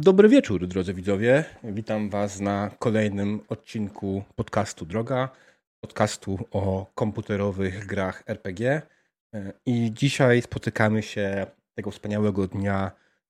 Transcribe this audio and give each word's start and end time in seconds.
Dobry 0.00 0.28
wieczór, 0.28 0.66
drodzy 0.66 0.94
widzowie. 0.94 1.44
Witam 1.64 2.10
Was 2.10 2.40
na 2.40 2.70
kolejnym 2.78 3.40
odcinku 3.48 4.24
podcastu 4.36 4.86
Droga, 4.86 5.28
podcastu 5.80 6.38
o 6.50 6.86
komputerowych 6.94 7.86
grach 7.86 8.22
RPG. 8.26 8.82
I 9.66 9.92
dzisiaj 9.92 10.42
spotykamy 10.42 11.02
się 11.02 11.46
tego 11.74 11.90
wspaniałego 11.90 12.46
dnia 12.46 12.90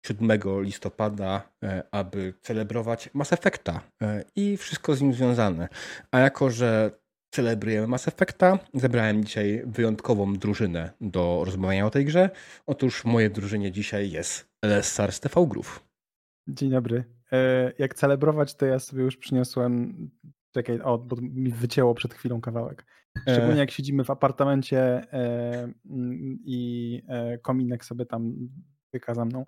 7 0.06 0.30
listopada, 0.60 1.48
aby 1.90 2.34
celebrować 2.42 3.10
Mass 3.14 3.32
Effecta 3.32 3.80
i 4.36 4.56
wszystko 4.56 4.96
z 4.96 5.02
nim 5.02 5.14
związane. 5.14 5.68
A 6.10 6.18
jako, 6.18 6.50
że 6.50 6.90
celebrujemy 7.34 7.86
Mass 7.86 8.08
Effecta, 8.08 8.58
zebrałem 8.74 9.24
dzisiaj 9.24 9.62
wyjątkową 9.66 10.34
drużynę 10.34 10.90
do 11.00 11.42
rozmawiania 11.44 11.86
o 11.86 11.90
tej 11.90 12.04
grze. 12.04 12.30
Otóż 12.66 13.00
w 13.00 13.04
mojej 13.04 13.30
drużynie 13.30 13.72
dzisiaj 13.72 14.10
jest 14.10 14.48
LSR 14.62 15.18
TV 15.18 15.46
Groove. 15.46 15.93
Dzień 16.48 16.70
dobry. 16.70 17.04
E, 17.32 17.72
jak 17.78 17.94
celebrować, 17.94 18.54
to 18.54 18.66
ja 18.66 18.78
sobie 18.78 19.02
już 19.02 19.16
przyniosłem. 19.16 19.96
Czekaj, 20.54 20.80
o, 20.80 20.98
bo 20.98 21.16
mi 21.20 21.50
wycięło 21.50 21.94
przed 21.94 22.14
chwilą 22.14 22.40
kawałek. 22.40 22.86
Szczególnie 23.22 23.54
e. 23.54 23.58
jak 23.58 23.70
siedzimy 23.70 24.04
w 24.04 24.10
apartamencie 24.10 24.78
e, 25.12 25.72
mm, 25.90 26.38
i 26.44 27.02
kominek 27.42 27.84
sobie 27.84 28.06
tam 28.06 28.34
pyka 28.90 29.14
za 29.14 29.24
mną. 29.24 29.46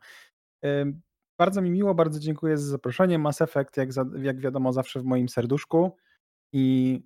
Bardzo 1.38 1.62
mi 1.62 1.70
miło, 1.70 1.95
bardzo 1.95 2.20
dziękuję 2.20 2.59
za 2.59 2.66
zaproszenie. 2.66 3.18
Mass 3.18 3.40
Effect, 3.40 3.76
jak, 3.76 3.88
jak 4.23 4.40
wiadomo, 4.40 4.73
zawsze 4.73 5.01
w 5.01 5.04
moim 5.04 5.28
serduszku 5.28 5.96
i 6.52 7.01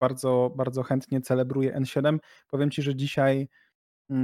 bardzo, 0.00 0.54
bardzo 0.56 0.82
chętnie 0.82 1.20
celebruję 1.20 1.80
N7. 1.80 2.18
Powiem 2.50 2.70
Ci, 2.70 2.82
że 2.82 2.96
dzisiaj 2.96 3.48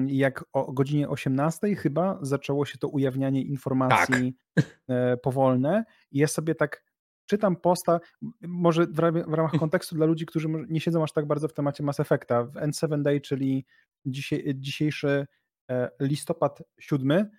jak 0.06 0.44
o 0.52 0.72
godzinie 0.72 1.08
18 1.08 1.74
chyba 1.76 2.18
zaczęło 2.22 2.66
się 2.66 2.78
to 2.78 2.88
ujawnianie 2.88 3.42
informacji 3.42 4.34
tak. 4.54 4.64
E, 4.88 5.16
powolne 5.16 5.84
i 6.10 6.18
ja 6.18 6.26
sobie 6.26 6.54
tak 6.54 6.84
czytam 7.26 7.56
posta, 7.56 8.00
może 8.42 8.86
w, 8.86 8.98
ramach 8.98 9.52
kontekstu 9.58 9.94
dla 9.94 10.06
ludzi, 10.06 10.26
którzy 10.26 10.48
nie 10.68 10.80
siedzą 10.80 11.02
aż 11.02 11.12
tak 11.12 11.26
bardzo 11.26 11.48
w 11.48 11.54
temacie 11.54 11.82
Mass 11.82 12.00
Effecta, 12.00 12.44
w 12.44 12.54
N7 12.54 13.02
Day, 13.02 13.20
czyli 13.20 13.66
dzisiaj, 14.06 14.44
dzisiejszy 14.54 15.26
e, 15.70 15.90
listopad 16.00 16.62
7, 16.80 17.30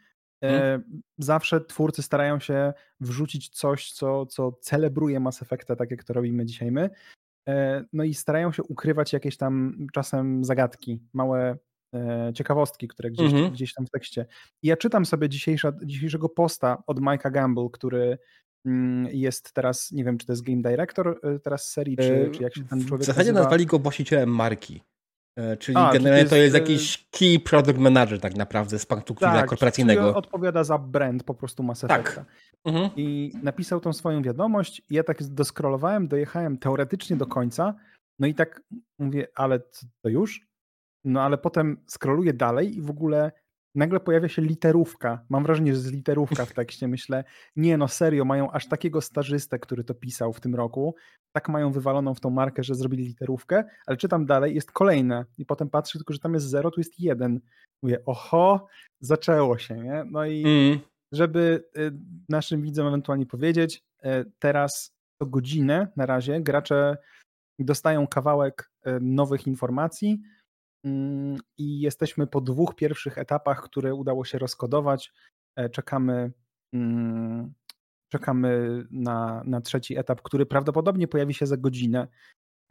hmm. 0.43 1.01
zawsze 1.17 1.61
twórcy 1.61 2.03
starają 2.03 2.39
się 2.39 2.73
wrzucić 2.99 3.49
coś, 3.49 3.91
co, 3.91 4.25
co 4.25 4.51
celebruje 4.51 5.19
Mass 5.19 5.41
Effecta, 5.41 5.75
tak 5.75 5.91
jak 5.91 6.03
to 6.03 6.13
robimy 6.13 6.45
dzisiaj 6.45 6.71
my. 6.71 6.89
No 7.93 8.03
i 8.03 8.13
starają 8.13 8.51
się 8.51 8.63
ukrywać 8.63 9.13
jakieś 9.13 9.37
tam 9.37 9.87
czasem 9.93 10.43
zagadki, 10.45 10.99
małe 11.13 11.57
E, 11.57 11.68
ciekawostki, 12.33 12.87
które 12.87 13.11
gdzieś, 13.11 13.33
mhm. 13.33 13.51
gdzieś 13.51 13.73
tam 13.73 13.85
w 13.85 13.89
tekście. 13.89 14.25
I 14.63 14.67
ja 14.67 14.77
czytam 14.77 15.05
sobie 15.05 15.29
dzisiejszego 15.83 16.29
posta 16.29 16.83
od 16.87 16.99
Mike'a 16.99 17.31
Gamble, 17.31 17.67
który 17.73 18.17
mm, 18.65 19.07
jest 19.11 19.53
teraz, 19.53 19.91
nie 19.91 20.03
wiem, 20.03 20.17
czy 20.17 20.25
to 20.25 20.33
jest 20.33 20.43
game 20.43 20.61
director 20.61 21.19
e, 21.23 21.39
teraz 21.39 21.71
serii, 21.71 21.97
czy, 21.97 22.27
e, 22.27 22.31
czy 22.31 22.43
jak 22.43 22.55
się 22.55 22.63
ten 22.63 22.85
człowiek 22.85 23.03
W 23.03 23.05
zasadzie 23.05 23.31
nazywa? 23.31 23.43
nazwali 23.43 23.65
go 23.65 23.79
właścicielem 23.79 24.29
marki. 24.29 24.83
Czyli 25.59 25.77
A, 25.77 25.93
generalnie 25.93 26.25
to 26.25 26.35
jest, 26.35 26.53
to 26.53 26.59
jest, 26.59 26.69
jakiś 26.69 27.07
key 27.11 27.39
product 27.39 27.79
manager 27.79 28.19
tak 28.19 28.35
naprawdę 28.35 28.79
z 28.79 28.85
punktu 28.85 29.13
widzenia 29.13 29.33
tak, 29.33 29.49
korporacyjnego. 29.49 30.01
Czyli 30.01 30.15
odpowiada 30.15 30.63
za 30.63 30.77
brand 30.77 31.23
po 31.23 31.33
prostu 31.33 31.63
Mass 31.63 31.79
tak. 31.79 31.91
Effecta. 31.91 32.23
Tak. 32.23 32.33
Mhm. 32.65 32.89
I 32.95 33.31
napisał 33.43 33.79
tą 33.79 33.93
swoją 33.93 34.21
wiadomość 34.21 34.81
i 34.89 34.95
ja 34.95 35.03
tak 35.03 35.23
doskrolowałem, 35.23 36.07
dojechałem 36.07 36.57
teoretycznie 36.57 37.15
do 37.15 37.25
końca, 37.25 37.75
no 38.19 38.27
i 38.27 38.33
tak 38.33 38.61
mówię, 38.99 39.27
ale 39.35 39.59
to 40.02 40.09
już? 40.09 40.48
No 41.04 41.21
ale 41.21 41.37
potem 41.37 41.77
scrolluję 41.87 42.33
dalej 42.33 42.77
i 42.77 42.82
w 42.82 42.89
ogóle 42.89 43.32
nagle 43.76 43.99
pojawia 43.99 44.30
się 44.30 44.42
literówka. 44.42 45.26
Mam 45.30 45.43
wrażenie, 45.43 45.73
że 45.73 45.80
jest 45.80 45.93
literówka 45.93 46.45
w 46.45 46.54
tekście. 46.54 46.87
Myślę, 46.87 47.23
nie 47.55 47.77
no 47.77 47.87
serio, 47.87 48.26
mają 48.26 48.52
aż 48.52 48.67
takiego 48.67 49.02
stażystę, 49.02 49.59
który 49.59 49.83
to 49.83 49.93
pisał 49.93 50.33
w 50.33 50.39
tym 50.39 50.55
roku. 50.55 50.95
Tak 51.32 51.49
mają 51.49 51.71
wywaloną 51.71 52.14
w 52.14 52.20
tą 52.20 52.30
markę, 52.30 52.64
że 52.64 52.76
zrobili 52.76 53.04
literówkę, 53.04 53.64
ale 53.88 53.98
czytam 53.98 54.26
dalej, 54.26 54.55
jest 54.55 54.71
kolejne 54.71 55.26
i 55.38 55.45
potem 55.45 55.70
patrzę 55.70 55.99
tylko, 55.99 56.14
że 56.14 56.20
tam 56.20 56.33
jest 56.33 56.45
zero, 56.45 56.71
tu 56.71 56.80
jest 56.80 56.99
jeden. 56.99 57.39
Mówię, 57.83 58.05
oho, 58.05 58.67
zaczęło 59.02 59.58
się, 59.58 59.76
nie? 59.76 60.04
No 60.11 60.26
i 60.26 60.43
mm. 60.45 60.80
żeby 61.11 61.64
y, 61.77 61.92
naszym 62.30 62.61
widzom 62.61 62.88
ewentualnie 62.88 63.26
powiedzieć, 63.26 63.83
y, 64.05 64.32
teraz 64.39 64.92
to 65.21 65.26
godzinę 65.26 65.88
na 65.95 66.05
razie 66.05 66.42
gracze 66.42 66.98
dostają 67.59 68.08
kawałek 68.08 68.71
y, 68.88 68.99
nowych 69.02 69.48
informacji, 69.48 70.21
i 71.57 71.79
jesteśmy 71.79 72.27
po 72.27 72.41
dwóch 72.41 72.75
pierwszych 72.75 73.17
etapach, 73.17 73.61
które 73.61 73.95
udało 73.95 74.25
się 74.25 74.37
rozkodować. 74.37 75.13
E, 75.55 75.69
czekamy, 75.69 76.31
mm, 76.73 77.53
czekamy 78.09 78.83
na, 78.91 79.43
na 79.45 79.61
trzeci 79.61 79.97
etap, 79.97 80.21
który 80.21 80.45
prawdopodobnie 80.45 81.07
pojawi 81.07 81.33
się 81.33 81.47
za 81.47 81.57
godzinę, 81.57 82.07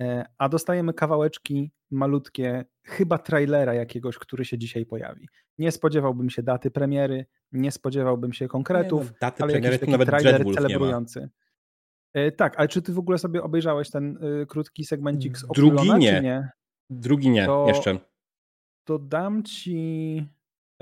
e, 0.01 0.27
a 0.39 0.49
dostajemy 0.49 0.95
kawałeczki 0.95 1.73
malutkie, 1.91 2.65
chyba 2.85 3.19
trailera 3.19 3.75
jakiegoś, 3.75 4.19
który 4.19 4.45
się 4.45 4.59
dzisiaj 4.59 4.87
pojawi. 4.87 5.29
Nie 5.59 5.73
spodziewałbym 5.73 6.31
się 6.31 6.43
daty 6.43 6.71
premiery, 6.71 7.27
nie 7.53 7.73
spodziewałbym 7.73 8.33
się 8.33 8.49
konkretów, 8.49 9.05
nie, 9.05 9.11
no, 9.11 9.17
daty 9.21 9.43
ale 9.43 9.53
jakiś 9.53 9.81
taki 9.81 9.93
nawet 9.93 10.09
trailer 10.09 10.45
celebrujący. 10.55 11.29
E, 12.15 12.33
tak, 12.33 12.59
ale 12.59 12.69
czy 12.69 12.83
ty 12.83 12.93
w 12.93 12.99
ogóle 12.99 13.19
sobie 13.19 13.43
obejrzałeś 13.43 13.91
ten 13.91 14.25
y, 14.43 14.47
krótki 14.47 14.85
segmencik 14.85 15.39
z 15.39 15.47
Drugi 15.47 15.93
nie. 15.93 16.21
nie? 16.21 16.51
Drugi 16.91 17.31
nie, 17.31 17.47
to, 17.47 17.65
jeszcze. 17.69 17.99
To 18.85 18.99
dam 18.99 19.43
ci, 19.43 20.27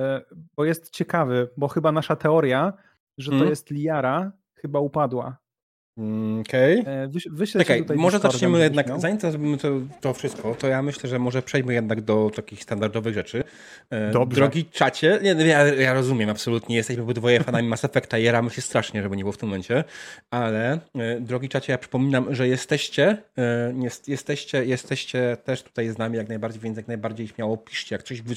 e, 0.01 0.25
bo 0.57 0.65
jest 0.65 0.91
ciekawy, 0.91 1.49
bo 1.57 1.69
chyba 1.69 1.93
nasza 1.93 2.17
teoria, 2.17 2.73
że 3.19 3.31
to 3.31 3.37
hmm? 3.37 3.51
jest 3.51 3.71
Liara, 3.71 4.33
chyba 4.55 4.81
upadła. 4.81 5.37
Mm, 5.99 6.41
okej. 6.41 6.81
Okay. 6.81 7.43
E, 7.43 7.47
Czekaj, 7.47 7.85
może 7.97 8.19
zaczniemy 8.19 8.59
jednak, 8.59 8.89
miał. 8.89 9.01
zanim 9.01 9.19
to 9.19 9.31
zrobimy 9.31 9.59
to, 9.59 9.69
to 10.01 10.15
wszystko, 10.15 10.55
to 10.55 10.69
ja 10.69 10.83
myślę, 10.83 11.09
że 11.09 11.19
może 11.19 11.43
przejdźmy 11.43 11.75
jednak 11.75 12.01
do 12.01 12.31
takich 12.35 12.63
standardowych 12.63 13.15
rzeczy. 13.15 13.45
E, 13.91 14.11
Dobrze. 14.11 14.41
Drogi 14.41 14.65
czacie, 14.65 15.19
nie, 15.23 15.47
ja, 15.47 15.65
ja 15.67 15.95
rozumiem 15.95 16.31
absolutnie, 16.31 16.77
jesteśmy 16.77 17.03
obydwoje 17.03 17.41
fanami 17.41 17.69
Mass 17.69 17.85
Effecta, 17.85 18.19
jaramy 18.19 18.51
się 18.51 18.63
strasznie, 18.63 19.03
żeby 19.03 19.17
nie 19.17 19.23
było 19.23 19.33
w 19.33 19.37
tym 19.37 19.49
momencie, 19.49 19.85
ale 20.31 20.79
e, 20.95 21.21
drogi 21.21 21.49
czacie, 21.49 21.73
ja 21.73 21.79
przypominam, 21.79 22.35
że 22.35 22.49
jesteście, 22.49 23.17
jest, 23.83 24.09
jesteście, 24.09 24.65
jesteście 24.65 25.37
też 25.45 25.63
tutaj 25.63 25.89
z 25.89 25.99
nami 25.99 26.17
jak 26.17 26.29
najbardziej, 26.29 26.61
więc 26.61 26.77
jak 26.77 26.89
najbardziej 26.89 27.29
śmiało 27.29 27.57
piszcie. 27.57 27.95
Jak 27.95 28.03
coś 28.03 28.23
wy, 28.23 28.35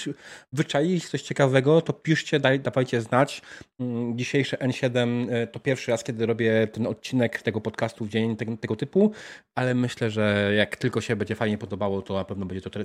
wyczailiście, 0.54 1.10
coś 1.10 1.22
ciekawego, 1.22 1.82
to 1.82 1.94
piszcie, 1.94 2.40
daj, 2.40 2.60
dawajcie 2.60 3.02
znać. 3.02 3.42
Mm, 3.80 4.18
dzisiejsze 4.18 4.58
N7 4.58 5.28
to 5.52 5.60
pierwszy 5.60 5.92
raz, 5.92 6.04
kiedy 6.04 6.26
robię 6.26 6.68
ten 6.68 6.88
odcinek 6.88 7.44
tego 7.50 7.62
podcastu 7.62 8.06
w 8.06 8.10
dzień 8.10 8.36
tego, 8.36 8.58
tego, 8.58 8.76
typu, 8.76 9.12
ale 9.56 9.76
myślę, 9.76 10.10
że 10.10 10.54
jak 10.58 10.76
tylko 10.76 11.02
się 11.02 11.16
będzie 11.16 11.36
fajnie 11.36 11.58
podobało, 11.58 12.02
to 12.02 12.14
na 12.14 12.26
pewno 12.26 12.46
będzie 12.46 12.62
to 12.62 12.70
tra 12.70 12.84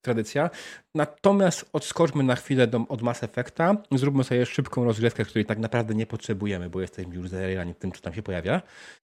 tradycja. 0.00 0.50
Natomiast 0.94 1.70
odskoczmy 1.72 2.22
na 2.22 2.36
chwilę 2.36 2.66
do, 2.66 2.86
od 2.88 3.02
Mass 3.02 3.22
Effecta, 3.22 3.76
zróbmy 3.92 4.24
sobie 4.24 4.46
szybką 4.46 4.84
rozgrywkę, 4.84 5.24
której 5.24 5.44
tak 5.44 5.58
naprawdę 5.58 5.94
nie 5.94 6.06
potrzebujemy, 6.06 6.70
bo 6.70 6.80
jesteśmy 6.80 7.14
już 7.14 7.28
zajarani 7.28 7.74
w 7.74 7.78
tym, 7.78 7.92
co 7.92 8.00
tam 8.00 8.14
się 8.14 8.22
pojawia. 8.22 8.62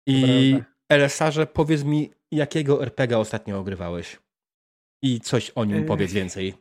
I 0.07 0.57
LSR-ze, 0.93 1.47
powiedz 1.47 1.85
mi, 1.85 2.11
jakiego 2.33 2.83
RPG 2.83 3.19
ostatnio 3.19 3.59
ogrywałeś? 3.59 4.19
I 5.03 5.21
coś 5.21 5.51
o 5.51 5.65
nim 5.65 5.85
powiedz 5.85 6.13
więcej. 6.13 6.55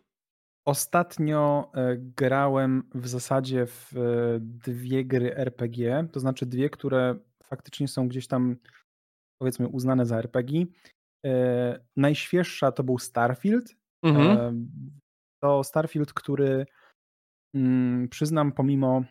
Ostatnio 0.66 1.72
e, 1.74 1.98
grałem 1.98 2.84
w 2.96 3.08
zasadzie 3.08 3.66
w 3.66 3.98
e, 3.98 4.00
dwie 4.40 5.06
gry 5.06 5.36
RPG, 5.36 6.08
to 6.12 6.20
znaczy 6.20 6.46
dwie, 6.46 6.70
które 6.70 7.16
faktycznie 7.52 7.88
są 7.88 8.08
gdzieś 8.08 8.28
tam 8.28 8.56
powiedzmy 9.42 9.68
uznane 9.68 10.06
za 10.06 10.18
RPG. 10.18 10.66
E, 11.26 11.80
najświeższa 11.96 12.72
to 12.72 12.84
był 12.84 13.00
Starfield. 13.00 13.76
Mhm. 14.04 14.38
E, 14.38 14.66
to 15.44 15.64
Starfield, 15.64 16.14
który 16.14 16.66
mm, 17.56 18.10
przyznam 18.10 18.52
pomimo 18.52 19.04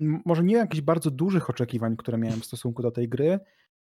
może 0.00 0.42
nie 0.42 0.54
jakichś 0.54 0.80
bardzo 0.80 1.10
dużych 1.10 1.50
oczekiwań, 1.50 1.96
które 1.96 2.18
miałem 2.18 2.40
w 2.40 2.46
stosunku 2.46 2.82
do 2.82 2.90
tej 2.90 3.08
gry, 3.08 3.40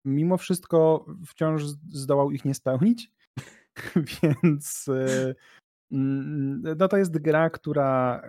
mimo 0.04 0.36
wszystko 0.36 1.06
wciąż 1.26 1.64
zdołał 1.90 2.30
ich 2.30 2.44
nie 2.44 2.54
spełnić. 2.54 3.10
Więc 4.42 4.88
e, 4.88 5.34
no 6.76 6.88
to 6.88 6.96
jest 6.96 7.18
gra, 7.18 7.50
która 7.50 8.22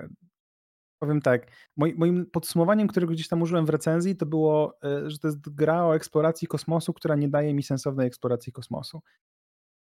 powiem 1.04 1.22
tak, 1.22 1.48
moim 1.78 2.26
podsumowaniem, 2.26 2.88
którego 2.88 3.14
gdzieś 3.14 3.28
tam 3.28 3.42
użyłem 3.42 3.66
w 3.66 3.70
recenzji, 3.70 4.16
to 4.16 4.26
było, 4.26 4.78
e, 4.84 5.10
że 5.10 5.20
to 5.20 5.28
jest 5.28 5.56
gra 5.56 5.86
o 5.86 5.96
eksploracji 5.96 6.48
kosmosu, 6.48 6.94
która 6.94 7.16
nie 7.16 7.30
daje 7.30 7.54
mi 7.54 7.64
sensownej 7.64 8.08
eksploracji 8.08 8.54
kosmosu. 8.54 9.02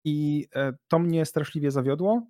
I 0.05 0.47
e, 0.55 0.73
to 0.87 0.99
mnie 0.99 1.25
straszliwie 1.25 1.71
zawiodło. 1.71 2.27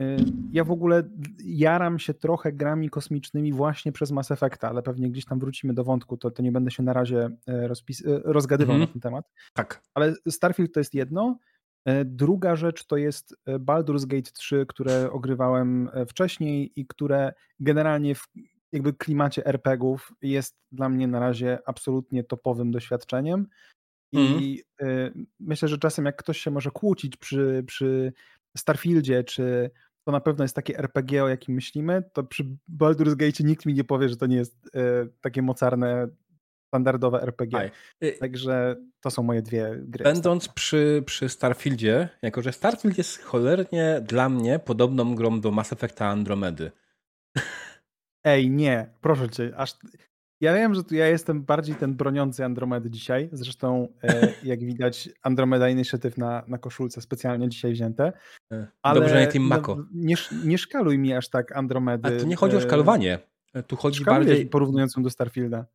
E, 0.00 0.16
ja 0.52 0.64
w 0.64 0.70
ogóle 0.70 1.02
jaram 1.44 1.98
się 1.98 2.14
trochę 2.14 2.52
grami 2.52 2.90
kosmicznymi 2.90 3.52
właśnie 3.52 3.92
przez 3.92 4.10
Mass 4.10 4.30
Effecta, 4.30 4.68
ale 4.68 4.82
pewnie 4.82 5.10
gdzieś 5.10 5.24
tam 5.24 5.38
wrócimy 5.38 5.74
do 5.74 5.84
wątku, 5.84 6.16
to, 6.16 6.30
to 6.30 6.42
nie 6.42 6.52
będę 6.52 6.70
się 6.70 6.82
na 6.82 6.92
razie 6.92 7.30
rozgadywał 8.24 8.76
mm 8.76 8.88
na 8.88 8.92
ten 8.92 9.00
temat. 9.00 9.30
Tak. 9.52 9.82
Ale 9.94 10.14
Starfield 10.28 10.74
to 10.74 10.80
jest 10.80 10.94
jedno, 10.94 11.38
druga 12.04 12.56
rzecz 12.56 12.86
to 12.86 12.96
jest 12.96 13.36
e, 13.46 13.58
Baldur's 13.58 14.06
Gate 14.06 14.30
3, 14.32 14.66
które 14.68 15.10
ogrywałem 15.10 15.90
e, 15.92 16.06
wcześniej 16.06 16.72
i 16.76 16.86
które 16.86 17.32
generalnie 17.60 18.14
w 18.14 18.28
jakby 18.72 18.92
klimacie 18.92 19.46
RPGów 19.46 20.12
jest 20.22 20.56
dla 20.72 20.88
mnie 20.88 21.06
na 21.06 21.20
razie 21.20 21.58
absolutnie 21.66 22.24
topowym 22.24 22.70
doświadczeniem. 22.70 23.46
I 24.12 24.62
mm. 24.78 25.26
myślę, 25.40 25.68
że 25.68 25.78
czasem 25.78 26.04
jak 26.04 26.16
ktoś 26.16 26.38
się 26.38 26.50
może 26.50 26.70
kłócić 26.70 27.16
przy, 27.16 27.64
przy 27.66 28.12
Starfieldzie, 28.56 29.24
czy 29.24 29.70
to 30.04 30.12
na 30.12 30.20
pewno 30.20 30.44
jest 30.44 30.56
takie 30.56 30.78
RPG, 30.78 31.24
o 31.24 31.28
jakim 31.28 31.54
myślimy, 31.54 32.02
to 32.12 32.24
przy 32.24 32.56
Baldur's 32.78 33.16
Gate 33.16 33.44
nikt 33.44 33.66
mi 33.66 33.74
nie 33.74 33.84
powie, 33.84 34.08
że 34.08 34.16
to 34.16 34.26
nie 34.26 34.36
jest 34.36 34.70
takie 35.20 35.42
mocarne, 35.42 36.08
standardowe 36.68 37.22
RPG. 37.22 37.58
Aj. 37.58 37.70
Także 38.20 38.76
to 39.00 39.10
są 39.10 39.22
moje 39.22 39.42
dwie 39.42 39.76
gry. 39.78 40.04
Będąc 40.04 40.48
przy, 40.48 41.02
przy 41.06 41.28
Starfieldzie, 41.28 42.08
jako 42.22 42.42
że 42.42 42.52
Starfield 42.52 42.98
jest 42.98 43.22
cholernie 43.22 44.00
dla 44.04 44.28
mnie 44.28 44.58
podobną 44.58 45.14
grą 45.14 45.40
do 45.40 45.50
Mass 45.50 45.72
Effecta 45.72 46.06
Andromedy. 46.06 46.70
Ej, 48.24 48.50
nie, 48.50 48.90
proszę 49.00 49.28
cię, 49.28 49.52
aż 49.56 49.76
ja 50.40 50.54
wiem, 50.54 50.74
że 50.74 50.84
tu 50.84 50.94
ja 50.94 51.06
jestem 51.06 51.42
bardziej 51.42 51.74
ten 51.74 51.94
broniący 51.94 52.44
Andromedy 52.44 52.90
dzisiaj. 52.90 53.28
Zresztą, 53.32 53.88
e, 54.02 54.28
jak 54.50 54.60
widać, 54.60 55.08
Andromeda 55.22 55.68
Initiative 55.68 56.18
na, 56.18 56.42
na 56.48 56.58
koszulce 56.58 57.00
specjalnie 57.00 57.48
dzisiaj 57.48 57.72
wzięte. 57.72 58.12
E, 58.52 58.66
ale 58.82 59.00
Dobrze, 59.00 59.20
nie 59.20 59.26
Team 59.26 59.44
Mako. 59.44 59.76
No, 59.76 59.84
nie, 59.92 60.14
nie 60.44 60.58
szkaluj 60.58 60.98
mi 60.98 61.14
aż 61.14 61.28
tak 61.28 61.56
Andromedy. 61.56 62.16
A 62.16 62.20
tu 62.20 62.26
nie 62.26 62.36
chodzi 62.36 62.56
o 62.56 62.58
e, 62.58 62.62
szkalowanie. 62.62 63.18
Tu 63.66 63.76
chodzi 63.76 64.04
bardziej. 64.04 64.46
porównując 64.46 64.96
ją 64.96 65.02
do 65.02 65.10
Starfielda. 65.10 65.66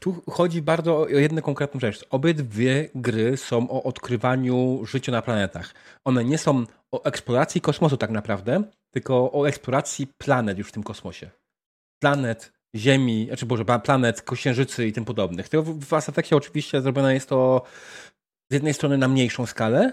Tu 0.00 0.22
chodzi 0.30 0.62
bardzo 0.62 0.98
o 0.98 1.08
jedną 1.08 1.42
konkretną 1.42 1.80
rzecz. 1.80 2.06
Obydwie 2.10 2.88
gry 2.94 3.36
są 3.36 3.70
o 3.70 3.82
odkrywaniu 3.82 4.80
życia 4.86 5.12
na 5.12 5.22
planetach. 5.22 5.74
One 6.04 6.24
nie 6.24 6.38
są 6.38 6.64
o 6.92 7.04
eksploracji 7.04 7.60
kosmosu 7.60 7.96
tak 7.96 8.10
naprawdę, 8.10 8.62
tylko 8.90 9.32
o 9.32 9.48
eksploracji 9.48 10.06
planet 10.06 10.58
już 10.58 10.68
w 10.68 10.72
tym 10.72 10.82
kosmosie. 10.82 11.30
Planet, 12.02 12.52
Ziemi, 12.76 13.26
znaczy 13.26 13.46
Boże, 13.46 13.64
planet, 13.64 14.22
księżycy 14.22 14.86
i 14.86 14.92
tym 14.92 15.04
podobnych. 15.04 15.48
To 15.48 15.62
w 15.62 15.90
Mass 15.90 16.10
oczywiście 16.32 16.80
zrobione 16.80 17.14
jest 17.14 17.28
to 17.28 17.62
z 18.50 18.54
jednej 18.54 18.74
strony 18.74 18.98
na 18.98 19.08
mniejszą 19.08 19.46
skalę, 19.46 19.92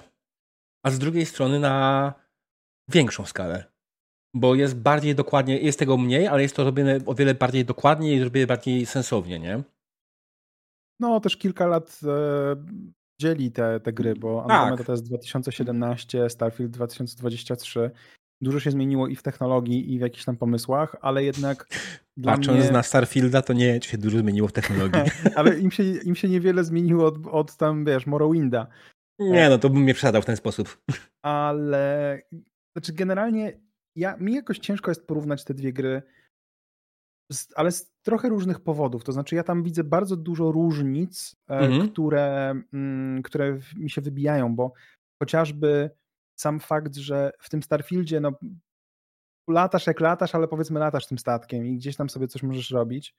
a 0.84 0.92
z 0.92 1.00
drugiej 1.00 1.25
strony 1.25 1.60
na 1.60 2.13
większą 2.90 3.25
skalę. 3.25 3.63
Bo 4.34 4.56
jest 4.56 4.75
bardziej 4.75 5.16
dokładnie, 5.16 5.57
jest 5.57 5.80
tego 5.80 5.98
mniej, 5.98 6.28
ale 6.28 6.42
jest 6.42 6.56
to 6.56 6.63
robione 6.63 7.00
o 7.06 7.16
wiele 7.16 7.34
bardziej 7.34 7.66
dokładnie 7.66 8.13
i 8.13 8.24
robione 8.24 8.48
bardziej 8.48 8.86
sensownie, 8.86 9.40
nie? 9.40 9.63
No, 11.00 11.19
też 11.19 11.38
kilka 11.38 11.68
lat 11.68 12.00
e, 12.07 12.56
dzieli 13.21 13.51
te, 13.51 13.80
te 13.80 13.94
gry, 13.94 14.15
bo 14.15 14.42
tak. 14.42 14.51
Andromeda 14.51 14.83
to 14.83 14.92
jest 14.92 15.07
2017, 15.07 16.30
Starfield 16.30 16.71
2023 16.71 17.92
dużo 18.42 18.59
się 18.59 18.71
zmieniło 18.71 19.07
i 19.07 19.15
w 19.15 19.24
technologii, 19.24 19.94
i 19.94 19.97
w 20.00 20.01
jakichś 20.01 20.25
tam 20.25 20.38
pomysłach, 20.38 20.95
ale 21.01 21.24
jednak. 21.24 21.68
Patrząc 22.24 22.59
mnie... 22.59 22.71
na 22.71 22.83
Starfielda, 22.83 23.42
to 23.42 23.53
nie 23.53 23.81
się 23.81 23.97
dużo 23.97 24.18
zmieniło 24.18 24.47
w 24.47 24.53
technologii. 24.53 25.01
ale 25.36 25.59
im 25.59 25.71
się, 25.71 25.83
im 25.83 26.15
się 26.15 26.30
niewiele 26.30 26.63
zmieniło 26.63 27.06
od, 27.06 27.27
od 27.27 27.57
tam, 27.57 27.86
wiesz, 27.86 28.06
Morrowinda. 28.06 28.68
Nie, 29.19 29.50
no 29.50 29.57
to 29.57 29.69
bym 29.69 29.86
nie 29.86 29.94
przesadzał 29.94 30.21
w 30.21 30.25
ten 30.25 30.38
sposób. 30.38 30.81
Ale. 31.21 32.21
Znaczy, 32.75 32.94
generalnie 32.94 33.59
ja, 33.95 34.18
mi 34.18 34.33
jakoś 34.33 34.59
ciężko 34.59 34.92
jest 34.92 35.07
porównać 35.07 35.44
te 35.44 35.53
dwie 35.53 35.74
gry, 35.74 36.01
ale 37.56 37.72
z 37.72 37.92
trochę 38.01 38.30
różnych 38.30 38.60
powodów. 38.60 39.04
To 39.04 39.12
znaczy, 39.12 39.36
ja 39.36 39.44
tam 39.44 39.63
widzę 39.63 39.83
bardzo 39.83 40.16
dużo 40.16 40.51
różnic, 40.51 41.36
e, 41.50 41.57
mhm. 41.57 41.89
które, 41.89 42.56
mm, 42.74 43.24
które 43.24 43.60
mi 43.75 43.89
się 43.89 44.01
wybijają, 44.01 44.56
bo 44.56 44.74
chociażby 45.22 45.89
sam 46.39 46.60
fakt, 46.60 46.95
że 46.95 47.31
w 47.39 47.50
tym 47.50 47.63
Starfieldzie 47.63 48.19
no, 48.19 48.31
latasz 49.50 49.88
jak 49.88 50.00
latasz, 50.00 50.36
ale 50.36 50.48
powiedzmy 50.48 50.80
latasz 50.80 51.07
tym 51.07 51.18
statkiem 51.18 51.66
i 51.66 51.77
gdzieś 51.77 51.95
tam 51.95 52.10
sobie 52.10 52.27
coś 52.27 52.44
możesz 52.44 52.72
robić. 52.72 53.16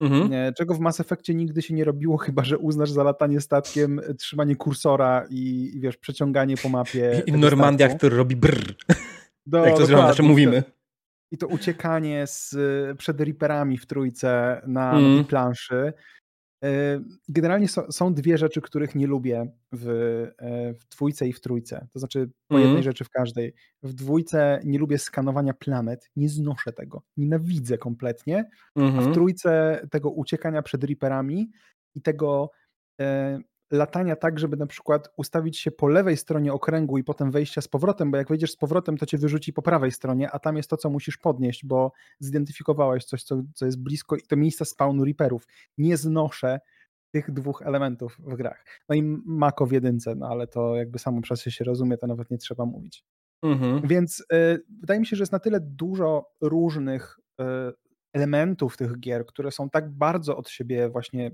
Mhm. 0.00 0.54
Czego 0.54 0.74
w 0.74 0.80
Mass 0.80 1.00
Effectie 1.00 1.34
nigdy 1.34 1.62
się 1.62 1.74
nie 1.74 1.84
robiło, 1.84 2.16
chyba 2.26 2.44
że 2.44 2.58
uznasz 2.58 2.90
za 2.90 3.02
latanie 3.02 3.40
statkiem 3.40 3.98
e, 3.98 4.14
trzymanie 4.14 4.56
kursora 4.56 5.26
i, 5.30 5.70
i 5.74 5.80
wiesz, 5.80 5.96
przeciąganie 5.96 6.56
po 6.56 6.68
mapie. 6.68 7.22
I 7.26 7.32
Normandia, 7.32 7.86
statku. 7.86 7.98
który 7.98 8.16
robi 8.16 8.36
brrr. 8.36 8.74
Do, 9.46 9.66
jak 9.66 9.76
to 9.76 9.86
znaczy 9.86 10.22
mówimy. 10.22 10.62
I 11.30 11.38
to 11.38 11.46
uciekanie 11.46 12.26
z, 12.26 12.56
przed 12.98 13.20
Reaperami 13.20 13.78
w 13.78 13.86
trójce 13.86 14.62
na, 14.66 14.92
mm. 14.92 15.24
planszy. 15.24 15.92
E, 16.64 17.00
generalnie 17.28 17.68
są, 17.68 17.92
są, 17.92 18.14
dwie 18.14 18.38
rzeczy, 18.38 18.60
których 18.60 18.94
nie 18.94 19.06
lubię 19.06 19.52
w, 19.72 19.88
e, 20.38 20.74
w 20.74 20.88
dwójce 20.88 21.28
i 21.28 21.32
w 21.32 21.40
trójce. 21.40 21.86
To 21.92 21.98
znaczy 21.98 22.30
po 22.48 22.54
mm. 22.54 22.66
jednej 22.66 22.82
rzeczy 22.82 23.04
w 23.04 23.10
każdej. 23.10 23.54
W 23.82 23.92
dwójce 23.92 24.60
nie 24.64 24.78
lubię 24.78 24.98
skanowania 24.98 25.54
planet, 25.54 26.10
nie 26.16 26.28
znoszę 26.28 26.72
tego, 26.72 27.02
nienawidzę 27.16 27.78
kompletnie. 27.78 28.36
Mm 28.76 28.88
-hmm. 28.88 28.92
A 28.92 28.96
w 28.96 28.98
mhm. 28.98 29.14
trójce 29.14 29.80
tego 29.90 30.10
uciekania 30.10 30.62
przed 30.62 30.84
Reaperami 30.84 31.50
i 31.94 32.02
tego 32.02 32.50
e, 33.00 33.38
latania 33.70 34.16
tak, 34.16 34.38
żeby 34.38 34.56
na 34.56 34.66
przykład 34.66 35.08
ustawić 35.16 35.58
się 35.58 35.70
po 35.70 35.88
lewej 35.88 36.16
stronie 36.16 36.52
okręgu 36.52 36.98
i 36.98 37.04
potem 37.04 37.30
wejścia 37.30 37.60
z 37.60 37.68
powrotem, 37.68 38.10
bo 38.10 38.16
jak 38.16 38.28
wejdziesz 38.28 38.52
z 38.52 38.56
powrotem, 38.56 38.96
to 38.96 39.06
cię 39.06 39.18
wyrzuci 39.18 39.52
po 39.52 39.62
prawej 39.62 39.92
stronie, 39.92 40.30
a 40.30 40.38
tam 40.38 40.56
jest 40.56 40.70
to, 40.70 40.76
co 40.76 40.90
musisz 40.90 41.16
podnieść, 41.16 41.64
bo 41.64 41.92
zidentyfikowałeś 42.18 43.04
coś, 43.04 43.22
co, 43.22 43.42
co 43.54 43.66
jest 43.66 43.82
blisko 43.82 44.16
i 44.16 44.22
to 44.22 44.36
miejsca 44.36 44.64
spawnu 44.64 45.04
Reaperów. 45.04 45.46
Nie 45.78 45.96
znoszę 45.96 46.60
tych 47.12 47.30
dwóch 47.30 47.62
elementów 47.62 48.16
w 48.18 48.36
grach. 48.36 48.64
No 48.88 48.94
i 48.94 49.02
Mako 49.26 49.66
w 49.66 49.72
jedynce, 49.72 50.14
no 50.14 50.26
ale 50.26 50.46
to 50.46 50.76
jakby 50.76 50.98
samo 50.98 51.20
przez 51.20 51.40
się 51.40 51.64
rozumie, 51.64 51.96
to 51.96 52.06
nawet 52.06 52.30
nie 52.30 52.38
trzeba 52.38 52.64
mówić. 52.66 53.04
Mhm. 53.42 53.80
Więc 53.88 54.20
y, 54.20 54.64
wydaje 54.80 55.00
mi 55.00 55.06
się, 55.06 55.16
że 55.16 55.22
jest 55.22 55.32
na 55.32 55.38
tyle 55.38 55.60
dużo 55.60 56.30
różnych 56.40 57.18
y, 57.40 57.44
elementów 58.12 58.76
tych 58.76 59.00
gier, 59.00 59.26
które 59.26 59.50
są 59.50 59.70
tak 59.70 59.90
bardzo 59.90 60.36
od 60.36 60.48
siebie 60.48 60.88
właśnie 60.88 61.30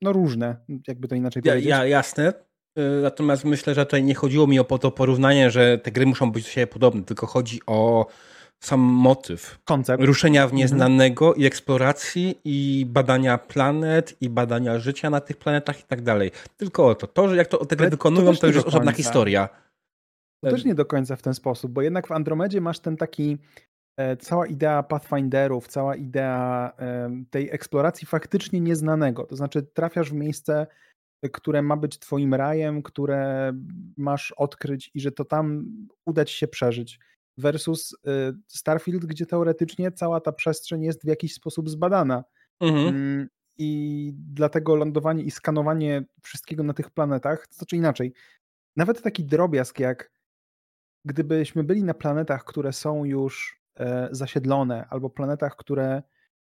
no 0.00 0.12
różne, 0.12 0.56
jakby 0.88 1.08
to 1.08 1.14
inaczej 1.14 1.42
ja, 1.44 1.52
powiedzieć. 1.52 1.70
Ja, 1.70 1.86
jasne. 1.86 2.32
Y, 2.78 3.02
natomiast 3.02 3.44
myślę, 3.44 3.74
że 3.74 3.86
tutaj 3.86 4.04
nie 4.04 4.14
chodziło 4.14 4.46
mi 4.46 4.60
o 4.60 4.64
to 4.64 4.90
porównanie, 4.90 5.50
że 5.50 5.78
te 5.78 5.90
gry 5.90 6.06
muszą 6.06 6.32
być 6.32 6.44
do 6.44 6.50
siebie 6.50 6.66
podobne, 6.66 7.02
tylko 7.02 7.26
chodzi 7.26 7.60
o 7.66 8.06
sam 8.60 8.80
motyw. 8.80 9.58
Koncept. 9.64 10.04
Ruszenia 10.04 10.42
w 10.42 10.44
mhm. 10.44 10.58
nieznanego 10.58 11.26
mhm. 11.26 11.42
i 11.42 11.46
eksploracji 11.46 12.40
i 12.44 12.86
badania 12.88 13.38
planet 13.38 14.16
i 14.20 14.30
badania 14.30 14.78
życia 14.78 15.10
na 15.10 15.20
tych 15.20 15.36
planetach 15.36 15.80
i 15.80 15.82
tak 15.82 16.02
dalej. 16.02 16.30
Tylko 16.56 16.86
o 16.86 16.94
to. 16.94 17.06
To, 17.06 17.28
że 17.28 17.36
jak 17.36 17.48
to 17.48 17.66
te 17.66 17.76
gry 17.76 17.90
wykonują, 17.90 18.34
to, 18.34 18.40
to 18.40 18.46
już 18.46 18.56
jest 18.56 18.68
osobna 18.68 18.92
historia. 18.92 19.48
To 20.44 20.50
też 20.50 20.64
nie 20.64 20.74
do 20.74 20.84
końca 20.84 21.16
w 21.16 21.22
ten 21.22 21.34
sposób, 21.34 21.72
bo 21.72 21.82
jednak 21.82 22.06
w 22.06 22.12
Andromedzie 22.12 22.60
masz 22.60 22.78
ten 22.78 22.96
taki 22.96 23.38
cała 24.18 24.46
idea 24.46 24.82
Pathfinderów, 24.82 25.68
cała 25.68 25.96
idea 25.96 26.72
tej 27.30 27.50
eksploracji 27.50 28.06
faktycznie 28.06 28.60
nieznanego. 28.60 29.24
To 29.26 29.36
znaczy, 29.36 29.62
trafiasz 29.62 30.10
w 30.10 30.14
miejsce, 30.14 30.66
które 31.32 31.62
ma 31.62 31.76
być 31.76 31.98
Twoim 31.98 32.34
rajem, 32.34 32.82
które 32.82 33.52
masz 33.96 34.32
odkryć 34.32 34.90
i 34.94 35.00
że 35.00 35.12
to 35.12 35.24
tam 35.24 35.66
uda 36.04 36.24
Ci 36.24 36.36
się 36.36 36.48
przeżyć. 36.48 36.98
Versus 37.38 37.92
y, 37.92 37.96
Starfield, 38.46 39.04
gdzie 39.04 39.26
teoretycznie 39.26 39.92
cała 39.92 40.20
ta 40.20 40.32
przestrzeń 40.32 40.82
jest 40.82 41.04
w 41.04 41.08
jakiś 41.08 41.34
sposób 41.34 41.70
zbadana. 41.70 42.24
Mhm. 42.60 42.88
Mm, 42.88 43.28
I 43.58 44.12
dlatego 44.16 44.76
lądowanie 44.76 45.22
i 45.22 45.30
skanowanie 45.30 46.04
wszystkiego 46.22 46.62
na 46.62 46.74
tych 46.74 46.90
planetach, 46.90 47.46
to 47.46 47.54
znaczy 47.54 47.76
inaczej, 47.76 48.12
nawet 48.76 49.02
taki 49.02 49.24
drobiazg 49.24 49.80
jak 49.80 50.10
gdybyśmy 51.04 51.64
byli 51.64 51.84
na 51.84 51.94
planetach, 51.94 52.44
które 52.44 52.72
są 52.72 53.04
już 53.04 53.56
E, 53.56 53.65
zasiedlone, 54.10 54.86
albo 54.90 55.10
planetach, 55.10 55.56
które 55.56 56.02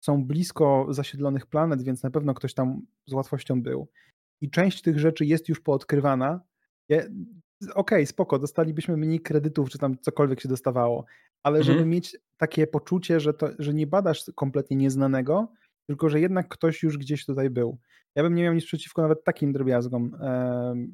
są 0.00 0.24
blisko 0.24 0.86
zasiedlonych 0.90 1.46
planet, 1.46 1.82
więc 1.82 2.02
na 2.02 2.10
pewno 2.10 2.34
ktoś 2.34 2.54
tam 2.54 2.82
z 3.06 3.12
łatwością 3.12 3.62
był. 3.62 3.88
I 4.40 4.50
część 4.50 4.82
tych 4.82 4.98
rzeczy 4.98 5.24
jest 5.24 5.48
już 5.48 5.60
poodkrywana. 5.60 6.40
Okej, 6.90 7.08
okay, 7.74 8.06
spoko, 8.06 8.38
dostalibyśmy 8.38 8.96
mniej 8.96 9.20
kredytów, 9.20 9.70
czy 9.70 9.78
tam 9.78 9.98
cokolwiek 9.98 10.40
się 10.40 10.48
dostawało, 10.48 11.04
ale 11.42 11.58
mhm. 11.58 11.76
żeby 11.76 11.88
mieć 11.88 12.16
takie 12.36 12.66
poczucie, 12.66 13.20
że, 13.20 13.34
to, 13.34 13.48
że 13.58 13.74
nie 13.74 13.86
badasz 13.86 14.24
kompletnie 14.34 14.76
nieznanego, 14.76 15.52
tylko 15.86 16.08
że 16.08 16.20
jednak 16.20 16.48
ktoś 16.48 16.82
już 16.82 16.98
gdzieś 16.98 17.26
tutaj 17.26 17.50
był. 17.50 17.78
Ja 18.14 18.22
bym 18.22 18.34
nie 18.34 18.42
miał 18.42 18.54
nic 18.54 18.64
przeciwko 18.64 19.02
nawet 19.02 19.24
takim 19.24 19.52
drobiazgom, 19.52 20.16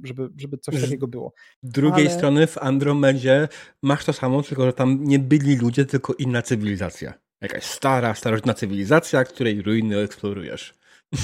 żeby, 0.05 0.29
żeby 0.37 0.59
coś 0.59 0.81
takiego 0.81 1.09
było. 1.09 1.33
Z 1.63 1.71
drugiej 1.71 2.07
Ale... 2.07 2.17
strony 2.17 2.47
w 2.47 2.59
Andromedzie 2.59 3.49
masz 3.83 4.05
to 4.05 4.13
samo, 4.13 4.43
tylko 4.43 4.67
że 4.67 4.73
tam 4.73 5.05
nie 5.05 5.19
byli 5.19 5.57
ludzie, 5.57 5.85
tylko 5.85 6.15
inna 6.15 6.43
cywilizacja. 6.43 7.15
Jakaś 7.41 7.65
stara, 7.65 8.15
starożytna 8.15 8.55
cywilizacja, 8.55 9.25
której 9.25 9.63
ruiny 9.63 9.99
eksplorujesz. 9.99 10.75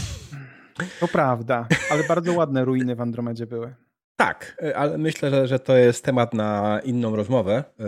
To 1.00 1.08
prawda, 1.08 1.68
ale 1.90 2.04
bardzo 2.04 2.32
ładne 2.32 2.64
ruiny 2.64 2.96
w 2.96 3.00
Andromedzie 3.00 3.46
były. 3.46 3.74
Tak, 4.16 4.62
ale 4.74 4.98
myślę, 4.98 5.30
że, 5.30 5.46
że 5.46 5.58
to 5.58 5.76
jest 5.76 6.04
temat 6.04 6.34
na 6.34 6.80
inną 6.84 7.16
rozmowę. 7.16 7.64
E, 7.80 7.84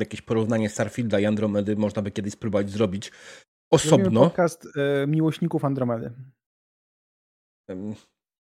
jakieś 0.00 0.22
porównanie 0.22 0.68
Starfielda 0.68 1.20
i 1.20 1.26
Andromedy 1.26 1.76
można 1.76 2.02
by 2.02 2.10
kiedyś 2.10 2.32
spróbować 2.32 2.70
zrobić 2.70 3.12
osobno. 3.70 4.20
Podcast 4.20 4.68
e, 4.76 5.06
miłośników 5.06 5.64
Andromedy. 5.64 6.12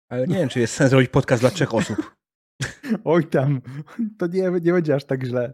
Ale 0.10 0.27
nie 0.27 0.36
wiem, 0.36 0.50
czy 0.50 0.60
jest 0.60 0.74
sens 0.74 0.94
robić 0.94 1.10
podcast 1.10 1.44
dla 1.44 1.50
trzech 1.50 1.74
osób. 1.74 2.15
Oj 3.03 3.27
tam, 3.27 3.62
to 4.18 4.27
nie, 4.27 4.42
nie 4.42 4.74
będzie 4.74 4.96
aż 4.96 5.06
tak 5.06 5.24
źle. 5.24 5.53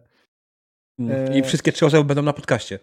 Mm, 1.00 1.34
I 1.34 1.44
wszystkie 1.44 1.72
trzy 1.72 1.86
osoby 1.86 2.04
będą 2.04 2.22
na 2.22 2.34
podcaście. 2.34 2.80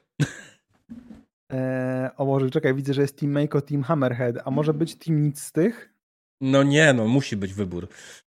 Eee, 1.50 2.11
o 2.16 2.25
może 2.25 2.50
czekaj, 2.50 2.75
widzę, 2.75 2.95
że 2.95 3.02
jest 3.02 3.19
Team 3.19 3.33
Mako, 3.33 3.61
Team 3.61 3.83
Hammerhead, 3.83 4.37
a 4.45 4.50
może 4.50 4.75
być 4.75 4.99
Team 4.99 5.23
nic 5.23 5.43
z 5.43 5.52
tych? 5.52 5.93
No 6.40 6.62
nie, 6.62 6.93
no 6.93 7.09
musi 7.09 7.37
być 7.37 7.55
wybór. 7.55 7.88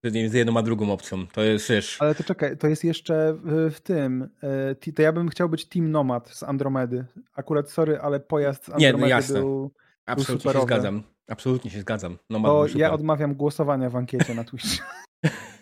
Między 0.04 0.38
jedną 0.38 0.56
a 0.56 0.62
drugą 0.62 0.92
opcją. 0.92 1.26
To 1.26 1.42
jest 1.42 1.70
wiesz. 1.70 1.96
Ale 2.00 2.14
to 2.14 2.24
czekaj, 2.24 2.56
to 2.56 2.68
jest 2.68 2.84
jeszcze 2.84 3.34
w, 3.70 3.80
tym. 3.80 4.28
E, 4.42 4.92
to 4.92 5.02
ja 5.02 5.12
bym 5.12 5.28
chciał 5.28 5.48
być 5.48 5.64
Team 5.64 5.90
Nomad 5.90 6.28
z 6.28 6.42
Andromedy. 6.42 7.04
Akurat 7.34 7.70
sorry, 7.70 7.98
ale 8.00 8.20
pojazd 8.20 8.64
z 8.64 8.68
Andromedy 8.68 8.96
nie, 8.96 9.00
no 9.00 9.06
jasne. 9.06 9.40
był. 9.40 9.70
Absolutnie 10.06 10.52
był 10.52 10.60
się 10.60 10.66
zgadzam. 10.66 11.02
Absolutnie 11.28 11.70
się 11.70 11.80
zgadzam. 11.80 12.18
Nomad 12.30 12.52
to 12.72 12.78
ja 12.78 12.92
odmawiam 12.92 13.34
głosowania 13.34 13.90
w 13.90 13.96
ankiecie 13.96 14.34
na 14.34 14.44
Twitch. 14.44 14.66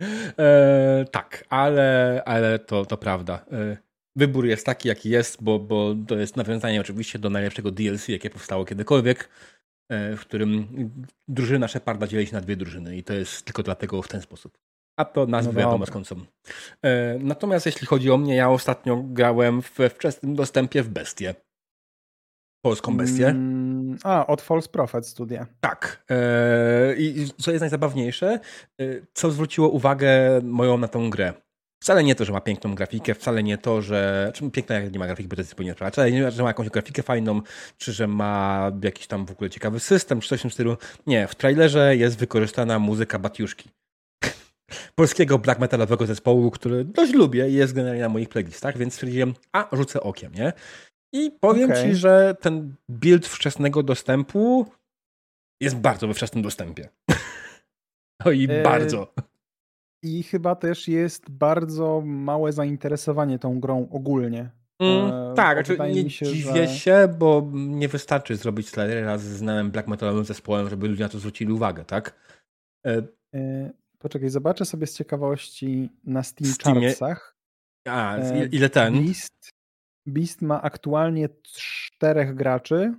e, 0.38 1.04
tak, 1.10 1.44
ale, 1.48 2.22
ale 2.24 2.58
to, 2.58 2.86
to 2.86 2.96
prawda. 2.96 3.44
E, 3.52 3.76
wybór 4.16 4.46
jest 4.46 4.66
taki, 4.66 4.88
jaki 4.88 5.10
jest, 5.10 5.42
bo, 5.42 5.58
bo 5.58 5.94
to 6.08 6.16
jest 6.16 6.36
nawiązanie 6.36 6.80
oczywiście 6.80 7.18
do 7.18 7.30
najlepszego 7.30 7.70
DLC, 7.70 8.08
jakie 8.08 8.30
powstało 8.30 8.64
kiedykolwiek. 8.64 9.28
E, 9.88 10.16
w 10.16 10.20
którym 10.20 10.66
drużyna 11.28 11.68
Sheparda 11.68 12.06
dzieli 12.06 12.26
się 12.26 12.34
na 12.34 12.40
dwie 12.40 12.56
drużyny 12.56 12.96
i 12.96 13.04
to 13.04 13.14
jest 13.14 13.42
tylko 13.42 13.62
dlatego 13.62 14.02
w 14.02 14.08
ten 14.08 14.20
sposób. 14.20 14.58
A 14.96 15.04
to 15.04 15.26
nazwy 15.26 15.52
no 15.52 15.60
wiadomo 15.60 15.86
skąd 15.86 16.06
są. 16.06 16.16
E, 16.82 17.18
natomiast 17.18 17.66
jeśli 17.66 17.86
chodzi 17.86 18.10
o 18.10 18.18
mnie, 18.18 18.34
ja 18.36 18.50
ostatnio 18.50 19.02
grałem 19.04 19.60
we 19.76 19.90
wczesnym 19.90 20.34
dostępie 20.34 20.82
w 20.82 20.88
Bestię. 20.88 21.34
Polską 22.64 22.96
bestię. 22.96 23.28
Mm, 23.28 23.98
a, 24.04 24.26
od 24.26 24.42
False 24.42 24.68
Prophet 24.68 25.06
studia. 25.06 25.46
Tak. 25.60 26.04
E, 26.10 26.94
I 26.96 27.30
co 27.38 27.50
jest 27.50 27.60
najzabawniejsze, 27.60 28.40
co 29.14 29.30
zwróciło 29.30 29.68
uwagę 29.68 30.40
moją 30.42 30.78
na 30.78 30.88
tą 30.88 31.10
grę. 31.10 31.32
Wcale 31.86 32.04
nie 32.04 32.14
to, 32.14 32.24
że 32.24 32.32
ma 32.32 32.40
piękną 32.40 32.74
grafikę, 32.74 33.14
wcale 33.14 33.42
nie 33.42 33.58
to, 33.58 33.82
że. 33.82 34.32
Piękna 34.52 34.74
jak 34.74 34.92
nie 34.92 34.98
ma 34.98 35.06
grafiki, 35.06 35.28
bo 35.28 35.36
to 35.36 35.40
jest 35.40 35.50
zupełnie 35.50 35.72
sprawa. 35.72 35.90
Wcale 35.90 36.10
nie, 36.10 36.30
że 36.30 36.42
ma 36.42 36.48
jakąś 36.48 36.68
grafikę 36.68 37.02
fajną, 37.02 37.42
czy 37.78 37.92
że 37.92 38.06
ma 38.06 38.72
jakiś 38.82 39.06
tam 39.06 39.26
w 39.26 39.30
ogóle 39.30 39.50
ciekawy 39.50 39.80
system, 39.80 40.20
czy 40.20 40.28
coś 40.28 40.38
w 40.38 40.42
tym 40.42 40.50
stylu. 40.50 40.76
Nie, 41.06 41.26
w 41.26 41.34
trailerze 41.34 41.96
jest 41.96 42.18
wykorzystana 42.18 42.78
muzyka 42.78 43.18
Batiuszki. 43.18 43.70
Polskiego 44.94 45.38
black 45.38 45.60
metalowego 45.60 46.06
zespołu, 46.06 46.50
który 46.50 46.84
dość 46.84 47.12
lubię 47.12 47.48
i 47.48 47.54
jest 47.54 47.72
generalnie 47.72 48.02
na 48.02 48.08
moich 48.08 48.28
playlistach, 48.28 48.78
więc 48.78 48.94
stwierdziłem, 48.94 49.34
a 49.52 49.68
rzucę 49.72 50.00
okiem, 50.00 50.34
nie? 50.34 50.52
I 51.12 51.30
powiem 51.40 51.70
okay. 51.70 51.82
ci, 51.82 51.94
że 51.94 52.36
ten 52.40 52.74
build 52.90 53.26
wczesnego 53.26 53.82
dostępu 53.82 54.66
jest 55.60 55.76
bardzo 55.76 56.08
we 56.08 56.14
wczesnym 56.14 56.42
dostępie. 56.42 56.88
No 58.24 58.32
i 58.32 58.46
e, 58.50 58.62
bardzo. 58.62 59.12
I 60.02 60.22
chyba 60.22 60.54
też 60.54 60.88
jest 60.88 61.30
bardzo 61.30 62.02
małe 62.04 62.52
zainteresowanie 62.52 63.38
tą 63.38 63.60
grą 63.60 63.88
ogólnie. 63.90 64.50
Mm, 64.80 65.12
e, 65.12 65.34
tak, 65.34 65.66
znaczy 65.66 65.94
nie 65.94 66.10
się, 66.10 66.26
dziwię 66.26 66.68
że... 66.68 66.74
się, 66.74 67.08
bo 67.18 67.50
nie 67.54 67.88
wystarczy 67.88 68.36
zrobić 68.36 68.72
raz 69.02 69.22
z 69.22 69.36
znanym 69.36 69.70
black 69.70 69.88
metalowym 69.88 70.24
zespołem, 70.24 70.68
żeby 70.68 70.88
ludzie 70.88 71.02
na 71.02 71.08
to 71.08 71.18
zwrócili 71.18 71.52
uwagę, 71.52 71.84
tak? 71.84 72.14
E... 72.86 73.02
E, 73.34 73.70
poczekaj, 73.98 74.30
zobaczę 74.30 74.64
sobie 74.64 74.86
z 74.86 74.96
ciekawości 74.96 75.90
na 76.04 76.22
Steam 76.22 76.52
Steamie... 76.52 76.88
Chartsach. 76.88 77.36
A, 77.88 78.16
e, 78.16 78.46
ile 78.46 78.70
ten? 78.70 79.04
Beast, 79.04 79.50
Beast 80.06 80.42
ma 80.42 80.62
aktualnie 80.62 81.28
czterech 81.42 82.34
graczy, 82.34 82.94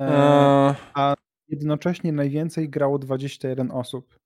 e, 0.00 0.74
a 0.94 1.14
jednocześnie 1.48 2.12
najwięcej 2.12 2.68
grało 2.68 2.98
21 2.98 3.70
osób. 3.70 4.18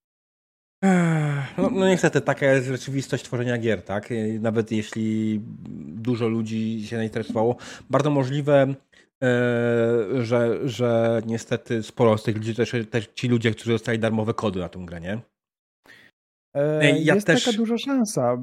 No, 1.58 1.70
no, 1.70 1.88
niestety, 1.88 2.20
taka 2.20 2.46
jest 2.46 2.66
rzeczywistość 2.66 3.24
tworzenia 3.24 3.58
gier, 3.58 3.82
tak? 3.82 4.08
Nawet 4.40 4.72
jeśli 4.72 5.40
dużo 5.88 6.28
ludzi 6.28 6.86
się 6.86 6.96
zainteresowało, 6.96 7.56
bardzo 7.90 8.10
możliwe, 8.10 8.74
e, 9.22 9.26
że, 10.22 10.68
że 10.68 11.20
niestety 11.26 11.82
sporo 11.82 12.18
z 12.18 12.22
tych 12.22 12.36
ludzi, 12.36 12.54
też, 12.54 12.74
też 12.90 13.06
ci 13.14 13.28
ludzie, 13.28 13.50
którzy 13.50 13.70
dostali 13.70 13.98
darmowe 13.98 14.34
kody 14.34 14.60
na 14.60 14.68
tą 14.68 14.86
grę, 14.86 15.00
nie? 15.00 15.20
E, 16.56 17.00
ja 17.00 17.14
jest 17.14 17.26
też... 17.26 17.44
taka 17.44 17.56
duża 17.56 17.78
szansa, 17.78 18.38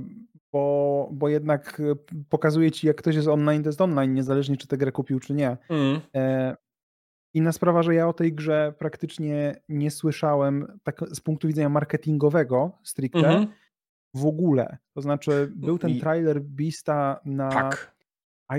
bo, 0.54 1.10
bo 1.12 1.30
jednak 1.30 1.82
pokazuje 2.30 2.72
ci, 2.72 2.88
jak 2.88 2.98
ktoś 2.98 3.16
jest 3.16 3.28
online, 3.28 3.64
to 3.64 3.70
jest 3.70 3.82
online, 3.82 4.14
niezależnie 4.14 4.58
czy 4.58 4.68
tę 4.68 4.78
grę 4.78 4.92
kupił, 4.92 5.20
czy 5.20 5.34
nie. 5.34 5.58
Mm. 5.70 6.02
Inna 7.34 7.52
sprawa, 7.52 7.84
że 7.84 7.96
ja 7.96 8.08
o 8.08 8.14
tej 8.14 8.34
grze 8.34 8.74
praktycznie 8.80 9.56
nie 9.70 9.92
słyszałem 9.92 10.80
tak 10.84 11.00
z 11.12 11.22
punktu 11.22 11.48
widzenia 11.48 11.70
marketingowego 11.70 12.72
stricte 12.84 13.28
mhm. 13.28 13.48
w 14.14 14.26
ogóle. 14.26 14.78
To 14.94 15.02
znaczy 15.02 15.52
był 15.56 15.78
ten 15.78 16.00
trailer 16.00 16.42
Beasta 16.42 17.20
na 17.26 17.50
tak. 17.50 17.98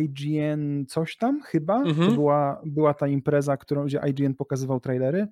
IGN 0.01 0.87
coś 0.87 1.17
tam 1.17 1.43
chyba. 1.43 1.77
Mhm. 1.77 2.09
To 2.09 2.15
była, 2.15 2.63
była 2.67 2.95
ta 2.95 3.09
impreza, 3.09 3.57
którą, 3.57 3.85
gdzie 3.85 4.01
IGN 4.11 4.35
pokazywał 4.35 4.81
trailery, 4.81 5.27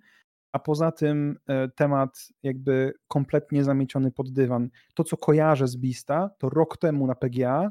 a 0.53 0.59
poza 0.59 0.93
tym 0.93 1.39
e, 1.47 1.69
temat 1.69 2.29
jakby 2.43 2.93
kompletnie 3.09 3.65
zamieciony 3.65 4.11
pod 4.13 4.33
dywan. 4.33 4.69
To, 4.95 5.05
co 5.05 5.17
kojarzę 5.17 5.69
z 5.69 5.77
Beasta, 5.77 6.31
to 6.39 6.49
rok 6.49 6.77
temu 6.77 7.07
na 7.07 7.15
PGA 7.15 7.71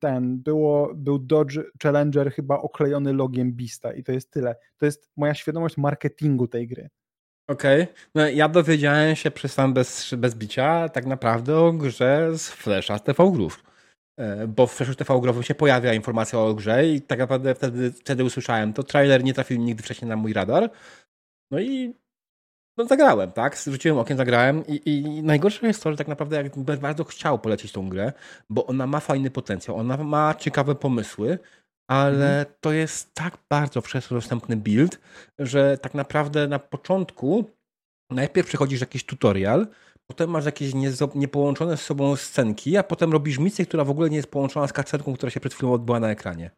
ten, 0.00 0.38
było, 0.38 0.94
był 0.94 1.18
Dodge 1.18 1.58
Challenger 1.82 2.32
chyba 2.32 2.60
oklejony 2.60 3.12
logiem 3.12 3.52
Bista 3.52 3.92
i 3.92 4.02
to 4.02 4.12
jest 4.12 4.30
tyle. 4.30 4.56
To 4.78 4.86
jest 4.86 5.10
moja 5.16 5.34
świadomość 5.34 5.76
marketingu 5.76 6.48
tej 6.48 6.68
gry. 6.68 6.88
Okej. 7.48 7.82
Okay. 7.82 7.94
No, 8.14 8.28
ja 8.28 8.48
dowiedziałem 8.48 9.16
się 9.16 9.30
przez 9.30 9.54
tam 9.54 9.74
bez, 9.74 10.14
bez 10.14 10.34
bicia 10.34 10.88
tak 10.88 11.06
naprawdę 11.06 11.56
o 11.56 11.72
grze 11.72 12.38
z 12.38 12.50
Flasha 12.50 12.98
z 12.98 13.02
TV 13.02 13.32
Groove. 13.32 13.62
E, 14.16 14.46
bo 14.46 14.66
w 14.66 14.72
Flashu 14.72 14.94
TV 14.94 15.20
Groove 15.20 15.46
się 15.46 15.54
pojawia 15.54 15.94
informacja 15.94 16.38
o 16.38 16.54
grze 16.54 16.88
i 16.88 17.00
tak 17.02 17.18
naprawdę 17.18 17.54
wtedy, 17.54 17.92
wtedy 17.92 18.24
usłyszałem 18.24 18.72
to. 18.72 18.82
Trailer 18.82 19.24
nie 19.24 19.34
trafił 19.34 19.58
nigdy 19.58 19.82
wcześniej 19.82 20.08
na 20.08 20.16
mój 20.16 20.32
radar. 20.32 20.70
No 21.50 21.60
i 21.60 21.94
no 22.82 22.88
zagrałem, 22.88 23.32
tak? 23.32 23.56
Rzuciłem 23.66 23.98
okiem, 23.98 24.16
zagrałem 24.16 24.66
i, 24.66 24.90
i 24.90 25.22
najgorsze 25.22 25.66
jest 25.66 25.82
to, 25.82 25.90
że 25.90 25.96
tak 25.96 26.08
naprawdę 26.08 26.36
jakbym 26.36 26.78
bardzo 26.80 27.04
chciał 27.04 27.38
polecić 27.38 27.72
tą 27.72 27.88
grę, 27.88 28.12
bo 28.50 28.66
ona 28.66 28.86
ma 28.86 29.00
fajny 29.00 29.30
potencjał, 29.30 29.76
ona 29.76 29.96
ma 29.96 30.34
ciekawe 30.34 30.74
pomysły, 30.74 31.38
ale 31.90 32.38
mhm. 32.38 32.56
to 32.60 32.72
jest 32.72 33.14
tak 33.14 33.38
bardzo 33.48 33.80
wczesno 33.80 34.16
dostępny 34.16 34.56
build, 34.56 35.00
że 35.38 35.78
tak 35.78 35.94
naprawdę 35.94 36.48
na 36.48 36.58
początku 36.58 37.44
najpierw 38.10 38.48
przechodzisz 38.48 38.80
jakiś 38.80 39.04
tutorial, 39.04 39.66
potem 40.06 40.30
masz 40.30 40.44
jakieś 40.44 40.72
niepołączone 41.14 41.76
z 41.76 41.82
sobą 41.82 42.16
scenki, 42.16 42.76
a 42.76 42.82
potem 42.82 43.12
robisz 43.12 43.38
misję, 43.38 43.66
która 43.66 43.84
w 43.84 43.90
ogóle 43.90 44.10
nie 44.10 44.16
jest 44.16 44.30
połączona 44.30 44.66
z 44.66 44.72
kacenką, 44.72 45.14
która 45.14 45.30
się 45.30 45.40
przed 45.40 45.54
chwilą 45.54 45.72
odbyła 45.72 46.00
na 46.00 46.10
ekranie. 46.10 46.50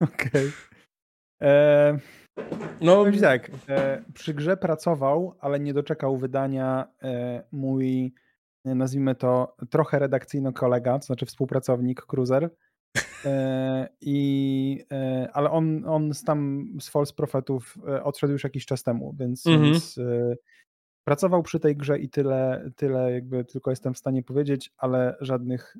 Okej. 0.00 0.28
Okay. 0.28 0.52
Eee, 1.40 1.98
no 2.80 2.96
Powiem 2.96 3.20
tak, 3.20 3.50
e, 3.68 4.02
przy 4.14 4.34
grze 4.34 4.56
pracował, 4.56 5.34
ale 5.40 5.60
nie 5.60 5.74
doczekał 5.74 6.16
wydania 6.16 6.88
e, 7.02 7.42
mój, 7.52 8.14
e, 8.64 8.74
nazwijmy 8.74 9.14
to, 9.14 9.56
trochę 9.70 9.98
redakcyjny 9.98 10.52
kolega, 10.52 10.98
to 10.98 11.06
znaczy 11.06 11.26
współpracownik, 11.26 12.02
Cruiser. 12.02 12.50
E, 13.24 13.88
I, 14.00 14.84
ale 15.32 15.50
on, 15.50 15.84
on 15.86 16.14
z 16.14 16.24
tam 16.24 16.68
z 16.80 16.88
False 16.88 17.14
Prophetów 17.14 17.78
e, 17.88 18.04
odszedł 18.04 18.32
już 18.32 18.44
jakiś 18.44 18.66
czas 18.66 18.82
temu, 18.82 19.14
więc, 19.18 19.46
mhm. 19.46 19.64
więc 19.64 19.98
pracował 21.04 21.42
przy 21.42 21.60
tej 21.60 21.76
grze 21.76 21.98
i 21.98 22.08
tyle, 22.08 22.70
tyle 22.76 23.12
jakby 23.12 23.44
tylko 23.44 23.70
jestem 23.70 23.94
w 23.94 23.98
stanie 23.98 24.22
powiedzieć, 24.22 24.72
ale 24.76 25.16
żadnych 25.20 25.76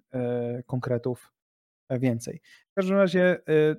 konkretów 0.66 1.32
więcej. 1.98 2.40
W 2.70 2.74
każdym 2.74 2.96
razie, 2.96 3.38
y, 3.48 3.76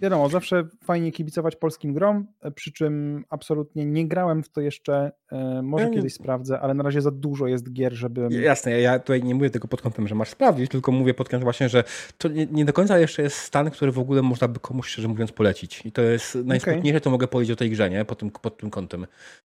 wiadomo, 0.00 0.28
zawsze 0.28 0.68
fajnie 0.84 1.12
kibicować 1.12 1.56
polskim 1.56 1.94
grom, 1.94 2.26
przy 2.54 2.72
czym 2.72 3.24
absolutnie 3.30 3.84
nie 3.84 4.08
grałem 4.08 4.42
w 4.42 4.48
to 4.48 4.60
jeszcze, 4.60 5.12
y, 5.32 5.62
może 5.62 5.90
kiedyś 5.90 6.14
sprawdzę, 6.14 6.60
ale 6.60 6.74
na 6.74 6.82
razie 6.82 7.00
za 7.00 7.10
dużo 7.10 7.46
jest 7.46 7.72
gier, 7.72 7.92
żeby... 7.92 8.28
Jasne, 8.30 8.80
ja 8.80 8.98
tutaj 8.98 9.22
nie 9.22 9.34
mówię 9.34 9.50
tylko 9.50 9.68
pod 9.68 9.82
kątem, 9.82 10.08
że 10.08 10.14
masz 10.14 10.28
sprawdzić, 10.28 10.70
tylko 10.70 10.92
mówię 10.92 11.14
pod 11.14 11.28
kątem 11.28 11.44
właśnie, 11.44 11.68
że 11.68 11.84
to 12.18 12.28
nie, 12.28 12.46
nie 12.46 12.64
do 12.64 12.72
końca 12.72 12.98
jeszcze 12.98 13.22
jest 13.22 13.36
stan, 13.36 13.70
który 13.70 13.92
w 13.92 13.98
ogóle 13.98 14.22
można 14.22 14.48
by 14.48 14.60
komuś, 14.60 14.88
szczerze 14.88 15.08
mówiąc, 15.08 15.32
polecić. 15.32 15.86
I 15.86 15.92
to 15.92 16.02
jest 16.02 16.34
najsmutniejsze, 16.34 16.90
okay. 16.90 17.00
to 17.00 17.10
mogę 17.10 17.26
powiedzieć 17.26 17.52
o 17.52 17.56
tej 17.56 17.70
grze, 17.70 17.90
nie? 17.90 18.04
Pod 18.04 18.18
tym, 18.18 18.30
pod 18.30 18.56
tym 18.56 18.70
kątem. 18.70 19.06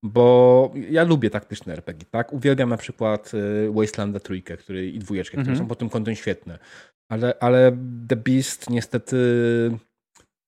Bo 0.03 0.73
ja 0.89 1.03
lubię 1.03 1.29
taktyczne 1.29 1.73
RPG, 1.73 2.05
tak? 2.11 2.33
Uwielbiam 2.33 2.69
na 2.69 2.77
przykład 2.77 3.31
y, 3.33 3.71
Wastelanda 3.71 4.19
trójkę, 4.19 4.57
który 4.57 4.89
i 4.89 4.99
dwójeczkę, 4.99 5.37
które 5.37 5.51
mhm. 5.51 5.57
są 5.57 5.67
pod 5.67 5.79
tym 5.79 5.89
kątem 5.89 6.15
świetne. 6.15 6.59
Ale, 7.11 7.33
ale 7.39 7.77
The 8.09 8.15
Beast 8.15 8.69
niestety 8.69 9.17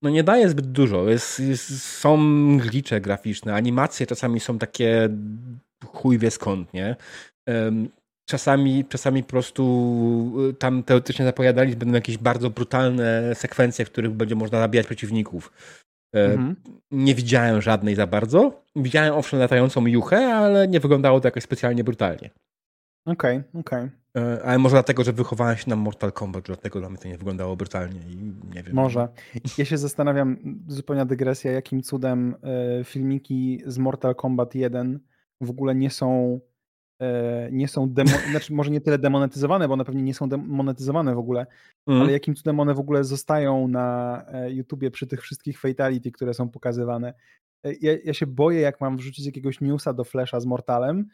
no 0.02 0.10
nie 0.10 0.24
daje 0.24 0.50
zbyt 0.50 0.72
dużo. 0.72 1.10
Jest, 1.10 1.40
jest, 1.40 1.84
są 1.84 2.18
glicze 2.58 3.02
graficzne, 3.02 3.56
animacje 3.56 4.08
czasami 4.08 4.40
są 4.40 4.60
takie 4.60 5.10
chuj 5.86 6.18
wie 6.18 6.32
skąd, 6.32 6.74
nie? 6.74 6.96
Czasami, 8.30 8.86
czasami 8.86 9.24
po 9.24 9.30
prostu 9.30 10.34
y, 10.50 10.54
tam 10.54 10.84
teoretycznie 10.84 11.26
zapowiadali, 11.26 11.76
będą 11.76 11.96
jakieś 11.96 12.18
bardzo 12.18 12.50
brutalne 12.50 13.36
sekwencje, 13.36 13.86
w 13.86 13.92
których 13.92 14.12
będzie 14.12 14.36
można 14.36 14.60
zabijać 14.60 14.86
przeciwników. 14.86 15.52
E, 16.16 16.26
mhm. 16.26 16.56
Nie 16.92 17.16
widziałem 17.16 17.62
żadnej 17.62 17.96
za 17.96 18.08
bardzo. 18.08 18.64
Widziałem 18.76 19.14
owszem 19.14 19.40
latającą 19.40 19.88
juchę, 19.88 20.36
ale 20.36 20.68
nie 20.68 20.80
wyglądało 20.80 21.20
to 21.20 21.28
jakoś 21.28 21.44
specjalnie 21.44 21.84
brutalnie. 21.84 22.30
Okej, 23.08 23.38
okay, 23.38 23.60
okej. 23.60 23.90
Okay. 24.14 24.44
Ale 24.44 24.58
może 24.58 24.76
dlatego, 24.76 25.04
że 25.04 25.14
wychowałem 25.14 25.58
się 25.58 25.70
na 25.70 25.76
Mortal 25.76 26.12
Kombat, 26.12 26.44
dlatego 26.44 26.80
dla 26.80 26.90
mnie 26.90 26.98
to 26.98 27.08
nie 27.08 27.18
wyglądało 27.18 27.56
brutalnie 27.56 28.00
i 28.00 28.16
nie 28.56 28.64
wiem. 28.64 28.76
Może. 28.76 29.08
Ja 29.58 29.66
się 29.66 29.78
zastanawiam, 29.78 30.38
zupełna 30.68 31.06
dygresja, 31.06 31.52
jakim 31.52 31.84
cudem 31.84 32.36
filmiki 32.84 33.62
z 33.66 33.78
Mortal 33.78 34.16
Kombat 34.16 34.56
1 34.56 35.00
w 35.42 35.50
ogóle 35.50 35.76
nie 35.76 35.90
są 35.90 36.40
E, 37.02 37.50
nie 37.52 37.68
są, 37.68 37.90
demo, 37.90 38.12
znaczy 38.32 38.54
może 38.54 38.72
nie 38.72 38.82
tyle 38.82 38.98
demonetyzowane, 38.98 39.68
bo 39.68 39.74
one 39.74 39.86
pewnie 39.86 40.02
nie 40.02 40.14
są 40.14 40.30
demonetyzowane 40.30 41.16
w 41.16 41.18
ogóle, 41.18 41.46
mm. 41.88 42.02
ale 42.02 42.12
jakim 42.12 42.36
cudem 42.36 42.60
one 42.60 42.74
w 42.74 42.80
ogóle 42.80 43.04
zostają 43.04 43.68
na 43.68 44.26
e, 44.28 44.52
YouTubie 44.52 44.92
przy 44.92 45.08
tych 45.08 45.22
wszystkich 45.22 45.60
fatality, 45.60 46.12
które 46.12 46.34
są 46.34 46.50
pokazywane. 46.50 47.14
E, 47.64 47.74
ja, 47.82 47.92
ja 48.04 48.14
się 48.14 48.28
boję, 48.28 48.60
jak 48.60 48.82
mam 48.82 48.98
wrzucić 48.98 49.26
jakiegoś 49.26 49.62
newsa 49.62 49.94
do 49.94 50.04
Flasha 50.04 50.40
z 50.40 50.46
Mortalem 50.46 51.08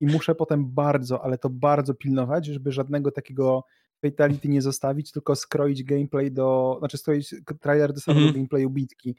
i 0.00 0.06
muszę 0.06 0.34
potem 0.34 0.70
bardzo, 0.70 1.24
ale 1.24 1.38
to 1.38 1.50
bardzo 1.50 1.94
pilnować, 1.94 2.46
żeby 2.46 2.72
żadnego 2.72 3.10
takiego 3.10 3.64
fatality 4.04 4.48
nie 4.48 4.62
zostawić, 4.62 5.12
tylko 5.12 5.36
skroić 5.36 5.84
gameplay 5.84 6.32
do, 6.32 6.76
znaczy 6.78 6.98
skroić 6.98 7.34
trailer 7.60 7.92
do 7.92 8.00
samego 8.00 8.22
mm. 8.22 8.34
gameplayu 8.34 8.70
bitki. 8.70 9.16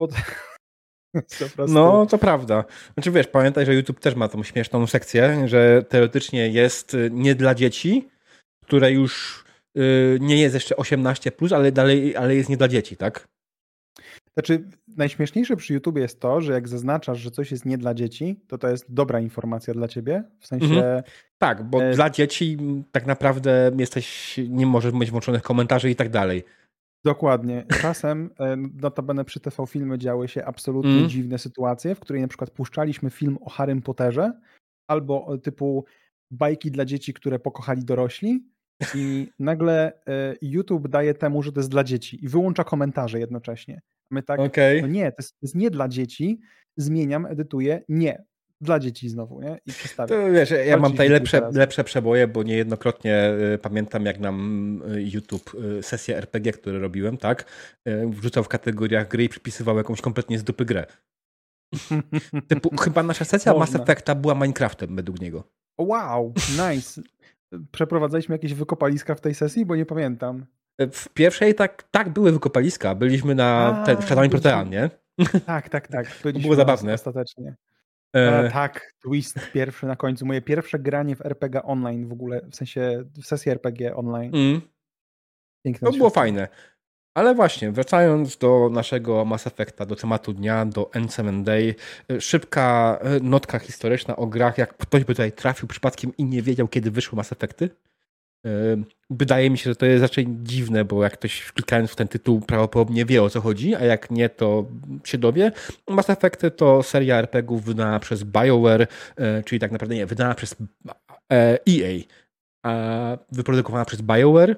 Bo 0.00 0.08
No, 1.68 2.06
to 2.06 2.18
prawda. 2.18 2.64
Znaczy 2.94 3.10
wiesz, 3.10 3.26
pamiętaj, 3.26 3.66
że 3.66 3.74
YouTube 3.74 4.00
też 4.00 4.14
ma 4.14 4.28
tą 4.28 4.42
śmieszną 4.42 4.86
sekcję, 4.86 5.48
że 5.48 5.84
teoretycznie 5.88 6.48
jest 6.48 6.94
y, 6.94 7.10
nie 7.12 7.34
dla 7.34 7.54
dzieci, 7.54 8.08
które 8.64 8.92
już 8.92 9.44
y, 9.78 10.18
nie 10.20 10.40
jest 10.40 10.54
jeszcze 10.54 10.74
18+, 10.74 11.30
plus, 11.30 11.52
ale 11.52 11.72
dalej 11.72 12.16
ale 12.16 12.36
jest 12.36 12.48
nie 12.48 12.56
dla 12.56 12.68
dzieci, 12.68 12.96
tak? 12.96 13.28
Znaczy, 14.36 14.64
najśmieszniejsze 14.96 15.56
przy 15.56 15.74
YouTube 15.74 15.96
jest 15.96 16.20
to, 16.20 16.40
że 16.40 16.52
jak 16.52 16.68
zaznaczasz, 16.68 17.18
że 17.18 17.30
coś 17.30 17.50
jest 17.50 17.64
nie 17.64 17.78
dla 17.78 17.94
dzieci, 17.94 18.40
to 18.48 18.58
to 18.58 18.68
jest 18.68 18.94
dobra 18.94 19.20
informacja 19.20 19.74
dla 19.74 19.88
ciebie. 19.88 20.24
W 20.38 20.46
sensie. 20.46 20.66
Mhm. 20.66 21.02
Tak, 21.38 21.70
bo 21.70 21.82
e... 21.82 21.94
dla 21.94 22.10
dzieci 22.10 22.58
tak 22.92 23.06
naprawdę 23.06 23.70
jesteś, 23.78 24.36
nie 24.48 24.66
możesz 24.66 24.94
mieć 24.94 25.10
włączonych 25.10 25.42
komentarzy 25.42 25.90
i 25.90 25.96
tak 25.96 26.08
dalej. 26.08 26.44
Dokładnie. 27.04 27.64
Czasem, 27.80 28.30
e, 28.38 28.56
notabene 28.56 29.24
przy 29.24 29.40
TV 29.40 29.66
Filmy 29.66 29.98
działy 29.98 30.28
się 30.28 30.44
absolutnie 30.44 30.90
mm. 30.90 31.08
dziwne 31.08 31.38
sytuacje, 31.38 31.94
w 31.94 32.00
której 32.00 32.22
na 32.22 32.28
przykład 32.28 32.50
puszczaliśmy 32.50 33.10
film 33.10 33.38
o 33.40 33.50
Harrym 33.50 33.82
Potterze 33.82 34.32
albo 34.88 35.34
e, 35.34 35.38
typu 35.38 35.84
bajki 36.30 36.70
dla 36.70 36.84
dzieci, 36.84 37.14
które 37.14 37.38
pokochali 37.38 37.84
dorośli 37.84 38.44
i 38.94 39.28
nagle 39.38 39.92
e, 40.06 40.34
YouTube 40.42 40.88
daje 40.88 41.14
temu, 41.14 41.42
że 41.42 41.52
to 41.52 41.60
jest 41.60 41.70
dla 41.70 41.84
dzieci 41.84 42.24
i 42.24 42.28
wyłącza 42.28 42.64
komentarze 42.64 43.20
jednocześnie. 43.20 43.80
My 44.10 44.22
tak, 44.22 44.40
okay. 44.40 44.82
no 44.82 44.88
nie, 44.88 45.12
to 45.12 45.16
jest, 45.18 45.32
to 45.32 45.38
jest 45.42 45.54
nie 45.54 45.70
dla 45.70 45.88
dzieci, 45.88 46.40
zmieniam, 46.76 47.26
edytuję, 47.26 47.82
nie, 47.88 48.24
dla 48.60 48.78
dzieci 48.78 49.08
znowu, 49.08 49.40
nie? 49.40 49.58
I 49.66 49.72
przestawiam. 49.72 50.20
To 50.20 50.32
wiesz, 50.32 50.50
ja 50.66 50.76
mam 50.76 50.92
tutaj 50.92 51.08
lepsze, 51.08 51.50
lepsze 51.52 51.84
przeboje, 51.84 52.28
bo 52.28 52.42
niejednokrotnie 52.42 53.30
y, 53.54 53.58
pamiętam, 53.58 54.06
jak 54.06 54.20
nam 54.20 54.82
y, 54.94 55.02
YouTube 55.02 55.54
y, 55.54 55.82
sesję 55.82 56.16
RPG, 56.16 56.52
które 56.52 56.78
robiłem, 56.78 57.16
tak, 57.16 57.44
wrzucał 58.06 58.44
w 58.44 58.48
kategoriach 58.48 59.08
gry 59.08 59.24
i 59.24 59.28
przypisywał 59.28 59.76
jakąś 59.76 60.00
kompletnie 60.00 60.38
z 60.38 60.44
dupy 60.44 60.64
grę. 60.64 60.86
Typu, 62.48 62.76
chyba 62.84 63.02
nasza 63.02 63.24
sesja 63.24 63.52
Można. 63.52 63.78
Mass 63.78 63.82
Effecta 63.82 64.14
była 64.14 64.34
Minecraftem 64.34 64.96
według 64.96 65.20
niego. 65.20 65.44
Wow, 65.78 66.34
nice. 66.50 67.02
Przeprowadzaliśmy 67.72 68.34
jakieś 68.34 68.54
wykopaliska 68.54 69.14
w 69.14 69.20
tej 69.20 69.34
sesji, 69.34 69.66
bo 69.66 69.76
nie 69.76 69.86
pamiętam. 69.86 70.46
W 70.78 71.08
pierwszej 71.08 71.54
tak, 71.54 71.82
tak 71.90 72.08
były 72.08 72.32
wykopaliska. 72.32 72.94
Byliśmy 72.94 73.34
na 73.34 73.80
A, 73.82 73.84
ten, 73.84 73.96
w 73.96 74.30
Protean, 74.30 74.70
nie? 74.70 74.90
Tak, 75.46 75.68
tak, 75.68 75.88
tak. 75.88 76.06
Byliśmy 76.22 76.42
było 76.42 76.54
zabawne. 76.54 76.94
Ostatecznie. 76.94 77.56
E... 78.12 78.50
tak, 78.50 78.92
twist 79.02 79.52
pierwszy 79.52 79.86
na 79.86 79.96
końcu. 79.96 80.26
Moje 80.26 80.42
pierwsze 80.42 80.78
granie 80.78 81.16
w 81.16 81.26
RPG 81.26 81.62
online 81.62 82.08
w 82.08 82.12
ogóle, 82.12 82.40
w 82.50 82.56
sensie 82.56 83.04
w 83.22 83.26
sesji 83.26 83.52
RPG 83.52 83.96
online. 83.96 84.34
Mm. 84.34 84.60
Piękne 85.64 85.90
to 85.90 85.96
było 85.96 86.10
fajne. 86.10 86.48
Ale 87.14 87.34
właśnie, 87.34 87.72
wracając 87.72 88.36
do 88.36 88.68
naszego 88.72 89.24
Mass 89.24 89.46
Effecta, 89.46 89.86
do 89.86 89.96
tematu 89.96 90.32
dnia, 90.32 90.66
do 90.66 90.82
N7 90.82 91.42
Day, 91.42 91.74
szybka 92.20 92.98
e, 93.02 93.20
notka 93.20 93.58
historyczna 93.58 94.16
o 94.16 94.26
grach, 94.26 94.58
jak 94.58 94.76
ktoś 94.76 95.04
by 95.04 95.14
tutaj 95.14 95.32
trafił 95.32 95.68
przypadkiem 95.68 96.16
i 96.18 96.24
nie 96.24 96.42
wiedział, 96.42 96.68
kiedy 96.68 96.90
wyszły 96.90 97.16
Mass 97.16 97.32
Effecty. 97.32 97.70
Wydaje 99.10 99.50
mi 99.50 99.58
się, 99.58 99.70
że 99.70 99.76
to 99.76 99.86
jest 99.86 100.02
raczej 100.02 100.26
dziwne, 100.42 100.84
bo 100.84 101.02
jak 101.02 101.12
ktoś 101.12 101.52
klikając 101.52 101.90
w 101.90 101.96
ten 101.96 102.08
tytuł 102.08 102.40
prawdopodobnie 102.40 103.04
wie 103.04 103.22
o 103.22 103.30
co 103.30 103.40
chodzi, 103.40 103.74
a 103.74 103.84
jak 103.84 104.10
nie, 104.10 104.28
to 104.28 104.66
się 105.04 105.18
dowie. 105.18 105.52
Mass 105.88 106.10
Effect 106.10 106.40
to 106.56 106.82
seria 106.82 107.16
RPGów 107.16 107.64
wydana 107.64 108.00
przez 108.00 108.24
BioWare, 108.24 108.86
e, 109.16 109.42
czyli 109.42 109.60
tak 109.60 109.72
naprawdę 109.72 109.94
nie, 109.94 110.06
wydana 110.06 110.34
przez 110.34 110.56
EA, 111.30 112.02
e 112.66 113.18
wyprodukowana 113.32 113.84
przez 113.84 114.02
BioWare. 114.02 114.56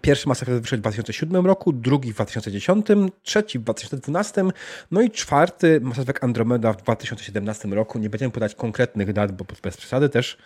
Pierwszy 0.00 0.28
Mass 0.28 0.42
Effect 0.42 0.60
wyszedł 0.60 0.80
w 0.80 0.82
2007 0.82 1.46
roku, 1.46 1.72
drugi 1.72 2.12
w 2.12 2.14
2010, 2.14 2.86
trzeci 3.22 3.58
w 3.58 3.62
2012, 3.62 4.44
no 4.90 5.00
i 5.00 5.10
czwarty 5.10 5.80
Mass 5.80 5.98
Effect 5.98 6.24
Andromeda 6.24 6.72
w 6.72 6.76
2017 6.76 7.68
roku. 7.68 7.98
Nie 7.98 8.10
będziemy 8.10 8.30
podać 8.30 8.54
konkretnych 8.54 9.12
dat, 9.12 9.32
bo 9.32 9.44
bez 9.62 9.76
przesady 9.76 10.08
też 10.08 10.38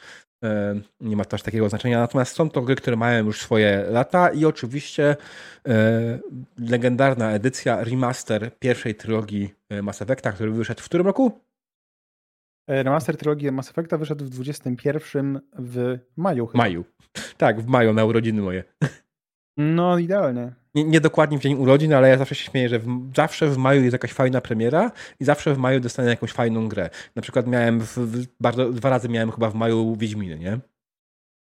nie 1.00 1.16
ma 1.16 1.24
to 1.24 1.34
aż 1.34 1.42
takiego 1.42 1.68
znaczenia. 1.68 1.98
Natomiast 1.98 2.36
są 2.36 2.50
to 2.50 2.62
gry, 2.62 2.76
które 2.76 2.96
mają 2.96 3.24
już 3.24 3.40
swoje 3.40 3.84
lata 3.90 4.30
i 4.30 4.44
oczywiście 4.44 5.16
e, 5.68 6.18
legendarna 6.58 7.32
edycja, 7.32 7.84
remaster 7.84 8.58
pierwszej 8.58 8.94
trylogii 8.94 9.54
e, 9.68 9.82
Mass 9.82 10.02
Effecta, 10.02 10.32
który 10.32 10.50
wyszedł 10.50 10.82
w 10.82 10.84
którym 10.84 11.06
roku? 11.06 11.40
Remaster 12.68 13.16
trylogii 13.16 13.52
Mass 13.52 13.70
Effecta 13.70 13.98
wyszedł 13.98 14.24
w 14.24 14.30
21 14.30 15.40
w 15.58 15.98
maju 16.16 16.46
chyba. 16.46 16.64
Maju. 16.64 16.84
Tak, 17.36 17.60
w 17.60 17.66
maju 17.66 17.92
na 17.92 18.04
urodziny 18.04 18.42
moje. 18.42 18.64
No, 19.56 19.98
idealnie. 19.98 20.59
Nie, 20.74 20.84
nie, 20.84 21.00
dokładnie 21.00 21.38
w 21.38 21.40
dzień 21.40 21.54
urodzin, 21.54 21.94
ale 21.94 22.08
ja 22.08 22.18
zawsze 22.18 22.34
się 22.34 22.50
śmieję, 22.50 22.68
że 22.68 22.78
w, 22.78 23.10
zawsze 23.16 23.48
w 23.48 23.56
maju 23.56 23.82
jest 23.82 23.92
jakaś 23.92 24.12
fajna 24.12 24.40
premiera 24.40 24.90
i 25.20 25.24
zawsze 25.24 25.54
w 25.54 25.58
maju 25.58 25.80
dostanę 25.80 26.10
jakąś 26.10 26.32
fajną 26.32 26.68
grę. 26.68 26.90
Na 27.16 27.22
przykład 27.22 27.46
miałem 27.46 27.80
w, 27.80 27.98
w, 27.98 28.26
bardzo, 28.40 28.72
dwa 28.72 28.90
razy 28.90 29.08
miałem 29.08 29.30
chyba 29.30 29.50
w 29.50 29.54
maju 29.54 29.96
Wiedźminy, 29.96 30.38
nie? 30.38 30.58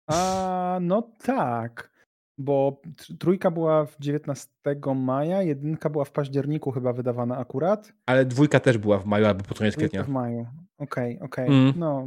A, 0.09 0.77
no 0.81 1.01
tak. 1.23 1.89
Bo 2.37 2.81
trójka 3.19 3.51
była 3.51 3.85
w 3.85 3.95
19 3.99 4.49
maja, 4.95 5.41
jedynka 5.43 5.89
była 5.89 6.05
w 6.05 6.11
październiku 6.11 6.71
chyba 6.71 6.93
wydawana 6.93 7.37
akurat. 7.37 7.93
Ale 8.05 8.25
dwójka 8.25 8.59
też 8.59 8.77
była 8.77 8.97
w 8.97 9.05
maju 9.05 9.25
albo 9.25 9.43
pod 9.43 9.57
koniec 9.57 9.75
kwietnia. 9.75 10.03
w 10.03 10.09
maju. 10.09 10.47
Okej, 10.77 11.15
okay, 11.15 11.25
okej. 11.25 11.45
Okay. 11.45 11.57
Mm. 11.57 11.73
No. 11.77 12.05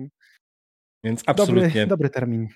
Więc 1.05 1.23
absolutnie. 1.27 1.69
Dobry, 1.69 1.87
dobry 1.87 2.11
termin. 2.11 2.49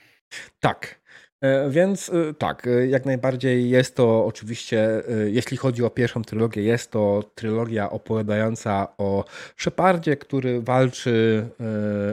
Tak. 0.60 1.00
E, 1.40 1.70
więc 1.70 2.10
e, 2.10 2.34
tak, 2.34 2.66
e, 2.66 2.86
jak 2.86 3.06
najbardziej 3.06 3.70
jest 3.70 3.96
to 3.96 4.26
oczywiście, 4.26 5.02
jeśli 5.26 5.56
chodzi 5.56 5.84
o 5.84 5.90
pierwszą 5.90 6.22
trylogię, 6.22 6.62
jest 6.62 6.90
to 6.90 7.30
trylogia 7.34 7.90
opowiadająca 7.90 8.88
o 8.98 9.24
Shepardzie, 9.56 10.16
który 10.16 10.60
walczy 10.60 11.46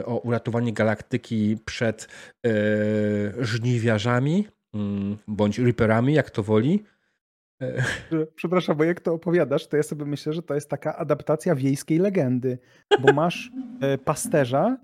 o 0.04 0.18
uratowanie 0.18 0.72
galaktyki 0.72 1.58
przed 1.64 2.08
żniwiarzami 3.38 4.48
mm, 4.74 5.18
bądź 5.28 5.58
Reaperami, 5.58 6.14
jak 6.14 6.30
to 6.30 6.42
woli. 6.42 6.84
Przepraszam, 8.36 8.76
bo 8.76 8.84
jak 8.84 9.00
to 9.00 9.12
opowiadasz, 9.12 9.66
to 9.66 9.76
ja 9.76 9.82
sobie 9.82 10.04
myślę, 10.04 10.32
że 10.32 10.42
to 10.42 10.54
jest 10.54 10.70
taka 10.70 10.96
adaptacja 10.96 11.54
wiejskiej 11.54 11.98
legendy, 11.98 12.58
bo 13.00 13.12
masz 13.12 13.52
pasterza, 14.04 14.76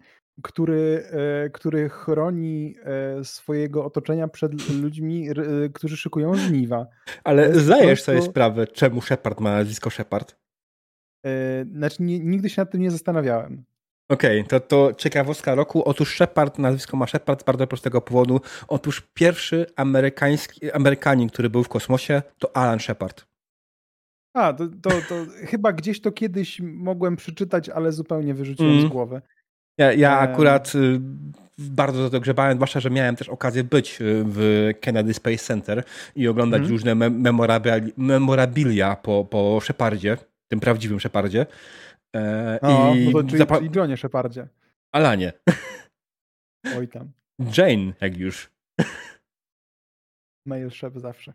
który, 0.43 1.05
e, 1.45 1.51
który 1.51 1.89
chroni 1.89 2.75
e, 2.85 3.25
swojego 3.25 3.85
otoczenia 3.85 4.29
przed 4.29 4.71
ludźmi, 4.83 5.29
którzy 5.75 5.97
szykują 5.97 6.35
żniwa. 6.35 6.87
Ale 7.25 7.55
zdajesz 7.55 8.03
sobie 8.03 8.23
sprawę, 8.23 8.67
czemu 8.67 9.03
Shepard 9.03 9.41
ma 9.41 9.51
nazwisko 9.51 9.91
Shepard? 9.91 10.37
E, 11.27 11.65
znaczy, 11.65 12.03
nie, 12.03 12.21
nigdy 12.21 12.51
się 12.51 12.63
nad 12.63 12.71
tym 12.71 12.81
nie 12.81 12.91
zastanawiałem. 12.91 13.65
Okej, 14.09 14.41
okay, 14.41 14.61
to, 14.61 14.61
to 14.61 14.95
ciekawostka 14.95 15.55
roku. 15.55 15.83
Otóż 15.85 16.15
Shepard, 16.15 16.59
nazwisko 16.59 16.97
ma 16.97 17.07
Shepard 17.07 17.41
z 17.41 17.45
bardzo 17.45 17.67
prostego 17.67 18.01
powodu. 18.01 18.41
Otóż 18.69 19.01
pierwszy 19.15 19.67
amerykański, 19.77 20.73
Amerykanin, 20.73 21.29
który 21.29 21.51
był 21.51 21.65
w 21.65 21.69
kosmosie, 21.69 22.23
to 22.39 22.57
Alan 22.57 22.79
Shepard. 22.79 23.27
A, 24.35 24.53
to, 24.53 24.69
to, 24.83 24.91
to 24.91 25.15
chyba 25.47 25.73
gdzieś 25.73 26.01
to 26.01 26.13
kiedyś 26.13 26.61
mogłem 26.61 27.17
przeczytać, 27.17 27.69
ale 27.69 27.93
zupełnie 27.93 28.35
wyrzuciłem 28.35 28.73
mm. 28.73 28.87
z 28.87 28.89
głowy. 28.89 29.23
Ja, 29.81 29.93
ja 29.93 30.19
akurat 30.19 30.75
y, 30.75 31.01
bardzo 31.59 32.03
za 32.03 32.11
to 32.11 32.21
grzebałem, 32.21 32.55
zwłaszcza, 32.55 32.81
że 32.81 32.91
miałem 32.91 33.17
też 33.17 33.29
okazję 33.29 33.65
być 33.65 34.01
y, 34.01 34.25
w 34.27 34.71
Kennedy 34.81 35.15
Space 35.15 35.39
Center 35.39 35.85
i 36.17 36.29
oglądać 36.29 36.59
mm. 36.59 36.71
różne 36.71 36.95
memorabilia 37.97 38.97
po, 38.97 39.25
po 39.25 39.61
Shepardzie, 39.61 40.17
tym 40.49 40.61
prawdziwym 40.61 41.01
Shepardzie. 41.01 41.47
E, 42.17 42.59
o, 42.63 42.95
i 42.95 43.05
no 43.05 43.13
to 43.13 43.29
czyli, 43.29 43.47
czyli 43.47 43.71
Johnie 43.75 43.97
Shepardzie. 43.97 44.49
Alanie. 44.93 45.33
Oj 46.79 46.89
tam. 46.89 47.13
Jane, 47.59 47.93
jak 48.01 48.17
już. 48.17 48.51
Mail 50.47 50.71
szef 50.71 50.95
zawsze. 50.95 51.33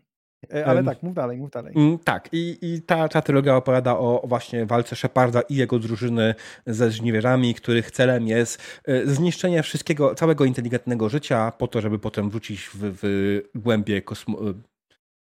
E, 0.54 0.66
ale 0.66 0.84
tak, 0.84 1.02
mów 1.02 1.14
dalej, 1.14 1.38
mów 1.38 1.50
dalej. 1.50 1.74
Um, 1.74 1.98
tak, 1.98 2.28
i, 2.32 2.58
i 2.62 2.82
ta, 2.82 3.08
ta 3.08 3.22
trylogia 3.22 3.56
opowiada 3.56 3.98
o, 3.98 4.22
właśnie 4.24 4.66
walce 4.66 4.96
Sheparda 4.96 5.40
i 5.40 5.56
jego 5.56 5.78
drużyny 5.78 6.34
ze 6.66 6.90
żniwierzami, 6.90 7.54
których 7.54 7.90
celem 7.90 8.26
jest 8.26 8.80
e, 8.84 9.06
zniszczenie 9.06 9.62
wszystkiego, 9.62 10.14
całego 10.14 10.44
inteligentnego 10.44 11.08
życia 11.08 11.52
po 11.58 11.68
to, 11.68 11.80
żeby 11.80 11.98
potem 11.98 12.30
wrócić 12.30 12.60
w, 12.60 12.78
w 13.02 13.40
głębie 13.54 14.02
kosmosu. 14.02 14.54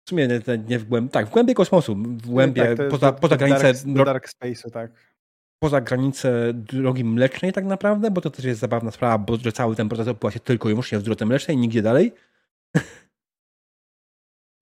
W 0.06 0.08
sumie 0.08 0.28
nie, 0.28 0.40
nie 0.68 0.78
w 0.78 0.84
głębi, 0.84 1.10
tak, 1.10 1.26
w 1.26 1.30
głębie 1.30 1.54
kosmosu, 1.54 1.94
w 1.94 2.26
głębie, 2.26 2.76
tak, 2.76 2.88
poza, 2.88 3.12
poza 3.12 3.36
granicę... 3.36 3.72
Dark, 3.72 4.06
dark 4.06 4.28
Space'u, 4.28 4.70
tak 4.70 4.90
poza 5.58 5.80
granicę 5.80 6.52
drogi 6.54 7.04
mlecznej 7.04 7.52
tak 7.52 7.64
naprawdę, 7.64 8.10
bo 8.10 8.20
to 8.20 8.30
też 8.30 8.44
jest 8.44 8.60
zabawna 8.60 8.90
sprawa, 8.90 9.18
bo 9.18 9.36
że 9.36 9.52
cały 9.52 9.76
ten 9.76 9.88
proces 9.88 10.08
opływa 10.08 10.32
się 10.32 10.40
tylko 10.40 10.68
i 10.68 10.72
wyłącznie 10.72 10.98
w 10.98 11.02
drodze 11.02 11.26
mlecznej, 11.26 11.56
nigdzie 11.56 11.82
dalej. 11.82 12.12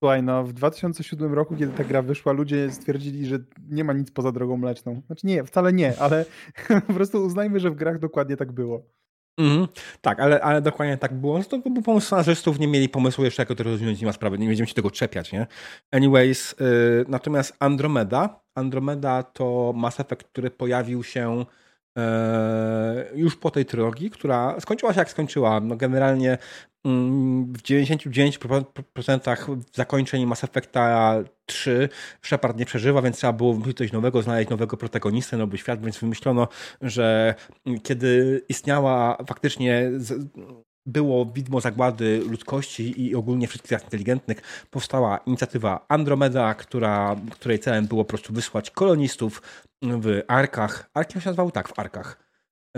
Słuchaj, 0.06 0.22
no 0.22 0.44
w 0.44 0.52
2007 0.52 1.34
roku, 1.34 1.56
kiedy 1.56 1.72
ta 1.72 1.84
gra 1.84 2.02
wyszła, 2.02 2.32
ludzie 2.32 2.70
stwierdzili, 2.70 3.26
że 3.26 3.38
nie 3.68 3.84
ma 3.84 3.92
nic 3.92 4.10
poza 4.10 4.32
drogą 4.32 4.56
mleczną. 4.56 5.02
Znaczy 5.06 5.26
nie, 5.26 5.44
wcale 5.44 5.72
nie, 5.72 5.98
ale 5.98 6.24
po 6.86 6.92
prostu 6.92 7.24
uznajmy, 7.24 7.60
że 7.60 7.70
w 7.70 7.74
grach 7.74 7.98
dokładnie 7.98 8.36
tak 8.36 8.52
było. 8.52 8.82
Mm, 9.38 9.68
tak, 10.00 10.20
ale, 10.20 10.40
ale 10.40 10.62
dokładnie 10.62 10.96
tak 10.96 11.14
było. 11.14 11.44
To 11.44 11.58
był 11.58 11.82
pomysł 11.82 12.06
scenarzystów, 12.06 12.58
nie 12.58 12.68
mieli 12.68 12.88
pomysłu 12.88 13.24
jeszcze, 13.24 13.42
jak 13.42 13.58
to 13.58 13.64
rozwiązać, 13.64 14.00
nie 14.00 14.06
ma 14.06 14.12
sprawy, 14.12 14.38
nie 14.38 14.46
będziemy 14.46 14.66
się 14.66 14.74
tego 14.74 14.90
czepiać, 14.90 15.32
nie? 15.32 15.46
Anyways, 15.90 16.54
yy, 16.60 17.04
natomiast 17.08 17.56
Andromeda, 17.58 18.40
Andromeda 18.54 19.22
to 19.22 19.72
Mass 19.76 20.00
Effect, 20.00 20.24
który 20.24 20.50
pojawił 20.50 21.04
się 21.04 21.44
E, 21.96 23.06
już 23.14 23.36
po 23.36 23.50
tej 23.50 23.64
trylogii, 23.64 24.10
która 24.10 24.60
skończyła 24.60 24.92
się 24.92 24.98
jak 24.98 25.10
skończyła. 25.10 25.60
No 25.60 25.76
generalnie 25.76 26.38
w 27.52 27.62
99% 27.62 29.58
zakończeń 29.74 30.26
Mass 30.26 30.44
Effecta 30.44 31.14
3 31.46 31.88
Shepard 32.22 32.58
nie 32.58 32.66
przeżywa, 32.66 33.02
więc 33.02 33.16
trzeba 33.16 33.32
było 33.32 33.52
wymyślić 33.52 33.78
coś 33.78 33.92
nowego, 33.92 34.22
znaleźć 34.22 34.50
nowego 34.50 34.76
protagonistę, 34.76 35.36
nowy 35.36 35.58
świat, 35.58 35.84
więc 35.84 35.98
wymyślono, 35.98 36.48
że 36.82 37.34
kiedy 37.82 38.42
istniała 38.48 39.16
faktycznie 39.26 39.90
było 40.86 41.26
widmo 41.26 41.60
zagłady 41.60 42.22
ludzkości 42.30 43.02
i 43.02 43.14
ogólnie 43.14 43.48
wszystkich 43.48 43.72
rad 43.72 43.84
inteligentnych, 43.84 44.66
powstała 44.70 45.18
inicjatywa 45.18 45.84
Andromeda, 45.88 46.54
która, 46.54 47.16
której 47.30 47.58
celem 47.58 47.86
było 47.86 48.04
po 48.04 48.08
prostu 48.08 48.32
wysłać 48.32 48.70
kolonistów 48.70 49.42
w 49.82 50.22
Arkach. 50.28 50.90
Arki 50.94 51.20
się 51.20 51.28
nazywały? 51.28 51.52
Tak, 51.52 51.68
w 51.68 51.78
Arkach. 51.78 52.25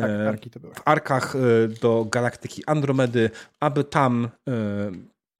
Tak, 0.01 0.11
e, 0.11 0.29
Arki 0.29 0.51
to 0.51 0.61
były. 0.61 0.75
W 0.75 0.83
Arkach 0.85 1.37
e, 1.37 1.69
do 1.69 2.05
galaktyki 2.05 2.63
Andromedy, 2.67 3.31
aby 3.61 3.85
tam 3.85 4.29
e, 4.49 4.51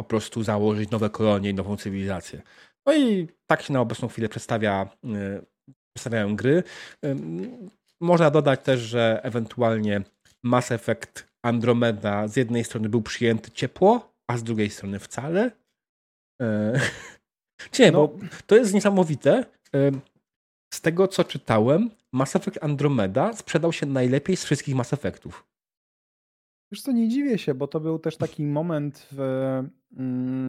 po 0.01 0.05
prostu 0.05 0.43
założyć 0.43 0.91
nowe 0.91 1.11
kolonie 1.11 1.51
i 1.51 1.55
nową 1.55 1.77
cywilizację. 1.77 2.43
No 2.87 2.95
i 2.95 3.29
tak 3.47 3.63
się 3.63 3.73
na 3.73 3.81
obecną 3.81 4.09
chwilę 4.09 4.29
przedstawia, 4.29 4.89
przedstawiają 5.97 6.37
gry. 6.37 6.63
Można 8.01 8.31
dodać 8.31 8.61
też, 8.63 8.81
że 8.81 9.21
ewentualnie 9.23 10.03
Mass 10.43 10.73
Effect 10.73 11.29
Andromeda 11.43 12.29
z 12.29 12.37
jednej 12.37 12.65
strony 12.65 12.89
był 12.89 13.03
przyjęty 13.03 13.51
ciepło, 13.51 14.13
a 14.31 14.37
z 14.37 14.43
drugiej 14.43 14.71
strony 14.71 14.99
wcale. 14.99 15.51
Nie, 17.79 17.93
no. 17.93 18.09
bo 18.09 18.19
to 18.47 18.57
jest 18.57 18.75
niesamowite. 18.75 19.45
Z 20.75 20.81
tego, 20.81 21.09
co 21.09 21.25
czytałem, 21.25 21.91
Mass 22.13 22.37
Effect 22.37 22.65
Andromeda 22.65 23.33
sprzedał 23.33 23.73
się 23.73 23.87
najlepiej 23.87 24.37
z 24.37 24.45
wszystkich 24.45 24.75
Mass 24.75 24.93
Effectów. 24.93 25.47
Wiesz 26.73 26.83
co, 26.83 26.93
nie 26.93 27.09
dziwię 27.09 27.39
się, 27.39 27.55
bo 27.55 27.67
to 27.67 27.81
był 27.81 27.99
też 27.99 28.17
taki 28.17 28.47
moment 28.47 29.09
w 29.13 29.21
mm, 29.97 30.47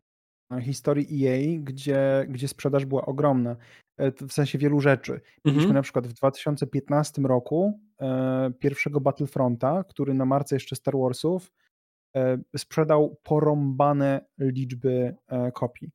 historii 0.62 1.28
EA, 1.28 1.60
gdzie, 1.64 2.26
gdzie 2.30 2.48
sprzedaż 2.48 2.86
była 2.86 3.06
ogromna. 3.06 3.56
E, 3.98 4.12
w 4.12 4.34
sensie 4.34 4.58
wielu 4.58 4.80
rzeczy. 4.80 5.22
Mieliśmy 5.46 5.64
mhm. 5.64 5.76
na 5.76 5.82
przykład 5.82 6.08
w 6.08 6.14
2015 6.14 7.22
roku 7.22 7.80
e, 8.02 8.52
pierwszego 8.60 9.02
Battlefronta, 9.02 9.84
który 9.84 10.14
na 10.14 10.26
marce 10.26 10.56
jeszcze 10.56 10.76
Star 10.76 10.94
Warsów 10.98 11.52
e, 12.16 12.38
sprzedał 12.58 13.18
porąbane 13.24 14.26
liczby 14.38 15.16
e, 15.28 15.52
kopii. 15.52 15.92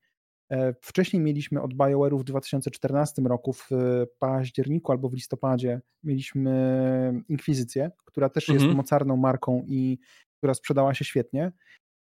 E, 0.50 0.74
wcześniej 0.80 1.22
mieliśmy 1.22 1.62
od 1.62 1.74
BioWare'u 1.74 2.18
w 2.18 2.24
2014 2.24 3.22
roku, 3.22 3.52
w 3.52 3.70
październiku 4.18 4.92
albo 4.92 5.08
w 5.08 5.14
listopadzie, 5.14 5.80
mieliśmy 6.02 7.22
Inkwizycję, 7.28 7.90
która 8.04 8.28
też 8.28 8.48
mhm. 8.48 8.64
jest 8.64 8.76
mocarną 8.76 9.16
marką 9.16 9.64
i 9.66 9.98
która 10.38 10.54
sprzedała 10.54 10.94
się 10.94 11.04
świetnie. 11.04 11.52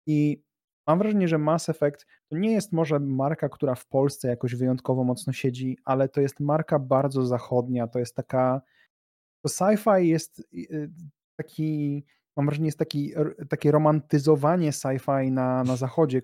I 0.07 0.43
Mam 0.87 0.99
wrażenie, 0.99 1.27
że 1.27 1.37
Mass 1.37 1.69
Effect 1.69 2.07
to 2.29 2.37
nie 2.37 2.51
jest 2.51 2.73
może 2.73 2.99
marka, 2.99 3.49
która 3.49 3.75
w 3.75 3.87
Polsce 3.87 4.27
jakoś 4.27 4.55
wyjątkowo 4.55 5.03
mocno 5.03 5.33
siedzi, 5.33 5.77
ale 5.85 6.09
to 6.09 6.21
jest 6.21 6.39
marka 6.39 6.79
bardzo 6.79 7.25
zachodnia. 7.25 7.87
To 7.87 7.99
jest 7.99 8.15
taka. 8.15 8.61
To 9.45 9.49
sci-fi 9.49 9.99
jest 9.99 10.39
y, 10.53 10.91
taki. 11.35 12.05
Mam 12.37 12.45
wrażenie, 12.45 12.65
jest 12.65 12.79
taki, 12.79 13.13
takie 13.49 13.71
romantyzowanie 13.71 14.71
sci-fi 14.71 15.31
na, 15.31 15.63
na 15.63 15.75
zachodzie, 15.75 16.21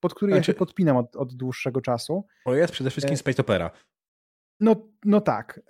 pod 0.00 0.14
który 0.14 0.32
ja 0.32 0.38
się 0.38 0.44
znaczy- 0.44 0.58
podpinam 0.58 0.96
od, 0.96 1.16
od 1.16 1.34
dłuższego 1.34 1.80
czasu. 1.80 2.26
To 2.44 2.54
jest 2.54 2.72
przede 2.72 2.90
wszystkim 2.90 3.14
e, 3.14 3.16
Space 3.16 3.42
Opera. 3.42 3.70
No, 4.60 4.76
no 5.04 5.20
tak. 5.20 5.60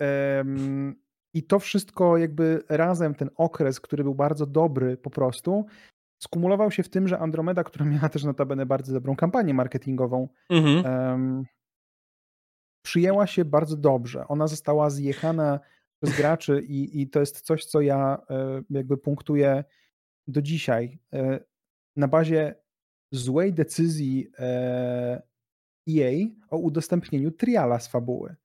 I 1.34 1.42
to 1.42 1.58
wszystko 1.58 2.16
jakby 2.16 2.62
razem, 2.68 3.14
ten 3.14 3.30
okres, 3.36 3.80
który 3.80 4.04
był 4.04 4.14
bardzo 4.14 4.46
dobry 4.46 4.96
po 4.96 5.10
prostu, 5.10 5.66
skumulował 6.22 6.70
się 6.70 6.82
w 6.82 6.88
tym, 6.88 7.08
że 7.08 7.18
Andromeda, 7.18 7.64
która 7.64 7.84
miała 7.84 8.08
też 8.08 8.24
notabene 8.24 8.66
bardzo 8.66 8.92
dobrą 8.92 9.16
kampanię 9.16 9.54
marketingową, 9.54 10.28
mhm. 10.50 11.44
przyjęła 12.84 13.26
się 13.26 13.44
bardzo 13.44 13.76
dobrze. 13.76 14.28
Ona 14.28 14.46
została 14.46 14.90
zjechana 14.90 15.60
przez 16.02 16.16
graczy 16.16 16.62
i, 16.62 17.02
i 17.02 17.10
to 17.10 17.20
jest 17.20 17.40
coś, 17.40 17.64
co 17.64 17.80
ja 17.80 18.22
e, 18.30 18.62
jakby 18.70 18.98
punktuję 18.98 19.64
do 20.26 20.42
dzisiaj. 20.42 20.98
E, 21.12 21.40
na 21.96 22.08
bazie 22.08 22.54
złej 23.12 23.52
decyzji 23.54 24.30
EA 25.88 26.10
e 26.10 26.30
o 26.50 26.58
udostępnieniu 26.58 27.30
triala 27.30 27.80
z 27.80 27.88
fabuły. 27.88 28.36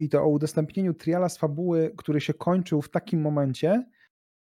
I 0.00 0.08
to 0.08 0.22
o 0.22 0.28
udostępnieniu 0.28 0.94
triala 0.94 1.28
z 1.28 1.38
fabuły, 1.38 1.92
który 1.96 2.20
się 2.20 2.34
kończył 2.34 2.82
w 2.82 2.90
takim 2.90 3.20
momencie, 3.20 3.84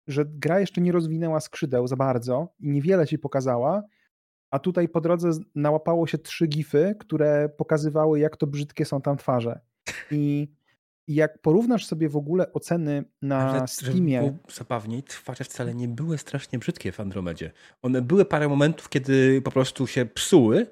że 0.07 0.25
gra 0.25 0.61
jeszcze 0.61 0.81
nie 0.81 0.93
rozwinęła 0.93 1.41
skrzydeł 1.41 1.87
za 1.87 1.97
bardzo 1.97 2.55
i 2.61 2.71
niewiele 2.71 3.07
ci 3.07 3.19
pokazała, 3.19 3.83
a 4.51 4.59
tutaj 4.59 4.89
po 4.89 5.01
drodze 5.01 5.31
nałapało 5.55 6.07
się 6.07 6.19
trzy 6.19 6.47
gify, 6.47 6.95
które 6.99 7.49
pokazywały, 7.49 8.21
jak 8.21 8.37
to 8.37 8.47
brzydkie 8.47 8.85
są 8.85 9.01
tam 9.01 9.17
twarze. 9.17 9.61
I 10.11 10.49
jak 11.09 11.39
porównasz 11.39 11.87
sobie 11.87 12.09
w 12.09 12.17
ogóle 12.17 12.53
oceny 12.53 13.05
na 13.23 13.53
Nawet, 13.53 13.71
Steamie... 13.71 14.39
Zabawniej, 14.55 15.03
twarze 15.03 15.45
wcale 15.45 15.75
nie 15.75 15.89
były 15.89 16.19
strasznie 16.19 16.59
brzydkie 16.59 16.93
w 16.93 17.01
Andromedzie. 17.01 17.53
One 17.83 18.03
były 18.03 18.25
parę 18.25 18.49
momentów, 18.49 18.89
kiedy 18.89 19.43
po 19.43 19.51
prostu 19.51 19.87
się 19.87 20.07
psuły, 20.07 20.67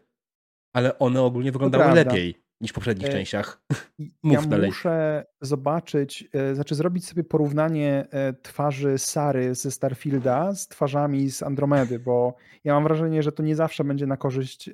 ale 0.72 0.98
one 0.98 1.22
ogólnie 1.22 1.52
wyglądały 1.52 1.94
lepiej 1.94 2.44
niż 2.60 2.70
w 2.70 2.74
poprzednich 2.74 3.08
e, 3.08 3.12
częściach. 3.12 3.64
Mów 4.22 4.32
ja 4.32 4.42
dalej. 4.42 4.66
muszę 4.66 5.26
zobaczyć, 5.40 6.28
e, 6.32 6.54
znaczy 6.54 6.74
zrobić 6.74 7.06
sobie 7.06 7.24
porównanie 7.24 8.06
e, 8.10 8.32
twarzy 8.32 8.98
Sary 8.98 9.54
ze 9.54 9.70
Starfielda 9.70 10.54
z 10.54 10.68
twarzami 10.68 11.30
z 11.30 11.42
Andromedy, 11.42 11.98
bo 11.98 12.34
ja 12.64 12.74
mam 12.74 12.84
wrażenie, 12.84 13.22
że 13.22 13.32
to 13.32 13.42
nie 13.42 13.56
zawsze 13.56 13.84
będzie 13.84 14.06
na 14.06 14.16
korzyść 14.16 14.70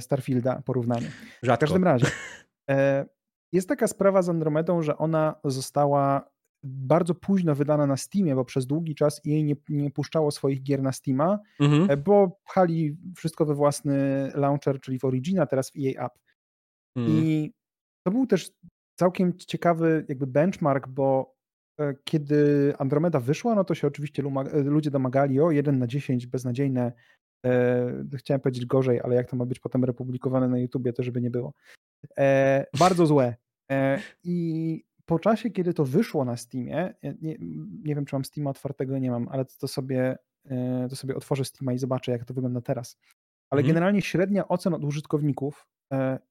Starfielda 0.00 0.62
porównanie. 0.64 1.10
Rzadko. 1.42 1.66
W 1.66 1.68
każdym 1.68 1.84
razie. 1.84 2.06
Jest 3.54 3.68
taka 3.68 3.88
sprawa 3.88 4.22
z 4.22 4.28
Andromedą, 4.28 4.82
że 4.82 4.98
ona 4.98 5.34
została 5.44 6.30
bardzo 6.64 7.14
późno 7.14 7.54
wydana 7.54 7.86
na 7.86 7.96
Steamie, 7.96 8.34
bo 8.34 8.44
przez 8.44 8.66
długi 8.66 8.94
czas 8.94 9.20
jej 9.24 9.44
nie, 9.44 9.54
nie 9.68 9.90
puszczało 9.90 10.30
swoich 10.30 10.62
gier 10.62 10.82
na 10.82 10.92
Steama, 10.92 11.38
mhm. 11.60 12.02
bo 12.02 12.40
pchali 12.44 12.96
wszystko 13.16 13.46
we 13.46 13.54
własny 13.54 14.28
launcher, 14.34 14.80
czyli 14.80 14.98
w 14.98 15.04
Origina, 15.04 15.46
teraz 15.46 15.70
w 15.70 15.74
EA 15.76 16.06
App. 16.06 16.18
Mm. 16.96 17.10
I 17.10 17.52
to 18.06 18.10
był 18.10 18.26
też 18.26 18.50
całkiem 18.98 19.36
ciekawy 19.38 20.04
jakby 20.08 20.26
benchmark, 20.26 20.88
bo 20.88 21.34
e, 21.80 21.94
kiedy 22.04 22.72
Andromeda 22.78 23.20
wyszła, 23.20 23.54
no 23.54 23.64
to 23.64 23.74
się 23.74 23.86
oczywiście 23.86 24.22
e, 24.22 24.62
ludzie 24.62 24.90
domagali 24.90 25.40
o 25.40 25.50
1 25.50 25.78
na 25.78 25.86
10 25.86 26.26
beznadziejne, 26.26 26.92
e, 27.46 28.04
chciałem 28.16 28.40
powiedzieć 28.40 28.66
gorzej, 28.66 29.00
ale 29.00 29.14
jak 29.14 29.30
to 29.30 29.36
ma 29.36 29.46
być 29.46 29.60
potem 29.60 29.84
republikowane 29.84 30.48
na 30.48 30.58
YouTubie, 30.58 30.92
to 30.92 31.02
żeby 31.02 31.20
nie 31.20 31.30
było. 31.30 31.52
E, 32.18 32.66
bardzo 32.78 33.06
złe. 33.06 33.34
E, 33.70 34.00
I 34.24 34.84
po 35.06 35.18
czasie, 35.18 35.50
kiedy 35.50 35.74
to 35.74 35.84
wyszło 35.84 36.24
na 36.24 36.36
Steamie, 36.36 36.94
nie, 37.02 37.36
nie 37.84 37.94
wiem, 37.94 38.04
czy 38.04 38.14
mam 38.14 38.24
Steama 38.24 38.50
otwartego, 38.50 38.98
nie 38.98 39.10
mam, 39.10 39.28
ale 39.28 39.44
to 39.44 39.68
sobie, 39.68 40.18
e, 40.44 40.86
to 40.90 40.96
sobie 40.96 41.16
otworzę 41.16 41.44
Steama 41.44 41.72
i 41.72 41.78
zobaczę, 41.78 42.12
jak 42.12 42.24
to 42.24 42.34
wygląda 42.34 42.60
teraz. 42.60 42.98
Ale 43.50 43.60
mhm. 43.60 43.74
generalnie 43.74 44.02
średnia 44.02 44.48
ocen 44.48 44.74
od 44.74 44.84
użytkowników 44.84 45.68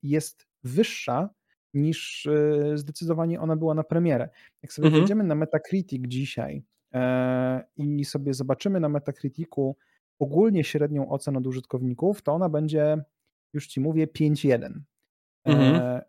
jest 0.03 0.47
wyższa 0.63 1.29
niż 1.73 2.25
e, 2.25 2.77
zdecydowanie 2.77 3.41
ona 3.41 3.55
była 3.55 3.73
na 3.73 3.83
premierę. 3.83 4.29
Jak 4.63 4.73
sobie 4.73 4.85
mhm. 4.85 5.01
wejdziemy 5.01 5.23
na 5.23 5.35
Metacritic 5.35 6.07
dzisiaj 6.07 6.63
e, 6.93 7.63
i 7.77 8.05
sobie 8.05 8.33
zobaczymy 8.33 8.79
na 8.79 8.89
Metacriticu 8.89 9.75
ogólnie 10.19 10.63
średnią 10.63 11.09
ocenę 11.09 11.37
od 11.37 11.47
użytkowników, 11.47 12.21
to 12.21 12.33
ona 12.33 12.49
będzie, 12.49 12.97
już 13.53 13.67
ci 13.67 13.79
mówię, 13.79 14.07
5.1. 14.07 14.79
Mhm. 15.45 16.01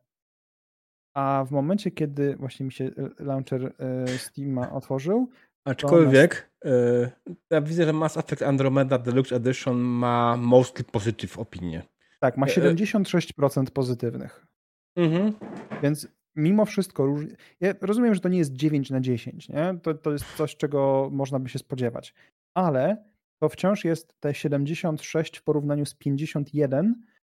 A 1.14 1.44
w 1.48 1.50
momencie, 1.50 1.90
kiedy 1.90 2.36
właśnie 2.36 2.66
mi 2.66 2.72
się 2.72 2.90
launcher 3.18 3.72
Steama 4.18 4.72
otworzył. 4.72 5.28
Aczkolwiek 5.64 6.50
nas... 6.64 6.72
ja 7.50 7.60
widzę, 7.60 7.84
że 7.84 7.92
Mass 7.92 8.16
Effect 8.16 8.42
Andromeda 8.42 8.98
Deluxe 8.98 9.36
Edition 9.36 9.76
ma 9.76 10.36
mostly 10.36 10.84
positive 10.84 11.38
opinię. 11.38 11.82
Tak, 12.20 12.36
ma 12.36 12.46
76% 12.46 13.70
pozytywnych. 13.70 14.46
Mhm. 14.96 15.32
Więc 15.82 16.08
mimo 16.36 16.64
wszystko, 16.64 17.16
ja 17.60 17.74
rozumiem, 17.80 18.14
że 18.14 18.20
to 18.20 18.28
nie 18.28 18.38
jest 18.38 18.52
9 18.52 18.90
na 18.90 19.00
10, 19.00 19.48
nie? 19.48 19.78
To, 19.82 19.94
to 19.94 20.12
jest 20.12 20.36
coś, 20.36 20.56
czego 20.56 21.08
można 21.12 21.38
by 21.38 21.48
się 21.48 21.58
spodziewać, 21.58 22.14
ale 22.54 23.04
to 23.40 23.48
wciąż 23.48 23.84
jest 23.84 24.20
te 24.20 24.34
76 24.34 25.38
w 25.38 25.42
porównaniu 25.42 25.86
z 25.86 25.94
51, 25.94 26.94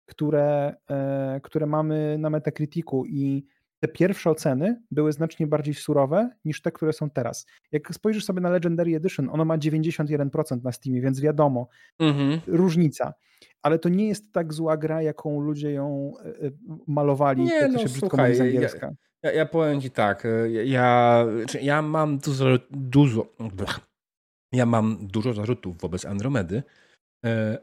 które, 0.07 0.77
e, 0.91 1.41
które 1.43 1.67
mamy 1.67 2.17
na 2.19 2.31
Metacriticu 2.31 3.05
i 3.07 3.47
te 3.81 3.89
pierwsze 3.89 4.31
oceny 4.31 4.83
były 4.91 5.13
znacznie 5.13 5.47
bardziej 5.47 5.75
surowe 5.75 6.31
niż 6.45 6.63
te, 6.63 6.73
które 6.73 6.93
są 6.93 7.11
teraz. 7.11 7.47
Jak 7.73 7.95
spojrzysz 7.95 8.25
sobie 8.25 8.41
na 8.41 8.51
Legendary 8.51 8.97
Edition, 8.97 9.29
ono 9.33 9.45
ma 9.45 9.59
91% 9.59 10.63
na 10.65 10.73
Steamie, 10.73 11.01
więc 11.01 11.21
wiadomo, 11.21 11.69
mhm. 11.99 12.41
różnica. 12.47 13.15
Ale 13.63 13.79
to 13.79 13.89
nie 13.89 14.09
jest 14.09 14.33
tak 14.33 14.53
zła 14.53 14.77
gra, 14.77 15.03
jaką 15.03 15.41
ludzie 15.41 15.73
ją 15.73 16.13
e, 16.19 16.47
e, 16.47 16.51
malowali, 16.87 17.45
nie, 17.45 17.55
jak 17.55 17.73
no, 17.73 17.79
się 17.79 17.85
brzydko 17.85 18.09
słuchaj, 18.09 18.31
mówi 18.31 18.39
z 18.39 18.41
angielska. 18.41 18.93
Ja, 19.23 19.33
ja, 19.33 19.47
powiem 19.47 19.81
ci 19.81 19.91
tak, 19.91 20.27
e, 20.27 20.53
ja, 20.65 21.27
ja 21.63 21.83
mam 21.83 22.19
dużo, 22.19 22.47
dużo, 22.71 23.27
ja 24.53 24.67
mam 24.67 24.99
dużo 25.01 25.33
zarzutów 25.33 25.81
wobec 25.81 26.05
Andromedy, 26.05 26.63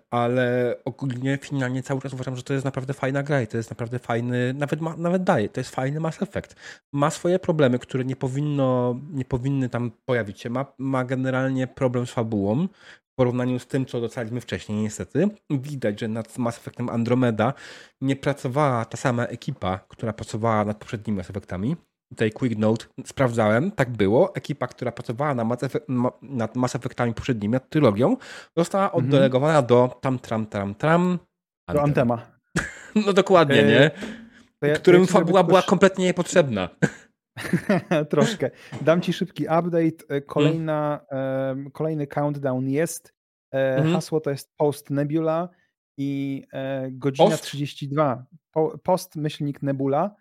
ale 0.09 0.75
ogólnie 0.85 1.37
finalnie 1.37 1.83
cały 1.83 2.01
czas 2.01 2.13
uważam, 2.13 2.35
że 2.35 2.43
to 2.43 2.53
jest 2.53 2.65
naprawdę 2.65 2.93
fajna 2.93 3.23
gra 3.23 3.41
i 3.41 3.47
to 3.47 3.57
jest 3.57 3.69
naprawdę 3.69 3.99
fajny, 3.99 4.53
nawet, 4.53 4.81
ma, 4.81 4.97
nawet 4.97 5.23
daje, 5.23 5.49
to 5.49 5.59
jest 5.59 5.75
fajny 5.75 5.99
Mass 5.99 6.21
Effect. 6.21 6.55
Ma 6.93 7.09
swoje 7.09 7.39
problemy, 7.39 7.79
które 7.79 8.05
nie, 8.05 8.15
powinno, 8.15 8.99
nie 9.11 9.25
powinny 9.25 9.69
tam 9.69 9.91
pojawić 10.05 10.41
się. 10.41 10.49
Ma, 10.49 10.65
ma 10.77 11.05
generalnie 11.05 11.67
problem 11.67 12.07
z 12.07 12.11
fabułą 12.11 12.67
w 13.13 13.15
porównaniu 13.15 13.59
z 13.59 13.67
tym, 13.67 13.85
co 13.85 14.01
dostaliśmy 14.01 14.41
wcześniej 14.41 14.81
niestety. 14.81 15.29
Widać, 15.49 15.99
że 15.99 16.07
nad 16.07 16.37
Mass 16.37 16.57
Effectem 16.57 16.89
Andromeda 16.89 17.53
nie 18.01 18.15
pracowała 18.15 18.85
ta 18.85 18.97
sama 18.97 19.25
ekipa, 19.25 19.79
która 19.87 20.13
pracowała 20.13 20.65
nad 20.65 20.77
poprzednimi 20.77 21.17
Mass 21.17 21.29
Effectami 21.29 21.75
tutaj 22.13 22.31
quick 22.31 22.57
note, 22.57 22.85
sprawdzałem, 23.05 23.71
tak 23.71 23.89
było. 23.89 24.35
Ekipa, 24.35 24.67
która 24.67 24.91
pracowała 24.91 25.35
na 25.35 25.43
Mass 25.43 25.63
Effect, 25.63 25.85
nad 26.21 26.55
Mass 26.55 26.75
Effectami 26.75 27.13
poprzednimi, 27.13 27.51
nad 27.51 27.69
trylogią, 27.69 28.17
została 28.57 28.85
mhm. 28.85 29.05
oddelegowana 29.05 29.61
do 29.61 29.99
tam, 30.01 30.19
tram, 30.19 30.45
tram, 30.45 30.75
tram. 30.75 31.19
Do 31.73 31.83
Antema. 31.83 32.21
no 33.05 33.13
dokładnie, 33.13 33.63
nie? 33.63 33.91
Ja, 34.61 34.75
którym 34.75 35.07
fabuła 35.07 35.43
była 35.43 35.61
kompletnie 35.61 36.05
niepotrzebna. 36.05 36.69
Troszkę. 38.09 38.51
Dam 38.81 39.01
ci 39.01 39.13
szybki 39.13 39.43
update. 39.43 40.15
E, 40.15 40.21
kolejna, 40.21 41.05
hmm. 41.09 41.71
kolejny 41.71 42.07
countdown 42.07 42.69
jest. 42.69 43.13
E, 43.53 43.75
mhm. 43.75 43.93
Hasło 43.93 44.19
to 44.19 44.29
jest 44.29 44.51
Post 44.57 44.89
Nebula 44.89 45.49
i 45.97 46.43
e, 46.53 46.91
godzina 46.91 47.29
post? 47.29 47.43
32. 47.43 48.25
post 48.83 49.15
myślnik 49.15 49.61
Nebula 49.61 50.15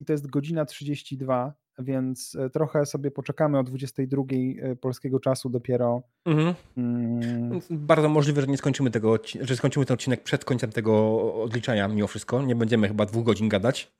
i 0.00 0.04
to 0.04 0.12
jest 0.12 0.26
godzina 0.26 0.64
32, 0.64 1.54
więc 1.78 2.34
e, 2.34 2.50
trochę 2.50 2.86
sobie 2.86 3.10
poczekamy 3.10 3.58
o 3.58 3.62
22 3.62 4.22
e, 4.32 4.76
polskiego 4.76 5.20
czasu 5.20 5.50
dopiero. 5.50 6.02
Mhm. 6.26 6.54
Mm. 6.76 7.60
Bardzo 7.70 8.08
możliwe, 8.08 8.40
że 8.40 8.46
nie 8.46 8.56
skończymy 8.56 8.90
tego, 8.90 9.18
że 9.40 9.56
skończymy 9.56 9.86
ten 9.86 9.94
odcinek 9.94 10.22
przed 10.22 10.44
końcem 10.44 10.70
tego 10.70 11.22
odliczania 11.42 11.88
mimo 11.88 12.06
wszystko. 12.06 12.42
Nie 12.42 12.54
będziemy 12.54 12.88
chyba 12.88 13.06
dwóch 13.06 13.24
godzin 13.24 13.48
gadać. 13.48 13.92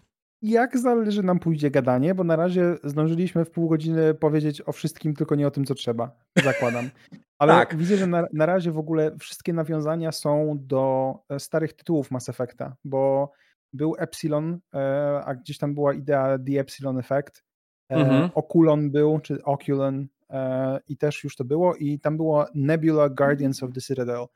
Jak 0.43 0.79
zależy 0.79 1.23
nam 1.23 1.39
pójdzie 1.39 1.71
gadanie, 1.71 2.15
bo 2.15 2.25
na 2.25 2.37
razie 2.37 2.77
zdążyliśmy 2.85 3.45
w 3.45 3.51
pół 3.51 3.69
godziny 3.69 4.15
powiedzieć 4.15 4.63
o 4.67 4.73
wszystkim, 4.73 5.15
tylko 5.15 5.35
nie 5.35 5.47
o 5.47 5.51
tym, 5.51 5.65
co 5.65 5.75
trzeba. 5.75 6.11
Zakładam. 6.45 6.91
Ale 7.39 7.53
tak. 7.53 7.77
widzę, 7.77 7.97
że 7.97 8.07
na, 8.07 8.27
na 8.33 8.47
razie 8.47 8.73
w 8.73 8.79
ogóle 8.79 9.17
wszystkie 9.19 9.53
nawiązania 9.53 10.13
są 10.13 10.59
do 10.61 11.15
e, 11.29 11.41
starych 11.41 11.73
tytułów 11.73 12.11
Mass 12.11 12.29
Effecta, 12.29 12.77
bo 12.85 13.33
był 13.75 13.95
Epsilon, 13.99 14.61
e, 14.75 14.79
a 15.25 15.35
gdzieś 15.35 15.59
tam 15.59 15.75
była 15.75 15.95
idea 15.95 16.39
The 16.47 16.61
Epsilon 16.61 16.99
Effect. 16.99 17.45
E, 17.91 17.95
mhm. 17.95 18.31
Oculon 18.35 18.91
był, 18.91 19.21
czy 19.21 19.45
Oculon 19.45 20.07
e, 20.31 20.81
i 20.89 20.97
też 20.97 21.25
już 21.25 21.37
to 21.37 21.45
było 21.45 21.75
i 21.75 22.01
tam 22.01 22.17
było 22.17 22.47
Nebula 22.55 23.09
Guardians 23.09 23.63
of 23.63 23.73
the 23.73 23.81
Citadel, 23.81 24.27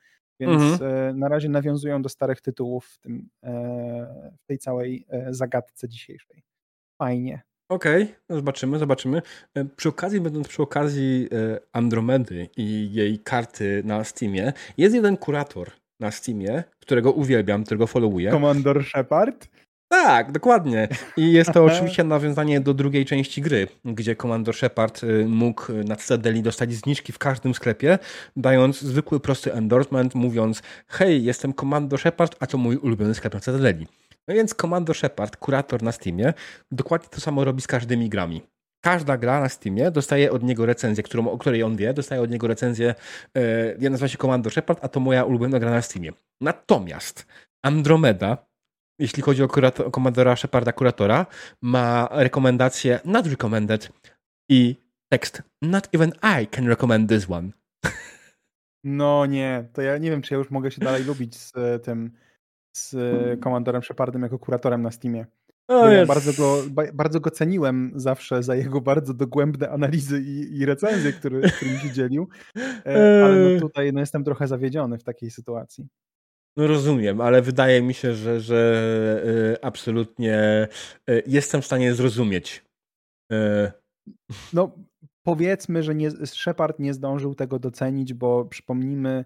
więc 0.40 0.62
mhm. 0.62 1.18
na 1.18 1.28
razie 1.28 1.48
nawiązują 1.48 2.02
do 2.02 2.08
starych 2.08 2.40
tytułów 2.40 2.86
w, 2.86 2.98
tym, 2.98 3.28
w 4.38 4.46
tej 4.46 4.58
całej 4.58 5.06
zagadce 5.30 5.88
dzisiejszej. 5.88 6.42
Fajnie. 6.98 7.42
Okej, 7.68 8.02
okay, 8.02 8.14
no 8.28 8.36
zobaczymy, 8.36 8.78
zobaczymy. 8.78 9.22
Przy 9.76 9.88
okazji, 9.88 10.20
będąc 10.20 10.48
przy 10.48 10.62
okazji 10.62 11.28
Andromedy 11.72 12.48
i 12.56 12.92
jej 12.92 13.18
karty 13.18 13.82
na 13.84 14.04
Steamie, 14.04 14.52
jest 14.76 14.94
jeden 14.94 15.16
kurator 15.16 15.70
na 16.00 16.10
Steamie, 16.10 16.64
którego 16.80 17.12
uwielbiam, 17.12 17.64
którego 17.64 17.86
followuję. 17.86 18.30
Komandor 18.30 18.84
Shepard? 18.84 19.48
Tak, 19.88 20.32
dokładnie. 20.32 20.88
I 21.16 21.32
jest 21.32 21.52
to 21.52 21.64
oczywiście 21.72 22.04
nawiązanie 22.04 22.60
do 22.60 22.74
drugiej 22.74 23.04
części 23.04 23.42
gry, 23.42 23.68
gdzie 23.84 24.16
Komandor 24.16 24.54
Shepard 24.54 25.04
y, 25.04 25.26
mógł 25.28 25.72
na 25.72 25.96
Citadeli 25.96 26.42
dostać 26.42 26.72
zniżki 26.72 27.12
w 27.12 27.18
każdym 27.18 27.54
sklepie, 27.54 27.98
dając 28.36 28.80
zwykły, 28.80 29.20
prosty 29.20 29.52
endorsement, 29.52 30.14
mówiąc 30.14 30.62
hej, 30.86 31.24
jestem 31.24 31.52
Komandor 31.52 32.00
Shepard, 32.00 32.36
a 32.40 32.46
to 32.46 32.58
mój 32.58 32.76
ulubiony 32.76 33.14
sklep 33.14 33.34
na 33.34 33.40
Citadeli. 33.40 33.86
No 34.28 34.34
więc 34.34 34.54
Komandor 34.54 34.96
Shepard, 34.96 35.36
kurator 35.36 35.82
na 35.82 35.92
Steamie, 35.92 36.34
dokładnie 36.72 37.08
to 37.10 37.20
samo 37.20 37.44
robi 37.44 37.62
z 37.62 37.66
każdymi 37.66 38.08
grami 38.08 38.42
każda 38.80 39.16
gra 39.16 39.40
na 39.40 39.48
Steamie 39.48 39.90
dostaje 39.90 40.32
od 40.32 40.42
niego 40.42 40.66
recenzję, 40.66 41.02
którą, 41.02 41.28
o 41.28 41.38
której 41.38 41.62
on 41.62 41.76
wie, 41.76 41.94
dostaje 41.94 42.22
od 42.22 42.30
niego 42.30 42.46
recenzję, 42.46 42.94
yy, 43.34 43.42
ja 43.80 43.90
nazywa 43.90 44.08
się 44.08 44.18
Commando 44.18 44.50
Shepard, 44.50 44.84
a 44.84 44.88
to 44.88 45.00
moja 45.00 45.24
ulubiona 45.24 45.58
gra 45.58 45.70
na 45.70 45.82
Steamie. 45.82 46.10
Natomiast 46.40 47.26
Andromeda, 47.62 48.46
jeśli 48.98 49.22
chodzi 49.22 49.42
o, 49.42 49.48
kurator, 49.48 49.86
o 49.86 49.90
komandora 49.90 50.36
Sheparda 50.36 50.72
kuratora, 50.72 51.26
ma 51.62 52.08
rekomendację 52.10 53.00
not 53.04 53.26
recommended 53.26 53.92
i 54.50 54.76
tekst 55.12 55.42
not 55.62 55.88
even 55.92 56.12
I 56.42 56.46
can 56.46 56.68
recommend 56.68 57.08
this 57.08 57.30
one. 57.30 57.50
No 58.84 59.26
nie, 59.26 59.68
to 59.72 59.82
ja 59.82 59.98
nie 59.98 60.10
wiem, 60.10 60.22
czy 60.22 60.34
ja 60.34 60.38
już 60.38 60.50
mogę 60.50 60.70
się 60.70 60.80
dalej 60.80 61.04
lubić 61.04 61.36
z 61.36 61.56
e, 61.56 61.78
tym, 61.78 62.10
z 62.76 62.94
komandorem 63.40 63.82
Shepardem 63.82 64.22
jako 64.22 64.38
kuratorem 64.38 64.82
na 64.82 64.90
Steamie. 64.90 65.26
Ja 65.68 66.06
bardzo, 66.06 66.32
go, 66.32 66.62
bardzo 66.94 67.20
go 67.20 67.30
ceniłem 67.30 67.92
zawsze 67.96 68.42
za 68.42 68.54
jego 68.54 68.80
bardzo 68.80 69.14
dogłębne 69.14 69.70
analizy 69.70 70.22
i, 70.22 70.58
i 70.58 70.66
recenzje, 70.66 71.12
którymi 71.56 71.78
się 71.78 71.92
dzielił, 71.92 72.28
e, 72.86 73.24
ale 73.24 73.36
no 73.36 73.60
tutaj 73.60 73.92
no 73.92 74.00
jestem 74.00 74.24
trochę 74.24 74.48
zawiedziony 74.48 74.98
w 74.98 75.04
takiej 75.04 75.30
sytuacji. 75.30 75.88
No 76.56 76.66
rozumiem, 76.66 77.20
ale 77.20 77.42
wydaje 77.42 77.82
mi 77.82 77.94
się, 77.94 78.14
że, 78.14 78.40
że 78.40 79.56
e, 79.56 79.64
absolutnie 79.64 80.34
e, 80.36 80.68
jestem 81.26 81.62
w 81.62 81.66
stanie 81.66 81.94
zrozumieć. 81.94 82.64
No 84.52 84.72
powiedzmy, 85.22 85.82
że 85.82 85.94
nie, 85.94 86.10
Shepard 86.10 86.78
nie 86.78 86.94
zdążył 86.94 87.34
tego 87.34 87.58
docenić, 87.58 88.14
bo 88.14 88.44
przypomnijmy, 88.44 89.24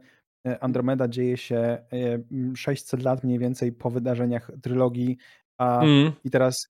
Andromeda 0.61 1.09
dzieje 1.09 1.37
się 1.37 1.79
600 2.57 3.03
lat 3.03 3.25
mniej 3.25 3.39
więcej 3.39 3.73
po 3.73 3.91
wydarzeniach 3.91 4.51
trylogii 4.63 5.19
a 5.63 5.83
mm. 5.83 6.13
i 6.25 6.31
teraz 6.31 6.69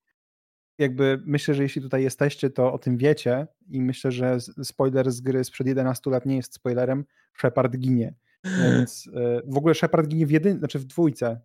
jakby 0.78 1.22
myślę, 1.24 1.55
że 1.55 1.62
jeśli 1.62 1.83
tutaj 1.83 2.02
jesteście, 2.02 2.50
to 2.50 2.72
o 2.72 2.78
tym 2.78 2.96
wiecie 2.96 3.46
i 3.68 3.81
myślę, 3.81 4.12
że 4.12 4.38
spoiler 4.62 5.12
z 5.12 5.20
gry 5.20 5.44
sprzed 5.44 5.66
11 5.66 6.11
lat 6.11 6.26
nie 6.26 6.37
jest 6.37 6.55
spoilerem. 6.55 7.05
Shepard 7.38 7.76
ginie. 7.76 8.14
Więc 8.62 9.09
e, 9.14 9.42
w 9.46 9.57
ogóle 9.57 9.74
Shepard 9.74 10.09
ginie 10.09 10.26
w 10.26 10.31
jedyn, 10.31 10.59
znaczy 10.59 10.78
w 10.78 10.85
dwójce. 10.85 11.40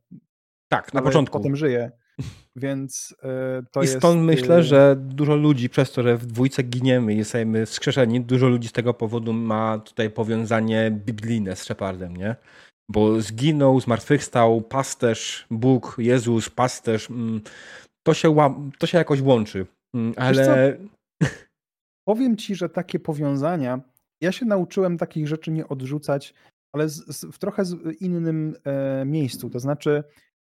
Tak, 0.68 0.94
na 0.94 1.02
początku. 1.02 1.38
Potem 1.38 1.56
żyje. 1.56 1.92
Więc 2.56 3.16
e, 3.24 3.64
to 3.72 3.82
I 3.82 3.86
jest... 3.86 3.98
stąd 3.98 4.22
myślę, 4.22 4.56
e, 4.56 4.64
że 4.64 4.96
dużo 5.00 5.36
ludzi 5.36 5.70
przez 5.70 5.92
to, 5.92 6.04
że 6.04 6.18
w 6.18 6.26
dwójce 6.26 6.64
giniemy 6.64 7.14
i 7.14 7.18
jesteśmy 7.18 7.66
wskrzeszeni, 7.66 8.22
dużo 8.22 8.50
ludzi 8.50 8.68
z 8.68 8.72
tego 8.72 8.94
powodu 8.94 9.34
ma 9.34 9.80
tutaj 9.80 10.10
powiązanie 10.10 10.92
biblijne 10.92 11.56
z 11.56 11.64
Shepardem, 11.64 12.18
nie? 12.18 12.36
Bo 12.90 13.22
zginął, 13.22 13.80
zmartwychwstał, 13.80 14.62
pasterz, 14.62 15.48
Bóg, 15.52 15.96
Jezus, 16.00 16.50
pasterz, 16.50 17.10
mm, 17.10 17.42
to 18.04 18.14
się, 18.14 18.36
to 18.80 18.88
się 18.88 18.98
jakoś 18.98 19.22
łączy, 19.22 19.66
mm, 19.94 20.14
ale... 20.18 20.78
Powiem 22.08 22.38
ci, 22.38 22.56
że 22.56 22.70
takie 22.70 23.00
powiązania, 23.00 23.82
ja 24.22 24.32
się 24.32 24.46
nauczyłem 24.46 24.98
takich 24.98 25.28
rzeczy 25.28 25.52
nie 25.52 25.68
odrzucać, 25.68 26.34
ale 26.74 26.90
z, 26.90 27.16
z, 27.16 27.36
w 27.36 27.40
trochę 27.40 27.64
innym 28.00 28.56
e, 28.64 29.06
miejscu, 29.06 29.50
to 29.50 29.60
znaczy 29.60 30.04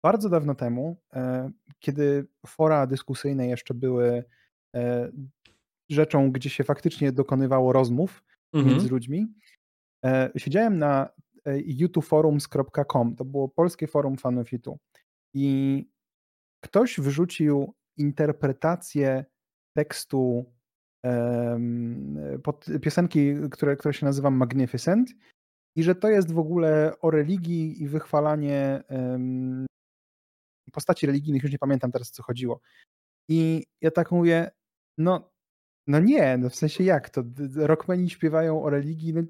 bardzo 0.05 0.29
dawno 0.29 0.55
temu, 0.55 0.97
e, 1.13 1.51
kiedy 1.81 2.27
fora 2.47 2.87
dyskusyjne 2.87 3.47
jeszcze 3.47 3.75
były 3.75 4.25
e, 4.77 5.11
rzeczą, 5.91 6.33
gdzie 6.33 6.51
się 6.51 6.65
faktycznie 6.65 7.13
dokonywało 7.13 7.73
rozmów 7.73 8.25
mhm. 8.53 8.75
między 8.75 8.89
ludźmi, 8.89 9.27
e, 10.05 10.31
siedziałem 10.37 10.79
na 10.79 11.09
youtubeforums.com. 11.65 13.17
To 13.17 13.25
było 13.25 13.49
polskie 13.49 13.87
forum 13.87 14.17
fanów 14.17 14.53
YouTube. 14.53 14.79
I 15.35 15.87
ktoś 16.65 17.01
wyrzucił 17.01 17.75
interpretację 17.97 19.25
tekstu 19.77 20.53
pod 22.43 22.67
piosenki, 22.83 23.35
które, 23.51 23.77
które 23.77 23.95
się 23.95 24.07
nazywa 24.07 24.31
Magnificent 24.31 25.11
i 25.77 25.83
że 25.83 25.95
to 25.95 26.09
jest 26.09 26.33
w 26.33 26.39
ogóle 26.39 26.93
o 27.01 27.11
religii 27.11 27.83
i 27.83 27.89
wychwalanie 27.89 28.83
postaci 30.73 31.07
religijnych, 31.07 31.43
już 31.43 31.53
nie 31.53 31.59
pamiętam 31.59 31.93
teraz, 31.93 32.11
co 32.11 32.23
chodziło. 32.23 32.61
I 33.29 33.67
ja 33.81 33.91
tak 33.91 34.11
mówię, 34.11 34.51
no, 34.99 35.31
no 35.87 36.01
nie, 36.01 36.39
no 36.39 36.51
w 36.51 36.57
sensie 36.57 36.85
jak 36.85 37.11
to? 37.11 37.23
Rockmeni 37.57 38.11
śpiewają 38.11 38.63
o 38.63 38.71
religii, 38.71 39.15
no 39.15 39.23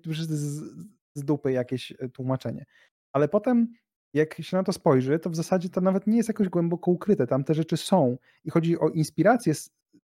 z, 1.14 1.24
dupy 1.24 1.52
jakieś 1.52 1.92
e, 1.98 2.08
tłumaczenie. 2.08 2.64
Ale 3.12 3.28
potem, 3.28 3.72
jak 4.14 4.42
się 4.42 4.56
na 4.56 4.62
to 4.62 4.72
spojrzy, 4.72 5.18
to 5.18 5.30
w 5.30 5.36
zasadzie 5.36 5.68
to 5.68 5.80
nawet 5.80 6.06
nie 6.06 6.16
jest 6.16 6.28
jakoś 6.28 6.48
głęboko 6.48 6.90
ukryte. 6.90 7.26
Tam 7.26 7.44
te 7.44 7.54
rzeczy 7.54 7.76
są. 7.76 8.18
I 8.44 8.50
chodzi 8.50 8.78
o 8.78 8.88
inspiracje, 8.88 9.52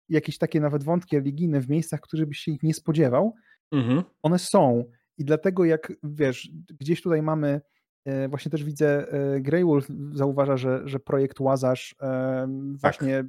jakieś 0.08 0.38
takie 0.38 0.60
nawet 0.60 0.84
wątki 0.84 1.16
religijne 1.16 1.60
w 1.60 1.68
miejscach, 1.68 2.00
których 2.00 2.26
byś 2.26 2.38
się 2.38 2.52
ich 2.52 2.62
nie 2.62 2.74
spodziewał. 2.74 3.34
Mhm. 3.72 4.02
One 4.22 4.38
są. 4.38 4.84
I 5.18 5.24
dlatego 5.24 5.64
jak, 5.64 5.92
wiesz, 6.02 6.50
gdzieś 6.80 7.02
tutaj 7.02 7.22
mamy 7.22 7.60
e, 8.04 8.28
Właśnie 8.28 8.50
też 8.50 8.64
widzę, 8.64 9.12
e, 9.12 9.40
Greywolf 9.40 9.88
zauważa, 10.12 10.56
że, 10.56 10.82
że 10.84 11.00
projekt 11.00 11.40
Łazarz 11.40 11.94
tak. 11.98 12.48
właśnie 12.80 13.24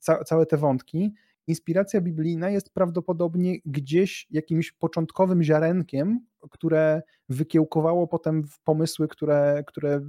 ca 0.00 0.24
całe 0.24 0.46
te 0.46 0.56
wątki. 0.56 1.14
Inspiracja 1.46 2.00
biblijna 2.00 2.50
jest 2.50 2.74
prawdopodobnie 2.74 3.58
gdzieś 3.64 4.26
jakimś 4.30 4.72
początkowym 4.72 5.42
ziarenkiem, 5.42 6.26
które 6.50 7.02
wykiełkowało 7.28 8.06
potem 8.06 8.44
w 8.44 8.60
pomysły, 8.60 9.08
które, 9.08 9.64
które 9.66 10.00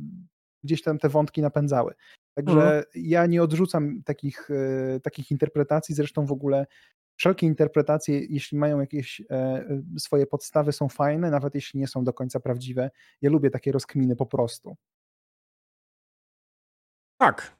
gdzieś 0.63 0.81
tam 0.81 0.97
te 0.97 1.09
wątki 1.09 1.41
napędzały. 1.41 1.93
Także 2.33 2.61
mhm. 2.61 2.83
ja 2.95 3.25
nie 3.25 3.43
odrzucam 3.43 4.03
takich, 4.05 4.49
e, 4.51 4.99
takich 4.99 5.31
interpretacji, 5.31 5.95
zresztą 5.95 6.25
w 6.25 6.31
ogóle 6.31 6.65
wszelkie 7.15 7.47
interpretacje, 7.47 8.19
jeśli 8.19 8.57
mają 8.57 8.79
jakieś 8.79 9.21
e, 9.29 9.65
swoje 9.99 10.27
podstawy, 10.27 10.71
są 10.71 10.89
fajne, 10.89 11.31
nawet 11.31 11.55
jeśli 11.55 11.79
nie 11.79 11.87
są 11.87 12.03
do 12.03 12.13
końca 12.13 12.39
prawdziwe. 12.39 12.89
Ja 13.21 13.29
lubię 13.29 13.49
takie 13.49 13.71
rozkminy 13.71 14.15
po 14.15 14.25
prostu. 14.25 14.75
Tak. 17.17 17.57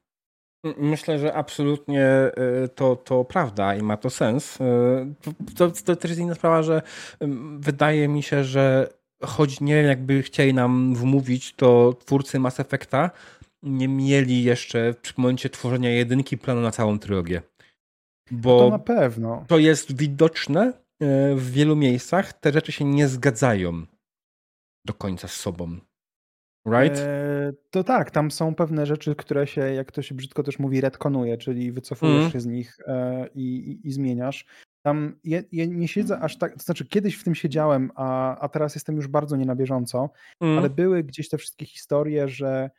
Myślę, 0.77 1.19
że 1.19 1.33
absolutnie 1.33 2.05
e, 2.05 2.31
to, 2.75 2.95
to 2.95 3.25
prawda 3.25 3.75
i 3.75 3.81
ma 3.81 3.97
to 3.97 4.09
sens. 4.09 4.57
To, 5.55 5.71
to 5.85 5.95
też 5.95 6.11
jest 6.11 6.21
inna 6.21 6.35
sprawa, 6.35 6.63
że 6.63 6.81
wydaje 7.59 8.07
mi 8.07 8.23
się, 8.23 8.43
że 8.43 8.89
choć 9.23 9.61
nie 9.61 9.75
jakby 9.75 10.23
chcieli 10.23 10.53
nam 10.53 10.95
wmówić, 10.95 11.53
to 11.53 11.93
twórcy 11.93 12.39
Mass 12.39 12.59
Effecta 12.59 13.11
nie 13.63 13.87
mieli 13.87 14.43
jeszcze 14.43 14.93
w 15.03 15.17
momencie 15.17 15.49
tworzenia 15.49 15.89
jedynki 15.89 16.37
planu 16.37 16.61
na 16.61 16.71
całą 16.71 16.99
trylogię. 16.99 17.41
Bo 18.31 18.57
no 18.57 18.63
to 18.65 18.69
na 18.69 18.79
pewno. 18.79 19.45
To 19.47 19.57
jest 19.57 19.97
widoczne 19.97 20.61
e, 20.61 21.35
w 21.35 21.51
wielu 21.51 21.75
miejscach. 21.75 22.33
Te 22.33 22.51
rzeczy 22.51 22.71
się 22.71 22.85
nie 22.85 23.07
zgadzają 23.07 23.85
do 24.85 24.93
końca 24.93 25.27
z 25.27 25.33
sobą. 25.33 25.79
Right? 26.67 26.99
E, 26.99 27.53
to 27.71 27.83
tak, 27.83 28.11
tam 28.11 28.31
są 28.31 28.55
pewne 28.55 28.85
rzeczy, 28.85 29.15
które 29.15 29.47
się, 29.47 29.61
jak 29.61 29.91
to 29.91 30.01
się 30.01 30.15
brzydko 30.15 30.43
też 30.43 30.59
mówi, 30.59 30.81
retkonuje, 30.81 31.37
czyli 31.37 31.71
wycofujesz 31.71 32.19
mm. 32.19 32.31
się 32.31 32.39
z 32.39 32.45
nich 32.45 32.77
e, 32.87 33.27
i, 33.35 33.79
i, 33.83 33.91
zmieniasz. 33.91 34.45
Tam 34.85 35.15
ja, 35.23 35.41
ja, 35.51 35.65
nie 35.65 35.87
siedzę 35.87 36.19
aż 36.19 36.37
tak, 36.37 36.53
to 36.53 36.59
znaczy 36.59 36.85
kiedyś 36.85 37.15
w 37.15 37.23
tym 37.23 37.35
siedziałem, 37.35 37.91
a, 37.95 38.39
a 38.39 38.49
teraz 38.49 38.75
jestem 38.75 38.95
już 38.95 39.07
bardzo 39.07 39.35
nie 39.35 39.45
na 39.45 39.55
bieżąco, 39.55 40.09
mm. 40.41 40.57
ale 40.57 40.69
były 40.69 41.03
gdzieś 41.03 41.29
te 41.29 41.37
wszystkie 41.37 41.65
historie, 41.65 42.27
że 42.27 42.69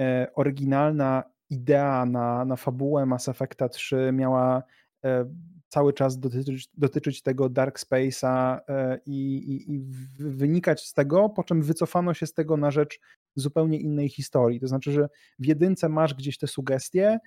e, 0.00 0.26
oryginalna 0.34 1.24
idea 1.50 2.06
na, 2.06 2.44
na 2.44 2.56
fabułę 2.56 3.06
Mass 3.06 3.28
Effecta 3.28 3.68
3 3.68 4.10
miała 4.12 4.62
e, 5.04 5.24
cały 5.68 5.92
czas 5.92 6.18
dotyczyć, 6.18 6.68
dotyczyć 6.74 7.22
tego 7.22 7.48
Dark 7.48 7.80
Space'a 7.80 8.60
e, 8.68 9.00
i, 9.06 9.36
i, 9.36 9.74
i, 9.74 9.80
wynikać 10.18 10.86
z 10.86 10.94
tego, 10.94 11.28
po 11.28 11.44
czym 11.44 11.62
wycofano 11.62 12.14
się 12.14 12.26
z 12.26 12.32
tego 12.32 12.56
na 12.56 12.70
rzecz 12.70 13.00
zupełnie 13.34 13.80
innej 13.80 14.08
historii. 14.08 14.60
To 14.60 14.66
znaczy, 14.66 14.92
że 14.92 15.08
w 15.38 15.46
jedynce 15.46 15.88
masz 15.88 16.14
gdzieś 16.14 16.38
te 16.38 16.46
sugestie, 16.46 17.18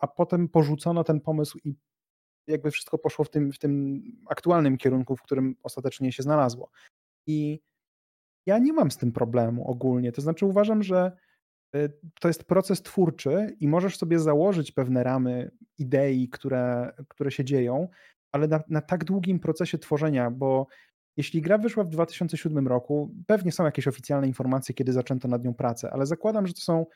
a 0.00 0.06
potem 0.06 0.48
porzucono 0.48 1.04
ten 1.04 1.20
pomysł 1.20 1.58
i 1.64 1.74
jakby 2.46 2.70
wszystko 2.70 2.98
poszło 2.98 3.24
w 3.24 3.30
tym, 3.30 3.52
w 3.52 3.58
tym 3.58 4.02
aktualnym 4.30 4.76
kierunku, 4.76 5.16
w 5.16 5.22
którym 5.22 5.56
ostatecznie 5.62 6.12
się 6.12 6.22
znalazło. 6.22 6.70
I 7.26 7.60
ja 8.46 8.58
nie 8.58 8.72
mam 8.72 8.90
z 8.90 8.96
tym 8.96 9.12
problemu 9.12 9.70
ogólnie. 9.70 10.12
To 10.12 10.20
znaczy 10.20 10.46
uważam, 10.46 10.82
że 10.82 11.12
to 12.20 12.28
jest 12.28 12.44
proces 12.44 12.82
twórczy 12.82 13.56
i 13.60 13.68
możesz 13.68 13.96
sobie 13.96 14.18
założyć 14.18 14.72
pewne 14.72 15.04
ramy 15.04 15.50
idei, 15.78 16.28
które, 16.28 16.92
które 17.08 17.30
się 17.30 17.44
dzieją, 17.44 17.88
ale 18.32 18.48
na, 18.48 18.60
na 18.68 18.80
tak 18.80 19.04
długim 19.04 19.40
procesie 19.40 19.78
tworzenia, 19.78 20.30
bo 20.30 20.66
jeśli 21.16 21.42
gra 21.42 21.58
wyszła 21.58 21.84
w 21.84 21.88
2007 21.88 22.68
roku, 22.68 23.14
pewnie 23.26 23.52
są 23.52 23.64
jakieś 23.64 23.88
oficjalne 23.88 24.26
informacje, 24.26 24.74
kiedy 24.74 24.92
zaczęto 24.92 25.28
nad 25.28 25.44
nią 25.44 25.54
pracę, 25.54 25.90
ale 25.90 26.06
zakładam, 26.06 26.46
że 26.46 26.54
to 26.54 26.60
są 26.60 26.86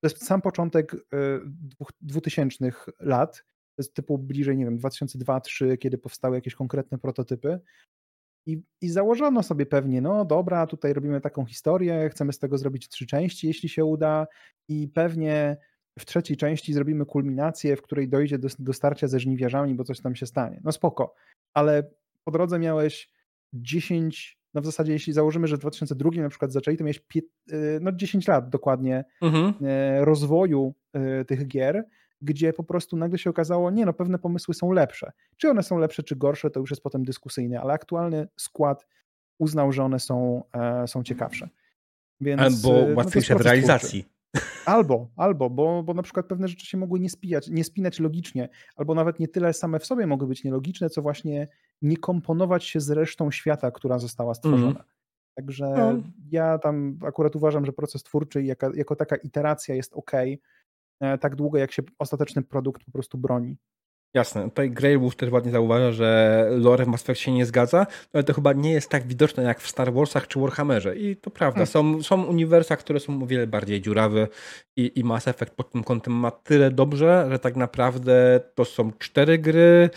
to 0.00 0.06
jest 0.06 0.26
sam 0.26 0.42
początek 0.42 0.96
2000 2.00 2.66
y, 2.66 2.72
lat 3.00 3.44
to 3.78 3.82
jest 3.82 3.94
typu 3.94 4.18
bliżej, 4.18 4.56
nie 4.56 4.64
wiem, 4.64 4.78
2002-2003, 4.78 5.78
kiedy 5.78 5.98
powstały 5.98 6.36
jakieś 6.36 6.54
konkretne 6.54 6.98
prototypy. 6.98 7.60
I, 8.48 8.62
I 8.80 8.88
założono 8.88 9.42
sobie 9.42 9.66
pewnie, 9.66 10.00
no 10.00 10.24
dobra, 10.24 10.66
tutaj 10.66 10.92
robimy 10.92 11.20
taką 11.20 11.44
historię, 11.44 12.08
chcemy 12.10 12.32
z 12.32 12.38
tego 12.38 12.58
zrobić 12.58 12.88
trzy 12.88 13.06
części, 13.06 13.46
jeśli 13.46 13.68
się 13.68 13.84
uda, 13.84 14.26
i 14.68 14.88
pewnie 14.88 15.56
w 15.98 16.04
trzeciej 16.04 16.36
części 16.36 16.72
zrobimy 16.72 17.06
kulminację, 17.06 17.76
w 17.76 17.82
której 17.82 18.08
dojdzie 18.08 18.38
do, 18.38 18.48
do 18.58 18.72
starcia 18.72 19.08
ze 19.08 19.20
żniwiarzami, 19.20 19.74
bo 19.74 19.84
coś 19.84 20.00
tam 20.00 20.16
się 20.16 20.26
stanie. 20.26 20.60
No 20.64 20.72
spoko, 20.72 21.14
ale 21.54 21.90
po 22.24 22.30
drodze 22.30 22.58
miałeś 22.58 23.10
10, 23.52 24.38
no 24.54 24.60
w 24.60 24.66
zasadzie 24.66 24.92
jeśli 24.92 25.12
założymy, 25.12 25.46
że 25.46 25.56
w 25.56 25.60
2002 25.60 26.10
na 26.10 26.28
przykład 26.28 26.52
zaczęli, 26.52 26.76
to 26.76 26.84
miałeś 26.84 27.02
y, 27.16 27.22
no 27.80 27.92
10 27.92 28.28
lat 28.28 28.48
dokładnie 28.50 29.04
mhm. 29.22 29.54
Y, 30.00 30.04
rozwoju 30.04 30.74
y, 31.20 31.24
tych 31.24 31.48
gier, 31.48 31.84
gdzie 32.20 32.52
po 32.52 32.64
prostu 32.64 32.96
nagle 32.96 33.18
się 33.18 33.30
okazało, 33.30 33.70
nie 33.70 33.86
no, 33.86 33.92
pewne 33.92 34.18
pomysły 34.18 34.54
są 34.54 34.72
lepsze. 34.72 35.12
Czy 35.36 35.50
one 35.50 35.62
są 35.62 35.78
lepsze, 35.78 36.02
czy 36.02 36.16
gorsze, 36.16 36.50
to 36.50 36.60
już 36.60 36.70
jest 36.70 36.82
potem 36.82 37.04
dyskusyjne, 37.04 37.60
ale 37.60 37.72
aktualny 37.72 38.28
skład 38.36 38.86
uznał, 39.38 39.72
że 39.72 39.84
one 39.84 40.00
są, 40.00 40.42
e, 40.52 40.88
są 40.88 41.02
ciekawsze. 41.02 41.48
Więc, 42.20 42.40
albo 42.40 42.78
e, 42.78 42.88
no 42.88 42.96
łatwiejsze 42.96 43.36
w 43.36 43.40
realizacji. 43.40 44.04
Albo, 44.66 45.08
albo, 45.16 45.50
bo, 45.50 45.82
bo 45.82 45.94
na 45.94 46.02
przykład 46.02 46.26
pewne 46.26 46.48
rzeczy 46.48 46.66
się 46.66 46.78
mogły 46.78 47.00
nie, 47.00 47.10
spijać, 47.10 47.48
nie 47.48 47.64
spinać 47.64 48.00
logicznie, 48.00 48.48
albo 48.76 48.94
nawet 48.94 49.20
nie 49.20 49.28
tyle 49.28 49.52
same 49.52 49.78
w 49.78 49.86
sobie 49.86 50.06
mogły 50.06 50.28
być 50.28 50.44
nielogiczne, 50.44 50.90
co 50.90 51.02
właśnie 51.02 51.48
nie 51.82 51.96
komponować 51.96 52.64
się 52.64 52.80
z 52.80 52.90
resztą 52.90 53.30
świata, 53.30 53.70
która 53.70 53.98
została 53.98 54.34
stworzona. 54.34 54.70
Mm. 54.70 54.82
Także 55.34 55.74
no. 55.76 56.02
ja 56.30 56.58
tam 56.58 56.98
akurat 57.06 57.36
uważam, 57.36 57.66
że 57.66 57.72
proces 57.72 58.02
twórczy 58.02 58.42
jako, 58.42 58.74
jako 58.74 58.96
taka 58.96 59.16
iteracja 59.16 59.74
jest 59.74 59.92
ok, 59.94 60.12
tak 61.20 61.36
długo, 61.36 61.58
jak 61.58 61.72
się 61.72 61.82
ostateczny 61.98 62.42
produkt 62.42 62.84
po 62.84 62.92
prostu 62.92 63.18
broni. 63.18 63.56
Jasne. 64.14 64.44
Tutaj 64.44 64.70
Grey 64.70 64.98
Wolf 64.98 65.16
też 65.16 65.30
ładnie 65.30 65.52
zauważa, 65.52 65.92
że 65.92 66.46
lore 66.50 66.84
w 66.84 66.88
Mass 66.88 67.02
Effect 67.02 67.20
się 67.20 67.32
nie 67.32 67.46
zgadza, 67.46 67.86
ale 68.12 68.24
to 68.24 68.34
chyba 68.34 68.52
nie 68.52 68.72
jest 68.72 68.90
tak 68.90 69.06
widoczne 69.06 69.42
jak 69.42 69.60
w 69.60 69.68
Star 69.68 69.92
Warsach 69.92 70.28
czy 70.28 70.40
Warhammerze. 70.40 70.96
I 70.96 71.16
to 71.16 71.30
prawda. 71.30 71.66
Hmm. 71.66 71.66
Są, 71.66 72.02
są 72.02 72.24
uniwersa, 72.24 72.76
które 72.76 73.00
są 73.00 73.22
o 73.22 73.26
wiele 73.26 73.46
bardziej 73.46 73.80
dziurawe 73.80 74.28
i, 74.76 74.92
i 74.94 75.04
Mass 75.04 75.28
Effect 75.28 75.54
pod 75.54 75.70
tym 75.70 75.84
kątem 75.84 76.12
ma 76.12 76.30
tyle 76.30 76.70
dobrze, 76.70 77.28
że 77.30 77.38
tak 77.38 77.56
naprawdę 77.56 78.40
to 78.54 78.64
są 78.64 78.92
cztery 78.98 79.38
gry, 79.38 79.90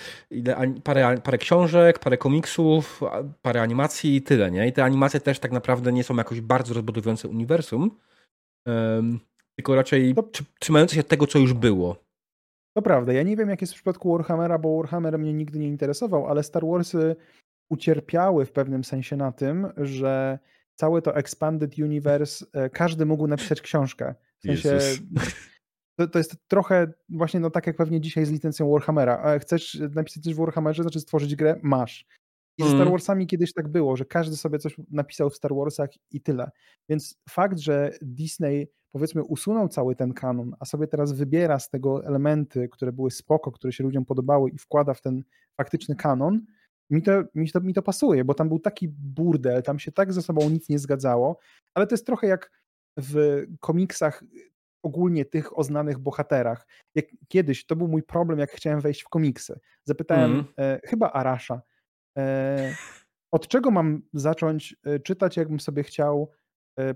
parę, 0.84 1.18
parę 1.24 1.38
książek, 1.38 2.00
parę 2.00 2.18
komiksów, 2.18 3.02
parę 3.42 3.62
animacji 3.62 4.16
i 4.16 4.22
tyle, 4.22 4.52
nie? 4.52 4.68
I 4.68 4.74
te 4.74 4.84
animacje 4.84 5.20
też 5.20 5.40
tak 5.40 5.52
naprawdę 5.52 5.94
nie 5.94 6.04
są 6.04 6.16
jakoś 6.16 6.42
bardzo 6.42 6.74
rozbudowujące 6.74 7.28
uniwersum. 7.28 7.92
Um, 8.66 9.20
tylko 9.62 9.76
raczej 9.76 10.16
to... 10.16 10.24
trzymające 10.60 10.96
się 10.96 11.04
tego, 11.04 11.28
co 11.28 11.40
już 11.40 11.54
było. 11.54 12.04
To 12.74 12.82
prawda. 12.82 13.14
Ja 13.14 13.24
nie 13.24 13.38
wiem, 13.38 13.50
jak 13.50 13.62
jest 13.62 13.74
w 13.74 13.76
przypadku 13.76 14.12
Warhammera, 14.12 14.58
bo 14.58 14.78
Warhammer 14.78 15.20
mnie 15.20 15.34
nigdy 15.34 15.60
nie 15.60 15.68
interesował, 15.68 16.28
ale 16.28 16.44
Star 16.44 16.66
Warsy 16.66 17.16
ucierpiały 17.70 18.46
w 18.46 18.52
pewnym 18.52 18.84
sensie 18.84 19.16
na 19.16 19.32
tym, 19.32 19.68
że 19.78 20.40
całe 20.76 21.02
to 21.02 21.16
Expanded 21.16 21.80
Universe, 21.80 22.46
e, 22.54 22.70
każdy 22.70 23.06
mógł 23.06 23.28
napisać 23.28 23.62
książkę. 23.62 24.16
W 24.40 24.42
sensie, 24.42 24.80
to, 26.00 26.08
to, 26.08 26.18
jest 26.18 26.36
trochę 26.48 26.94
właśnie 27.10 27.40
no, 27.40 27.50
tak 27.50 27.68
jak 27.68 27.76
pewnie 27.76 28.02
dzisiaj 28.02 28.26
z 28.26 28.32
licencją 28.32 28.72
Warhammera. 28.72 29.18
A 29.18 29.40
chcesz 29.40 29.82
napisać 29.92 30.24
coś 30.24 30.34
w 30.34 30.38
Warhammerze, 30.38 30.84
znaczy 30.84 31.00
stworzyć 31.00 31.36
grę? 31.36 31.60
Masz. 31.64 32.06
I 32.58 32.64
ze 32.64 32.68
Star 32.68 32.82
mhm. 32.82 32.92
Warsami 32.92 33.28
kiedyś 33.28 33.54
tak 33.54 33.68
było, 33.68 33.96
że 33.96 34.06
każdy 34.06 34.38
sobie 34.38 34.60
coś 34.60 34.76
napisał 34.92 35.30
w 35.30 35.36
Star 35.36 35.56
Warsach 35.56 35.90
i 36.12 36.22
tyle. 36.22 36.52
Więc 36.90 37.20
fakt, 37.30 37.60
że 37.60 37.92
Disney 38.02 38.68
powiedzmy 38.92 39.24
usunął 39.24 39.68
cały 39.68 39.96
ten 39.96 40.14
kanon, 40.14 40.56
a 40.60 40.66
sobie 40.66 40.88
teraz 40.88 41.12
wybiera 41.12 41.60
z 41.60 41.70
tego 41.70 42.06
elementy, 42.06 42.70
które 42.70 42.92
były 42.92 43.12
spoko, 43.12 43.52
które 43.52 43.74
się 43.74 43.84
ludziom 43.84 44.06
podobały 44.06 44.50
i 44.50 44.58
wkłada 44.58 44.94
w 44.94 45.02
ten 45.02 45.24
faktyczny 45.58 45.96
kanon, 45.96 46.42
mi 46.90 47.02
to, 47.02 47.12
mi 47.36 47.52
to, 47.52 47.62
mi 47.62 47.74
to 47.74 47.82
pasuje, 47.82 48.26
bo 48.26 48.34
tam 48.34 48.48
był 48.48 48.60
taki 48.60 48.88
burdel, 48.90 49.64
tam 49.64 49.80
się 49.80 49.92
tak 49.92 50.14
ze 50.14 50.22
sobą 50.22 50.50
nic 50.50 50.70
nie 50.70 50.80
zgadzało, 50.80 51.40
ale 51.74 51.88
to 51.88 51.94
jest 51.94 52.06
trochę 52.06 52.28
jak 52.28 52.52
w 52.98 53.44
komiksach 53.60 54.24
ogólnie 54.84 55.26
tych 55.26 55.60
o 55.60 55.64
znanych 55.64 56.00
bohaterach. 56.00 56.68
Jak 56.96 57.06
kiedyś, 57.28 57.66
to 57.66 57.76
był 57.76 57.88
mój 57.88 58.04
problem, 58.04 58.40
jak 58.40 58.52
chciałem 58.52 58.82
wejść 58.82 59.02
w 59.02 59.10
komiksy. 59.10 59.60
Zapytałem 59.84 60.32
mm. 60.32 60.46
e, 60.58 60.80
chyba 60.86 61.12
Arasza, 61.12 61.62
e, 62.18 62.76
od 63.32 63.48
czego 63.48 63.72
mam 63.72 64.02
zacząć 64.14 64.76
e, 64.84 65.00
czytać, 65.00 65.38
jakbym 65.38 65.60
sobie 65.60 65.84
chciał 65.84 66.32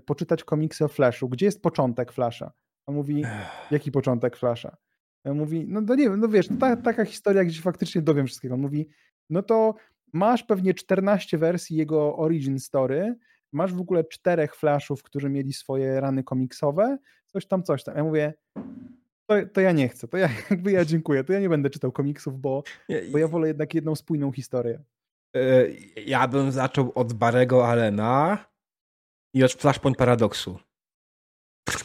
poczytać 0.06 0.44
komiksy 0.44 0.84
o 0.84 0.88
Flashu? 0.88 1.28
Gdzie 1.28 1.46
jest 1.46 1.62
początek 1.62 2.12
Flasha? 2.12 2.52
A 2.86 2.92
mówi, 2.92 3.24
jaki 3.70 3.92
początek 3.92 4.36
Flasha? 4.36 4.76
A 5.24 5.34
mówi, 5.34 5.64
no, 5.68 5.80
no 5.80 5.94
nie 5.94 6.10
wiem, 6.10 6.20
no 6.20 6.28
wiesz, 6.28 6.48
ta, 6.60 6.76
taka 6.76 7.04
historia, 7.04 7.44
gdzie 7.44 7.62
faktycznie 7.62 8.02
dowiem 8.02 8.26
wszystkiego. 8.26 8.54
On 8.54 8.60
mówi, 8.60 8.88
no 9.30 9.42
to 9.42 9.74
masz 10.12 10.42
pewnie 10.42 10.74
14 10.74 11.38
wersji 11.38 11.76
jego 11.76 12.16
origin 12.16 12.58
story, 12.58 13.14
masz 13.52 13.74
w 13.74 13.80
ogóle 13.80 14.04
czterech 14.04 14.56
Flashów, 14.56 15.02
którzy 15.02 15.28
mieli 15.28 15.52
swoje 15.52 16.00
rany 16.00 16.24
komiksowe, 16.24 16.98
coś 17.26 17.46
tam, 17.46 17.62
coś 17.62 17.84
tam. 17.84 17.96
Ja 17.96 18.04
mówię, 18.04 18.34
to, 19.26 19.34
to, 19.52 19.60
ja 19.60 19.72
nie 19.72 19.88
chcę, 19.88 20.08
to 20.08 20.16
ja 20.16 20.28
jakby 20.50 20.72
ja 20.72 20.84
dziękuję, 20.84 21.24
to 21.24 21.32
ja 21.32 21.40
nie 21.40 21.48
będę 21.48 21.70
czytał 21.70 21.92
komiksów, 21.92 22.40
bo, 22.40 22.62
bo 23.12 23.18
ja 23.18 23.28
wolę 23.28 23.48
jednak 23.48 23.74
jedną 23.74 23.94
spójną 23.94 24.32
historię. 24.32 24.82
E, 25.36 25.66
ja 26.06 26.28
bym 26.28 26.52
zaczął 26.52 26.92
od 26.94 27.12
Barego 27.12 27.68
Allena 27.68 28.46
i 29.36 29.44
od 29.44 29.52
Flashpoint 29.52 29.96
Paradoksu. 29.96 30.58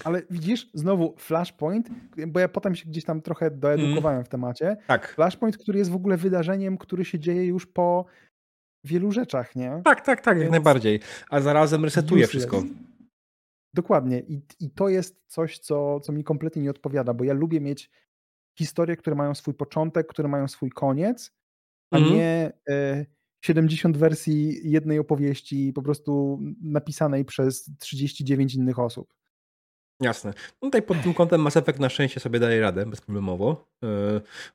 Ale 0.03 0.21
widzisz, 0.29 0.69
znowu 0.73 1.15
Flashpoint, 1.17 1.89
bo 2.27 2.39
ja 2.39 2.47
potem 2.47 2.75
się 2.75 2.89
gdzieś 2.89 3.05
tam 3.05 3.21
trochę 3.21 3.51
doedukowałem 3.51 4.17
mm. 4.17 4.25
w 4.25 4.29
temacie. 4.29 4.77
Tak. 4.87 5.07
Flashpoint, 5.15 5.57
który 5.57 5.79
jest 5.79 5.91
w 5.91 5.95
ogóle 5.95 6.17
wydarzeniem, 6.17 6.77
który 6.77 7.05
się 7.05 7.19
dzieje 7.19 7.45
już 7.45 7.65
po 7.65 8.05
wielu 8.83 9.11
rzeczach, 9.11 9.55
nie? 9.55 9.81
Tak, 9.83 10.01
tak, 10.01 10.21
tak, 10.21 10.35
Więc... 10.35 10.43
jak 10.43 10.51
najbardziej. 10.51 10.99
A 11.29 11.41
zarazem 11.41 11.83
resetuje 11.83 12.27
wszystko. 12.27 12.63
Dokładnie. 13.73 14.19
I, 14.19 14.41
I 14.59 14.69
to 14.69 14.89
jest 14.89 15.21
coś, 15.27 15.59
co, 15.59 15.99
co 15.99 16.11
mi 16.11 16.23
kompletnie 16.23 16.61
nie 16.61 16.69
odpowiada, 16.69 17.13
bo 17.13 17.23
ja 17.23 17.33
lubię 17.33 17.61
mieć 17.61 17.89
historie, 18.57 18.95
które 18.95 19.15
mają 19.15 19.35
swój 19.35 19.53
początek, 19.53 20.07
które 20.07 20.27
mają 20.27 20.47
swój 20.47 20.69
koniec, 20.69 21.31
a 21.93 21.97
mm. 21.97 22.13
nie 22.13 22.51
e, 22.69 23.05
70 23.41 23.97
wersji 23.97 24.71
jednej 24.71 24.99
opowieści 24.99 25.73
po 25.73 25.81
prostu 25.81 26.39
napisanej 26.61 27.25
przez 27.25 27.71
39 27.79 28.55
innych 28.55 28.79
osób. 28.79 29.13
Jasne. 30.01 30.33
No 30.61 30.67
tutaj 30.67 30.81
pod 30.81 31.01
tym 31.01 31.13
kątem 31.13 31.41
Mass 31.41 31.57
Effect 31.57 31.79
na 31.79 31.89
szczęście 31.89 32.19
sobie 32.19 32.39
daje 32.39 32.61
radę 32.61 32.85
bezproblemowo. 32.85 33.67
E, 33.83 33.87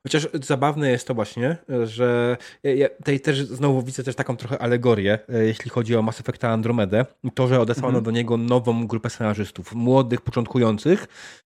chociaż 0.03 0.27
zabawne 0.33 0.89
jest 0.89 1.07
to 1.07 1.13
właśnie, 1.13 1.57
że 1.83 2.37
ja 2.63 2.89
tutaj 2.89 3.19
też 3.19 3.43
znowu 3.43 3.81
widzę 3.81 4.03
też 4.03 4.15
taką 4.15 4.37
trochę 4.37 4.61
alegorię, 4.61 5.19
e, 5.29 5.45
jeśli 5.45 5.69
chodzi 5.69 5.95
o 5.95 6.01
Mass 6.01 6.19
Effecta 6.19 6.49
Andromedę. 6.49 7.05
To, 7.35 7.47
że 7.47 7.59
odesłano 7.61 7.97
mhm. 7.97 8.03
do 8.03 8.11
niego 8.11 8.37
nową 8.37 8.87
grupę 8.87 9.09
scenarzystów, 9.09 9.75
młodych, 9.75 10.21
początkujących, 10.21 11.07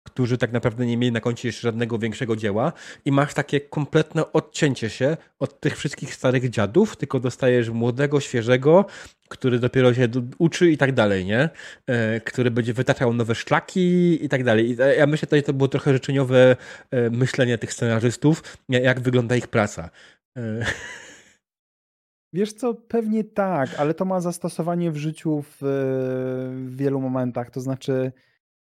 którzy 0.05 0.37
tak 0.37 0.51
naprawdę 0.51 0.85
nie 0.85 0.97
mieli 0.97 1.11
na 1.11 1.19
koncie 1.19 1.47
jeszcze 1.47 1.61
żadnego 1.61 1.99
większego 1.99 2.35
dzieła 2.35 2.73
i 3.05 3.11
masz 3.11 3.33
takie 3.33 3.61
kompletne 3.61 4.31
odcięcie 4.31 4.89
się 4.89 5.17
od 5.39 5.59
tych 5.59 5.77
wszystkich 5.77 6.13
starych 6.13 6.49
dziadów, 6.49 6.97
tylko 6.97 7.19
dostajesz 7.19 7.69
młodego, 7.69 8.19
świeżego, 8.19 8.85
który 9.29 9.59
dopiero 9.59 9.93
się 9.93 10.07
uczy 10.37 10.71
i 10.71 10.77
tak 10.77 10.91
dalej, 10.91 11.25
nie? 11.25 11.49
E, 11.87 12.21
który 12.21 12.51
będzie 12.51 12.73
wytaczał 12.73 13.13
nowe 13.13 13.35
szlaki 13.35 14.25
i 14.25 14.29
tak 14.29 14.43
dalej. 14.43 14.69
I 14.71 14.77
ja 14.97 15.07
myślę, 15.07 15.27
że 15.31 15.41
to 15.41 15.53
było 15.53 15.67
trochę 15.67 15.93
życzeniowe 15.93 16.55
e, 16.91 17.09
myślenie 17.09 17.57
tych 17.57 17.73
scenarzystów, 17.73 18.57
jak 18.69 18.99
wygląda 18.99 19.35
ich 19.35 19.47
praca. 19.47 19.89
E. 20.37 20.65
Wiesz 22.33 22.53
co, 22.53 22.73
pewnie 22.73 23.23
tak, 23.23 23.69
ale 23.77 23.93
to 23.93 24.05
ma 24.05 24.21
zastosowanie 24.21 24.91
w 24.91 24.97
życiu 24.97 25.41
w, 25.41 25.57
w 26.67 26.75
wielu 26.75 27.01
momentach. 27.01 27.51
To 27.51 27.61
znaczy, 27.61 28.11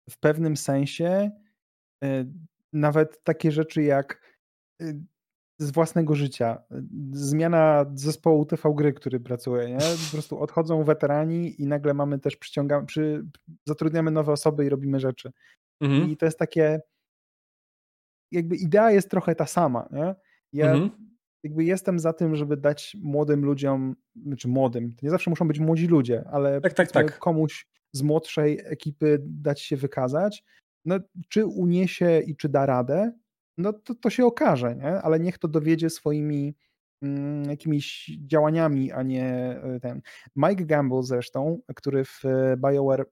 w 0.09 0.19
pewnym 0.19 0.57
sensie 0.57 1.31
e, 2.03 2.25
nawet 2.73 3.23
takie 3.23 3.51
rzeczy 3.51 3.83
jak 3.83 4.37
e, 4.81 4.93
z 5.59 5.71
własnego 5.71 6.15
życia. 6.15 6.63
Zmiana 7.11 7.85
zespołu 7.95 8.45
TV 8.45 8.73
gry, 8.75 8.93
który 8.93 9.19
pracuje, 9.19 9.69
nie? 9.69 9.77
Po 9.77 10.11
prostu 10.13 10.39
odchodzą 10.39 10.83
weterani 10.83 11.61
i 11.61 11.67
nagle 11.67 11.93
mamy 11.93 12.19
też 12.19 12.37
przyciągamy, 12.37 12.85
przy, 12.85 13.25
zatrudniamy 13.65 14.11
nowe 14.11 14.31
osoby 14.31 14.65
i 14.65 14.69
robimy 14.69 14.99
rzeczy. 14.99 15.31
Mhm. 15.81 16.09
I 16.09 16.17
to 16.17 16.25
jest 16.25 16.39
takie 16.39 16.81
jakby 18.31 18.55
idea 18.55 18.91
jest 18.91 19.09
trochę 19.09 19.35
ta 19.35 19.45
sama, 19.45 19.89
nie? 19.91 20.15
Ja 20.53 20.71
mhm. 20.71 20.89
jakby 21.43 21.63
jestem 21.63 21.99
za 21.99 22.13
tym, 22.13 22.35
żeby 22.35 22.57
dać 22.57 22.97
młodym 23.01 23.45
ludziom, 23.45 23.95
znaczy 24.25 24.47
młodym, 24.47 24.91
to 24.91 24.99
nie 25.03 25.09
zawsze 25.09 25.29
muszą 25.29 25.47
być 25.47 25.59
młodzi 25.59 25.87
ludzie, 25.87 26.23
ale 26.31 26.61
tak, 26.61 26.73
tak, 26.73 26.91
tak. 26.91 27.19
komuś 27.19 27.67
z 27.93 28.01
młodszej 28.01 28.59
ekipy 28.63 29.19
dać 29.23 29.61
się 29.61 29.77
wykazać. 29.77 30.43
No, 30.85 30.99
czy 31.29 31.45
uniesie 31.45 32.21
i 32.25 32.35
czy 32.35 32.49
da 32.49 32.65
radę, 32.65 33.11
no 33.57 33.73
to, 33.73 33.95
to 33.95 34.09
się 34.09 34.25
okaże, 34.25 34.75
nie? 34.75 35.01
ale 35.01 35.19
niech 35.19 35.37
to 35.37 35.47
dowiedzie 35.47 35.89
swoimi 35.89 36.55
mm, 37.01 37.49
jakimiś 37.49 38.11
działaniami, 38.27 38.91
a 38.91 39.03
nie 39.03 39.25
e, 39.63 39.79
ten. 39.79 40.01
Mike 40.35 40.65
Gamble 40.65 41.03
zresztą, 41.03 41.61
który 41.75 42.05
w 42.05 42.25
e, 42.25 42.57
BioWare, 42.57 43.05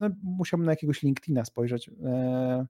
no, 0.00 0.10
musiałbym 0.22 0.66
na 0.66 0.72
jakiegoś 0.72 1.02
LinkedIna 1.02 1.44
spojrzeć. 1.44 1.90
E, 2.04 2.66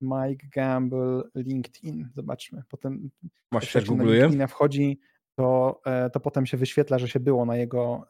Mike 0.00 0.46
Gamble, 0.54 1.22
LinkedIn, 1.34 2.08
zobaczmy. 2.14 2.62
Potem 2.68 3.10
Właśnie 3.52 3.80
jak 3.80 3.90
na 3.90 4.04
LinkedIna 4.04 4.46
wchodzi, 4.46 5.00
to, 5.38 5.80
e, 5.86 6.10
to 6.10 6.20
potem 6.20 6.46
się 6.46 6.56
wyświetla, 6.56 6.98
że 6.98 7.08
się 7.08 7.20
było 7.20 7.44
na 7.44 7.56
jego 7.56 8.06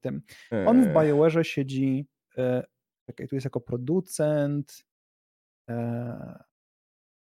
tym. 0.00 0.22
On 0.66 0.84
w 0.84 0.86
eee. 0.86 1.06
BioWare 1.06 1.44
siedzi, 1.46 2.06
e, 2.38 2.64
czekaj, 3.06 3.28
tu 3.28 3.36
jest 3.36 3.44
jako 3.44 3.60
producent. 3.60 4.84
E, 5.70 6.44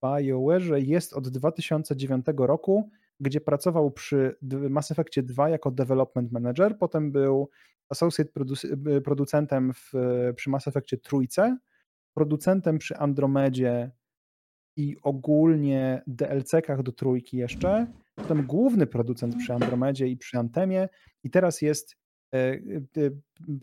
w 0.02 0.06
BioWare 0.06 0.78
jest 0.78 1.12
od 1.12 1.28
2009 1.28 2.26
roku, 2.36 2.90
gdzie 3.20 3.40
pracował 3.40 3.90
przy 3.90 4.36
Mass 4.70 4.90
Effectie 4.90 5.22
2 5.22 5.48
jako 5.48 5.70
development 5.70 6.32
manager, 6.32 6.78
potem 6.78 7.12
był 7.12 7.50
associate 7.88 8.30
producentem 9.04 9.72
w, 9.74 9.92
przy 10.36 10.50
Mass 10.50 10.68
Effectie 10.68 10.98
trójce, 10.98 11.58
producentem 12.14 12.78
przy 12.78 12.96
Andromedzie 12.96 13.90
i 14.76 14.96
ogólnie 15.02 16.02
DLC-kach 16.06 16.82
do 16.82 16.92
trójki 16.92 17.36
jeszcze, 17.36 17.86
potem 18.14 18.46
główny 18.46 18.86
producent 18.86 19.36
przy 19.36 19.54
Andromedzie 19.54 20.08
i 20.08 20.16
przy 20.16 20.38
Antemie 20.38 20.88
i 21.24 21.30
teraz 21.30 21.62
jest 21.62 21.96
e, 22.34 22.38
e, 22.38 22.60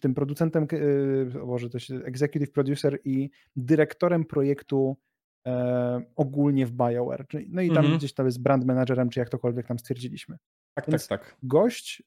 tym 0.02 0.14
producentem, 0.14 0.68
e, 0.72 1.46
może 1.46 1.70
to 1.70 1.80
się 1.80 1.96
executive 1.96 2.52
producer 2.52 3.00
i 3.04 3.30
dyrektorem 3.56 4.26
projektu 4.26 4.98
ogólnie 6.16 6.66
w 6.66 6.72
BioWare. 6.72 7.26
No 7.50 7.62
i 7.62 7.68
tam 7.68 7.78
mhm. 7.78 7.98
gdzieś 7.98 8.14
tam 8.14 8.26
jest 8.26 8.42
brand 8.42 8.66
managerem, 8.66 9.10
czy 9.10 9.20
jak 9.20 9.30
tokolwiek 9.30 9.68
tam 9.68 9.80
stwierdziliśmy. 9.80 10.38
Tak, 10.74 10.90
Więc 10.90 11.08
tak, 11.08 11.26
tak. 11.26 11.38
Gość 11.44 12.04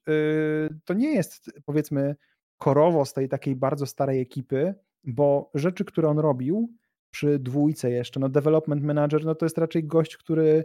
to 0.84 0.94
nie 0.94 1.14
jest 1.14 1.50
powiedzmy 1.64 2.16
korowo 2.58 3.04
z 3.04 3.12
tej 3.12 3.28
takiej 3.28 3.56
bardzo 3.56 3.86
starej 3.86 4.20
ekipy, 4.20 4.74
bo 5.04 5.50
rzeczy, 5.54 5.84
które 5.84 6.08
on 6.08 6.18
robił 6.18 6.72
przy 7.10 7.38
dwójce 7.38 7.90
jeszcze, 7.90 8.20
no 8.20 8.28
development 8.28 8.82
manager, 8.82 9.24
no 9.24 9.34
to 9.34 9.46
jest 9.46 9.58
raczej 9.58 9.84
gość, 9.84 10.16
który 10.16 10.64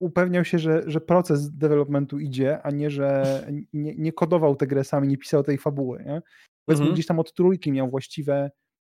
upewniał 0.00 0.44
się, 0.44 0.58
że, 0.58 0.82
że 0.86 1.00
proces 1.00 1.56
developmentu 1.56 2.18
idzie, 2.18 2.62
a 2.62 2.70
nie, 2.70 2.90
że 2.90 3.42
nie, 3.72 3.94
nie 3.94 4.12
kodował 4.12 4.56
tę 4.56 4.66
grę 4.66 4.84
sam 4.84 5.08
nie 5.08 5.18
pisał 5.18 5.42
tej 5.42 5.58
fabuły. 5.58 5.98
Nie? 5.98 6.22
Powiedzmy, 6.64 6.82
mhm. 6.82 6.92
gdzieś 6.94 7.06
tam 7.06 7.18
od 7.18 7.34
trójki 7.34 7.72
miał 7.72 7.90
właściwe, 7.90 8.50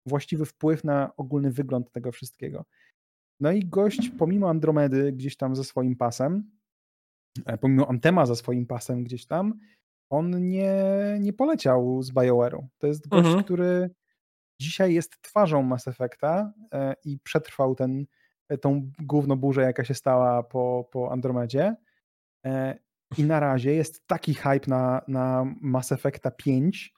właściwy 0.07 0.47
wpływ 0.47 0.85
na 0.85 1.17
ogólny 1.17 1.51
wygląd 1.51 1.93
tego 1.93 2.13
wszystkiego. 2.13 2.65
No 3.41 3.53
i 3.53 3.61
gość, 3.61 4.11
pomimo 4.19 4.51
Andromedy 4.51 5.13
gdzieś 5.13 5.37
tam 5.37 5.57
ze 5.57 5.65
swoim 5.65 5.97
pasem, 5.97 6.51
e, 7.47 7.59
pomimo 7.59 7.89
Antema 7.89 8.27
za 8.27 8.35
swoim 8.35 8.67
pasem 8.67 9.05
gdzieś 9.05 9.27
tam, 9.27 9.59
on 10.11 10.49
nie, 10.49 10.75
nie 11.21 11.33
poleciał 11.33 12.03
z 12.03 12.13
BioWare'u. 12.13 12.67
To 12.79 12.87
jest 12.87 13.09
gość, 13.09 13.27
mhm. 13.27 13.45
który 13.45 13.91
dzisiaj 14.61 14.95
jest 14.95 15.23
twarzą 15.23 15.63
Mass 15.63 15.89
Effecta 15.89 16.53
e, 16.73 16.95
i 17.05 17.19
przetrwał 17.19 17.75
ten 17.75 18.07
tą 18.61 18.91
główną 18.99 19.37
burzę, 19.37 19.63
jaka 19.63 19.85
się 19.85 19.95
stała 19.95 20.43
po, 20.43 20.89
po 20.93 21.13
Andromedzie. 21.13 21.77
E, 22.47 22.79
I 23.19 23.25
na 23.25 23.41
razie 23.41 23.75
jest 23.75 24.07
taki 24.07 24.35
hype 24.35 24.67
na, 24.67 25.03
na 25.09 25.55
Mass 25.61 25.93
Effecta 25.93 26.31
5, 26.31 26.95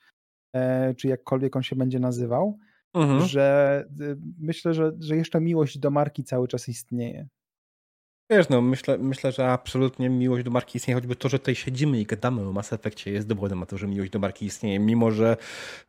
e, 0.55 0.95
czy 0.95 1.09
jakkolwiek 1.09 1.57
on 1.57 1.63
się 1.63 1.77
będzie 1.77 2.01
nazywał, 2.01 2.59
mhm. 2.95 3.21
że 3.21 3.85
myślę, 4.39 4.75
że, 4.75 4.93
że 4.99 5.17
jeszcze 5.17 5.41
miłość 5.41 5.79
do 5.79 5.91
marki 5.91 6.25
cały 6.25 6.49
czas 6.49 6.69
istnieje. 6.69 7.29
Wiesz, 8.31 8.49
no 8.49 8.61
myślę, 8.61 8.99
myślę, 8.99 9.33
że 9.33 9.49
absolutnie 9.49 10.09
miłość 10.11 10.45
do 10.45 10.51
marki 10.51 10.77
istnieje, 10.77 10.95
choćby 10.95 11.17
to, 11.17 11.29
że 11.29 11.39
tutaj 11.39 11.55
siedzimy 11.55 12.01
i 12.01 12.05
gadamy 12.05 12.49
o 12.49 12.53
Mass 12.53 12.73
Effectie 12.73 13.13
jest 13.13 13.27
dowodem 13.27 13.61
na 13.61 13.67
to, 13.67 13.79
że 13.79 13.87
miłość 13.87 14.11
do 14.11 14.19
marki 14.19 14.47
istnieje, 14.47 14.79
mimo 14.79 15.11
że 15.11 15.37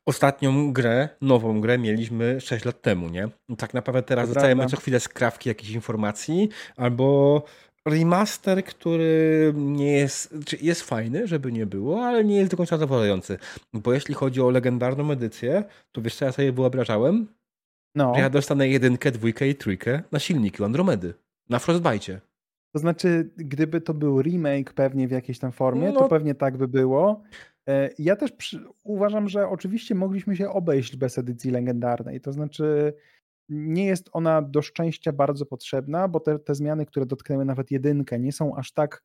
ostatnią 0.05 0.73
grę, 0.73 1.09
nową 1.21 1.61
grę 1.61 1.77
mieliśmy 1.77 2.41
6 2.41 2.65
lat 2.65 2.81
temu, 2.81 3.09
nie? 3.09 3.29
tak 3.57 3.73
naprawdę 3.73 4.03
teraz 4.03 4.29
dostajemy 4.29 4.65
co 4.65 4.77
chwilę 4.77 4.99
skrawki 4.99 5.49
jakichś 5.49 5.71
informacji, 5.71 6.49
albo 6.75 7.43
remaster, 7.85 8.63
który 8.63 9.53
nie 9.55 9.91
jest, 9.91 10.35
jest 10.61 10.81
fajny, 10.81 11.27
żeby 11.27 11.51
nie 11.51 11.65
było, 11.65 12.05
ale 12.05 12.23
nie 12.23 12.35
jest 12.35 12.51
do 12.51 12.57
końca 12.57 12.77
zadowalający. 12.77 13.37
Bo 13.73 13.93
jeśli 13.93 14.13
chodzi 14.13 14.41
o 14.41 14.49
legendarną 14.49 15.11
edycję, 15.11 15.63
to 15.91 16.01
wiesz 16.01 16.15
co 16.15 16.25
ja 16.25 16.31
sobie 16.31 16.51
wyobrażałem? 16.51 17.27
No. 17.95 18.15
Że 18.15 18.21
ja 18.21 18.29
dostanę 18.29 18.67
jedynkę, 18.67 19.11
dwójkę 19.11 19.47
i 19.47 19.55
trójkę 19.55 20.03
na 20.11 20.19
silniki 20.19 20.63
Andromedy. 20.63 21.13
Na 21.49 21.59
Frostbite. 21.59 22.30
To 22.73 22.79
znaczy, 22.79 23.31
gdyby 23.37 23.81
to 23.81 23.93
był 23.93 24.21
remake 24.21 24.73
pewnie 24.73 25.07
w 25.07 25.11
jakiejś 25.11 25.39
tam 25.39 25.51
formie, 25.51 25.91
no. 25.91 25.99
to 25.99 26.07
pewnie 26.07 26.35
tak 26.35 26.57
by 26.57 26.67
było. 26.67 27.21
E, 27.67 27.89
ja 27.99 28.15
też 28.15 28.31
przy... 28.31 28.65
uważam, 28.83 29.29
że 29.29 29.47
oczywiście 29.47 29.95
mogliśmy 29.95 30.35
się 30.35 30.49
obejść 30.49 30.95
bez 30.95 31.17
edycji 31.17 31.51
legendarnej. 31.51 32.21
To 32.21 32.31
znaczy, 32.31 32.93
nie 33.49 33.85
jest 33.85 34.09
ona 34.13 34.41
do 34.41 34.61
szczęścia 34.61 35.11
bardzo 35.11 35.45
potrzebna, 35.45 36.07
bo 36.07 36.19
te, 36.19 36.39
te 36.39 36.55
zmiany, 36.55 36.85
które 36.85 37.05
dotknęły 37.05 37.45
nawet 37.45 37.71
jedynkę, 37.71 38.19
nie 38.19 38.31
są 38.31 38.55
aż 38.55 38.71
tak 38.73 39.03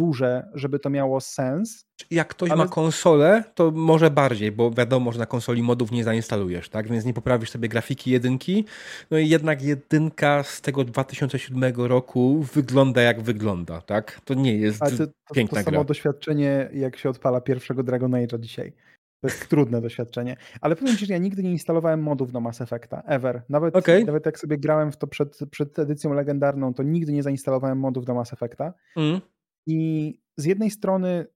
duże, 0.00 0.48
żeby 0.54 0.78
to 0.78 0.90
miało 0.90 1.20
sens. 1.20 1.84
Jak 2.10 2.28
ktoś 2.28 2.50
ale... 2.50 2.64
ma 2.64 2.70
konsolę, 2.70 3.44
to 3.54 3.70
może 3.70 4.10
bardziej, 4.10 4.52
bo 4.52 4.70
wiadomo, 4.70 5.12
że 5.12 5.18
na 5.18 5.26
konsoli 5.26 5.62
modów 5.62 5.90
nie 5.90 6.04
zainstalujesz, 6.04 6.68
tak? 6.68 6.88
Więc 6.88 7.04
nie 7.04 7.14
poprawisz 7.14 7.50
sobie 7.50 7.68
grafiki 7.68 8.10
jedynki. 8.10 8.64
No 9.10 9.18
i 9.18 9.28
jednak 9.28 9.62
jedynka 9.62 10.42
z 10.42 10.60
tego 10.60 10.84
2007 10.84 11.74
roku 11.76 12.42
wygląda 12.54 13.02
jak 13.02 13.20
wygląda, 13.20 13.80
tak? 13.80 14.20
To 14.24 14.34
nie 14.34 14.56
jest 14.56 14.82
ale 14.82 14.90
to, 14.90 15.06
to, 15.06 15.34
piękna 15.34 15.58
to. 15.58 15.64
To 15.64 15.70
samo 15.70 15.84
doświadczenie, 15.84 16.70
jak 16.72 16.96
się 16.96 17.10
odpala 17.10 17.40
pierwszego 17.40 17.82
Dragon 17.82 18.10
Age'a 18.10 18.40
dzisiaj. 18.40 18.72
To 19.20 19.28
jest 19.28 19.48
trudne 19.48 19.80
doświadczenie. 19.80 20.36
Ale 20.60 20.76
powiem 20.76 20.96
Ci, 20.96 21.06
że 21.06 21.12
ja 21.12 21.18
nigdy 21.18 21.42
nie 21.42 21.50
instalowałem 21.50 22.02
modów 22.02 22.32
do 22.32 22.40
Mass 22.40 22.60
Effecta, 22.60 23.02
ever. 23.06 23.42
Nawet, 23.48 23.76
okay. 23.76 24.04
nawet 24.04 24.26
jak 24.26 24.38
sobie 24.38 24.58
grałem 24.58 24.92
w 24.92 24.96
to 24.96 25.06
przed, 25.06 25.38
przed 25.50 25.78
edycją 25.78 26.14
legendarną, 26.14 26.74
to 26.74 26.82
nigdy 26.82 27.12
nie 27.12 27.22
zainstalowałem 27.22 27.78
modów 27.78 28.04
do 28.04 28.14
Mass 28.14 28.32
Effecta. 28.32 28.72
Mm. 28.96 29.20
I 29.66 30.14
z 30.36 30.44
jednej 30.44 30.70
strony, 30.70 31.26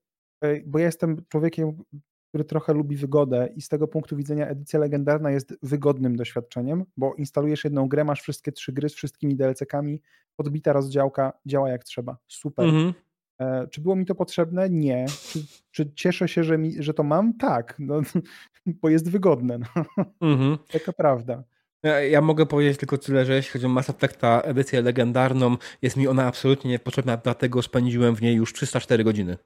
e, 0.40 0.60
bo 0.66 0.78
ja 0.78 0.86
jestem 0.86 1.24
człowiekiem, 1.28 1.72
który 2.28 2.44
trochę 2.44 2.72
lubi 2.72 2.96
wygodę 2.96 3.48
i 3.56 3.62
z 3.62 3.68
tego 3.68 3.88
punktu 3.88 4.16
widzenia 4.16 4.46
edycja 4.46 4.78
legendarna 4.78 5.30
jest 5.30 5.54
wygodnym 5.62 6.16
doświadczeniem, 6.16 6.84
bo 6.96 7.14
instalujesz 7.14 7.64
jedną 7.64 7.88
grę, 7.88 8.04
masz 8.04 8.22
wszystkie 8.22 8.52
trzy 8.52 8.72
gry 8.72 8.88
z 8.88 8.94
wszystkimi 8.94 9.36
DLC-kami, 9.36 10.00
podbita 10.36 10.72
rozdziałka, 10.72 11.32
działa 11.46 11.70
jak 11.70 11.84
trzeba. 11.84 12.16
Super. 12.28 12.66
-hmm. 12.66 12.92
E, 13.40 13.66
czy 13.68 13.80
było 13.80 13.96
mi 13.96 14.06
to 14.06 14.14
potrzebne? 14.14 14.70
Nie. 14.70 15.06
Czy, 15.08 15.38
czy 15.70 15.92
cieszę 15.94 16.28
się, 16.28 16.44
że, 16.44 16.58
mi, 16.58 16.82
że 16.82 16.94
to 16.94 17.02
mam? 17.02 17.38
Tak, 17.38 17.76
no, 17.78 18.00
bo 18.82 18.88
jest 18.88 19.10
wygodne. 19.10 19.58
No. 19.58 20.04
Mhm. 20.20 20.58
Taka 20.72 20.92
prawda. 20.92 21.44
Ja, 21.84 22.00
ja, 22.00 22.20
mogę 22.20 22.46
powiedzieć 22.46 22.78
tylko 22.78 22.98
tyle, 22.98 23.24
że 23.24 23.34
jeśli 23.34 23.52
chodzi 23.52 23.66
o 23.66 23.68
Mass 23.68 23.90
Effecta 23.90 24.40
edycję 24.40 24.82
legendarną, 24.82 25.56
jest 25.82 25.96
mi 25.96 26.08
ona 26.08 26.26
absolutnie 26.26 26.70
niepotrzebna, 26.70 27.16
dlatego 27.16 27.62
spędziłem 27.62 28.16
w 28.16 28.22
niej 28.22 28.36
już 28.36 28.52
304 28.52 29.04
godziny. 29.04 29.36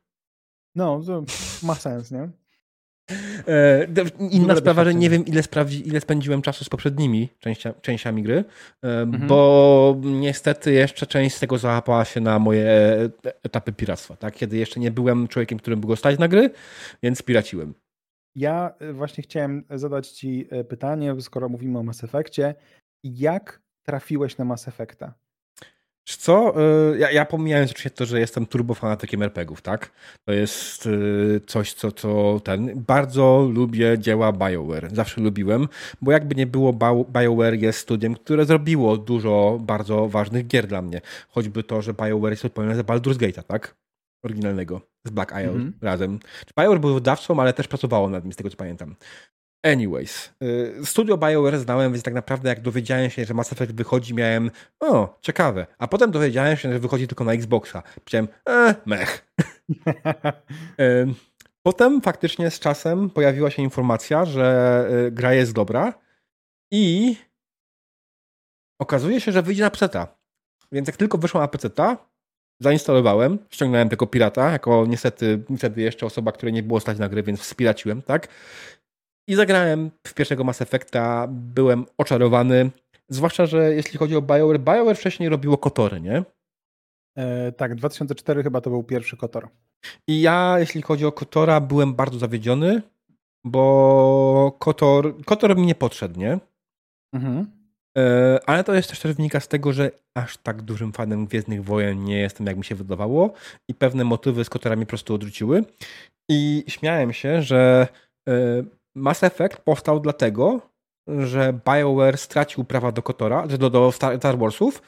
No, 0.75 1.01
to 1.07 1.23
ma 1.63 1.75
sens, 1.75 2.11
nie? 2.11 2.29
E, 3.49 3.87
inna 4.31 4.57
sprawa, 4.57 4.85
że 4.85 4.95
nie 4.95 5.11
wiem, 5.11 5.27
ile, 5.27 5.43
sprawdzi, 5.43 5.89
ile 5.89 6.01
spędziłem 6.01 6.43
czasu 6.43 6.65
z 6.65 6.69
poprzednimi 6.69 7.29
częścia, 7.39 7.75
częściami 7.83 8.23
gry, 8.23 8.45
e, 8.85 9.01
mhm. 9.01 9.27
bo 9.27 9.97
niestety 10.05 10.73
jeszcze 10.73 11.07
część 11.07 11.37
z 11.37 11.41
tego 11.41 11.59
załapała 11.59 12.05
się 12.05 12.21
na 12.21 12.39
moje 12.39 12.69
etapy 13.43 13.73
piractwa, 13.73 14.17
tak? 14.17 14.35
kiedy 14.35 14.57
jeszcze 14.57 14.81
nie 14.81 14.91
byłem 14.91 15.29
człowiekiem, 15.29 15.59
którym 15.59 15.81
było 15.81 15.97
stać 15.97 16.19
na 16.19 16.29
gry, 16.29 16.51
więc 17.03 17.23
piraciłem. 17.23 17.75
Ja 18.39 18.75
e, 18.79 18.93
właśnie 18.93 19.23
chciałem 19.23 19.65
zadać 19.71 20.09
Ci 20.09 20.49
pytanie, 20.69 21.21
skoro 21.21 21.49
mówimy 21.49 21.79
o 21.79 21.83
Mass 21.83 22.05
Effectie. 22.05 22.55
Jak 23.05 23.63
trafiłeś 23.83 24.39
na 24.39 24.45
Mass 24.45 24.69
Effecta? 24.69 25.15
Co? 26.05 26.55
Ja, 26.99 27.11
ja 27.11 27.25
pomijając 27.25 27.71
oczywiście 27.71 27.91
to, 27.91 28.07
że 28.07 28.21
jestem 28.21 28.47
turbofanatykiem 28.47 29.23
RPGów, 29.23 29.63
tak? 29.63 29.91
To 30.25 30.33
jest 30.33 30.89
coś, 31.47 31.73
co, 31.73 31.93
co 31.93 32.41
ten... 32.45 32.85
Bardzo 32.87 33.51
lubię 33.53 33.99
dzieła 33.99 34.33
BioWare. 34.33 34.89
Zawsze 34.95 35.21
lubiłem, 35.21 35.69
bo 36.03 36.13
jakby 36.13 36.35
nie 36.35 36.47
było, 36.47 36.73
BioWare 37.13 37.55
jest 37.55 37.79
studiem, 37.79 38.15
które 38.15 38.45
zrobiło 38.45 38.97
dużo 38.97 39.59
bardzo 39.61 40.09
ważnych 40.09 40.47
gier 40.47 40.67
dla 40.67 40.83
mnie. 40.83 41.01
Choćby 41.29 41.63
to, 41.63 41.83
że 41.83 41.95
BioWare 41.95 42.33
jest 42.33 42.45
odpowiedzialny 42.45 42.77
za 42.77 42.95
Baldur's 42.95 43.17
Gate'a, 43.17 43.43
tak? 43.43 43.75
Oryginalnego. 44.23 44.81
Z 45.05 45.11
Black 45.11 45.31
Isle 45.31 45.51
mm 45.51 45.71
-hmm. 45.71 45.85
razem. 45.85 46.19
BioWare 46.59 46.81
był 46.81 46.95
wydawcą, 46.95 47.41
ale 47.41 47.53
też 47.53 47.69
pracowało 47.69 48.11
nad 48.11 48.25
nim, 48.25 48.33
z 48.33 48.37
tego 48.37 48.51
co 48.51 48.57
pamiętam. 48.57 48.97
Anyways, 49.63 50.35
y, 50.43 50.87
studio 50.87 51.17
BioWare 51.17 51.59
znałem, 51.59 51.93
więc 51.93 52.05
tak 52.05 52.15
naprawdę 52.15 52.49
jak 52.49 52.61
dowiedziałem 52.61 53.11
się, 53.11 53.25
że 53.25 53.35
Mass 53.35 53.53
Effect 53.53 53.73
wychodzi, 53.73 54.15
miałem 54.15 54.51
o, 54.81 55.19
ciekawe. 55.23 55.67
A 55.79 55.89
potem 55.89 56.11
dowiedziałem 56.11 56.57
się, 56.57 56.73
że 56.73 56.79
wychodzi 56.79 57.09
tylko 57.09 57.25
na 57.25 57.33
Xboxa. 57.33 57.83
Powiedziałem, 58.05 58.29
e, 58.49 58.75
mech. 58.87 59.33
potem 61.69 62.01
faktycznie 62.01 62.51
z 62.51 62.61
czasem 62.61 63.11
pojawiła 63.11 63.51
się 63.51 63.63
informacja, 63.63 64.25
że 64.25 64.89
y, 65.07 65.11
gra 65.11 65.35
jest 65.35 65.53
dobra 65.53 65.95
i 66.73 67.17
okazuje 68.79 69.21
się, 69.21 69.33
że 69.33 69.43
wyjdzie 69.43 69.63
na 69.63 69.71
PC. 69.71 70.07
Więc 70.73 70.89
jak 70.89 70.97
tylko 70.97 71.19
wyszła 71.19 71.41
na 71.41 71.49
PC, 71.49 71.71
zainstalowałem, 72.61 73.39
ściągnąłem 73.51 73.89
tego 73.89 74.07
pirata, 74.07 74.53
jako 74.53 74.87
niestety, 74.89 75.43
niestety 75.51 75.81
jeszcze 75.81 76.07
osoba, 76.07 76.33
której 76.33 76.53
nie 76.53 76.63
było 76.63 76.81
stać 76.81 76.99
na 76.99 77.09
gry, 77.09 77.23
więc 77.23 77.41
wspiraciłem, 77.41 78.03
tak? 78.03 78.29
I 79.29 79.35
zagrałem 79.35 79.91
w 80.07 80.15
pierwszego 80.15 80.45
Mass 80.45 80.63
Effecta, 80.63 81.27
byłem 81.31 81.87
oczarowany. 81.99 82.71
Zwłaszcza, 83.09 83.47
że 83.47 83.75
jeśli 83.75 83.99
chodzi 83.99 84.17
o 84.17 84.23
BioWare, 84.23 84.61
BioWare 84.61 84.97
wcześniej 84.97 85.29
robiło 85.29 85.59
Kotory, 85.59 86.01
nie? 86.01 86.25
E, 87.19 87.53
tak, 87.53 87.75
2004 87.75 88.43
chyba 88.43 88.61
to 88.61 88.71
był 88.71 88.83
pierwszy 88.83 89.17
Kotor. 89.17 89.49
I 90.07 90.21
ja, 90.21 90.57
jeśli 90.59 90.83
chodzi 90.83 91.07
o 91.07 91.13
Kotora, 91.13 91.61
byłem 91.61 91.95
bardzo 91.95 92.19
zawiedziony, 92.19 92.83
bo 93.45 94.57
Kotor, 94.59 95.25
Kotor 95.25 95.57
mi 95.57 95.67
nie 95.67 95.75
podszedł, 95.75 96.21
nie? 96.21 96.39
Mhm. 97.15 97.58
E, 97.99 98.41
ale 98.47 98.65
to 98.65 98.75
jest 98.75 98.89
też, 98.89 99.01
też 99.01 99.13
wynika 99.13 99.41
z 99.41 99.49
tego, 99.49 99.73
że 99.73 99.91
aż 100.15 100.37
tak 100.37 100.63
dużym 100.63 100.93
fanem 100.93 101.27
Gwiezdnych 101.27 101.65
Wojen 101.65 102.05
nie 102.05 102.19
jestem, 102.19 102.47
jak 102.47 102.57
mi 102.57 102.65
się 102.65 102.75
wydawało 102.75 103.33
i 103.69 103.75
pewne 103.75 104.05
motywy 104.05 104.45
z 104.45 104.51
Kotorami 104.51 104.87
po 104.87 104.89
prostu 104.89 105.15
odrzuciły. 105.15 105.65
I 106.31 106.65
śmiałem 106.69 107.13
się, 107.13 107.43
że 107.43 107.89
e, 108.29 108.33
Mass 108.97 109.23
Effect 109.23 109.57
powstał 109.57 110.01
dlatego, 110.01 110.61
że 111.09 111.61
BioWare 111.65 112.19
stracił 112.19 112.65
prawa 112.65 112.93
do 112.93 113.03
Kotora, 113.03 113.47
do, 113.47 113.71
do 113.71 113.93
Star 113.93 114.39
Warsów 114.39 114.83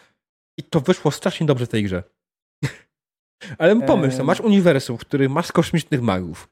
i 0.59 0.63
to 0.63 0.81
wyszło 0.81 1.11
strasznie 1.11 1.47
dobrze 1.47 1.67
w 1.67 1.69
tej 1.69 1.85
grze. 1.85 2.03
Ale 3.59 3.81
pomyśl, 3.81 4.19
eee... 4.19 4.27
masz 4.27 4.41
uniwersum, 4.41 4.99
w 4.99 5.01
którym 5.01 5.33
masz 5.33 5.53
kosmicznych 5.53 6.03
magów. 6.03 6.49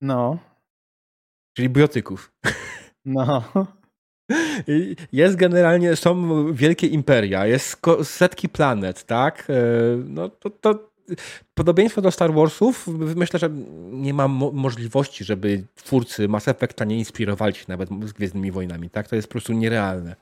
No. 0.00 0.38
Czyli 1.56 1.68
biotyków. 1.68 2.32
No. 3.04 3.66
Jest 5.12 5.36
generalnie, 5.36 5.96
są 5.96 6.44
wielkie 6.52 6.86
imperia, 6.86 7.46
jest 7.46 7.80
setki 8.02 8.48
planet, 8.48 9.04
tak? 9.04 9.46
E, 9.50 9.52
no 10.06 10.28
to, 10.28 10.50
to 10.50 10.90
podobieństwo 11.54 12.02
do 12.02 12.10
Star 12.10 12.34
Warsów, 12.34 12.88
myślę, 13.16 13.40
że 13.40 13.50
nie 13.92 14.14
ma 14.14 14.28
mo 14.28 14.52
możliwości, 14.52 15.24
żeby 15.24 15.64
twórcy 15.74 16.28
Mass 16.28 16.48
Effecta 16.48 16.84
nie 16.84 16.98
inspirowali 16.98 17.54
się 17.54 17.64
nawet 17.68 17.88
z 18.04 18.12
Gwiezdnymi 18.12 18.50
Wojnami, 18.50 18.90
tak? 18.90 19.08
To 19.08 19.16
jest 19.16 19.28
po 19.28 19.32
prostu 19.32 19.52
nierealne. 19.52 20.16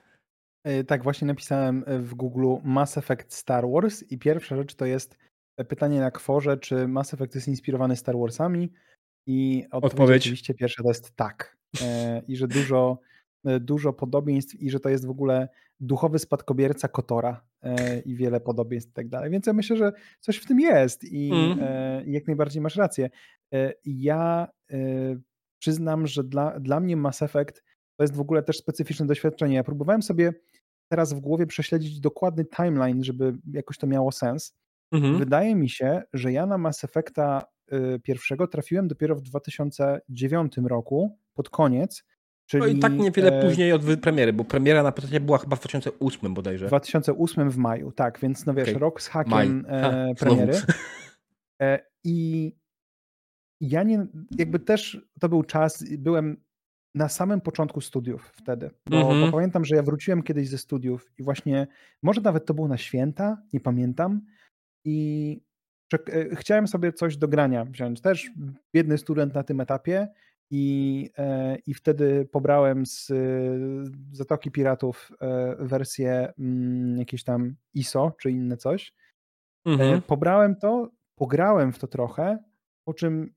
E, 0.65 0.85
tak, 0.85 1.03
właśnie 1.03 1.27
napisałem 1.27 1.85
e, 1.87 1.99
w 1.99 2.15
Google 2.15 2.55
Mass 2.65 2.99
Effect 2.99 3.35
Star 3.35 3.65
Wars 3.71 4.05
i 4.11 4.19
pierwsza 4.19 4.57
rzecz 4.57 4.75
to 4.75 4.87
jest 4.87 5.17
pytanie 5.69 6.01
na 6.01 6.11
kworze, 6.11 6.57
czy 6.57 6.89
Mass 6.89 7.15
Effect 7.15 7.35
jest 7.35 7.49
inspirowany 7.49 7.97
Star 7.97 8.19
Warsami 8.19 8.73
i 9.27 9.65
odpowiedź, 9.71 9.93
odpowiedź. 9.93 10.23
oczywiście 10.23 10.55
pierwsza 10.55 10.83
to 10.83 10.89
jest 10.89 11.17
tak. 11.17 11.57
I 12.29 12.37
że 12.37 12.49
dużo 12.49 12.99
dużo 13.45 13.93
podobieństw 13.93 14.55
i 14.55 14.71
że 14.71 14.81
to 14.81 14.89
jest 14.89 15.07
w 15.07 15.11
ogóle 15.11 15.49
duchowy 15.81 16.19
spadkobierca 16.19 16.89
Kotora 16.89 17.45
e, 17.63 18.01
i 18.01 18.17
wiele 18.17 18.41
podobieństw 18.41 18.91
i 18.91 18.95
tak 18.95 19.09
dalej. 19.09 19.31
Więc 19.31 19.47
ja 19.47 19.53
myślę, 19.53 19.77
że 19.77 19.93
coś 20.21 20.37
w 20.37 20.47
tym 20.47 20.61
jest 20.61 21.05
i 21.05 21.31
mm. 21.33 22.11
jak 22.11 22.27
najbardziej 22.27 22.63
masz 22.63 22.77
rację. 22.77 23.11
Ja 23.85 24.49
przyznam, 25.59 26.07
że 26.07 26.25
dla, 26.25 26.61
dla 26.61 26.81
mnie 26.81 26.97
Mass 26.97 27.23
Effect 27.23 27.65
to 27.97 28.05
jest 28.05 28.17
w 28.17 28.21
ogóle 28.21 28.43
też 28.43 28.59
specyficzne 28.59 29.07
doświadczenie. 29.07 29.55
Ja 29.55 29.65
próbowałem 29.65 30.03
sobie 30.03 30.33
teraz 30.89 31.13
w 31.13 31.21
głowie 31.21 31.47
prześledzić 31.47 32.01
dokładny 32.01 32.45
timeline, 32.45 33.05
żeby 33.05 33.39
jakoś 33.53 33.79
to 33.79 33.87
miało 33.87 34.13
sens. 34.13 34.57
Mhm. 34.93 35.19
Wydaje 35.19 35.55
mi 35.55 35.69
się, 35.69 36.03
że 36.13 36.33
ja 36.33 36.47
na 36.47 36.59
Mass 36.59 36.85
Effecta 36.85 37.45
pierwszego 38.03 38.47
trafiłem 38.47 38.89
dopiero 38.89 39.17
w 39.17 39.23
2009 39.23 40.57
roku, 40.65 41.19
pod 41.35 41.51
koniec, 41.51 42.05
Czyli, 42.49 42.61
no 42.61 42.67
i 42.67 42.79
tak 42.79 42.93
niewiele 42.93 43.41
e... 43.41 43.43
później 43.43 43.73
od 43.73 43.83
premiery, 44.03 44.33
bo 44.33 44.45
premiera 44.45 44.83
na 44.83 44.93
PC 44.93 45.21
była 45.21 45.39
chyba 45.39 45.57
w 45.57 45.59
2008 45.59 46.35
bodajże. 46.35 46.67
W 46.67 46.69
2008 46.69 47.51
w 47.51 47.57
maju, 47.57 47.93
tak, 47.93 48.21
więc 48.21 48.47
no 48.47 48.55
wiesz, 48.55 48.69
okay. 48.69 48.81
rok 48.81 49.03
z 49.03 49.09
hakiem 49.09 49.67
e, 49.69 50.15
premiery. 50.15 50.53
E, 51.63 51.79
I 52.05 52.53
ja 53.61 53.83
nie, 53.83 54.07
jakby 54.39 54.59
też 54.59 55.07
to 55.21 55.29
był 55.29 55.43
czas, 55.43 55.85
byłem 55.99 56.37
na 56.95 57.09
samym 57.09 57.41
początku 57.41 57.81
studiów 57.81 58.33
wtedy, 58.35 58.71
bo, 58.87 58.97
mm 58.97 59.07
-hmm. 59.07 59.09
bo, 59.09 59.15
mhm. 59.15 59.33
pamiętam, 59.33 59.65
że 59.65 59.77
ja 59.77 59.83
wróciłem 59.83 60.23
kiedyś 60.23 60.49
ze 60.49 60.59
studiów 60.59 61.13
i 61.19 61.23
właśnie, 61.23 61.67
może 62.03 62.21
nawet 62.21 62.47
to 62.47 62.55
było 62.55 62.69
na 62.69 62.77
święta, 62.77 63.43
nie 63.53 63.61
pamiętam, 63.61 64.21
i 64.85 65.41
e, 65.93 66.37
chciałem 66.37 66.69
sobie 66.69 66.93
coś 66.93 67.17
do 67.17 67.29
grania 67.29 67.65
wziąć. 67.65 68.01
Też 68.01 68.31
biedny 68.75 68.99
student 68.99 69.35
na 69.35 69.43
tym 69.43 69.61
etapie 69.61 70.09
i, 70.51 71.11
e, 71.19 71.57
i 71.67 71.75
wtedy 71.75 72.29
pobrałem 72.33 72.87
z 72.87 73.13
Zatoki 74.13 74.51
Piratów 74.51 75.13
wersję 75.59 76.33
mm, 76.39 76.99
jakieś 76.99 77.25
tam 77.25 77.55
ISO 77.75 78.13
czy 78.21 78.31
inne 78.31 78.57
coś. 78.57 78.95
Mhm. 79.65 80.03
Pobrałem 80.03 80.57
to, 80.57 80.91
pograłem 81.15 81.73
w 81.73 81.79
to 81.79 81.87
trochę, 81.87 82.39
po 82.85 82.95
czym 82.95 83.35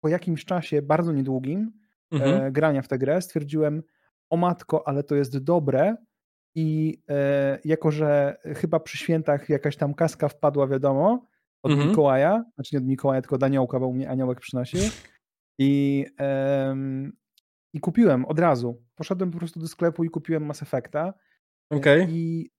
po 0.00 0.08
jakimś 0.08 0.44
czasie, 0.44 0.82
bardzo 0.82 1.12
niedługim, 1.12 1.72
mhm. 2.12 2.52
grania 2.52 2.82
w 2.82 2.88
tę 2.88 2.98
grę, 2.98 3.22
stwierdziłem, 3.22 3.82
o 4.30 4.36
matko, 4.36 4.88
ale 4.88 5.02
to 5.02 5.14
jest 5.14 5.38
dobre, 5.38 5.96
i 6.54 6.98
e, 7.08 7.58
jako, 7.64 7.90
że 7.90 8.36
chyba 8.44 8.80
przy 8.80 8.98
świętach 8.98 9.48
jakaś 9.48 9.76
tam 9.76 9.94
kaska 9.94 10.28
wpadła, 10.28 10.66
wiadomo, 10.66 11.26
od 11.62 11.72
mhm. 11.72 11.90
Mikołaja, 11.90 12.44
znaczy 12.54 12.74
nie 12.74 12.78
od 12.78 12.84
Mikołaja, 12.84 13.22
tylko 13.22 13.36
od 13.36 13.42
aniołka, 13.42 13.80
bo 13.80 13.86
u 13.86 13.92
mnie 13.92 14.10
aniołek 14.10 14.40
przynosił. 14.40 14.80
I, 15.62 16.06
e, 16.20 16.76
I 17.72 17.80
kupiłem 17.80 18.24
od 18.24 18.38
razu. 18.38 18.82
Poszedłem 18.94 19.30
po 19.30 19.38
prostu 19.38 19.60
do 19.60 19.68
sklepu 19.68 20.04
i 20.04 20.10
kupiłem 20.10 20.46
Mass 20.46 20.62
Effecta. 20.62 21.14
Okay. 21.70 22.06
I 22.10 22.50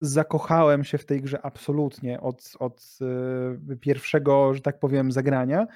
zakochałem 0.00 0.84
się 0.84 0.98
w 0.98 1.06
tej 1.06 1.22
grze 1.22 1.42
absolutnie 1.42 2.20
od, 2.20 2.52
od 2.58 2.98
e, 3.72 3.76
pierwszego, 3.76 4.54
że 4.54 4.60
tak 4.60 4.78
powiem, 4.78 5.12
zagrania. 5.12 5.66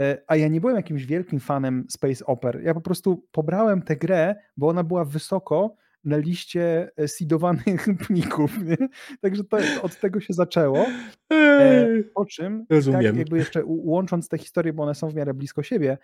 E, 0.00 0.22
a 0.26 0.36
ja 0.36 0.48
nie 0.48 0.60
byłem 0.60 0.76
jakimś 0.76 1.06
wielkim 1.06 1.40
fanem 1.40 1.86
Space 1.90 2.26
Opera. 2.26 2.60
Ja 2.60 2.74
po 2.74 2.80
prostu 2.80 3.26
pobrałem 3.32 3.82
tę 3.82 3.96
grę, 3.96 4.34
bo 4.56 4.68
ona 4.68 4.84
była 4.84 5.04
wysoko 5.04 5.76
na 6.04 6.16
liście 6.16 6.90
e, 6.96 7.08
seedowanych 7.08 7.86
plików. 8.06 8.64
Nie? 8.64 8.76
Także 9.20 9.44
to, 9.44 9.58
od 9.82 10.00
tego 10.00 10.20
się 10.20 10.32
zaczęło. 10.34 10.86
E, 11.32 11.86
po 12.14 12.26
czym, 12.26 12.66
tak 12.92 13.02
jakby 13.02 13.38
jeszcze 13.38 13.62
łącząc 13.66 14.28
te 14.28 14.38
historie, 14.38 14.72
bo 14.72 14.82
one 14.82 14.94
są 14.94 15.08
w 15.08 15.14
miarę 15.14 15.34
blisko 15.34 15.62
siebie, 15.62 15.98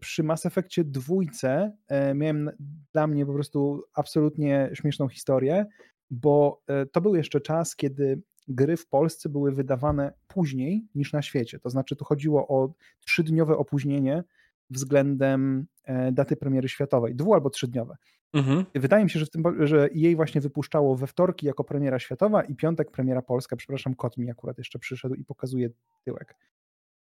przy 0.00 0.22
Mass 0.22 0.46
Effectie 0.46 0.84
dwójce 0.84 1.72
e, 1.88 2.14
miałem 2.14 2.50
dla 2.92 3.06
mnie 3.06 3.26
po 3.26 3.32
prostu 3.32 3.82
absolutnie 3.94 4.70
śmieszną 4.74 5.08
historię, 5.08 5.66
bo 6.10 6.62
to 6.92 7.00
był 7.00 7.14
jeszcze 7.14 7.40
czas, 7.40 7.76
kiedy 7.76 8.22
gry 8.48 8.76
w 8.76 8.88
Polsce 8.88 9.28
były 9.28 9.52
wydawane 9.52 10.12
później 10.28 10.86
niż 10.94 11.12
na 11.12 11.22
świecie. 11.22 11.58
To 11.58 11.70
znaczy, 11.70 11.96
tu 11.96 12.04
chodziło 12.04 12.48
o 12.48 12.74
trzydniowe 13.06 13.56
opóźnienie 13.56 14.24
względem 14.70 15.66
daty 16.12 16.36
premiery 16.36 16.68
światowej, 16.68 17.14
dwu 17.14 17.34
albo 17.34 17.50
trzydniowe. 17.50 17.96
Mhm. 18.34 18.64
Wydaje 18.74 19.04
mi 19.04 19.10
się, 19.10 19.18
że, 19.18 19.26
w 19.26 19.30
tym, 19.30 19.66
że 19.66 19.88
jej 19.92 20.16
właśnie 20.16 20.40
wypuszczało 20.40 20.96
we 20.96 21.06
wtorki 21.06 21.46
jako 21.46 21.64
premiera 21.64 21.98
światowa 21.98 22.42
i 22.42 22.54
piątek 22.54 22.90
premiera 22.90 23.22
polska. 23.22 23.56
Przepraszam, 23.56 23.94
kot 23.94 24.16
mi 24.16 24.30
akurat 24.30 24.58
jeszcze 24.58 24.78
przyszedł 24.78 25.14
i 25.14 25.24
pokazuje 25.24 25.70
tyłek. 26.04 26.36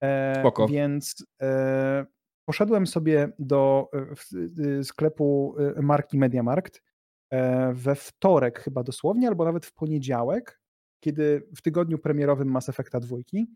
E, 0.04 0.40
Spoko. 0.40 0.68
Więc 0.68 1.26
e, 1.42 2.06
poszedłem 2.46 2.88
sobie 2.88 3.30
do 3.40 3.90
e, 4.80 4.84
sklepu 4.84 5.56
e, 5.78 5.82
marki 5.82 6.18
Mediamarkt 6.18 6.84
e, 7.30 7.74
we 7.74 7.96
wtorek 7.96 8.60
chyba 8.60 8.84
dosłownie, 8.84 9.28
albo 9.28 9.46
nawet 9.46 9.66
w 9.66 9.74
poniedziałek, 9.74 10.62
kiedy 11.00 11.48
w 11.56 11.62
tygodniu 11.62 11.98
premierowym 11.98 12.52
Mass 12.52 12.70
Effecta 12.70 13.00
dwójki. 13.00 13.48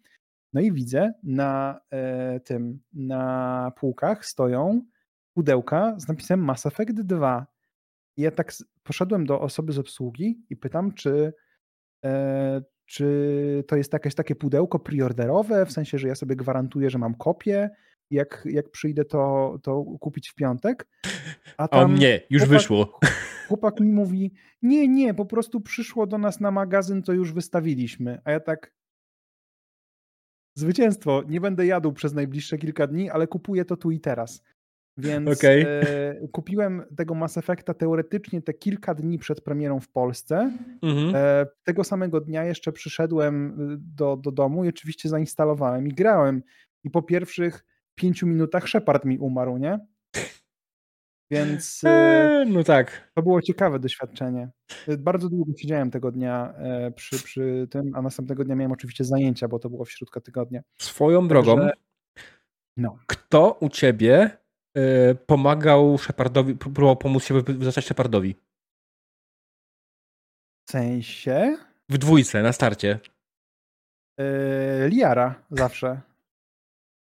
No 0.53 0.61
i 0.61 0.71
widzę 0.71 1.13
na 1.23 1.81
e, 1.91 2.39
tym, 2.39 2.79
na 2.93 3.71
półkach 3.77 4.25
stoją 4.25 4.81
pudełka 5.33 5.95
z 5.99 6.07
napisem 6.07 6.39
Mass 6.39 6.65
Effect 6.65 7.01
2. 7.01 7.47
I 8.17 8.21
ja 8.21 8.31
tak 8.31 8.53
poszedłem 8.83 9.25
do 9.25 9.41
osoby 9.41 9.73
z 9.73 9.79
obsługi 9.79 10.45
i 10.49 10.57
pytam, 10.57 10.93
czy, 10.93 11.33
e, 12.05 12.61
czy 12.85 13.63
to 13.67 13.75
jest 13.75 13.93
jakieś 13.93 14.15
takie 14.15 14.35
pudełko 14.35 14.79
preorderowe, 14.79 15.65
w 15.65 15.71
sensie, 15.71 15.97
że 15.97 16.07
ja 16.07 16.15
sobie 16.15 16.35
gwarantuję, 16.35 16.89
że 16.89 16.97
mam 16.97 17.15
kopię, 17.15 17.69
jak, 18.11 18.43
jak 18.45 18.69
przyjdę 18.69 19.05
to, 19.05 19.57
to 19.63 19.83
kupić 19.83 20.29
w 20.29 20.35
piątek. 20.35 20.87
A 21.57 21.67
tam 21.67 21.91
o 21.91 21.97
nie, 21.97 22.21
już 22.29 22.41
chłopak, 22.41 22.57
wyszło. 22.57 22.99
Chłopak 23.47 23.79
mi 23.79 23.91
mówi, 23.91 24.33
nie, 24.61 24.87
nie, 24.87 25.13
po 25.13 25.25
prostu 25.25 25.61
przyszło 25.61 26.07
do 26.07 26.17
nas 26.17 26.39
na 26.39 26.51
magazyn, 26.51 27.03
to 27.03 27.13
już 27.13 27.33
wystawiliśmy. 27.33 28.21
A 28.23 28.31
ja 28.31 28.39
tak, 28.39 28.73
zwycięstwo, 30.55 31.23
nie 31.27 31.41
będę 31.41 31.65
jadł 31.65 31.93
przez 31.93 32.13
najbliższe 32.13 32.57
kilka 32.57 32.87
dni, 32.87 33.09
ale 33.09 33.27
kupuję 33.27 33.65
to 33.65 33.77
tu 33.77 33.91
i 33.91 33.99
teraz. 33.99 34.43
Więc 34.97 35.37
okay. 35.37 35.65
e, 35.67 36.27
kupiłem 36.31 36.83
tego 36.97 37.15
Mass 37.15 37.37
Effecta 37.37 37.73
teoretycznie 37.73 38.41
te 38.41 38.53
kilka 38.53 38.95
dni 38.95 39.17
przed 39.17 39.41
premierą 39.41 39.79
w 39.79 39.89
Polsce. 39.89 40.51
Mhm. 40.81 41.15
E, 41.15 41.45
tego 41.63 41.83
samego 41.83 42.21
dnia 42.21 42.43
jeszcze 42.43 42.71
przyszedłem 42.71 43.61
y, 43.73 43.77
do, 43.79 44.17
do 44.17 44.31
domu 44.31 44.65
i 44.65 44.69
oczywiście 44.69 45.09
zainstalowałem 45.09 45.87
i 45.87 45.93
grałem. 45.93 46.43
I 46.83 46.89
po 46.89 47.01
pierwszych 47.01 47.65
pięciu 47.95 48.27
minutach 48.27 48.67
Shepard 48.67 49.05
mi 49.05 49.19
umarł, 49.19 49.57
nie? 49.57 49.79
Więc 51.31 51.81
eee, 51.83 52.51
no 52.51 52.63
tak. 52.63 53.11
To 53.15 53.21
było 53.21 53.41
ciekawe 53.41 53.79
doświadczenie. 53.79 54.49
E, 54.87 54.97
bardzo 54.97 55.29
długo 55.29 55.51
siedziałem 55.57 55.91
tego 55.91 56.11
dnia 56.11 56.53
e, 56.57 56.91
przy, 56.91 57.23
przy 57.23 57.67
tym, 57.71 57.91
a 57.95 58.01
następnego 58.01 58.43
dnia 58.43 58.55
miałem 58.55 58.71
oczywiście 58.71 59.03
zajęcia, 59.03 59.47
bo 59.47 59.59
to 59.59 59.69
było 59.69 59.85
w 59.85 59.91
środku 59.91 60.21
tygodnia. 60.21 60.61
Swoją 60.77 61.27
drogą, 61.27 61.55
Także, 61.55 61.73
no. 62.77 62.97
kto 63.07 63.57
u 63.61 63.69
ciebie 63.69 64.29
E, 64.31 64.40
pomagał 65.25 65.97
Shepardowi, 65.97 66.55
próbował 66.55 66.97
pomóc 66.97 67.23
się 67.23 67.41
wystarczać 67.41 67.85
Shepardowi. 67.85 68.35
W 70.67 70.71
sensie? 70.71 71.57
W 71.89 71.97
dwójce, 71.97 72.41
na 72.41 72.53
starcie. 72.53 72.99
Yy, 74.17 74.89
Liara, 74.89 75.43
zawsze. 75.51 76.01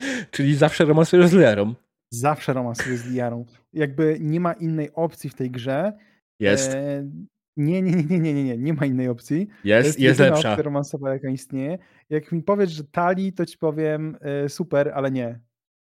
Czyli 0.30 0.56
zawsze 0.56 0.84
romansujesz 0.84 1.26
z 1.26 1.32
Liarą. 1.32 1.74
Zawsze 2.12 2.52
romansuję 2.52 2.96
z 2.96 3.10
Liarą. 3.10 3.46
Jakby 3.72 4.16
nie 4.20 4.40
ma 4.40 4.52
innej 4.52 4.90
opcji 4.94 5.30
w 5.30 5.34
tej 5.34 5.50
grze. 5.50 5.92
Jest. 6.40 6.70
E, 6.74 7.10
nie, 7.56 7.82
nie, 7.82 7.92
nie, 7.92 8.18
nie, 8.18 8.34
nie, 8.34 8.44
nie, 8.44 8.58
nie 8.58 8.74
ma 8.74 8.86
innej 8.86 9.08
opcji. 9.08 9.48
Jest, 9.64 9.86
jest, 9.86 10.00
jest 10.00 10.20
lepsza. 10.20 10.50
opcja 10.50 10.62
romansowa, 10.62 11.12
jaka 11.12 11.28
istnieje. 11.28 11.78
Jak 12.10 12.32
mi 12.32 12.42
powiesz, 12.42 12.70
że 12.70 12.84
Tali, 12.84 13.32
to 13.32 13.46
ci 13.46 13.58
powiem 13.58 14.18
e, 14.20 14.48
super, 14.48 14.92
ale 14.94 15.10
nie. 15.10 15.40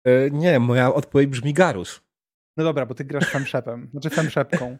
E, 0.05 0.31
nie, 0.31 0.59
moja 0.59 0.93
odpowiedź 0.93 1.29
brzmi 1.29 1.53
Garus. 1.53 2.01
No 2.57 2.63
dobra, 2.63 2.85
bo 2.85 2.95
ty 2.95 3.05
grasz 3.05 3.29
femszepem, 3.29 3.89
znaczy 3.91 4.09
femszepką. 4.09 4.77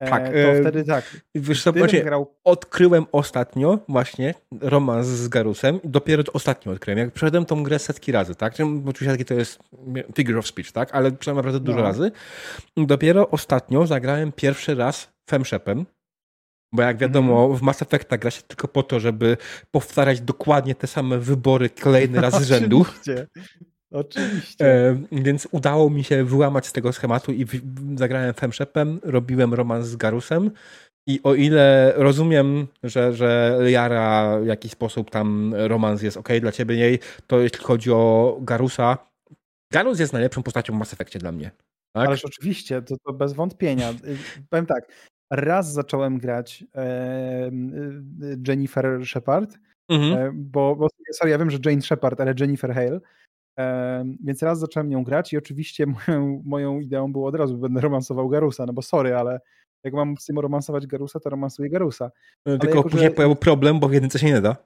E, 0.00 0.10
tak. 0.10 0.24
To 0.24 0.38
e, 0.38 0.60
wtedy 0.60 0.84
tak. 0.84 1.20
Wiesz 1.34 1.62
co, 1.62 1.72
grał... 1.72 2.34
odkryłem 2.44 3.06
ostatnio 3.12 3.78
właśnie 3.88 4.34
romans 4.60 5.06
z 5.06 5.28
Garusem 5.28 5.82
i 5.82 5.88
dopiero 5.88 6.22
ostatnio 6.32 6.72
odkryłem. 6.72 6.98
Jak 6.98 7.12
przeszedłem 7.12 7.44
tą 7.44 7.62
grę 7.62 7.78
setki 7.78 8.12
razy, 8.12 8.34
tak? 8.34 8.54
Oczywiście 8.86 9.12
taki 9.12 9.24
to 9.24 9.34
jest 9.34 9.58
figure 10.16 10.38
of 10.38 10.46
speech, 10.46 10.72
tak? 10.72 10.94
Ale 10.94 11.12
przeszedłem 11.12 11.36
naprawdę 11.36 11.60
dużo 11.60 11.78
no. 11.78 11.84
razy. 11.84 12.12
Dopiero 12.76 13.30
ostatnio 13.30 13.86
zagrałem 13.86 14.32
pierwszy 14.32 14.74
raz 14.74 15.12
femszepem, 15.30 15.86
bo 16.72 16.82
jak 16.82 16.98
wiadomo, 16.98 17.44
mm. 17.44 17.56
w 17.56 17.62
Mass 17.62 17.82
Effecta 17.82 18.18
gra 18.18 18.30
się 18.30 18.42
tylko 18.42 18.68
po 18.68 18.82
to, 18.82 19.00
żeby 19.00 19.36
powtarzać 19.70 20.20
dokładnie 20.20 20.74
te 20.74 20.86
same 20.86 21.18
wybory 21.18 21.70
kolejny 21.70 22.20
raz 22.20 22.42
z 22.42 22.46
rzędu. 22.46 22.80
Oczywiście. 22.80 23.26
E, 24.60 24.96
więc 25.12 25.48
udało 25.50 25.90
mi 25.90 26.04
się 26.04 26.24
wyłamać 26.24 26.66
z 26.66 26.72
tego 26.72 26.92
schematu 26.92 27.32
i 27.32 27.44
w, 27.44 27.60
zagrałem 27.98 28.34
Femshepem, 28.34 29.00
robiłem 29.02 29.54
romans 29.54 29.86
z 29.86 29.96
Garusem 29.96 30.50
i 31.08 31.20
o 31.22 31.34
ile 31.34 31.92
rozumiem, 31.96 32.66
że, 32.82 33.12
że 33.12 33.58
Jara 33.70 34.40
w 34.40 34.46
jakiś 34.46 34.72
sposób 34.72 35.10
tam 35.10 35.54
romans 35.56 36.02
jest 36.02 36.16
ok 36.16 36.28
dla 36.40 36.52
ciebie 36.52 36.76
niej, 36.76 36.98
to 37.26 37.40
jeśli 37.40 37.64
chodzi 37.64 37.92
o 37.92 38.36
Garusa, 38.40 38.98
Garus 39.72 40.00
jest 40.00 40.12
najlepszą 40.12 40.42
postacią 40.42 40.74
w 40.74 40.76
Mass 40.76 40.92
Effectie 40.92 41.18
dla 41.18 41.32
mnie. 41.32 41.50
Tak? 41.92 42.08
Ależ 42.08 42.24
oczywiście, 42.24 42.82
to, 42.82 42.96
to 43.06 43.12
bez 43.12 43.32
wątpienia. 43.32 43.92
Powiem 44.50 44.66
tak, 44.66 44.92
raz 45.32 45.72
zacząłem 45.72 46.18
grać 46.18 46.64
e, 46.74 47.50
Jennifer 48.48 49.06
Shepard, 49.06 49.58
mhm. 49.88 50.12
e, 50.12 50.32
bo, 50.34 50.76
bo 50.76 50.88
sorry, 51.12 51.30
ja 51.30 51.38
wiem, 51.38 51.50
że 51.50 51.58
Jane 51.66 51.82
Shepard, 51.82 52.20
ale 52.20 52.34
Jennifer 52.40 52.74
Hale, 52.74 53.00
więc 54.24 54.42
raz 54.42 54.58
zacząłem 54.58 54.88
nią 54.88 55.04
grać 55.04 55.32
i 55.32 55.38
oczywiście 55.38 55.86
moją, 56.08 56.42
moją 56.44 56.80
ideą 56.80 57.12
było 57.12 57.28
od 57.28 57.34
razu, 57.34 57.58
będę 57.58 57.80
romansował 57.80 58.28
Garusa, 58.28 58.66
no 58.66 58.72
bo 58.72 58.82
sorry, 58.82 59.16
ale 59.16 59.40
jak 59.84 59.94
mam 59.94 60.16
z 60.16 60.24
tym 60.24 60.38
romansować 60.38 60.86
Garusa, 60.86 61.20
to 61.20 61.30
romansuję 61.30 61.70
Garusa. 61.70 62.10
No, 62.46 62.58
tylko 62.58 62.76
jako, 62.76 62.88
później 62.88 63.10
że... 63.10 63.14
pojawił 63.14 63.36
problem, 63.36 63.80
bo 63.80 63.88
w 63.88 63.92
jedynce 63.92 64.18
się 64.18 64.26
nie 64.26 64.40
da. 64.40 64.56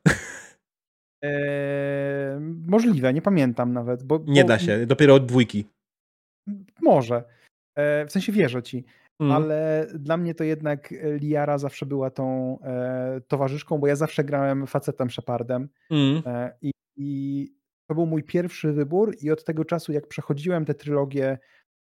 Eee, 1.22 2.40
możliwe, 2.66 3.14
nie 3.14 3.22
pamiętam 3.22 3.72
nawet. 3.72 4.02
Bo, 4.02 4.20
nie 4.26 4.42
bo... 4.42 4.48
da 4.48 4.58
się, 4.58 4.86
dopiero 4.86 5.14
od 5.14 5.26
dwójki. 5.26 5.64
Może. 6.82 7.24
Eee, 7.76 8.06
w 8.06 8.12
sensie 8.12 8.32
wierzę 8.32 8.62
ci. 8.62 8.84
Mm. 9.20 9.32
Ale 9.32 9.86
dla 9.94 10.16
mnie 10.16 10.34
to 10.34 10.44
jednak 10.44 10.94
Liara 11.20 11.58
zawsze 11.58 11.86
była 11.86 12.10
tą 12.10 12.58
e, 12.60 13.20
towarzyszką, 13.28 13.78
bo 13.78 13.86
ja 13.86 13.96
zawsze 13.96 14.24
grałem 14.24 14.66
facetem 14.66 15.10
Shepardem. 15.10 15.68
Mm. 15.90 16.22
E, 16.26 16.52
i, 16.62 16.70
I 16.96 17.57
to 17.88 17.94
był 17.94 18.06
mój 18.06 18.24
pierwszy 18.24 18.72
wybór 18.72 19.16
i 19.20 19.30
od 19.30 19.44
tego 19.44 19.64
czasu, 19.64 19.92
jak 19.92 20.06
przechodziłem 20.06 20.64
tę 20.64 20.74
trylogię 20.74 21.38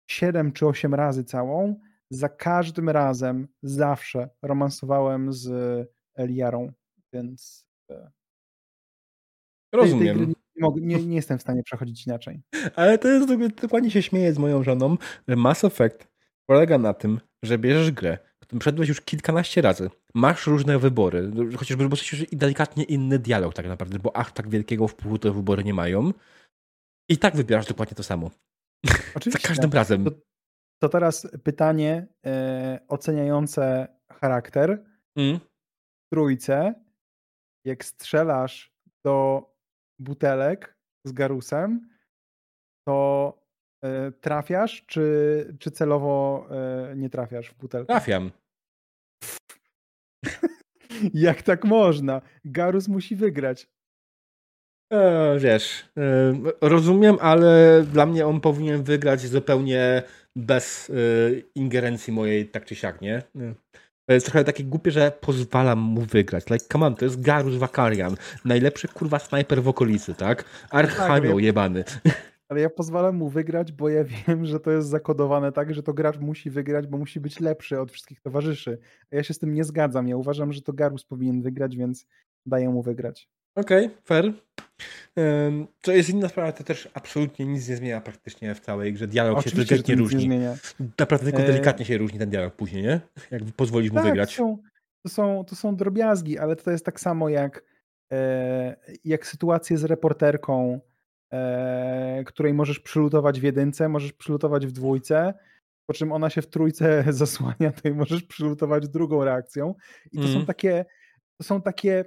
7 0.09 0.51
czy 0.51 0.65
8 0.65 0.93
razy 0.93 1.23
całą, 1.23 1.79
za 2.09 2.29
każdym 2.29 2.89
razem 2.89 3.47
zawsze 3.63 4.29
romansowałem 4.41 5.33
z 5.33 5.49
Eliarą, 6.15 6.71
więc 7.13 7.65
e, 7.91 8.11
Rozumiem. 9.73 10.33
Nie, 10.55 11.05
nie, 11.05 11.15
jestem 11.15 11.37
w 11.37 11.41
stanie 11.41 11.63
przechodzić 11.63 12.07
inaczej. 12.07 12.41
Ale 12.75 12.97
to 12.97 13.07
jest 13.07 13.53
dokładnie 13.61 13.91
się 13.91 14.01
śmieję 14.01 14.33
z 14.33 14.37
moją 14.37 14.63
żoną, 14.63 14.97
że 15.27 15.35
Mass 15.35 15.63
Effect 15.63 16.07
polega 16.45 16.77
na 16.77 16.93
tym, 16.93 17.19
że 17.43 17.57
bierzesz 17.57 17.91
grę, 17.91 18.17
którą 18.39 18.59
przeszedłeś 18.59 18.89
już 18.89 19.01
kilkanaście 19.01 19.61
razy, 19.61 19.89
masz 20.15 20.47
różne 20.47 20.79
wybory, 20.79 21.31
chociażby 21.57 21.83
już 21.83 22.31
i 22.31 22.37
delikatnie 22.37 22.83
inny 22.83 23.19
dialog 23.19 23.53
tak 23.53 23.67
naprawdę, 23.67 23.99
bo 23.99 24.17
aż 24.17 24.33
tak 24.33 24.49
wielkiego 24.49 24.87
wpływu 24.87 25.19
te 25.19 25.31
wybory 25.31 25.63
nie 25.63 25.73
mają. 25.73 26.11
I 27.09 27.17
tak 27.17 27.35
wybierasz 27.35 27.67
dokładnie 27.67 27.95
to 27.95 28.03
samo. 28.03 28.31
Oczywiście. 29.15 29.41
Za 29.41 29.47
każdym 29.47 29.71
razem. 29.71 30.05
To, 30.05 30.11
to 30.81 30.89
teraz 30.89 31.27
pytanie 31.43 32.07
e, 32.25 32.79
oceniające 32.87 33.87
charakter. 34.11 34.85
Mm. 35.15 35.39
W 35.39 36.09
trójce, 36.13 36.73
jak 37.65 37.85
strzelasz 37.85 38.73
do 39.05 39.45
butelek 39.99 40.77
z 41.05 41.11
garusem, 41.11 41.89
to 42.87 43.33
e, 43.83 44.11
trafiasz, 44.11 44.83
czy, 44.85 45.57
czy 45.59 45.71
celowo 45.71 46.47
e, 46.51 46.95
nie 46.95 47.09
trafiasz 47.09 47.49
w 47.49 47.57
butelkę? 47.57 47.87
Trafiam. 47.93 48.31
Jak 51.13 51.41
tak 51.41 51.65
można? 51.65 52.21
Garus 52.45 52.87
musi 52.87 53.15
wygrać. 53.15 53.67
E, 54.93 55.39
wiesz, 55.39 55.85
e, 55.97 56.33
rozumiem, 56.61 57.17
ale 57.21 57.83
dla 57.91 58.05
mnie 58.05 58.27
on 58.27 58.41
powinien 58.41 58.83
wygrać 58.83 59.21
zupełnie 59.21 60.03
bez 60.35 60.89
e, 60.89 60.93
ingerencji 61.55 62.13
mojej, 62.13 62.47
tak 62.47 62.65
czy 62.65 62.75
siak, 62.75 63.01
nie? 63.01 63.23
To 64.09 64.13
jest 64.13 64.25
trochę 64.25 64.43
takie 64.43 64.63
głupie, 64.63 64.91
że 64.91 65.11
pozwalam 65.21 65.79
mu 65.79 66.01
wygrać. 66.01 66.49
Like, 66.49 66.65
come 66.71 66.85
on, 66.85 66.95
to 66.95 67.05
jest 67.05 67.21
Garus 67.21 67.55
Wakarian. 67.55 68.15
Najlepszy 68.45 68.87
kurwa 68.87 69.19
snajper 69.19 69.63
w 69.63 69.67
okolicy, 69.67 70.13
tak? 70.13 70.45
Archanioł 70.69 71.35
tak, 71.35 71.43
jebany. 71.43 71.83
Ale 72.49 72.61
ja 72.61 72.69
pozwalam 72.69 73.15
mu 73.15 73.29
wygrać, 73.29 73.71
bo 73.71 73.89
ja 73.89 74.03
wiem, 74.27 74.45
że 74.45 74.59
to 74.59 74.71
jest 74.71 74.87
zakodowane 74.87 75.51
tak, 75.51 75.73
że 75.73 75.83
to 75.83 75.93
gracz 75.93 76.19
musi 76.19 76.49
wygrać, 76.49 76.87
bo 76.87 76.97
musi 76.97 77.19
być 77.19 77.39
lepszy 77.39 77.79
od 77.79 77.91
wszystkich 77.91 78.21
towarzyszy. 78.21 78.77
A 79.11 79.15
ja 79.15 79.23
się 79.23 79.33
z 79.33 79.39
tym 79.39 79.53
nie 79.53 79.63
zgadzam. 79.63 80.07
Ja 80.07 80.17
uważam, 80.17 80.53
że 80.53 80.61
to 80.61 80.73
Garus 80.73 81.03
powinien 81.03 81.41
wygrać, 81.41 81.77
więc 81.77 82.07
daję 82.45 82.69
mu 82.69 82.81
wygrać. 82.81 83.29
Okej, 83.55 83.85
okay, 83.85 83.97
fair. 84.03 84.33
Co 85.81 85.91
jest 85.91 86.09
inna 86.09 86.29
sprawa, 86.29 86.51
to 86.51 86.63
też 86.63 86.89
absolutnie 86.93 87.45
nic 87.45 87.69
nie 87.69 87.75
zmienia 87.75 88.01
praktycznie 88.01 88.55
w 88.55 88.59
całej 88.59 88.93
grze. 88.93 89.07
Dialog 89.07 89.37
Oczywiście, 89.37 89.61
się 89.61 89.69
delikatnie 89.69 89.95
różni. 89.95 90.27
Nie 90.27 90.57
Naprawdę 90.99 91.25
tylko 91.25 91.43
e, 91.43 91.47
delikatnie 91.47 91.85
się 91.85 91.97
różni 91.97 92.19
ten 92.19 92.29
dialog 92.29 92.55
później, 92.55 92.83
nie? 92.83 93.01
Jak 93.31 93.43
pozwolisz 93.55 93.91
mu 93.91 93.95
tak, 93.95 94.05
wygrać. 94.05 94.35
Są, 94.35 94.57
to, 95.03 95.09
są, 95.09 95.45
to 95.45 95.55
są 95.55 95.75
drobiazgi, 95.75 96.37
ale 96.37 96.55
to 96.55 96.71
jest 96.71 96.85
tak 96.85 96.99
samo 96.99 97.29
jak, 97.29 97.63
e, 98.11 98.75
jak 99.05 99.27
sytuacje 99.27 99.77
z 99.77 99.83
reporterką, 99.83 100.79
e, 101.33 102.23
której 102.25 102.53
możesz 102.53 102.79
przylutować 102.79 103.39
w 103.39 103.43
jedynce, 103.43 103.89
możesz 103.89 104.13
przylutować 104.13 104.67
w 104.67 104.71
dwójce, 104.71 105.33
po 105.89 105.93
czym 105.93 106.11
ona 106.11 106.29
się 106.29 106.41
w 106.41 106.49
trójce 106.49 107.03
zasłania, 107.13 107.71
to 107.71 107.89
i 107.89 107.91
możesz 107.91 108.23
przylutować 108.23 108.89
drugą 108.89 109.23
reakcją. 109.23 109.75
I 110.11 110.17
to 110.17 110.23
mm. 110.23 110.39
są 110.39 110.45
takie 110.45 110.85
to 111.41 111.43
są 111.43 111.61
takie 111.61 112.05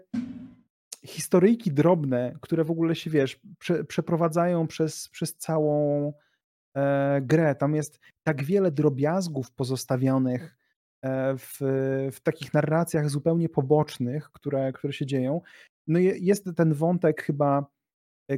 historyjki 1.04 1.72
drobne, 1.72 2.34
które 2.40 2.64
w 2.64 2.70
ogóle 2.70 2.94
się, 2.94 3.10
wiesz, 3.10 3.40
prze, 3.58 3.84
przeprowadzają 3.84 4.66
przez, 4.66 5.08
przez 5.08 5.36
całą 5.36 6.12
e, 6.76 7.20
grę. 7.22 7.54
Tam 7.54 7.74
jest 7.74 8.00
tak 8.26 8.44
wiele 8.44 8.70
drobiazgów 8.70 9.50
pozostawionych 9.50 10.56
e, 11.02 11.36
w, 11.36 11.56
w 12.12 12.20
takich 12.20 12.54
narracjach 12.54 13.10
zupełnie 13.10 13.48
pobocznych, 13.48 14.30
które, 14.32 14.72
które 14.72 14.92
się 14.92 15.06
dzieją. 15.06 15.40
No 15.86 15.98
jest 15.98 16.46
ten 16.56 16.74
wątek 16.74 17.22
chyba 17.22 17.66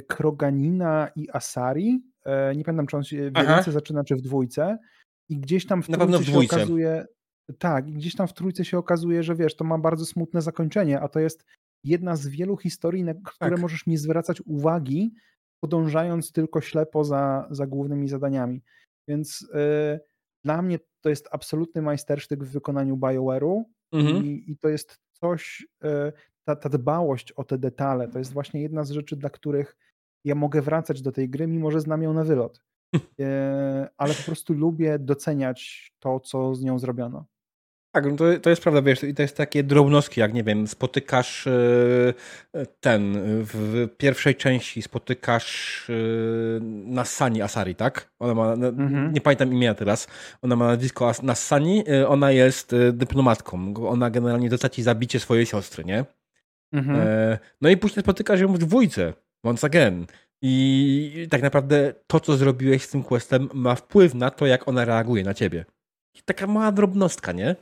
Kroganina 0.07 1.09
i 1.15 1.29
Asari. 1.29 2.03
E, 2.25 2.55
nie 2.55 2.63
pamiętam, 2.63 2.87
czy 2.87 2.97
on 2.97 3.03
się 3.03 3.31
w 3.31 3.37
jedynce 3.37 3.71
zaczyna, 3.71 4.03
czy 4.03 4.15
w 4.15 4.21
dwójce. 4.21 4.77
I 5.29 5.37
gdzieś 5.37 5.65
tam 5.65 5.83
w 5.83 5.89
Na 5.89 5.97
pewno 5.97 6.19
w 6.19 6.23
dwójce. 6.23 6.55
się 6.55 6.61
okazuje. 6.61 7.05
Tak, 7.59 7.87
i 7.87 7.93
gdzieś 7.93 8.15
tam 8.15 8.27
w 8.27 8.33
trójce 8.33 8.65
się 8.65 8.77
okazuje, 8.77 9.23
że 9.23 9.35
wiesz, 9.35 9.55
to 9.55 9.63
ma 9.63 9.77
bardzo 9.77 10.05
smutne 10.05 10.41
zakończenie, 10.41 11.01
a 11.01 11.07
to 11.07 11.19
jest 11.19 11.45
jedna 11.83 12.15
z 12.15 12.27
wielu 12.27 12.57
historii, 12.57 13.03
na 13.03 13.13
które 13.13 13.51
tak. 13.51 13.59
możesz 13.59 13.85
nie 13.87 13.97
zwracać 13.97 14.41
uwagi, 14.41 15.13
podążając 15.63 16.31
tylko 16.31 16.61
ślepo 16.61 17.03
za, 17.03 17.47
za 17.51 17.67
głównymi 17.67 18.09
zadaniami. 18.09 18.61
Więc 19.07 19.47
yy, 19.53 19.99
dla 20.43 20.61
mnie 20.61 20.79
to 21.01 21.09
jest 21.09 21.27
absolutny 21.31 21.81
majstersztyk 21.81 22.43
w 22.43 22.51
wykonaniu 22.51 22.97
BioWare'u 22.97 23.63
mhm. 23.91 24.25
i, 24.25 24.51
i, 24.51 24.57
to 24.57 24.69
jest 24.69 24.99
coś, 25.11 25.67
yy, 25.83 26.13
ta, 26.45 26.55
ta 26.55 26.69
dbałość 26.69 27.31
o 27.31 27.43
te 27.43 27.57
detale, 27.57 28.07
to 28.07 28.19
jest 28.19 28.33
właśnie 28.33 28.61
jedna 28.61 28.83
z 28.83 28.91
rzeczy, 28.91 29.15
dla 29.15 29.29
których 29.29 29.77
ja 30.23 30.35
mogę 30.35 30.61
wracać 30.61 31.01
do 31.01 31.11
tej 31.11 31.29
gry, 31.29 31.47
mimo 31.47 31.71
że 31.71 31.81
znam 31.81 32.03
ją 32.03 32.13
na 32.13 32.23
wylot. 32.23 32.61
Yy, 32.93 33.01
ale 33.97 34.13
po 34.13 34.23
prostu 34.23 34.53
lubię 34.53 34.99
doceniać 34.99 35.91
to, 35.99 36.19
co 36.19 36.55
z 36.55 36.63
nią 36.63 36.79
zrobiono. 36.79 37.25
Tak, 37.95 38.05
no 38.05 38.15
to, 38.15 38.39
to 38.41 38.49
jest 38.49 38.61
prawda, 38.61 38.81
wiesz, 38.81 39.03
i 39.03 39.13
to 39.13 39.21
jest 39.21 39.37
takie 39.37 39.63
drobnostki, 39.63 40.19
jak 40.19 40.33
nie 40.33 40.43
wiem, 40.43 40.67
spotykasz 40.67 41.47
e, 41.47 41.53
ten, 42.79 43.13
w 43.23 43.87
pierwszej 43.97 44.35
części 44.35 44.81
spotykasz 44.81 45.87
e, 45.89 45.93
Nassani 46.85 47.41
Asari, 47.41 47.75
tak? 47.75 48.11
Ona 48.19 48.33
ma, 48.33 48.53
mhm. 48.53 49.13
nie 49.13 49.21
pamiętam 49.21 49.51
imienia 49.51 49.73
teraz, 49.73 50.07
ona 50.41 50.55
ma 50.55 50.67
nazwisko 50.67 51.11
Nassani, 51.23 51.83
e, 51.89 52.07
ona 52.07 52.31
jest 52.31 52.75
dyplomatką, 52.93 53.73
ona 53.87 54.09
generalnie 54.09 54.49
zleca 54.49 54.69
ci 54.69 54.83
zabicie 54.83 55.19
swojej 55.19 55.45
siostry, 55.45 55.85
nie? 55.85 56.05
Mhm. 56.73 57.07
No 57.61 57.69
i 57.69 57.77
później 57.77 58.03
spotykasz 58.03 58.39
ją 58.39 58.53
w 58.53 58.57
dwójce, 58.57 59.13
once 59.43 59.67
again. 59.67 60.05
I 60.41 61.27
tak 61.29 61.41
naprawdę 61.41 61.93
to, 62.07 62.19
co 62.19 62.37
zrobiłeś 62.37 62.83
z 62.83 62.89
tym 62.89 63.03
questem, 63.03 63.49
ma 63.53 63.75
wpływ 63.75 64.13
na 64.13 64.29
to, 64.29 64.45
jak 64.45 64.67
ona 64.67 64.85
reaguje 64.85 65.23
na 65.23 65.33
ciebie. 65.33 65.65
Taka 66.25 66.47
mała 66.47 66.71
drobnostka, 66.71 67.31
nie? 67.31 67.55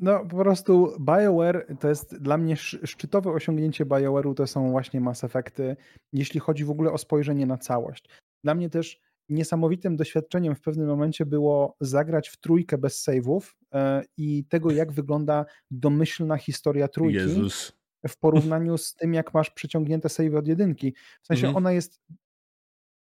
No 0.00 0.26
po 0.26 0.36
prostu 0.36 0.96
BioWare 1.00 1.66
to 1.80 1.88
jest 1.88 2.18
dla 2.18 2.38
mnie 2.38 2.56
szczytowe 2.56 3.30
osiągnięcie 3.30 3.86
BioWare'u 3.86 4.34
to 4.34 4.46
są 4.46 4.70
właśnie 4.70 5.00
Mass 5.00 5.24
Effecty, 5.24 5.76
jeśli 6.12 6.40
chodzi 6.40 6.64
w 6.64 6.70
ogóle 6.70 6.92
o 6.92 6.98
spojrzenie 6.98 7.46
na 7.46 7.58
całość. 7.58 8.08
Dla 8.44 8.54
mnie 8.54 8.70
też 8.70 9.00
niesamowitym 9.32 9.96
doświadczeniem 9.96 10.54
w 10.54 10.60
pewnym 10.60 10.86
momencie 10.86 11.26
było 11.26 11.76
zagrać 11.80 12.28
w 12.28 12.36
trójkę 12.36 12.78
bez 12.78 13.04
save'ów 13.06 13.40
e, 13.74 14.02
i 14.16 14.44
tego, 14.44 14.70
jak 14.70 14.92
wygląda 14.92 15.44
domyślna 15.70 16.36
historia 16.36 16.88
trójki 16.88 17.16
Jezus. 17.16 17.72
w 18.08 18.18
porównaniu 18.18 18.78
z 18.78 18.94
tym, 18.94 19.14
jak 19.14 19.34
masz 19.34 19.50
przeciągnięte 19.50 20.08
save 20.08 20.34
od 20.34 20.48
jedynki. 20.48 20.94
W 21.22 21.26
sensie 21.26 21.46
mhm. 21.46 21.56
ona 21.56 21.72
jest 21.72 22.00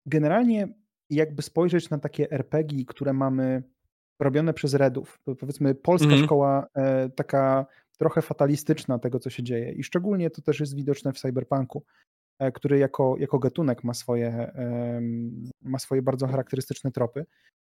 generalnie 0.07 0.69
jakby 1.11 1.43
spojrzeć 1.43 1.91
na 1.91 1.99
takie 1.99 2.31
RPG, 2.31 2.85
które 2.85 3.13
mamy 3.13 3.63
robione 4.21 4.55
przez 4.55 4.75
Redów. 4.75 5.21
Powiedzmy 5.39 5.75
polska 5.75 6.09
-hmm. 6.09 6.25
szkoła 6.25 6.67
e, 6.75 7.09
taka 7.09 7.67
trochę 7.99 8.23
fatalistyczna 8.23 8.99
tego, 8.99 9.19
co 9.19 9.31
się 9.31 9.43
dzieje. 9.43 9.73
I 9.73 9.83
szczególnie 9.83 10.31
to 10.31 10.43
też 10.43 10.61
jest 10.61 10.77
widoczne 10.77 11.13
w 11.13 11.19
cyberpunku, 11.19 11.85
który 12.55 12.79
jako, 12.79 13.17
jako 13.19 13.39
gatunek 13.39 13.85
ma 13.85 13.95
swoje, 13.95 14.29
e, 14.29 15.01
ma 15.63 15.79
swoje 15.79 16.03
bardzo 16.03 16.27
charakterystyczne 16.27 16.91
tropy. 16.91 17.27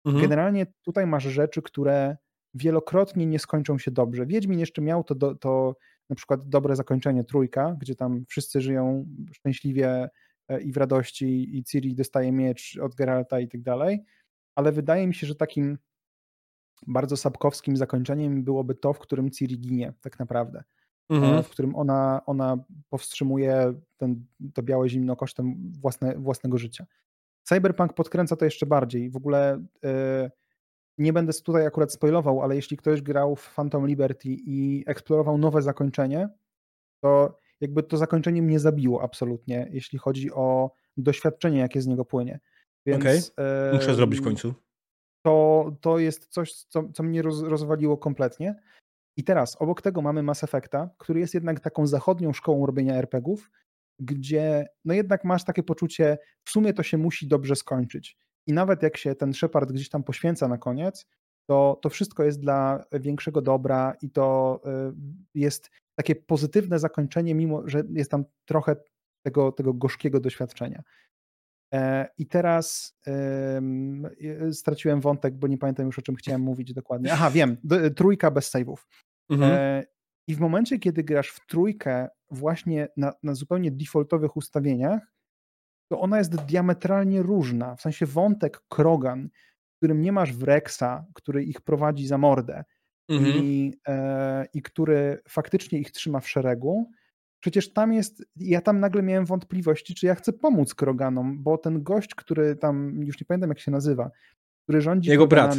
-hmm. 0.06 0.20
Generalnie 0.20 0.66
tutaj 0.82 1.06
masz 1.06 1.24
rzeczy, 1.24 1.62
które 1.62 2.16
wielokrotnie 2.54 3.26
nie 3.26 3.38
skończą 3.38 3.78
się 3.78 3.90
dobrze. 3.90 4.26
Wiedźmin 4.26 4.58
jeszcze 4.58 4.82
miał 4.82 5.04
to, 5.04 5.14
do, 5.14 5.34
to 5.34 5.76
na 6.10 6.16
przykład 6.16 6.48
dobre 6.48 6.76
zakończenie 6.76 7.24
trójka, 7.24 7.76
gdzie 7.80 7.94
tam 7.94 8.24
wszyscy 8.28 8.60
żyją 8.60 9.06
szczęśliwie 9.32 10.08
e, 10.48 10.60
i 10.60 10.72
w 10.72 10.76
radości 10.76 11.58
i 11.58 11.64
Ciri 11.64 11.94
dostaje 11.94 12.32
miecz 12.32 12.78
od 12.82 12.94
Geralta 12.94 13.40
i 13.40 13.48
tak 13.48 13.62
dalej, 13.62 14.04
ale 14.54 14.72
wydaje 14.72 15.06
mi 15.06 15.14
się, 15.14 15.26
że 15.26 15.34
takim 15.34 15.78
bardzo 16.86 17.16
sapkowskim 17.16 17.76
zakończeniem 17.76 18.44
byłoby 18.44 18.74
to, 18.74 18.92
w 18.92 18.98
którym 18.98 19.30
Ciri 19.30 19.58
ginie 19.58 19.92
tak 20.00 20.18
naprawdę. 20.18 20.64
E, 21.10 21.14
mhm. 21.14 21.42
W 21.42 21.48
którym 21.48 21.76
ona, 21.76 22.20
ona 22.26 22.56
powstrzymuje 22.88 23.74
ten, 23.96 24.26
to 24.54 24.62
białe 24.62 24.88
zimno 24.88 25.16
kosztem 25.16 25.72
własne, 25.80 26.18
własnego 26.18 26.58
życia. 26.58 26.86
Cyberpunk 27.42 27.92
podkręca 27.92 28.36
to 28.36 28.44
jeszcze 28.44 28.66
bardziej. 28.66 29.10
W 29.10 29.16
ogóle 29.16 29.64
yy, 29.82 30.30
nie 30.98 31.12
będę 31.12 31.32
tutaj 31.32 31.66
akurat 31.66 31.92
spoilował, 31.92 32.42
ale 32.42 32.56
jeśli 32.56 32.76
ktoś 32.76 33.02
grał 33.02 33.36
w 33.36 33.54
Phantom 33.54 33.86
Liberty 33.86 34.28
i 34.28 34.84
eksplorował 34.86 35.38
nowe 35.38 35.62
zakończenie, 35.62 36.28
to 37.00 37.38
jakby 37.60 37.82
to 37.82 37.96
zakończenie 37.96 38.42
mnie 38.42 38.60
zabiło 38.60 39.02
absolutnie, 39.02 39.68
jeśli 39.72 39.98
chodzi 39.98 40.32
o 40.32 40.70
doświadczenie, 40.96 41.58
jakie 41.58 41.82
z 41.82 41.86
niego 41.86 42.04
płynie. 42.04 42.40
Okej, 42.94 43.18
okay. 43.18 43.72
muszę 43.72 43.94
zrobić 43.94 44.20
w 44.20 44.24
końcu 44.24 44.54
to, 45.24 45.72
to 45.80 45.98
jest 45.98 46.26
coś, 46.26 46.54
co, 46.54 46.88
co 46.94 47.02
mnie 47.02 47.22
roz, 47.22 47.42
rozwaliło 47.42 47.96
kompletnie. 47.96 48.54
I 49.16 49.24
teraz 49.24 49.56
obok 49.56 49.82
tego 49.82 50.02
mamy 50.02 50.22
Mass 50.22 50.44
Effecta, 50.44 50.90
który 50.98 51.20
jest 51.20 51.34
jednak 51.34 51.60
taką 51.60 51.86
zachodnią 51.86 52.32
szkołą 52.32 52.66
robienia 52.66 52.94
RPGów, 52.94 53.50
gdzie 53.98 54.66
no 54.84 54.94
jednak 54.94 55.24
masz 55.24 55.44
takie 55.44 55.62
poczucie, 55.62 56.18
w 56.44 56.50
sumie 56.50 56.72
to 56.72 56.82
się 56.82 56.98
musi 56.98 57.28
dobrze 57.28 57.56
skończyć. 57.56 58.16
I 58.46 58.52
nawet 58.52 58.82
jak 58.82 58.96
się 58.96 59.14
ten 59.14 59.34
Shepard 59.34 59.72
gdzieś 59.72 59.88
tam 59.88 60.02
poświęca 60.02 60.48
na 60.48 60.58
koniec, 60.58 61.06
to, 61.48 61.78
to 61.82 61.88
wszystko 61.88 62.24
jest 62.24 62.40
dla 62.40 62.84
większego 62.92 63.42
dobra 63.42 63.94
i 64.02 64.10
to 64.10 64.60
y, 64.66 64.94
jest 65.34 65.70
takie 65.94 66.14
pozytywne 66.14 66.78
zakończenie, 66.78 67.34
mimo 67.34 67.68
że 67.68 67.82
jest 67.90 68.10
tam 68.10 68.24
trochę 68.44 68.76
tego, 69.22 69.52
tego 69.52 69.74
gorzkiego 69.74 70.20
doświadczenia. 70.20 70.82
E, 71.74 72.08
I 72.18 72.26
teraz 72.26 72.96
straciłem 74.52 75.00
wątek, 75.00 75.34
bo 75.34 75.46
nie 75.46 75.58
pamiętam 75.58 75.86
już 75.86 75.98
o 75.98 76.02
czym 76.02 76.14
chciałem 76.14 76.40
mówić 76.40 76.72
dokładnie. 76.72 77.12
Aha, 77.12 77.30
wiem, 77.30 77.56
trójka 77.96 78.30
bez 78.30 78.54
save'ów. 78.54 78.76
Mhm. 79.30 79.52
E, 79.52 79.84
I 80.28 80.34
w 80.34 80.40
momencie, 80.40 80.78
kiedy 80.78 81.04
grasz 81.04 81.28
w 81.28 81.46
trójkę 81.46 82.08
właśnie 82.30 82.88
na, 82.96 83.12
na 83.22 83.34
zupełnie 83.34 83.70
defaultowych 83.70 84.36
ustawieniach, 84.36 85.12
to 85.88 86.00
ona 86.00 86.18
jest 86.18 86.36
diametralnie 86.36 87.22
różna. 87.22 87.76
W 87.76 87.80
sensie 87.80 88.06
wątek 88.06 88.60
Krogan, 88.68 89.28
w 89.74 89.76
którym 89.76 90.00
nie 90.00 90.12
masz 90.12 90.32
Wrexa, 90.32 91.04
który 91.14 91.44
ich 91.44 91.60
prowadzi 91.60 92.06
za 92.06 92.18
mordę 92.18 92.64
mhm. 93.08 93.44
i, 93.44 93.74
e, 93.88 94.46
i 94.54 94.62
który 94.62 95.22
faktycznie 95.28 95.78
ich 95.78 95.90
trzyma 95.90 96.20
w 96.20 96.28
szeregu, 96.28 96.90
Przecież 97.44 97.72
tam 97.72 97.92
jest, 97.92 98.24
ja 98.36 98.60
tam 98.60 98.80
nagle 98.80 99.02
miałem 99.02 99.24
wątpliwości, 99.24 99.94
czy 99.94 100.06
ja 100.06 100.14
chcę 100.14 100.32
pomóc 100.32 100.74
Kroganom, 100.74 101.42
bo 101.42 101.58
ten 101.58 101.82
gość, 101.82 102.14
który 102.14 102.56
tam, 102.56 103.02
już 103.02 103.20
nie 103.20 103.26
pamiętam 103.26 103.50
jak 103.50 103.58
się 103.58 103.70
nazywa, 103.70 104.10
który 104.62 104.80
rządzi 104.80 105.10
Jego 105.10 105.26
brat. 105.26 105.56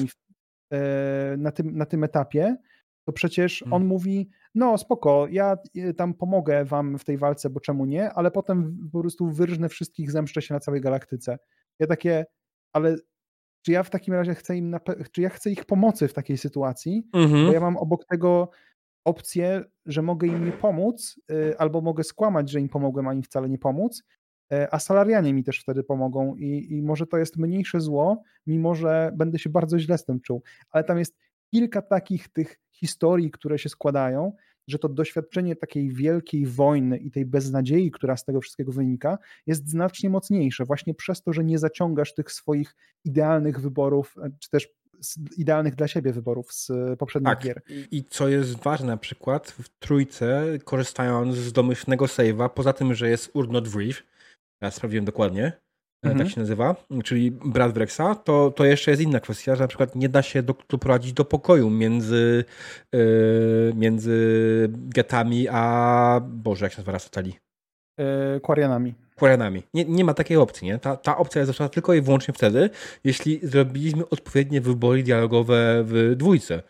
E, 0.71 1.37
na, 1.37 1.51
tym, 1.51 1.77
na 1.77 1.85
tym 1.85 2.03
etapie, 2.03 2.57
to 3.05 3.13
przecież 3.13 3.59
hmm. 3.59 3.73
on 3.73 3.87
mówi, 3.87 4.29
no 4.55 4.77
spoko, 4.77 5.27
ja 5.31 5.57
e, 5.75 5.93
tam 5.93 6.13
pomogę 6.13 6.65
wam 6.65 6.97
w 6.97 7.03
tej 7.03 7.17
walce, 7.17 7.49
bo 7.49 7.59
czemu 7.59 7.85
nie, 7.85 8.13
ale 8.13 8.31
potem 8.31 8.89
po 8.91 9.01
prostu 9.01 9.31
wyrżnę 9.31 9.69
wszystkich, 9.69 10.11
zemszczę 10.11 10.41
się 10.41 10.53
na 10.53 10.59
całej 10.59 10.81
galaktyce. 10.81 11.37
Ja 11.79 11.87
takie, 11.87 12.25
ale 12.73 12.95
czy 13.61 13.71
ja 13.71 13.83
w 13.83 13.89
takim 13.89 14.13
razie 14.13 14.35
chcę 14.35 14.57
im, 14.57 14.75
czy 15.11 15.21
ja 15.21 15.29
chcę 15.29 15.51
ich 15.51 15.65
pomocy 15.65 16.07
w 16.07 16.13
takiej 16.13 16.37
sytuacji, 16.37 17.03
-hmm. 17.03 17.11
bo 17.11 17.35
mhm. 17.35 17.53
ja 17.53 17.59
mam 17.59 17.77
obok 17.77 18.05
tego 18.05 18.49
opcję, 19.05 19.63
że 19.85 20.01
mogę 20.01 20.27
im 20.27 20.45
nie 20.45 20.51
pomóc, 20.51 21.19
y, 21.31 21.57
albo 21.57 21.81
mogę 21.81 22.03
skłamać, 22.03 22.49
że 22.49 22.59
im 22.59 22.69
pomogłem, 22.69 23.07
a 23.07 23.13
im 23.13 23.23
wcale 23.23 23.49
nie 23.49 23.57
pomóc, 23.57 24.03
e, 24.51 24.73
a 24.73 24.79
salarianie 24.79 25.33
mi 25.33 25.43
też 25.43 25.59
wtedy 25.59 25.83
pomogą 25.83 26.35
i, 26.35 26.67
i 26.69 26.81
może 26.81 27.07
to 27.07 27.17
jest 27.17 27.37
mniejsze 27.37 27.81
zło, 27.81 28.23
mimo 28.47 28.75
że 28.75 29.11
będę 29.15 29.39
się 29.39 29.49
bardzo 29.49 29.79
źle 29.79 29.97
z 29.97 30.05
tym 30.05 30.21
czuł. 30.21 30.43
Ale 30.71 30.83
tam 30.83 30.99
jest 30.99 31.17
kilka 31.53 31.81
takich 31.81 32.27
tych 32.27 32.59
historii, 32.79 33.31
które 33.31 33.59
się 33.59 33.69
składają, 33.69 34.31
że 34.67 34.79
to 34.79 34.89
doświadczenie 34.89 35.55
takiej 35.55 35.89
wielkiej 35.91 36.45
wojny 36.45 36.97
i 36.97 37.11
tej 37.11 37.25
beznadziei, 37.25 37.91
która 37.91 38.17
z 38.17 38.25
tego 38.25 38.41
wszystkiego 38.41 38.71
wynika, 38.71 39.17
jest 39.47 39.69
znacznie 39.69 40.09
mocniejsze, 40.09 40.65
właśnie 40.65 40.93
przez 40.93 41.21
to, 41.21 41.33
że 41.33 41.43
nie 41.43 41.59
zaciągasz 41.59 42.13
tych 42.13 42.31
swoich 42.31 42.75
idealnych 43.05 43.61
wyborów, 43.61 44.15
e, 44.23 44.29
czy 44.39 44.49
też 44.49 44.67
idealnych 45.37 45.75
dla 45.75 45.87
siebie 45.87 46.13
wyborów 46.13 46.53
z 46.53 46.71
poprzednich 46.99 47.33
tak. 47.33 47.43
gier. 47.43 47.61
I 47.91 48.03
co 48.03 48.27
jest 48.27 48.55
ważne 48.55 48.87
na 48.87 48.97
przykład 48.97 49.51
w 49.51 49.69
trójce, 49.79 50.43
korzystając 50.63 51.35
z 51.35 51.51
domyślnego 51.51 52.05
save'a, 52.05 52.49
poza 52.49 52.73
tym, 52.73 52.95
że 52.95 53.09
jest 53.09 53.31
Urnot 53.33 53.67
Wreath, 53.67 54.03
ja 54.61 54.71
sprawdziłem 54.71 55.05
dokładnie, 55.05 55.45
e, 55.45 55.64
mhm. 56.03 56.17
tak 56.17 56.35
się 56.35 56.41
nazywa, 56.41 56.75
czyli 57.03 57.31
brat 57.31 57.73
Wrexa, 57.73 58.15
to, 58.23 58.51
to 58.51 58.65
jeszcze 58.65 58.91
jest 58.91 59.03
inna 59.03 59.19
kwestia, 59.19 59.55
że 59.55 59.63
na 59.63 59.67
przykład 59.67 59.95
nie 59.95 60.09
da 60.09 60.21
się 60.21 60.43
do, 60.43 60.55
doprowadzić 60.69 61.13
do 61.13 61.25
pokoju 61.25 61.69
między, 61.69 62.45
yy, 62.93 63.73
między 63.75 64.69
getami 64.71 65.47
a 65.51 66.21
Boże, 66.23 66.65
jak 66.65 66.73
się 66.73 66.77
nazywa 66.77 66.91
raz 66.91 67.09
Yy, 67.97 68.39
Quarianami. 68.41 68.95
Quarianami. 69.15 69.63
Nie, 69.73 69.85
nie 69.85 70.05
ma 70.05 70.13
takiej 70.13 70.37
opcji, 70.37 70.67
nie? 70.67 70.79
Ta, 70.79 70.97
ta 70.97 71.17
opcja 71.17 71.39
jest 71.39 71.51
zaczęta 71.51 71.73
tylko 71.73 71.93
i 71.93 72.01
wyłącznie 72.01 72.33
wtedy, 72.33 72.69
jeśli 73.03 73.39
zrobiliśmy 73.47 74.09
odpowiednie 74.09 74.61
wybory 74.61 75.03
dialogowe 75.03 75.83
w 75.83 76.13
dwójce. 76.15 76.63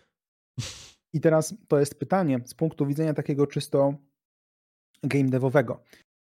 I 1.14 1.22
teraz 1.22 1.56
to 1.68 1.80
jest 1.80 2.00
pytanie 2.00 2.40
z 2.46 2.54
punktu 2.54 2.86
widzenia 2.86 3.14
takiego 3.14 3.48
czysto 3.48 3.94
game 5.04 5.30
devowego. 5.30 5.84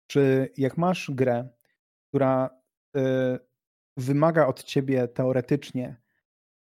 Czy 0.07 0.49
jak 0.57 0.77
masz 0.77 1.11
grę, 1.11 1.49
która 2.07 2.58
wymaga 3.97 4.47
od 4.47 4.63
ciebie 4.63 5.07
teoretycznie 5.07 6.01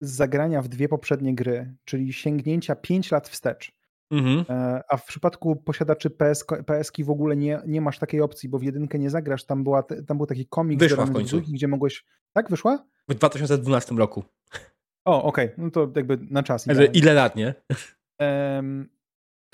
zagrania 0.00 0.62
w 0.62 0.68
dwie 0.68 0.88
poprzednie 0.88 1.34
gry, 1.34 1.74
czyli 1.84 2.12
sięgnięcia 2.12 2.76
5 2.76 3.10
lat 3.10 3.28
wstecz, 3.28 3.72
Mhm. 4.10 4.44
E, 4.48 4.82
a 4.88 4.96
w 4.96 5.06
przypadku 5.06 5.56
posiadaczy 5.56 6.10
PS, 6.10 6.44
PSki 6.66 7.04
w 7.04 7.10
ogóle 7.10 7.36
nie, 7.36 7.60
nie 7.66 7.80
masz 7.80 7.98
takiej 7.98 8.20
opcji, 8.20 8.48
bo 8.48 8.58
w 8.58 8.62
jedynkę 8.62 8.98
nie 8.98 9.10
zagrasz. 9.10 9.44
Tam, 9.44 9.64
była, 9.64 9.82
tam 9.82 10.16
był 10.16 10.26
taki 10.26 10.46
komik, 10.46 10.80
Wyszła 10.80 11.06
w 11.06 11.12
końcu. 11.12 11.40
gdzie 11.40 11.68
mogłeś. 11.68 12.04
Tak, 12.32 12.50
wyszła? 12.50 12.84
W 13.08 13.14
2012 13.14 13.94
roku. 13.94 14.24
O, 15.04 15.22
okej, 15.22 15.46
okay. 15.46 15.64
no 15.64 15.70
to 15.70 15.92
jakby 15.96 16.18
na 16.30 16.42
czas. 16.42 16.66
Ile 16.92 17.14
lat, 17.14 17.36
nie? 17.36 17.54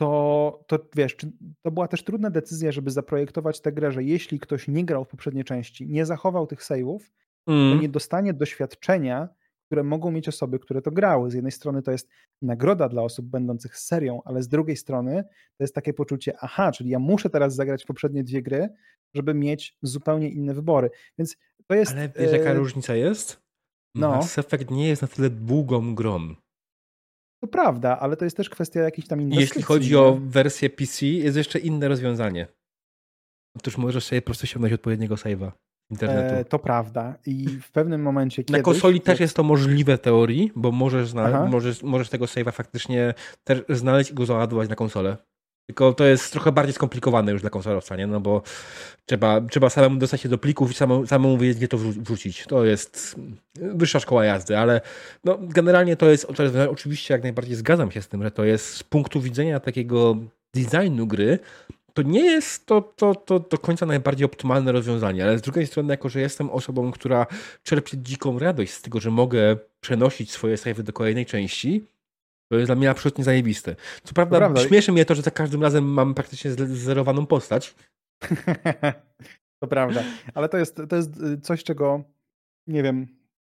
To, 0.00 0.64
to 0.66 0.78
wiesz, 0.96 1.16
to 1.62 1.70
była 1.70 1.88
też 1.88 2.04
trudna 2.04 2.30
decyzja, 2.30 2.72
żeby 2.72 2.90
zaprojektować 2.90 3.60
tę 3.60 3.72
grę, 3.72 3.92
że 3.92 4.04
jeśli 4.04 4.40
ktoś 4.40 4.68
nie 4.68 4.84
grał 4.84 5.04
w 5.04 5.08
poprzedniej 5.08 5.44
części, 5.44 5.88
nie 5.88 6.06
zachował 6.06 6.46
tych 6.46 6.60
save'ów, 6.60 6.98
mm. 7.46 7.76
to 7.76 7.82
nie 7.82 7.88
dostanie 7.88 8.34
doświadczenia 8.34 9.28
które 9.70 9.82
mogą 9.84 10.10
mieć 10.10 10.28
osoby, 10.28 10.58
które 10.58 10.82
to 10.82 10.90
grały. 10.90 11.30
Z 11.30 11.34
jednej 11.34 11.52
strony 11.52 11.82
to 11.82 11.90
jest 11.90 12.08
nagroda 12.42 12.88
dla 12.88 13.02
osób 13.02 13.26
będących 13.26 13.78
serią, 13.78 14.20
ale 14.24 14.42
z 14.42 14.48
drugiej 14.48 14.76
strony 14.76 15.24
to 15.56 15.64
jest 15.64 15.74
takie 15.74 15.92
poczucie, 15.94 16.34
aha, 16.40 16.72
czyli 16.72 16.90
ja 16.90 16.98
muszę 16.98 17.30
teraz 17.30 17.54
zagrać 17.54 17.84
poprzednie 17.84 18.24
dwie 18.24 18.42
gry, 18.42 18.68
żeby 19.14 19.34
mieć 19.34 19.78
zupełnie 19.82 20.28
inne 20.28 20.54
wybory. 20.54 20.90
Więc 21.18 21.36
to 21.66 21.74
jest. 21.74 21.92
Ale 21.92 22.08
wiesz, 22.18 22.32
jaka 22.32 22.50
e... 22.50 22.54
różnica 22.54 22.94
jest? 22.94 23.42
No. 23.94 24.10
Mass 24.10 24.38
Effect 24.38 24.70
nie 24.70 24.88
jest 24.88 25.02
na 25.02 25.08
tyle 25.08 25.30
długą 25.30 25.94
grą. 25.94 26.34
To 27.40 27.46
prawda, 27.46 27.98
ale 27.98 28.16
to 28.16 28.24
jest 28.24 28.36
też 28.36 28.50
kwestia 28.50 28.80
jakichś 28.80 29.08
tam 29.08 29.20
inwestycji. 29.20 29.48
Jeśli 29.48 29.62
chodzi 29.62 29.96
o 29.96 30.18
wersję 30.20 30.70
PC, 30.70 31.06
jest 31.06 31.36
jeszcze 31.36 31.58
inne 31.58 31.88
rozwiązanie. 31.88 32.46
Otóż 33.56 33.78
możesz 33.78 34.04
sobie 34.04 34.22
po 34.22 34.26
prostu 34.26 34.46
ściągnąć 34.46 34.74
odpowiedniego 34.74 35.14
save'a 35.14 35.52
internetu. 35.90 36.34
E, 36.34 36.44
to 36.44 36.58
prawda. 36.58 37.14
I 37.26 37.48
w 37.48 37.70
pewnym 37.70 38.02
momencie. 38.02 38.44
Na 38.50 38.62
konsoli 38.62 39.00
też 39.00 39.20
jest 39.20 39.36
to 39.36 39.42
możliwe 39.42 39.96
w 39.96 40.00
teorii, 40.00 40.52
bo 40.56 40.72
możesz, 40.72 41.14
możesz, 41.50 41.82
możesz 41.82 42.08
tego 42.08 42.24
save'a 42.24 42.52
faktycznie 42.52 43.14
też 43.44 43.62
znaleźć 43.68 44.10
i 44.10 44.14
go 44.14 44.26
załadować 44.26 44.68
na 44.68 44.76
konsolę. 44.76 45.16
Tylko 45.70 45.92
to 45.92 46.04
jest 46.04 46.32
trochę 46.32 46.52
bardziej 46.52 46.74
skomplikowane 46.74 47.32
już 47.32 47.40
dla 47.40 47.50
konsolowca, 47.50 47.96
nie? 47.96 48.06
No 48.06 48.20
bo 48.20 48.42
trzeba, 49.06 49.40
trzeba 49.40 49.70
samemu 49.70 49.96
dostać 49.96 50.20
się 50.20 50.28
do 50.28 50.38
plików 50.38 50.70
i 50.70 50.74
samemu, 50.74 51.06
samemu 51.06 51.38
wiedzieć, 51.38 51.56
gdzie 51.56 51.68
to 51.68 51.78
wrzucić. 51.78 52.44
To 52.48 52.64
jest 52.64 53.16
wyższa 53.54 54.00
szkoła 54.00 54.24
jazdy, 54.24 54.58
ale 54.58 54.80
no, 55.24 55.38
generalnie 55.40 55.96
to 55.96 56.06
jest, 56.06 56.26
to 56.36 56.42
jest, 56.42 56.56
oczywiście 56.56 57.14
jak 57.14 57.22
najbardziej 57.22 57.56
zgadzam 57.56 57.90
się 57.90 58.02
z 58.02 58.08
tym, 58.08 58.22
że 58.22 58.30
to 58.30 58.44
jest 58.44 58.74
z 58.74 58.82
punktu 58.82 59.20
widzenia 59.20 59.60
takiego 59.60 60.16
designu 60.54 61.06
gry, 61.06 61.38
to 61.94 62.02
nie 62.02 62.24
jest 62.24 62.66
to, 62.66 62.82
to, 62.96 63.14
to 63.14 63.40
do 63.40 63.58
końca 63.58 63.86
najbardziej 63.86 64.24
optymalne 64.24 64.72
rozwiązanie, 64.72 65.24
ale 65.24 65.38
z 65.38 65.42
drugiej 65.42 65.66
strony, 65.66 65.92
jako 65.92 66.08
że 66.08 66.20
jestem 66.20 66.50
osobą, 66.50 66.90
która 66.90 67.26
czerpie 67.62 67.98
dziką 67.98 68.38
radość 68.38 68.72
z 68.72 68.82
tego, 68.82 69.00
że 69.00 69.10
mogę 69.10 69.56
przenosić 69.80 70.32
swoje 70.32 70.56
savey 70.56 70.84
do 70.84 70.92
kolejnej 70.92 71.26
części, 71.26 71.84
to 72.50 72.56
jest 72.58 72.68
dla 72.68 72.76
mnie 72.76 72.90
absolutnie 72.90 73.24
zajebiste. 73.24 73.76
Co 74.04 74.14
prawda, 74.14 74.38
prawda. 74.38 74.60
śmieszy 74.60 74.92
mnie 74.92 75.04
to, 75.04 75.14
że 75.14 75.22
za 75.22 75.30
każdym 75.30 75.62
razem 75.62 75.84
mam 75.84 76.14
praktycznie 76.14 76.50
zerowaną 76.66 77.26
postać. 77.26 77.74
to 79.62 79.68
prawda, 79.68 80.02
ale 80.34 80.48
to 80.48 80.58
jest, 80.58 80.80
to 80.88 80.96
jest 80.96 81.22
y, 81.22 81.40
coś, 81.40 81.64
czego 81.64 82.04
nie 82.66 82.82
wiem, 82.82 83.06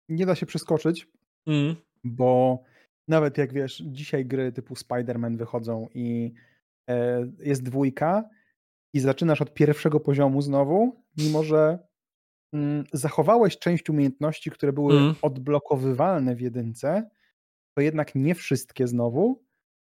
nie 0.09 0.27
da 0.27 0.35
się 0.35 0.47
przeskoczyć, 0.47 1.09
mm. 1.47 1.77
bo 2.05 2.63
nawet 3.09 3.39
jak 3.39 3.53
wiesz, 3.53 3.83
dzisiaj 3.87 4.27
gry 4.27 4.53
typu 4.53 4.75
Spider-Man 4.75 5.37
wychodzą 5.37 5.89
i 5.95 6.33
E, 6.91 7.27
jest 7.39 7.63
dwójka 7.63 8.29
i 8.95 9.01
zaczynasz 9.01 9.43
od 9.43 9.55
pierwszego 9.55 10.01
poziomu 10.01 10.43
znowu, 10.43 11.05
mimo 11.19 11.43
że 11.43 11.79
mm, 12.53 12.85
zachowałeś 12.93 13.59
część 13.59 13.91
umiejętności, 13.91 14.51
które 14.51 14.73
były 14.73 14.97
mm. 14.97 15.15
odblokowywalne 15.23 16.37
w 16.37 16.41
jedynce, 16.41 17.11
to 17.75 17.81
jednak 17.81 18.15
nie 18.15 18.35
wszystkie 18.35 18.87
znowu. 18.87 19.45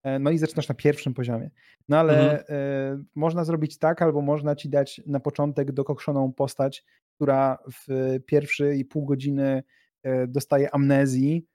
E, 0.03 0.19
no 0.19 0.31
i 0.31 0.39
zaczynasz 0.39 0.69
na 0.69 0.75
pierwszym 0.75 1.15
poziomie. 1.15 1.51
No 1.89 1.99
ale 1.99 2.47
mm. 2.47 3.07
można 3.15 3.45
zrobić 3.45 3.79
tak, 3.79 4.03
albo 4.03 4.21
można 4.21 4.57
ci 4.57 4.69
dać 4.69 5.01
na 5.07 5.21
początek 5.21 5.73
dokokszoną 5.73 6.33
postać, 6.33 6.85
która 7.15 7.59
w 7.73 8.19
pierwsze 8.27 8.77
i 8.77 8.85
pół 8.85 9.05
godziny 9.05 9.63
dostaje 10.29 10.75
amnezji, 10.75 11.47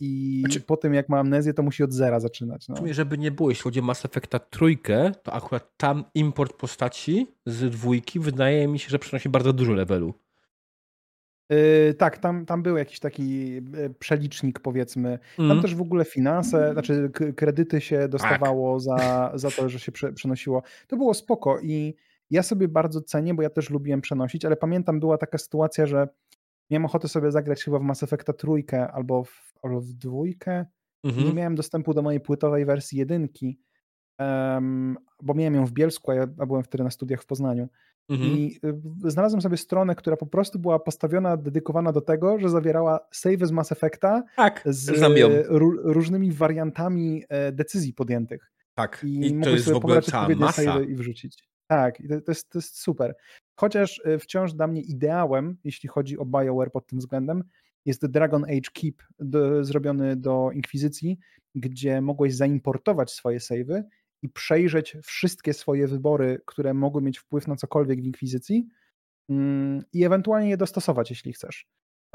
i 0.00 0.40
znaczy, 0.40 0.60
po 0.60 0.76
tym 0.76 0.94
jak 0.94 1.08
ma 1.08 1.18
amnezję, 1.18 1.54
to 1.54 1.62
musi 1.62 1.82
od 1.82 1.92
zera 1.92 2.20
zaczynać. 2.20 2.68
No. 2.68 2.76
Żeby 2.90 3.18
nie 3.18 3.30
było, 3.30 3.50
jeśli 3.50 3.62
chodzi 3.62 3.80
o 3.80 3.82
Mass 3.82 4.04
Effecta 4.04 4.38
trójkę, 4.38 5.12
to 5.22 5.32
akurat 5.32 5.76
tam 5.76 6.04
import 6.14 6.56
postaci 6.56 7.26
z 7.46 7.70
dwójki 7.70 8.20
wydaje 8.20 8.68
mi 8.68 8.78
się, 8.78 8.90
że 8.90 8.98
przynosi 8.98 9.28
bardzo 9.28 9.52
dużo 9.52 9.72
levelu. 9.72 10.14
Yy, 11.50 11.94
tak, 11.94 12.18
tam, 12.18 12.46
tam 12.46 12.62
był 12.62 12.76
jakiś 12.76 13.00
taki 13.00 13.56
e, 13.56 13.90
przelicznik, 13.98 14.60
powiedzmy. 14.60 15.18
Tam 15.36 15.50
mm. 15.50 15.62
też 15.62 15.74
w 15.74 15.80
ogóle 15.80 16.04
finanse, 16.04 16.72
znaczy 16.72 17.10
kredyty 17.36 17.80
się 17.80 18.08
dostawało 18.08 18.74
tak. 18.74 18.82
za, 18.82 19.30
za 19.34 19.50
to, 19.50 19.68
że 19.68 19.78
się 19.78 19.92
prze, 19.92 20.12
przenosiło. 20.12 20.62
To 20.86 20.96
było 20.96 21.14
spoko 21.14 21.60
i 21.60 21.94
ja 22.30 22.42
sobie 22.42 22.68
bardzo 22.68 23.00
cenię, 23.00 23.34
bo 23.34 23.42
ja 23.42 23.50
też 23.50 23.70
lubiłem 23.70 24.00
przenosić, 24.00 24.44
ale 24.44 24.56
pamiętam, 24.56 25.00
była 25.00 25.18
taka 25.18 25.38
sytuacja, 25.38 25.86
że 25.86 26.08
miałem 26.70 26.84
ochotę 26.84 27.08
sobie 27.08 27.30
zagrać 27.30 27.64
chyba 27.64 27.78
w 27.78 27.82
Mass 27.82 28.02
Effecta 28.02 28.32
trójkę 28.32 28.92
albo 28.92 29.24
w, 29.24 29.52
albo 29.62 29.80
w 29.80 29.92
dwójkę. 29.92 30.66
Mhm. 31.04 31.26
Nie 31.26 31.34
miałem 31.34 31.54
dostępu 31.54 31.94
do 31.94 32.02
mojej 32.02 32.20
płytowej 32.20 32.64
wersji 32.64 32.98
jedynki 32.98 33.58
um, 34.18 34.96
bo 35.22 35.34
miałem 35.34 35.54
ją 35.54 35.66
w 35.66 35.72
Bielsku, 35.72 36.10
a 36.10 36.14
ja 36.14 36.26
byłem 36.26 36.62
wtedy 36.62 36.84
na 36.84 36.90
studiach 36.90 37.22
w 37.22 37.26
Poznaniu. 37.26 37.68
Mhm. 38.08 38.30
I 38.30 38.58
y, 39.06 39.10
znalazłem 39.10 39.42
sobie 39.42 39.56
stronę, 39.56 39.94
która 39.94 40.16
po 40.16 40.26
prostu 40.26 40.58
była 40.58 40.78
postawiona, 40.78 41.36
dedykowana 41.36 41.92
do 41.92 42.00
tego, 42.00 42.38
że 42.38 42.48
zawierała 42.48 43.00
save 43.12 43.46
z 43.46 43.50
Mass 43.50 43.72
Effecta 43.72 44.22
tak, 44.36 44.62
z 44.66 45.02
różnymi 45.82 46.32
wariantami 46.32 47.22
e, 47.28 47.52
decyzji 47.52 47.94
podjętych. 47.94 48.52
Tak, 48.74 49.04
i, 49.04 49.26
I 49.26 49.40
to 49.40 49.50
jest 49.50 49.70
w 49.70 49.76
ogóle 49.76 50.02
cała 50.02 50.28
masa. 50.28 50.80
i 50.80 50.94
wrzucić. 50.94 51.48
Tak, 51.66 51.98
to, 52.08 52.20
to, 52.20 52.30
jest, 52.30 52.50
to 52.50 52.58
jest 52.58 52.78
super. 52.78 53.14
Chociaż 53.56 54.00
e, 54.04 54.18
wciąż 54.18 54.52
dla 54.52 54.66
mnie 54.66 54.80
ideałem, 54.80 55.56
jeśli 55.64 55.88
chodzi 55.88 56.18
o 56.18 56.24
BioWare 56.24 56.70
pod 56.70 56.86
tym 56.86 56.98
względem, 56.98 57.44
jest 57.84 58.06
Dragon 58.06 58.44
Age 58.44 58.70
Keep 58.72 59.02
do, 59.18 59.64
zrobiony 59.64 60.16
do 60.16 60.50
Inkwizycji, 60.54 61.18
gdzie 61.54 62.00
mogłeś 62.00 62.34
zaimportować 62.34 63.12
swoje 63.12 63.40
savey 63.40 63.82
i 64.24 64.28
przejrzeć 64.28 64.96
wszystkie 65.02 65.52
swoje 65.52 65.88
wybory, 65.88 66.42
które 66.46 66.74
mogły 66.74 67.02
mieć 67.02 67.18
wpływ 67.18 67.48
na 67.48 67.56
cokolwiek 67.56 68.00
w 68.02 68.04
Inkwizycji 68.04 68.68
mm, 69.28 69.82
i 69.92 70.04
ewentualnie 70.04 70.50
je 70.50 70.56
dostosować, 70.56 71.10
jeśli 71.10 71.32
chcesz. 71.32 71.66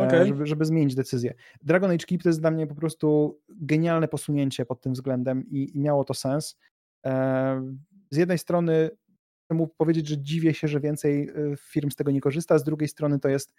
E, 0.02 0.08
okay. 0.08 0.28
Żeby, 0.28 0.46
żeby, 0.46 0.66
zmienić 0.66 0.96
decyzję. 0.96 1.34
Dragon 1.62 1.92
Age 1.92 2.06
Keep 2.06 2.24
to 2.24 2.30
jest 2.30 2.40
dla 2.42 2.52
mnie 2.52 2.68
po 2.68 2.76
prostu 2.76 3.40
genialne 3.50 4.08
posunięcie 4.08 4.66
pod 4.66 4.82
tym 4.82 4.94
względem 4.94 5.46
i, 5.50 5.78
i 5.78 5.80
miało 5.80 6.04
to 6.04 6.14
sens. 6.14 6.58
E, 7.06 7.76
z 8.12 8.18
jednej 8.18 8.38
strony 8.38 8.90
chcę 9.46 9.56
mu 9.56 9.68
powiedzieć, 9.68 10.08
że 10.08 10.18
dziwię 10.18 10.54
się, 10.54 10.68
że 10.68 10.80
więcej 10.80 11.30
e, 11.30 11.34
firm 11.58 11.92
z 11.92 11.96
tego 11.96 12.12
nie 12.12 12.22
korzysta, 12.22 12.58
z 12.58 12.64
drugiej 12.64 12.88
strony 12.88 13.20
to 13.20 13.30
jest 13.30 13.54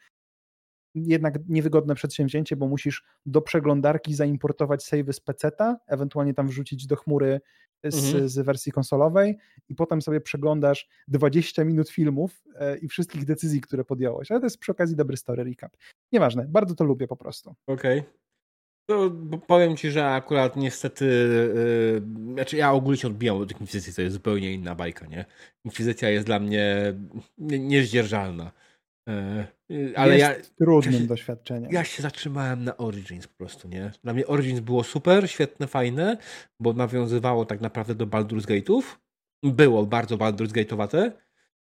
jednak 0.94 1.34
niewygodne 1.48 1.94
przedsięwzięcie, 1.94 2.57
bo 2.57 2.68
musisz 2.68 3.05
do 3.26 3.42
przeglądarki 3.42 4.14
zaimportować 4.14 4.84
save 4.84 5.12
z 5.12 5.20
peceta, 5.20 5.76
ewentualnie 5.86 6.34
tam 6.34 6.48
wrzucić 6.48 6.86
do 6.86 6.96
chmury 6.96 7.40
z, 7.85 8.07
mhm. 8.07 8.28
z, 8.28 8.39
wersji 8.39 8.72
konsolowej 8.72 9.39
i 9.68 9.74
potem 9.74 10.03
sobie 10.03 10.20
przeglądasz 10.20 10.89
20 11.09 11.64
minut 11.64 11.89
filmów 11.89 12.43
e, 12.55 12.78
i 12.78 12.89
wszystkich 12.89 13.24
decyzji, 13.24 13.61
które 13.61 13.85
podjąłeś. 13.85 14.31
Ale 14.31 14.41
to 14.41 14.47
jest 14.47 14.59
przy 14.59 14.72
okazji 14.72 14.97
dobry 14.97 15.16
story 15.16 15.45
recap. 15.45 15.76
Nieważne, 16.12 16.47
bardzo 16.49 16.74
to 16.74 16.85
lubię 16.85 17.07
po 17.07 17.16
prostu. 17.16 17.55
Okej. 17.66 17.99
Okay. 17.99 18.20
To 18.87 19.11
powiem 19.47 19.76
ci, 19.76 19.91
że 19.91 20.07
akurat 20.07 20.57
niestety, 20.57 21.05
yy, 21.55 22.35
znaczy 22.35 22.57
ja 22.57 22.72
ogólnie 22.72 22.99
się 22.99 23.09
odbijam 23.09 23.37
od 23.37 23.61
Inkwizycji, 23.61 23.95
to 23.95 24.03
jest 24.03 24.14
zupełnie 24.14 24.53
inna 24.53 24.74
bajka, 24.74 25.07
nie? 25.07 25.24
Inkwizycja 25.64 26.11
jest 26.11 26.26
dla 26.26 26.39
mnie 26.39 26.95
niezdzierżalna. 27.39 28.53
E, 29.11 29.46
ale 29.96 30.18
jest 30.18 30.52
ja, 30.61 30.64
trudnym 30.66 31.02
ja 31.02 31.08
doświadczeniem. 31.08 31.72
Ja 31.72 31.84
się 31.84 32.02
zatrzymałem 32.02 32.64
na 32.64 32.76
Origins 32.76 33.26
po 33.26 33.36
prostu, 33.36 33.68
nie? 33.68 33.92
Dla 34.02 34.12
mnie 34.12 34.26
Origins 34.26 34.61
było 34.61 34.84
super, 34.84 35.30
świetne, 35.30 35.66
fajne, 35.66 36.16
bo 36.61 36.72
nawiązywało 36.72 37.44
tak 37.44 37.61
naprawdę 37.61 37.94
do 37.94 38.06
Baldur's 38.06 38.46
Gate'ów. 38.46 38.82
Było 39.42 39.86
bardzo 39.86 40.16
Baldur's 40.16 40.52
Gate'owate, 40.52 41.11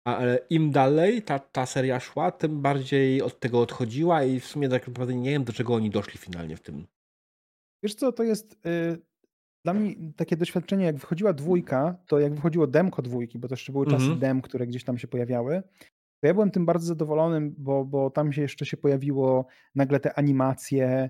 ale 0.03 0.39
im 0.49 0.71
dalej 0.71 1.21
ta, 1.21 1.39
ta 1.39 1.65
seria 1.65 1.99
szła, 1.99 2.31
tym 2.31 2.61
bardziej 2.61 3.21
od 3.21 3.39
tego 3.39 3.61
odchodziła 3.61 4.23
i 4.23 4.39
w 4.39 4.45
sumie 4.45 4.69
tak 4.69 4.87
naprawdę 4.87 5.15
nie 5.15 5.31
wiem, 5.31 5.43
do 5.43 5.53
czego 5.53 5.73
oni 5.73 5.89
doszli 5.89 6.17
finalnie 6.17 6.57
w 6.57 6.61
tym. 6.61 6.87
Wiesz 7.83 7.95
co, 7.95 8.11
to 8.11 8.23
jest... 8.23 8.59
Yy 8.65 9.09
dla 9.63 9.73
mnie 9.73 9.95
takie 10.15 10.37
doświadczenie, 10.37 10.85
jak 10.85 10.97
wychodziła 10.97 11.33
dwójka, 11.33 11.95
to 12.07 12.19
jak 12.19 12.33
wychodziło 12.33 12.67
demko 12.67 13.01
dwójki, 13.01 13.39
bo 13.39 13.47
to 13.47 13.53
jeszcze 13.53 13.71
były 13.71 13.85
czasy 13.85 14.05
mm 14.05 14.17
-hmm. 14.17 14.19
dem, 14.19 14.41
które 14.41 14.67
gdzieś 14.67 14.83
tam 14.83 14.97
się 14.97 15.07
pojawiały, 15.07 15.63
ja 16.28 16.34
byłem 16.34 16.51
tym 16.51 16.65
bardzo 16.65 16.88
zadowolonym, 16.88 17.55
bo, 17.57 17.86
bo 17.86 18.09
tam 18.09 18.34
się 18.34 18.41
jeszcze 18.41 18.65
się 18.65 18.78
pojawiło 18.78 19.45
nagle 19.76 19.99
te 19.99 20.13
animacje, 20.17 21.09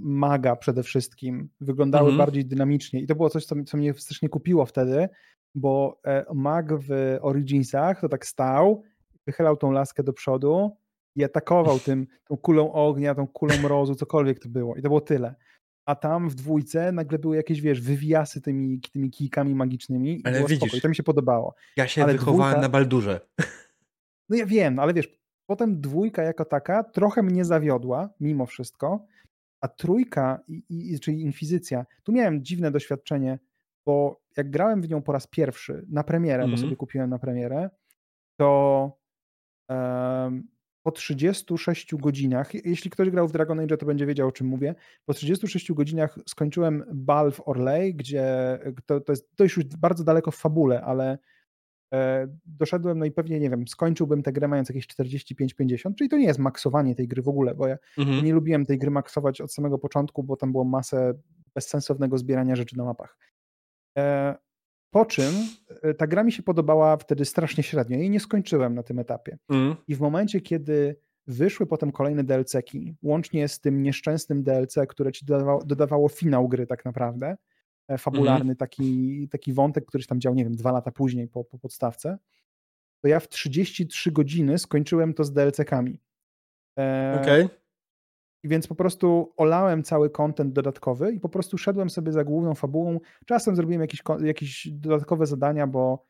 maga 0.00 0.56
przede 0.56 0.82
wszystkim, 0.82 1.48
wyglądały 1.60 2.08
mhm. 2.08 2.18
bardziej 2.18 2.44
dynamicznie 2.46 3.00
i 3.00 3.06
to 3.06 3.14
było 3.14 3.30
coś, 3.30 3.44
co, 3.44 3.54
co 3.66 3.76
mnie 3.76 3.94
strasznie 3.94 4.28
kupiło 4.28 4.66
wtedy, 4.66 5.08
bo 5.54 6.00
e, 6.06 6.24
mag 6.34 6.72
w 6.78 7.18
Originsach 7.20 8.00
to 8.00 8.08
tak 8.08 8.26
stał, 8.26 8.82
wychylał 9.26 9.56
tą 9.56 9.70
laskę 9.70 10.02
do 10.02 10.12
przodu 10.12 10.76
i 11.16 11.24
atakował 11.24 11.78
tym, 11.78 12.06
tą 12.28 12.36
kulą 12.36 12.72
ognia, 12.72 13.14
tą 13.14 13.26
kulą 13.26 13.58
mrozu, 13.62 13.94
cokolwiek 13.94 14.38
to 14.38 14.48
było 14.48 14.76
i 14.76 14.82
to 14.82 14.88
było 14.88 15.00
tyle. 15.00 15.34
A 15.86 15.94
tam 15.94 16.28
w 16.28 16.34
dwójce 16.34 16.92
nagle 16.92 17.18
były 17.18 17.36
jakieś, 17.36 17.60
wiesz, 17.60 17.80
wywiasy 17.80 18.40
tymi, 18.40 18.80
tymi 18.92 19.10
kijkami 19.10 19.54
magicznymi 19.54 20.20
i 20.20 20.26
Ale 20.26 20.40
widzisz, 20.40 20.58
spoko. 20.58 20.76
I 20.76 20.80
to 20.80 20.88
mi 20.88 20.96
się 20.96 21.02
podobało. 21.02 21.54
Ja 21.76 21.88
się 21.88 22.02
Ale 22.02 22.12
wychowałem 22.12 22.52
dwójka... 22.52 22.60
na 22.60 22.68
Baldurze. 22.68 23.20
No 24.32 24.38
ja 24.38 24.46
wiem, 24.46 24.78
ale 24.78 24.94
wiesz, 24.94 25.08
potem 25.46 25.80
dwójka 25.80 26.22
jako 26.22 26.44
taka 26.44 26.84
trochę 26.84 27.22
mnie 27.22 27.44
zawiodła, 27.44 28.10
mimo 28.20 28.46
wszystko, 28.46 29.06
a 29.60 29.68
trójka, 29.68 30.40
i, 30.48 30.64
i, 30.68 31.00
czyli 31.00 31.22
Inkwizycja, 31.22 31.86
tu 32.02 32.12
miałem 32.12 32.44
dziwne 32.44 32.70
doświadczenie, 32.70 33.38
bo 33.86 34.22
jak 34.36 34.50
grałem 34.50 34.82
w 34.82 34.88
nią 34.88 35.02
po 35.02 35.12
raz 35.12 35.26
pierwszy 35.26 35.86
na 35.88 36.04
premierę, 36.04 36.42
mm 36.42 36.46
-hmm. 36.46 36.50
bo 36.50 36.54
mhm. 36.54 36.68
sobie 36.68 36.76
kupiłem 36.76 37.10
na 37.10 37.18
premierę, 37.18 37.70
to 38.36 38.92
um, 39.68 40.48
po 40.82 40.90
36 40.90 41.94
godzinach, 41.94 42.54
jeśli 42.54 42.90
ktoś 42.90 43.10
grał 43.10 43.28
w 43.28 43.32
Dragon 43.32 43.60
Age, 43.60 43.76
to 43.76 43.86
będzie 43.86 44.06
wiedział, 44.06 44.28
o 44.28 44.32
czym 44.32 44.46
mówię, 44.46 44.74
po 45.04 45.14
36 45.14 45.72
godzinach 45.72 46.18
skończyłem 46.26 46.84
bal 46.92 47.32
w 47.32 47.48
Orlej, 47.48 47.94
gdzie 47.94 48.58
to, 48.86 49.00
to 49.00 49.12
jest 49.12 49.28
dość 49.36 49.56
już 49.56 49.66
bardzo 49.66 50.04
daleko 50.04 50.30
w 50.30 50.36
fabule, 50.36 50.82
ale 50.82 51.18
doszedłem, 52.46 52.98
no 52.98 53.04
i 53.04 53.10
pewnie, 53.10 53.40
nie 53.40 53.50
wiem, 53.50 53.68
skończyłbym 53.68 54.22
tę 54.22 54.32
grę 54.32 54.48
mając 54.48 54.68
jakieś 54.68 54.86
45-50, 54.86 55.94
czyli 55.94 56.10
to 56.10 56.16
nie 56.16 56.26
jest 56.26 56.38
maksowanie 56.38 56.94
tej 56.94 57.08
gry 57.08 57.22
w 57.22 57.28
ogóle, 57.28 57.54
bo 57.54 57.66
ja 57.66 57.78
mhm. 57.98 58.24
nie 58.24 58.32
lubiłem 58.32 58.66
tej 58.66 58.78
gry 58.78 58.90
maksować 58.90 59.40
od 59.40 59.52
samego 59.52 59.78
początku, 59.78 60.22
bo 60.22 60.36
tam 60.36 60.52
było 60.52 60.64
masę 60.64 61.14
bezsensownego 61.54 62.18
zbierania 62.18 62.56
rzeczy 62.56 62.76
na 62.76 62.84
mapach. 62.84 63.18
E, 63.98 64.34
po 64.90 65.06
czym 65.06 65.32
e, 65.82 65.94
ta 65.94 66.06
gra 66.06 66.24
mi 66.24 66.32
się 66.32 66.42
podobała 66.42 66.96
wtedy 66.96 67.24
strasznie 67.24 67.62
średnio 67.62 67.98
i 67.98 68.10
nie 68.10 68.20
skończyłem 68.20 68.74
na 68.74 68.82
tym 68.82 68.98
etapie. 68.98 69.38
Mhm. 69.48 69.76
I 69.88 69.94
w 69.94 70.00
momencie, 70.00 70.40
kiedy 70.40 70.96
wyszły 71.26 71.66
potem 71.66 71.92
kolejne 71.92 72.24
DLC-ki, 72.24 72.94
łącznie 73.02 73.48
z 73.48 73.60
tym 73.60 73.82
nieszczęsnym 73.82 74.42
DLC, 74.42 74.74
które 74.88 75.12
ci 75.12 75.26
dodawało, 75.26 75.64
dodawało 75.64 76.08
finał 76.08 76.48
gry 76.48 76.66
tak 76.66 76.84
naprawdę, 76.84 77.36
E, 77.36 77.36
fabularny, 77.98 78.40
mhm. 78.40 78.56
taki, 78.56 79.28
taki 79.28 79.52
wątek, 79.52 79.84
który 79.84 80.02
się 80.02 80.08
tam 80.08 80.20
dział, 80.20 80.34
nie 80.34 80.44
wiem, 80.44 80.56
dwa 80.56 80.72
lata 80.72 80.90
później 80.90 81.28
po, 81.28 81.44
po 81.44 81.58
podstawce, 81.58 82.18
to 83.02 83.08
ja 83.08 83.20
w 83.20 83.28
33 83.28 84.12
godziny 84.12 84.58
skończyłem 84.58 85.14
to 85.14 85.24
z 85.24 85.32
DLC-kami. 85.32 86.00
E, 86.78 87.18
Okej. 87.22 87.44
Okay. 87.44 87.62
Więc 88.44 88.66
po 88.66 88.74
prostu 88.74 89.32
olałem 89.36 89.82
cały 89.82 90.10
kontent 90.10 90.52
dodatkowy 90.52 91.12
i 91.12 91.20
po 91.20 91.28
prostu 91.28 91.58
szedłem 91.58 91.90
sobie 91.90 92.12
za 92.12 92.24
główną 92.24 92.54
fabułą. 92.54 93.00
Czasem 93.26 93.56
zrobiłem 93.56 93.80
jakieś, 93.80 94.02
jakieś 94.24 94.68
dodatkowe 94.70 95.26
zadania, 95.26 95.66
bo, 95.66 96.04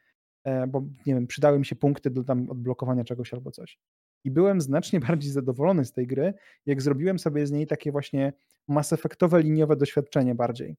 e, 0.45 0.67
bo 0.67 0.81
nie 1.07 1.15
wiem, 1.15 1.27
przydały 1.27 1.59
mi 1.59 1.67
się 1.67 1.77
punkty 1.77 2.11
do 2.11 2.25
tam 2.25 2.51
odblokowania 2.51 3.05
czegoś 3.05 3.35
albo 3.35 3.51
coś. 3.51 3.79
I 4.25 4.31
byłem 4.31 4.61
znacznie 4.61 5.01
bardziej 5.09 5.31
zadowolony 5.31 5.85
z 5.85 5.93
tej 5.93 6.07
gry, 6.07 6.35
jak 6.67 6.83
zrobiłem 6.83 7.19
sobie 7.19 7.47
z 7.47 7.51
niej 7.51 7.67
takie 7.67 7.93
właśnie 7.93 8.33
masefektowe, 8.69 9.43
liniowe 9.43 9.77
doświadczenie 9.77 10.35
bardziej. 10.35 10.77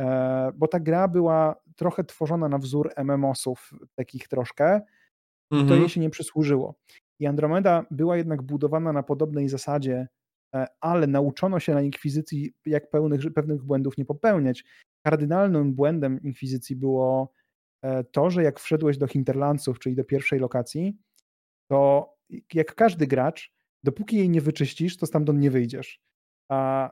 E, 0.00 0.52
bo 0.54 0.68
ta 0.68 0.80
gra 0.80 1.08
była 1.08 1.56
trochę 1.76 2.04
tworzona 2.04 2.48
na 2.48 2.58
wzór 2.58 2.92
MMOsów, 2.96 3.70
takich 3.94 4.28
troszkę, 4.28 4.80
i 5.50 5.54
mhm. 5.54 5.68
to 5.68 5.74
jej 5.74 5.88
się 5.88 6.00
nie 6.00 6.10
przysłużyło. 6.10 6.74
I 7.18 7.26
Andromeda 7.26 7.86
była 7.90 8.16
jednak 8.16 8.42
budowana 8.42 8.92
na 8.92 9.02
podobnej 9.02 9.48
zasadzie, 9.48 10.08
e, 10.54 10.66
ale 10.80 11.06
nauczono 11.06 11.60
się 11.60 11.74
na 11.74 11.82
Inkwizycji, 11.82 12.52
jak 12.66 12.90
pełnych, 12.90 13.20
pewnych 13.34 13.62
błędów 13.62 13.98
nie 13.98 14.04
popełniać. 14.04 14.64
Kardynalnym 15.06 15.74
błędem 15.74 16.22
Inkwizycji 16.22 16.76
było 16.76 17.32
e, 17.82 18.04
to, 18.04 18.30
że 18.30 18.42
jak 18.42 18.60
wszedłeś 18.60 18.98
do 18.98 19.06
Hinterlandsów, 19.06 19.78
czyli 19.78 19.96
do 19.96 20.04
pierwszej 20.04 20.38
lokacji, 20.38 20.98
to 21.70 22.10
jak 22.54 22.74
każdy 22.74 23.06
gracz, 23.06 23.52
dopóki 23.84 24.16
jej 24.16 24.30
nie 24.30 24.40
wyczyścisz, 24.40 24.96
to 24.96 25.06
stamtąd 25.06 25.40
nie 25.40 25.50
wyjdziesz. 25.50 26.00
A 26.48 26.90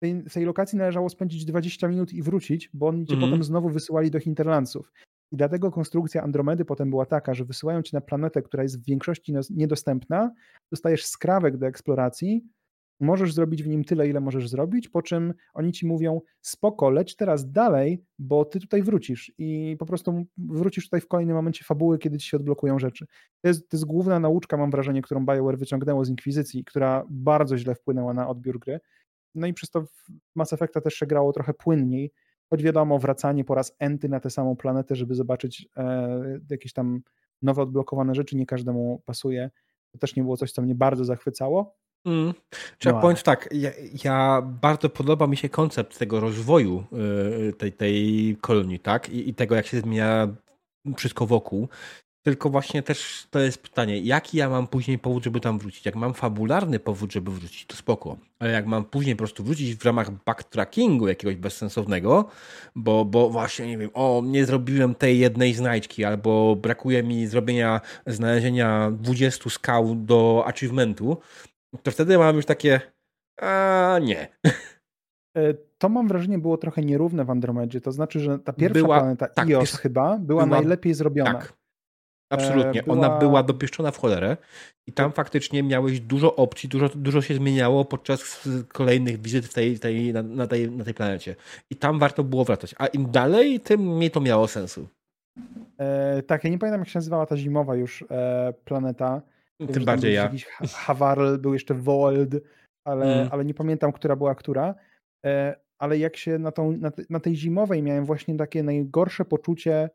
tej, 0.00 0.22
tej 0.24 0.44
lokacji 0.44 0.78
należało 0.78 1.08
spędzić 1.08 1.44
20 1.44 1.88
minut 1.88 2.12
i 2.12 2.22
wrócić, 2.22 2.70
bo 2.74 2.88
oni 2.88 3.06
cię 3.06 3.14
mm 3.14 3.24
-hmm. 3.24 3.30
potem 3.30 3.44
znowu 3.44 3.68
wysyłali 3.68 4.10
do 4.10 4.20
Hinterlandsów. 4.20 4.92
I 5.32 5.36
dlatego 5.36 5.70
konstrukcja 5.70 6.22
Andromedy 6.22 6.64
potem 6.64 6.90
była 6.90 7.06
taka, 7.06 7.34
że 7.34 7.44
wysyłają 7.44 7.82
cię 7.82 7.90
na 7.96 8.00
planetę, 8.00 8.42
która 8.42 8.62
jest 8.62 8.82
w 8.82 8.84
większości 8.84 9.34
niedostępna, 9.50 10.32
dostajesz 10.70 11.06
skrawek 11.06 11.56
do 11.56 11.66
eksploracji, 11.66 12.44
możesz 13.00 13.34
zrobić 13.34 13.62
w 13.62 13.68
nim 13.68 13.84
tyle, 13.84 14.08
ile 14.08 14.20
możesz 14.20 14.48
zrobić, 14.48 14.88
po 14.88 15.02
czym 15.02 15.34
oni 15.54 15.72
ci 15.72 15.86
mówią, 15.86 16.20
spoko, 16.40 16.90
leć 16.90 17.16
teraz 17.16 17.50
dalej, 17.50 18.04
bo 18.18 18.44
ty 18.44 18.60
tutaj 18.60 18.82
wrócisz 18.82 19.32
i 19.38 19.76
po 19.78 19.86
prostu 19.86 20.26
wrócisz 20.38 20.84
tutaj 20.84 21.00
w 21.00 21.08
kolejnym 21.08 21.36
momencie 21.36 21.64
fabuły, 21.64 21.98
kiedy 21.98 22.18
ci 22.18 22.28
się 22.28 22.36
odblokują 22.36 22.78
rzeczy. 22.78 23.06
To 23.40 23.48
jest, 23.48 23.68
to 23.68 23.76
jest 23.76 23.84
główna 23.84 24.20
nauczka, 24.20 24.56
mam 24.56 24.70
wrażenie, 24.70 25.02
którą 25.02 25.26
BioWare 25.26 25.58
wyciągnęło 25.58 26.04
z 26.04 26.08
Inkwizycji, 26.08 26.64
która 26.64 27.04
bardzo 27.10 27.58
źle 27.58 27.74
wpłynęła 27.74 28.14
na 28.14 28.28
odbiór 28.28 28.58
gry. 28.58 28.80
No 29.34 29.46
i 29.46 29.54
przez 29.54 29.70
to 29.70 29.84
Mass 30.34 30.52
Effecta 30.52 30.80
też 30.80 30.94
się 30.94 31.06
grało 31.06 31.32
trochę 31.32 31.54
płynniej, 31.54 32.12
choć 32.50 32.62
wiadomo, 32.62 32.98
wracanie 32.98 33.44
po 33.44 33.54
raz 33.54 33.76
enty 33.78 34.08
na 34.08 34.20
tę 34.20 34.30
samą 34.30 34.56
planetę, 34.56 34.96
żeby 34.96 35.14
zobaczyć 35.14 35.68
e, 35.76 36.40
jakieś 36.50 36.72
tam 36.72 37.00
nowe 37.42 37.62
odblokowane 37.62 38.14
rzeczy, 38.14 38.36
nie 38.36 38.46
każdemu 38.46 39.02
pasuje. 39.06 39.50
To 39.90 39.98
też 39.98 40.16
nie 40.16 40.22
było 40.22 40.36
coś, 40.36 40.52
co 40.52 40.62
mnie 40.62 40.74
bardzo 40.74 41.04
zachwycało, 41.04 41.76
Mm. 42.04 42.34
Trzeba 42.78 42.96
no, 42.96 43.02
powiedzieć 43.02 43.24
tak, 43.24 43.48
ja, 43.52 43.70
ja, 44.04 44.42
bardzo 44.42 44.90
podoba 44.90 45.26
mi 45.26 45.36
się 45.36 45.48
koncept 45.48 45.98
tego 45.98 46.20
rozwoju 46.20 46.84
y, 47.48 47.52
tej, 47.52 47.72
tej 47.72 48.36
kolonii, 48.40 48.78
tak? 48.78 49.10
I, 49.10 49.28
I, 49.28 49.34
tego, 49.34 49.54
jak 49.54 49.66
się 49.66 49.80
zmienia 49.80 50.28
wszystko 50.96 51.26
wokół. 51.26 51.68
Tylko 52.22 52.50
właśnie 52.50 52.82
też 52.82 53.26
to 53.30 53.38
jest 53.38 53.62
pytanie, 53.62 54.00
jaki 54.00 54.36
ja 54.36 54.50
mam 54.50 54.66
później 54.66 54.98
powód, 54.98 55.24
żeby 55.24 55.40
tam 55.40 55.58
wrócić? 55.58 55.86
Jak 55.86 55.96
mam 55.96 56.14
fabularny 56.14 56.80
powód, 56.80 57.12
żeby 57.12 57.30
wrócić, 57.30 57.66
to 57.66 57.76
spoko. 57.76 58.16
Ale 58.38 58.50
jak 58.50 58.66
mam 58.66 58.84
później 58.84 59.16
po 59.16 59.18
prostu 59.18 59.44
wrócić 59.44 59.76
w 59.76 59.84
ramach 59.84 60.10
backtrackingu 60.10 61.08
jakiegoś 61.08 61.36
bezsensownego, 61.36 62.28
bo, 62.76 63.04
bo 63.04 63.30
właśnie, 63.30 63.66
nie 63.66 63.78
wiem, 63.78 63.90
o, 63.94 64.22
nie 64.24 64.46
zrobiłem 64.46 64.94
tej 64.94 65.18
jednej 65.18 65.54
znajdźki, 65.54 66.04
albo 66.04 66.56
brakuje 66.56 67.02
mi 67.02 67.26
zrobienia, 67.26 67.80
znalezienia 68.06 68.90
20 68.90 69.50
skał 69.50 69.94
do 69.94 70.44
achievementu, 70.46 71.16
to 71.82 71.90
wtedy 71.90 72.18
mam 72.18 72.36
już 72.36 72.46
takie, 72.46 72.80
a 73.42 73.98
nie. 74.02 74.28
E, 75.36 75.54
to 75.78 75.88
mam 75.88 76.08
wrażenie 76.08 76.38
było 76.38 76.56
trochę 76.56 76.82
nierówne 76.82 77.24
w 77.24 77.30
Andromedzie. 77.30 77.80
To 77.80 77.92
znaczy, 77.92 78.20
że 78.20 78.38
ta 78.38 78.52
pierwsza 78.52 78.82
była, 78.82 78.98
planeta, 78.98 79.28
tak, 79.28 79.48
Ios 79.48 79.76
chyba, 79.76 80.18
była, 80.18 80.18
była 80.18 80.46
najlepiej 80.46 80.94
zrobiona. 80.94 81.34
Tak. 81.34 81.59
Absolutnie. 82.30 82.82
Była... 82.82 82.96
Ona 82.96 83.18
była 83.18 83.42
dopieszczona 83.42 83.90
w 83.90 83.98
cholerę 83.98 84.36
i 84.86 84.92
tam 84.92 85.12
faktycznie 85.12 85.62
miałeś 85.62 86.00
dużo 86.00 86.36
opcji, 86.36 86.68
dużo, 86.68 86.88
dużo 86.88 87.22
się 87.22 87.34
zmieniało 87.34 87.84
podczas 87.84 88.48
kolejnych 88.68 89.20
wizyt 89.20 89.46
w 89.46 89.54
tej, 89.54 89.78
tej, 89.78 90.12
na, 90.12 90.22
na, 90.22 90.46
tej, 90.46 90.70
na 90.70 90.84
tej 90.84 90.94
planecie. 90.94 91.36
I 91.70 91.76
tam 91.76 91.98
warto 91.98 92.24
było 92.24 92.44
wracać. 92.44 92.74
A 92.78 92.86
im 92.86 93.10
dalej, 93.10 93.60
tym 93.60 93.96
mniej 93.96 94.10
to 94.10 94.20
miało 94.20 94.48
sensu. 94.48 94.88
E, 95.78 96.22
tak, 96.22 96.44
ja 96.44 96.50
nie 96.50 96.58
pamiętam, 96.58 96.80
jak 96.80 96.88
się 96.88 96.98
nazywała 96.98 97.26
ta 97.26 97.36
zimowa 97.36 97.76
już 97.76 98.04
e, 98.10 98.52
planeta. 98.64 99.22
Tym 99.72 99.84
bardziej 99.84 100.14
ja. 100.14 100.22
Jakiś 100.22 100.44
Havarl, 100.74 101.36
był 101.36 101.52
jeszcze 101.52 101.74
Wold, 101.74 102.34
ale, 102.84 103.14
mm. 103.14 103.28
ale 103.32 103.44
nie 103.44 103.54
pamiętam, 103.54 103.92
która 103.92 104.16
była 104.16 104.34
która. 104.34 104.74
E, 105.26 105.56
ale 105.78 105.98
jak 105.98 106.16
się 106.16 106.38
na, 106.38 106.52
tą, 106.52 106.72
na, 106.72 106.92
na 107.10 107.20
tej 107.20 107.36
zimowej 107.36 107.82
miałem 107.82 108.04
właśnie 108.04 108.36
takie 108.36 108.62
najgorsze 108.62 109.24
poczucie, 109.24 109.90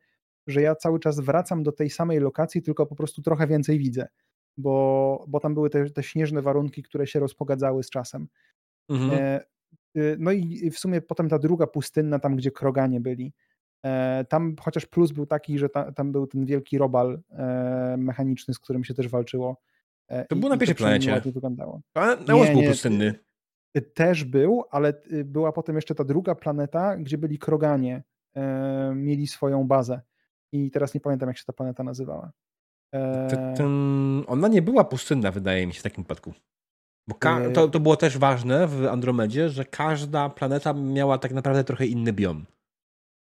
że 0.47 0.61
ja 0.61 0.75
cały 0.75 0.99
czas 0.99 1.19
wracam 1.19 1.63
do 1.63 1.71
tej 1.71 1.89
samej 1.89 2.19
lokacji, 2.19 2.61
tylko 2.61 2.85
po 2.85 2.95
prostu 2.95 3.21
trochę 3.21 3.47
więcej 3.47 3.79
widzę, 3.79 4.07
bo, 4.57 5.25
bo 5.27 5.39
tam 5.39 5.53
były 5.53 5.69
te, 5.69 5.89
te 5.89 6.03
śnieżne 6.03 6.41
warunki, 6.41 6.83
które 6.83 7.07
się 7.07 7.19
rozpogadzały 7.19 7.83
z 7.83 7.89
czasem. 7.89 8.27
Mhm. 8.89 9.11
E, 9.13 9.41
y, 9.97 10.15
no 10.19 10.31
i 10.31 10.71
w 10.71 10.79
sumie 10.79 11.01
potem 11.01 11.29
ta 11.29 11.39
druga 11.39 11.67
pustynna, 11.67 12.19
tam 12.19 12.35
gdzie 12.35 12.51
kroganie 12.51 13.01
byli, 13.01 13.33
e, 13.85 14.25
tam 14.29 14.55
chociaż 14.61 14.85
plus 14.85 15.11
był 15.11 15.25
taki, 15.25 15.59
że 15.59 15.69
ta, 15.69 15.91
tam 15.91 16.11
był 16.11 16.27
ten 16.27 16.45
wielki 16.45 16.77
robal 16.77 17.21
e, 17.31 17.95
mechaniczny, 17.97 18.53
z 18.53 18.59
którym 18.59 18.83
się 18.83 18.93
też 18.93 19.07
walczyło. 19.07 19.61
To 20.29 20.35
było 20.35 20.49
na 20.49 20.57
pierwszej 20.57 20.75
planecie. 20.75 21.21
wyglądało. 21.31 21.81
A 21.93 22.15
Neos 22.15 22.49
był 22.49 22.63
pustynny. 22.63 23.13
Też 23.93 24.23
był, 24.23 24.63
ale 24.71 24.93
y, 25.11 25.25
była 25.25 25.51
potem 25.51 25.75
jeszcze 25.75 25.95
ta 25.95 26.03
druga 26.03 26.35
planeta, 26.35 26.97
gdzie 26.97 27.17
byli 27.17 27.39
kroganie, 27.39 28.03
mieli 28.95 29.27
swoją 29.27 29.67
bazę 29.67 30.01
i 30.55 30.71
teraz 30.71 30.93
nie 30.93 31.01
pamiętam, 31.01 31.29
jak 31.29 31.37
się 31.37 31.45
ta 31.45 31.53
planeta 31.53 31.83
nazywała. 31.83 32.31
Ten, 33.57 34.23
ona 34.27 34.47
nie 34.47 34.61
była 34.61 34.83
pustynna, 34.83 35.31
wydaje 35.31 35.67
mi 35.67 35.73
się, 35.73 35.79
w 35.79 35.83
takim 35.83 36.03
przypadku. 36.03 36.33
Bo 37.07 37.15
e, 37.29 37.51
to, 37.51 37.67
to 37.67 37.79
było 37.79 37.97
też 37.97 38.17
ważne 38.17 38.67
w 38.67 38.85
Andromedzie, 38.85 39.49
że 39.49 39.65
każda 39.65 40.29
planeta 40.29 40.73
miała 40.73 41.17
tak 41.17 41.31
naprawdę 41.31 41.63
trochę 41.63 41.85
inny 41.85 42.13
biom. 42.13 42.45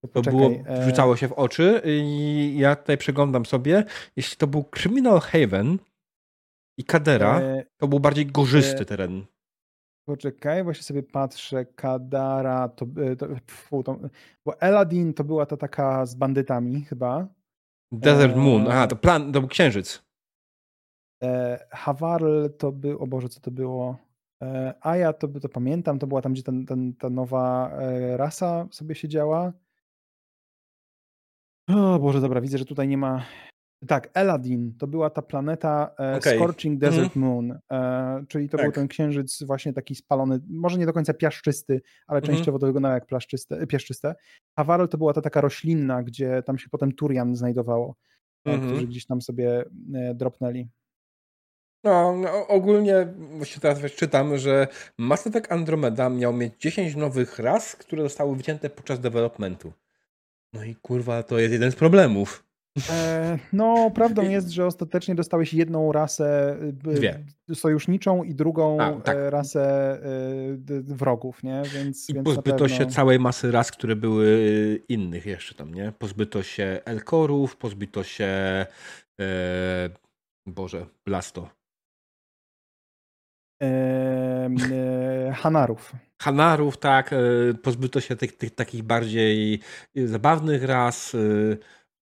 To 0.03 0.09
Poczekaj, 0.09 0.41
było, 0.41 0.51
e, 0.67 0.85
rzucało 0.85 1.17
się 1.17 1.29
w 1.29 1.33
oczy 1.33 1.83
i 1.85 2.55
ja 2.59 2.77
tutaj 2.77 2.99
przeglądam 2.99 3.47
sobie. 3.47 3.85
Jeśli 4.17 4.37
to 4.37 4.47
był 4.47 4.65
Criminal 4.65 5.21
Haven 5.21 5.79
i 6.79 6.85
Kadera, 6.85 7.41
to 7.77 7.89
był 7.89 8.01
bardziej 8.01 8.27
gorzysty 8.27 8.85
teren. 8.85 9.25
Poczekaj, 10.09 10.65
właśnie 10.65 10.83
sobie 10.83 11.03
patrzę. 11.03 11.65
Kadara, 11.65 12.69
to, 12.69 12.87
e, 13.03 13.17
to, 13.17 13.27
pfu, 13.47 13.83
to 13.83 13.99
bo 14.45 14.61
Eladin 14.61 15.15
to 15.15 15.25
była 15.25 15.47
ta 15.47 15.57
taka 15.57 16.07
z 16.07 16.15
bandytami 16.15 16.85
chyba. 16.85 17.29
Desert 17.93 18.37
Moon, 18.37 18.67
aha, 18.69 18.87
to 18.87 18.97
plan, 18.97 19.33
to 19.33 19.41
był 19.41 19.49
księżyc. 19.49 20.03
E, 21.23 21.59
Havarl 21.71 22.47
to 22.59 22.73
był, 22.73 22.99
o 22.99 23.07
Boże, 23.07 23.29
co 23.29 23.41
to 23.41 23.51
było? 23.51 23.97
E, 24.43 24.75
Aja 24.81 25.13
to, 25.13 25.29
to 25.29 25.49
pamiętam, 25.49 25.99
to 25.99 26.07
była 26.07 26.23
tam, 26.23 26.33
gdzie 26.33 26.43
ten, 26.43 26.67
ten, 26.67 26.95
ta 26.95 27.11
nowa 27.11 27.71
e, 27.71 28.17
rasa 28.17 28.67
sobie 28.71 28.95
siedziała. 28.95 29.53
O 31.69 31.99
Boże, 31.99 32.21
dobra, 32.21 32.41
widzę, 32.41 32.59
że 32.59 32.65
tutaj 32.65 32.89
nie 32.89 32.99
ma 32.99 33.23
tak, 33.89 34.11
Eladin 34.15 34.75
to 34.79 34.87
była 34.87 35.11
ta 35.11 35.23
planeta 35.23 35.95
e, 36.01 36.17
okay. 36.17 36.35
Scorching 36.35 36.81
Desert 36.81 37.17
mm. 37.17 37.29
Moon, 37.29 37.59
e, 37.73 38.25
czyli 38.29 38.49
to 38.49 38.57
tak. 38.57 38.67
był 38.67 38.73
ten 38.73 38.89
księżyc 38.89 39.43
właśnie 39.43 39.73
taki 39.73 39.95
spalony, 39.95 40.41
może 40.49 40.79
nie 40.79 40.87
do 40.87 40.93
końca 40.93 41.15
piaszczysty, 41.15 41.83
ale 42.07 42.19
mm 42.19 42.27
częściowo 42.27 42.59
to 42.59 42.67
wyglądało 42.67 42.95
jak 42.95 43.07
piaszczyste. 43.69 44.15
Havarl 44.57 44.87
to 44.87 44.99
była 44.99 45.13
ta 45.13 45.21
taka 45.23 45.41
roślinna, 45.41 46.03
gdzie 46.03 46.43
tam 46.43 46.59
się 46.59 46.69
potem 46.71 46.93
Turian 46.93 47.37
znajdowało, 47.37 47.97
mm 48.45 48.61
-hmm. 48.61 48.67
którzy 48.67 48.87
gdzieś 48.87 49.07
tam 49.07 49.23
sobie 49.23 49.65
e, 49.95 50.15
dropnęli. 50.15 50.69
No, 51.85 52.17
no, 52.17 52.47
ogólnie 52.47 53.15
właśnie 53.17 53.61
teraz 53.61 53.93
czytam, 53.93 54.39
że 54.39 54.69
Mass 54.99 55.27
Effect 55.27 55.53
Andromeda 55.53 56.11
miał 56.11 56.33
mieć 56.33 56.55
10 56.59 56.97
nowych 56.97 57.39
ras, 57.39 57.77
które 57.77 58.03
zostały 58.03 58.37
wycięte 58.37 58.71
podczas 58.71 59.01
developmentu. 59.01 59.73
No 60.53 60.65
i 60.65 60.75
kurwa, 60.75 61.23
to 61.23 61.39
jest 61.39 61.53
jeden 61.53 61.71
z 61.71 61.77
problemów. 61.77 62.46
E, 62.91 63.39
no, 63.53 63.91
prawdą 63.95 64.23
jest, 64.23 64.49
że 64.49 64.67
ostatecznie 64.67 65.15
dostałeś 65.15 65.55
jedną 65.55 65.93
rasę 65.93 66.57
Dwie. 66.73 67.25
sojuszniczą 67.55 68.23
i 68.23 68.35
drugą 68.35 68.81
A, 68.81 68.93
tak. 69.01 69.17
E, 69.17 69.31
rasę 69.31 69.93
e, 69.93 70.83
wrogów, 70.83 71.43
nie? 71.43 71.63
Więc, 71.75 72.11
I 72.11 72.15
więc 72.15 72.25
pozbyto 72.25 72.59
pewno... 72.59 72.69
się 72.69 72.87
całej 72.87 73.19
masy 73.19 73.51
ras, 73.51 73.71
które 73.71 73.97
były 73.97 74.83
innych 74.89 75.27
jeszcze 75.27 75.55
tam, 75.55 75.75
nie? 75.75 75.93
Pozbyto 75.99 76.43
się 76.43 76.81
Elkorów, 76.85 77.57
pozbyto 77.57 78.03
się 78.03 78.27
e, 79.21 79.91
Boże, 80.47 80.87
Blasto. 81.05 81.51
E, 83.63 84.51
Hanarów. 85.35 85.93
Hanarów, 86.23 86.77
tak. 86.77 87.15
Pozbyto 87.63 88.01
się 88.01 88.17
tych, 88.17 88.37
tych 88.37 88.55
takich 88.55 88.83
bardziej 88.83 89.61
zabawnych 89.95 90.65
ras. 90.65 91.17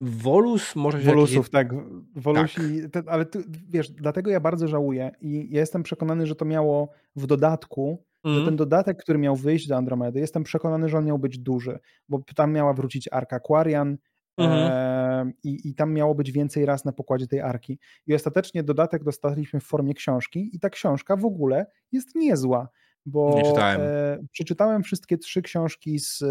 Wolus 0.01 0.75
może 0.75 0.97
Wolusów, 0.97 1.49
tak. 1.49 1.73
Wolusi, 2.15 2.81
tak. 2.91 3.05
Te, 3.05 3.11
ale 3.11 3.25
ty, 3.25 3.43
wiesz, 3.69 3.91
dlatego 3.91 4.31
ja 4.31 4.39
bardzo 4.39 4.67
żałuję 4.67 5.11
i 5.21 5.47
ja 5.51 5.59
jestem 5.59 5.83
przekonany, 5.83 6.27
że 6.27 6.35
to 6.35 6.45
miało 6.45 6.89
w 7.15 7.27
dodatku, 7.27 8.05
mm. 8.23 8.35
że 8.35 8.39
mhm. 8.39 8.45
ten 8.45 8.55
dodatek, 8.55 8.97
który 8.97 9.19
miał 9.19 9.35
wyjść 9.35 9.67
do 9.67 9.75
Andromedy, 9.75 10.19
jestem 10.19 10.43
przekonany, 10.43 10.89
że 10.89 10.97
on 10.97 11.05
miał 11.05 11.19
być 11.19 11.39
duży, 11.39 11.79
bo 12.09 12.19
tam 12.35 12.53
miała 12.53 12.73
wrócić 12.73 13.09
Arka 13.11 13.35
Aquarian, 13.35 13.97
e, 14.39 15.31
i, 15.43 15.69
I 15.69 15.75
tam 15.75 15.93
miało 15.93 16.15
być 16.15 16.31
więcej 16.31 16.65
raz 16.65 16.85
na 16.85 16.91
pokładzie 16.91 17.27
tej 17.27 17.41
arki. 17.41 17.79
I 18.07 18.15
ostatecznie 18.15 18.63
dodatek 18.63 19.03
dostaliśmy 19.03 19.59
w 19.59 19.63
formie 19.63 19.93
książki, 19.93 20.49
i 20.53 20.59
ta 20.59 20.69
książka 20.69 21.15
w 21.15 21.25
ogóle 21.25 21.65
jest 21.91 22.15
niezła, 22.15 22.69
bo 23.05 23.41
e, 23.57 24.19
przeczytałem 24.31 24.83
wszystkie 24.83 25.17
trzy 25.17 25.41
książki 25.41 25.99
z 25.99 26.23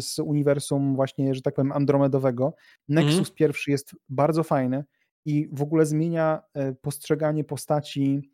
z 0.00 0.18
uniwersum 0.18 0.96
właśnie, 0.96 1.34
że 1.34 1.42
tak 1.42 1.54
powiem, 1.54 1.72
andromedowego. 1.72 2.54
Nexus 2.88 3.14
mm. 3.14 3.34
pierwszy 3.34 3.70
jest 3.70 3.96
bardzo 4.08 4.42
fajny 4.42 4.84
i 5.26 5.48
w 5.52 5.62
ogóle 5.62 5.86
zmienia 5.86 6.42
e, 6.54 6.72
postrzeganie 6.72 7.44
postaci, 7.44 8.30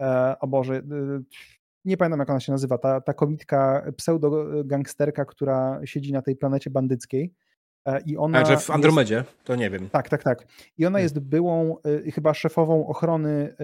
e, 0.00 0.38
o 0.40 0.46
Boże, 0.46 0.82
nie 1.84 1.96
pamiętam 1.96 2.20
jak 2.20 2.30
ona 2.30 2.40
się 2.40 2.52
nazywa, 2.52 2.78
ta, 2.78 3.00
ta 3.00 3.14
komitka, 3.14 3.86
pseudo-gangsterka, 3.96 5.24
która 5.24 5.80
siedzi 5.84 6.12
na 6.12 6.22
tej 6.22 6.36
planecie 6.36 6.70
bandyckiej. 6.70 7.34
E, 7.86 8.00
I 8.00 8.16
ona 8.16 8.38
A 8.40 8.44
że 8.44 8.56
w 8.56 8.70
Andromedzie? 8.70 9.14
Jest, 9.14 9.44
to 9.44 9.56
nie 9.56 9.70
wiem. 9.70 9.90
Tak, 9.90 10.08
tak, 10.08 10.22
tak. 10.22 10.46
I 10.78 10.86
ona 10.86 11.00
jest 11.00 11.18
byłą, 11.18 11.76
chyba 12.14 12.34
szefową 12.34 12.86
ochrony 12.86 13.54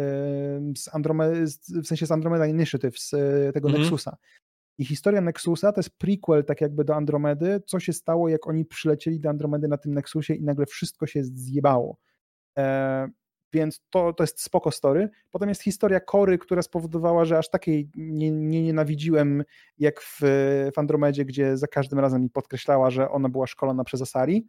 z 0.77 0.95
Andromedy, 0.95 1.45
w 1.83 1.87
sensie 1.87 2.07
z 2.07 2.11
Andromeda 2.13 2.47
Initiative, 2.47 2.99
z 2.99 3.11
tego 3.55 3.69
mm. 3.69 3.81
Nexusa. 3.81 4.17
I 4.81 4.85
historia 4.85 5.21
Nexusa 5.21 5.73
to 5.73 5.81
jest 5.81 5.99
prequel 5.99 6.45
tak 6.45 6.61
jakby 6.61 6.85
do 6.85 6.95
Andromedy, 6.95 7.63
co 7.67 7.81
się 7.81 7.93
stało, 7.93 8.29
jak 8.29 8.47
oni 8.47 8.65
przylecieli 8.65 9.21
do 9.21 9.31
Andromedy 9.31 9.69
na 9.69 9.77
tym 9.77 9.95
Nexusie 9.95 10.35
i 10.35 10.43
nagle 10.43 10.67
wszystko 10.67 11.07
się 11.07 11.25
zjebało. 11.25 11.99
E, 12.59 13.09
więc 13.53 13.83
to, 13.91 14.13
to 14.13 14.23
jest 14.23 14.43
spoko 14.43 14.71
story. 14.71 15.09
Potem 15.31 15.49
jest 15.49 15.63
historia 15.63 16.01
Kory, 16.01 16.39
która 16.39 16.63
spowodowała, 16.63 17.25
że 17.25 17.39
aż 17.39 17.51
takiej 17.51 17.91
nie, 17.95 18.31
nie 18.31 18.63
nienawidziłem 18.63 19.45
jak 19.79 20.01
w, 20.01 20.19
w 20.75 20.79
Andromedzie, 20.79 21.25
gdzie 21.25 21.57
za 21.57 21.67
każdym 21.67 21.99
razem 21.99 22.23
mi 22.23 22.31
podkreślała, 22.31 22.91
że 22.91 23.11
ona 23.11 23.29
była 23.29 23.47
szkolona 23.47 23.85
przez 23.85 24.03
Asari. 24.03 24.47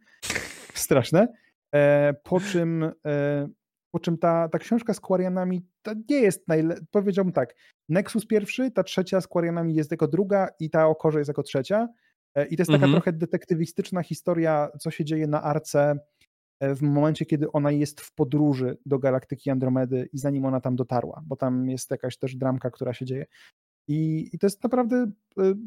Straszne. 0.74 1.28
E, 1.74 2.14
po 2.24 2.40
czym 2.40 2.92
e, 3.06 3.48
po 3.92 4.00
czym 4.00 4.18
ta, 4.18 4.48
ta 4.48 4.58
książka 4.58 4.94
z 4.94 5.00
Quarianami 5.00 5.66
to 5.82 5.92
nie 6.10 6.16
jest 6.16 6.48
najlepsza. 6.48 6.84
Powiedziałbym 6.90 7.32
tak, 7.32 7.54
Nexus 7.88 8.26
pierwszy, 8.26 8.70
ta 8.70 8.82
trzecia 8.82 9.20
z 9.20 9.28
Quarianami 9.28 9.74
jest 9.74 9.90
jako 9.90 10.08
druga 10.08 10.48
i 10.60 10.70
ta 10.70 10.86
o 10.86 10.94
Korze 10.94 11.18
jest 11.18 11.28
jako 11.28 11.42
trzecia. 11.42 11.88
E, 12.34 12.46
I 12.46 12.56
to 12.56 12.60
jest 12.60 12.70
taka 12.70 12.84
mhm. 12.84 12.92
trochę 12.92 13.12
detektywistyczna 13.12 14.02
historia, 14.02 14.68
co 14.80 14.90
się 14.90 15.04
dzieje 15.04 15.26
na 15.26 15.42
arce 15.42 15.98
w 16.60 16.82
momencie, 16.82 17.26
kiedy 17.26 17.52
ona 17.52 17.70
jest 17.70 18.00
w 18.00 18.14
podróży 18.14 18.78
do 18.86 18.98
galaktyki 18.98 19.50
Andromedy 19.50 20.08
i 20.12 20.18
zanim 20.18 20.44
ona 20.44 20.60
tam 20.60 20.76
dotarła, 20.76 21.22
bo 21.26 21.36
tam 21.36 21.70
jest 21.70 21.90
jakaś 21.90 22.18
też 22.18 22.36
dramka, 22.36 22.70
która 22.70 22.94
się 22.94 23.04
dzieje. 23.06 23.26
I, 23.88 24.30
I, 24.32 24.38
to 24.38 24.46
jest 24.46 24.62
naprawdę 24.62 25.10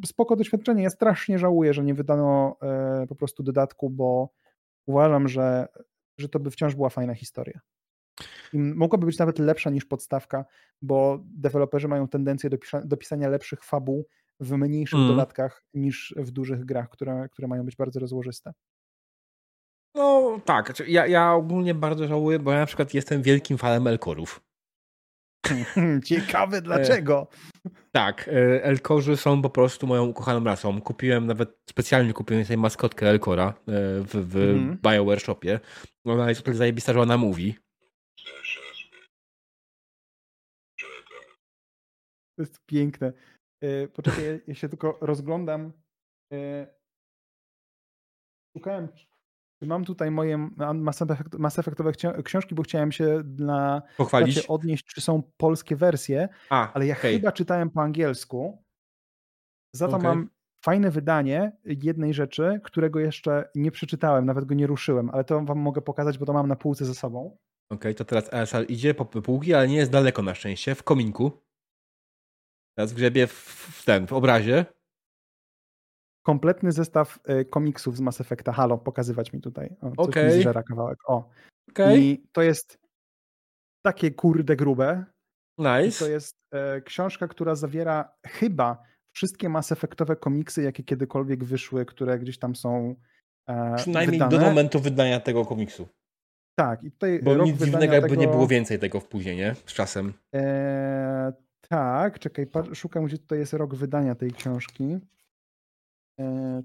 spoko 0.05 0.35
doświadczenie. 0.35 0.83
Ja 0.83 0.89
strasznie 0.89 1.39
żałuję, 1.39 1.73
że 1.73 1.83
nie 1.83 1.93
wydano 1.93 2.57
po 3.09 3.15
prostu 3.15 3.43
dodatku, 3.43 3.89
bo 3.89 4.29
uważam, 4.85 5.27
że, 5.27 5.67
że 6.17 6.29
to 6.29 6.39
by 6.39 6.51
wciąż 6.51 6.75
była 6.75 6.89
fajna 6.89 7.13
historia. 7.13 7.59
Mogłaby 8.53 9.05
być 9.05 9.17
nawet 9.17 9.39
lepsza 9.39 9.69
niż 9.69 9.85
podstawka, 9.85 10.45
bo 10.81 11.19
deweloperzy 11.23 11.87
mają 11.87 12.07
tendencję 12.07 12.49
do, 12.49 12.57
pisa 12.57 12.81
do 12.85 12.97
pisania 12.97 13.29
lepszych 13.29 13.63
fabuł 13.63 14.07
w 14.39 14.51
mniejszych 14.51 14.99
mm. 14.99 15.07
dodatkach 15.07 15.63
niż 15.73 16.15
w 16.17 16.31
dużych 16.31 16.65
grach, 16.65 16.89
które, 16.89 17.27
które 17.31 17.47
mają 17.47 17.63
być 17.63 17.75
bardzo 17.75 17.99
rozłożyste. 17.99 18.53
No 19.95 20.39
tak, 20.45 20.65
znaczy, 20.65 20.85
ja, 20.87 21.07
ja 21.07 21.33
ogólnie 21.33 21.73
bardzo 21.73 22.07
żałuję, 22.07 22.39
bo 22.39 22.51
ja 22.51 22.59
na 22.59 22.65
przykład 22.65 22.93
jestem 22.93 23.21
wielkim 23.21 23.57
fanem 23.57 23.87
Elkorów. 23.87 24.41
Ciekawe 26.05 26.61
dlaczego. 26.67 27.27
E, 27.65 27.69
tak, 27.91 28.27
e, 28.27 28.63
Elkorzy 28.63 29.17
są 29.17 29.41
po 29.41 29.49
prostu 29.49 29.87
moją 29.87 30.05
ukochaną 30.05 30.43
rasą. 30.43 30.81
Kupiłem 30.81 31.27
nawet, 31.27 31.57
specjalnie 31.69 32.13
kupiłem 32.13 32.45
sobie 32.45 32.57
maskotkę 32.57 33.09
Elkora 33.09 33.47
e, 33.47 33.53
w, 34.01 34.09
w 34.13 34.35
mm. 34.35 34.77
BioWare 34.83 35.19
Shopie. 35.19 35.59
Ona 36.05 36.29
jest 36.29 36.43
tyle 36.43 36.57
zajebista, 36.57 36.93
że 36.93 37.01
ona 37.01 37.17
mówi. 37.17 37.55
To 42.35 42.41
jest 42.41 42.65
piękne. 42.65 43.13
E, 43.61 43.87
poczekaj, 43.87 44.41
ja 44.47 44.55
się 44.55 44.69
tylko 44.69 44.97
rozglądam. 45.01 45.73
E, 46.33 46.67
szukałem, 48.57 48.87
czy 49.59 49.67
mam 49.67 49.85
tutaj 49.85 50.11
moje 50.11 50.49
Mass 51.39 51.59
Effectowe 51.59 51.91
książki, 52.23 52.55
bo 52.55 52.63
chciałem 52.63 52.91
się 52.91 53.23
dla 53.23 53.81
Pochwalić. 53.97 54.45
odnieść, 54.45 54.85
czy 54.85 55.01
są 55.01 55.23
polskie 55.37 55.75
wersje, 55.75 56.29
A, 56.49 56.73
ale 56.73 56.85
ja 56.87 56.97
okay. 56.97 57.11
chyba 57.11 57.31
czytałem 57.31 57.69
po 57.69 57.81
angielsku. 57.81 58.63
Za 59.73 59.87
to 59.87 59.97
okay. 59.97 60.09
mam 60.09 60.29
fajne 60.65 60.91
wydanie 60.91 61.57
jednej 61.65 62.13
rzeczy, 62.13 62.59
którego 62.63 62.99
jeszcze 62.99 63.49
nie 63.55 63.71
przeczytałem, 63.71 64.25
nawet 64.25 64.45
go 64.45 64.55
nie 64.55 64.67
ruszyłem, 64.67 65.09
ale 65.09 65.23
to 65.23 65.41
wam 65.41 65.59
mogę 65.59 65.81
pokazać, 65.81 66.17
bo 66.17 66.25
to 66.25 66.33
mam 66.33 66.47
na 66.47 66.55
półce 66.55 66.85
ze 66.85 66.93
sobą. 66.93 67.37
Okej, 67.69 67.91
okay, 67.91 67.95
to 67.95 68.05
teraz 68.05 68.33
ESL 68.33 68.65
idzie 68.65 68.93
po 68.93 69.05
półki, 69.05 69.53
ale 69.53 69.67
nie 69.67 69.75
jest 69.77 69.91
daleko 69.91 70.21
na 70.21 70.35
szczęście, 70.35 70.75
w 70.75 70.83
kominku. 70.83 71.31
Teraz 72.77 72.93
grzebie 72.93 73.27
w, 73.27 73.83
ten, 73.85 74.07
w 74.07 74.13
obrazie. 74.13 74.65
Kompletny 76.25 76.71
zestaw 76.71 77.19
y, 77.29 77.45
komiksów 77.45 77.97
z 77.97 77.99
Mass 77.99 78.21
Effecta. 78.21 78.51
Halo, 78.51 78.77
pokazywać 78.77 79.33
mi 79.33 79.41
tutaj. 79.41 79.75
Okej. 79.81 79.93
okay. 79.97 80.31
zżera 80.31 80.63
kawałek. 80.63 80.97
O. 81.07 81.29
Okay. 81.69 81.99
I 81.99 82.27
to 82.31 82.41
jest 82.41 82.77
takie 83.85 84.11
kurde 84.11 84.55
grube. 84.55 85.05
Nice. 85.57 85.87
I 85.87 85.91
to 85.91 86.07
jest 86.07 86.35
e, 86.51 86.81
książka, 86.81 87.27
która 87.27 87.55
zawiera 87.55 88.17
chyba 88.27 88.83
wszystkie 89.15 89.49
Mass 89.49 89.71
Effectowe 89.71 90.15
komiksy, 90.15 90.63
jakie 90.63 90.83
kiedykolwiek 90.83 91.43
wyszły, 91.43 91.85
które 91.85 92.19
gdzieś 92.19 92.39
tam 92.39 92.55
są 92.55 92.95
e, 93.47 93.75
Przynajmniej 93.75 94.19
wydane. 94.19 94.37
do 94.37 94.45
momentu 94.45 94.79
wydania 94.79 95.19
tego 95.19 95.45
komiksu. 95.45 95.87
Tak. 96.55 96.83
I 96.83 96.91
tutaj 96.91 97.19
Bo 97.23 97.35
nic 97.35 97.57
dziwnego, 97.57 97.93
jakby 97.93 98.09
tego... 98.09 98.21
nie 98.21 98.27
było 98.27 98.47
więcej 98.47 98.79
tego 98.79 98.99
w 98.99 99.07
później, 99.07 99.37
nie? 99.37 99.55
Z 99.65 99.73
czasem. 99.73 100.13
E, 100.35 101.33
tak, 101.69 102.19
czekaj, 102.19 102.47
szukam, 102.73 103.05
gdzie 103.05 103.17
tutaj 103.17 103.39
jest 103.39 103.53
rok 103.53 103.75
wydania 103.75 104.15
tej 104.15 104.31
książki. 104.31 104.99
E, 106.19 106.63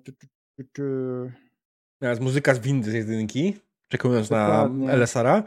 Teraz 2.02 2.20
muzyka 2.20 2.54
z 2.54 2.58
windy 2.58 2.90
z 2.90 2.94
jedynki, 2.94 3.56
czekając 3.88 4.28
Dokładnie. 4.28 4.86
na 4.86 4.92
LSR-a. 4.92 5.42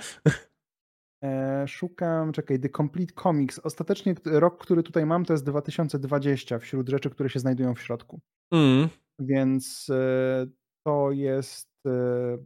E, 1.23 1.67
szukam, 1.67 2.31
czekaj, 2.31 2.59
The 2.59 2.69
Complete 2.69 3.13
Comics. 3.23 3.59
Ostatecznie 3.59 4.15
rok, 4.25 4.63
który 4.63 4.83
tutaj 4.83 5.05
mam, 5.05 5.25
to 5.25 5.33
jest 5.33 5.45
2020 5.45 6.59
wśród 6.59 6.89
rzeczy, 6.89 7.09
które 7.09 7.29
się 7.29 7.39
znajdują 7.39 7.75
w 7.75 7.81
środku. 7.81 8.19
Mm. 8.51 8.89
Więc 9.19 9.87
e, 9.89 10.47
to 10.85 11.11
jest 11.11 11.69
e, 11.87 12.37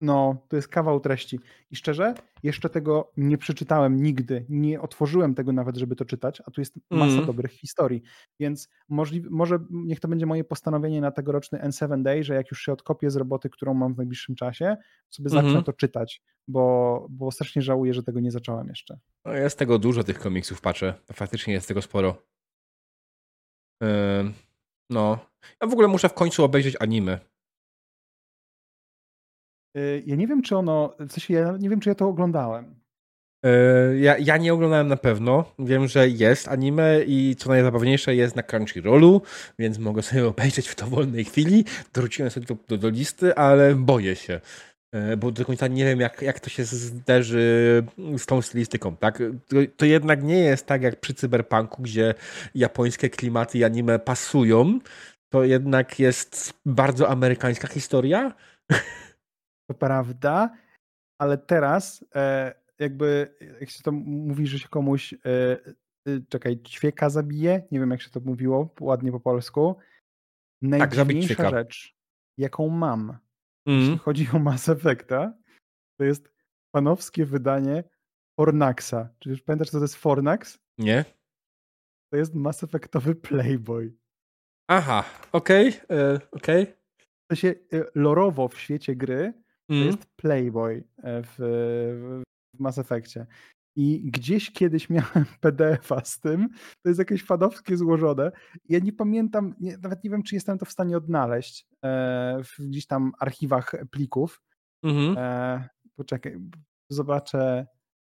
no, 0.00 0.46
to 0.48 0.56
jest 0.56 0.68
kawał 0.68 1.00
treści. 1.00 1.40
I 1.70 1.76
szczerze, 1.76 2.14
jeszcze 2.42 2.70
tego 2.70 3.12
nie 3.16 3.38
przeczytałem 3.38 4.02
nigdy. 4.02 4.46
Nie 4.48 4.80
otworzyłem 4.80 5.34
tego 5.34 5.52
nawet, 5.52 5.76
żeby 5.76 5.96
to 5.96 6.04
czytać, 6.04 6.42
a 6.46 6.50
tu 6.50 6.60
jest 6.60 6.74
masa 6.90 7.12
mm. 7.12 7.26
dobrych 7.26 7.52
historii. 7.52 8.02
Więc 8.40 8.68
możliwe, 8.88 9.28
może 9.30 9.58
niech 9.70 10.00
to 10.00 10.08
będzie 10.08 10.26
moje 10.26 10.44
postanowienie 10.44 11.00
na 11.00 11.10
tegoroczny 11.10 11.58
N7 11.58 12.02
Day, 12.02 12.24
że 12.24 12.34
jak 12.34 12.50
już 12.50 12.62
się 12.62 12.72
odkopię 12.72 13.10
z 13.10 13.16
roboty, 13.16 13.50
którą 13.50 13.74
mam 13.74 13.94
w 13.94 13.96
najbliższym 13.96 14.34
czasie, 14.34 14.76
sobie 15.10 15.30
zacznę 15.30 15.50
mm 15.50 15.62
-hmm. 15.62 15.66
to 15.66 15.72
czytać, 15.72 16.22
bo, 16.48 17.06
bo 17.10 17.30
strasznie 17.30 17.62
żałuję, 17.62 17.94
że 17.94 18.02
tego 18.02 18.20
nie 18.20 18.30
zacząłem 18.30 18.68
jeszcze. 18.68 18.98
No 19.24 19.32
jest 19.32 19.58
tego 19.58 19.78
dużo, 19.78 20.04
tych 20.04 20.18
komiksów, 20.18 20.60
patrzę. 20.60 20.94
Faktycznie 21.12 21.54
jest 21.54 21.68
tego 21.68 21.82
sporo. 21.82 22.22
Yy, 23.80 23.88
no. 24.90 25.18
Ja 25.62 25.68
w 25.68 25.72
ogóle 25.72 25.88
muszę 25.88 26.08
w 26.08 26.14
końcu 26.14 26.44
obejrzeć 26.44 26.76
anime. 26.80 27.30
Y, 29.76 30.02
ja 30.06 30.16
nie 30.16 30.26
wiem, 30.26 30.42
czy 30.42 30.56
ono, 30.56 30.94
w 30.98 31.12
sensie 31.12 31.34
ja 31.34 31.56
nie 31.58 31.70
wiem, 31.70 31.80
czy 31.80 31.88
ja 31.88 31.94
to 31.94 32.08
oglądałem. 32.08 32.80
Y, 33.46 33.98
ja, 33.98 34.18
ja 34.18 34.36
nie 34.36 34.54
oglądałem 34.54 34.88
na 34.88 34.96
pewno. 34.96 35.44
Wiem, 35.58 35.88
że 35.88 36.08
jest 36.08 36.48
anime 36.48 37.00
i 37.06 37.36
co 37.38 37.48
najzabawniejsze 37.48 38.14
jest 38.14 38.36
na 38.36 38.42
Crunchyrollu, 38.42 39.22
więc 39.58 39.78
mogę 39.78 40.02
sobie 40.02 40.26
obejrzeć 40.26 40.68
w 40.68 40.76
dowolnej 40.76 41.24
chwili. 41.24 41.64
Dorzuciłem 41.92 42.30
sobie 42.30 42.46
to 42.46 42.56
do, 42.68 42.78
do 42.78 42.88
listy, 42.88 43.34
ale 43.34 43.74
boję 43.74 44.16
się. 44.16 44.40
Y, 45.12 45.16
bo 45.16 45.30
do 45.30 45.44
końca 45.44 45.66
nie 45.66 45.84
wiem, 45.84 46.00
jak, 46.00 46.22
jak 46.22 46.40
to 46.40 46.50
się 46.50 46.64
zderzy 46.64 47.82
z 48.18 48.26
tą 48.26 48.42
stylistyką. 48.42 48.96
Tak? 48.96 49.18
To, 49.18 49.56
to 49.76 49.84
jednak 49.86 50.22
nie 50.22 50.38
jest 50.38 50.66
tak 50.66 50.82
jak 50.82 51.00
przy 51.00 51.14
cyberpunku, 51.14 51.82
gdzie 51.82 52.14
japońskie 52.54 53.10
klimaty 53.10 53.58
i 53.58 53.64
anime 53.64 53.98
pasują. 53.98 54.78
To 55.32 55.44
jednak 55.44 55.98
jest 55.98 56.54
bardzo 56.66 57.08
amerykańska 57.08 57.68
historia. 57.68 58.32
To 59.70 59.74
prawda, 59.74 60.56
ale 61.18 61.38
teraz 61.38 62.04
e, 62.14 62.54
jakby, 62.78 63.34
jak 63.60 63.70
się 63.70 63.82
to 63.82 63.92
mówi, 63.92 64.46
że 64.46 64.58
się 64.58 64.68
komuś 64.68 65.12
e, 65.12 65.18
y, 66.08 66.24
czekaj, 66.28 66.62
ćwieka 66.62 67.10
zabije, 67.10 67.62
nie 67.70 67.80
wiem 67.80 67.90
jak 67.90 68.02
się 68.02 68.10
to 68.10 68.20
mówiło 68.20 68.74
ładnie 68.80 69.12
po 69.12 69.20
polsku. 69.20 69.76
Najdziwniejsza 70.62 71.34
tak, 71.34 71.50
rzecz, 71.50 71.96
jaką 72.38 72.68
mam, 72.68 73.18
mm. 73.66 73.80
jeśli 73.80 73.98
chodzi 73.98 74.28
o 74.34 74.38
Mass 74.38 74.68
Effecta, 74.68 75.34
to 75.98 76.04
jest 76.04 76.32
panowskie 76.74 77.26
wydanie 77.26 77.84
Fornaxa. 78.40 79.08
Czy 79.18 79.30
już 79.30 79.42
pamiętasz, 79.42 79.70
co 79.70 79.78
to 79.78 79.84
jest 79.84 79.96
Fornax? 79.96 80.58
Nie. 80.78 81.04
To 82.12 82.16
jest 82.16 82.34
Mass 82.34 82.62
Effectowy 82.62 83.14
Playboy. 83.14 83.96
Aha, 84.68 85.04
okej, 85.32 85.68
okay, 85.68 85.98
e, 85.98 86.14
okej. 86.32 86.62
Okay. 86.62 86.80
To 87.30 87.36
się 87.36 87.54
lorowo 87.94 88.48
w 88.48 88.58
świecie 88.58 88.96
gry 88.96 89.32
to 89.70 89.74
mm. 89.74 89.86
jest 89.86 90.06
Playboy 90.16 90.84
e, 91.02 91.22
w, 91.22 91.34
w 92.56 92.60
Mass 92.60 92.78
Effectie. 92.78 93.26
I 93.76 94.10
gdzieś 94.10 94.50
kiedyś 94.52 94.90
miałem 94.90 95.26
PDF-a 95.40 96.04
z 96.04 96.20
tym, 96.20 96.48
to 96.82 96.88
jest 96.88 96.98
jakieś 96.98 97.24
fadowskie 97.24 97.76
złożone. 97.76 98.32
Ja 98.68 98.78
nie 98.78 98.92
pamiętam, 98.92 99.54
nie, 99.60 99.78
nawet 99.78 100.04
nie 100.04 100.10
wiem, 100.10 100.22
czy 100.22 100.34
jestem 100.34 100.58
to 100.58 100.64
w 100.64 100.72
stanie 100.72 100.96
odnaleźć 100.96 101.66
e, 101.84 102.40
w 102.44 102.66
gdzieś 102.66 102.86
tam 102.86 103.12
archiwach 103.20 103.74
plików. 103.90 104.42
Mm-hmm. 104.84 105.18
E, 105.18 105.68
poczekaj, 105.96 106.36
zobaczę, 106.88 107.66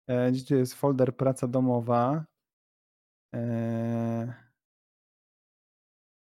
e, 0.09 0.33
gdzie 0.33 0.57
jest 0.57 0.75
folder 0.75 1.17
praca 1.17 1.49
domowa. 1.49 2.25
E, 3.35 4.35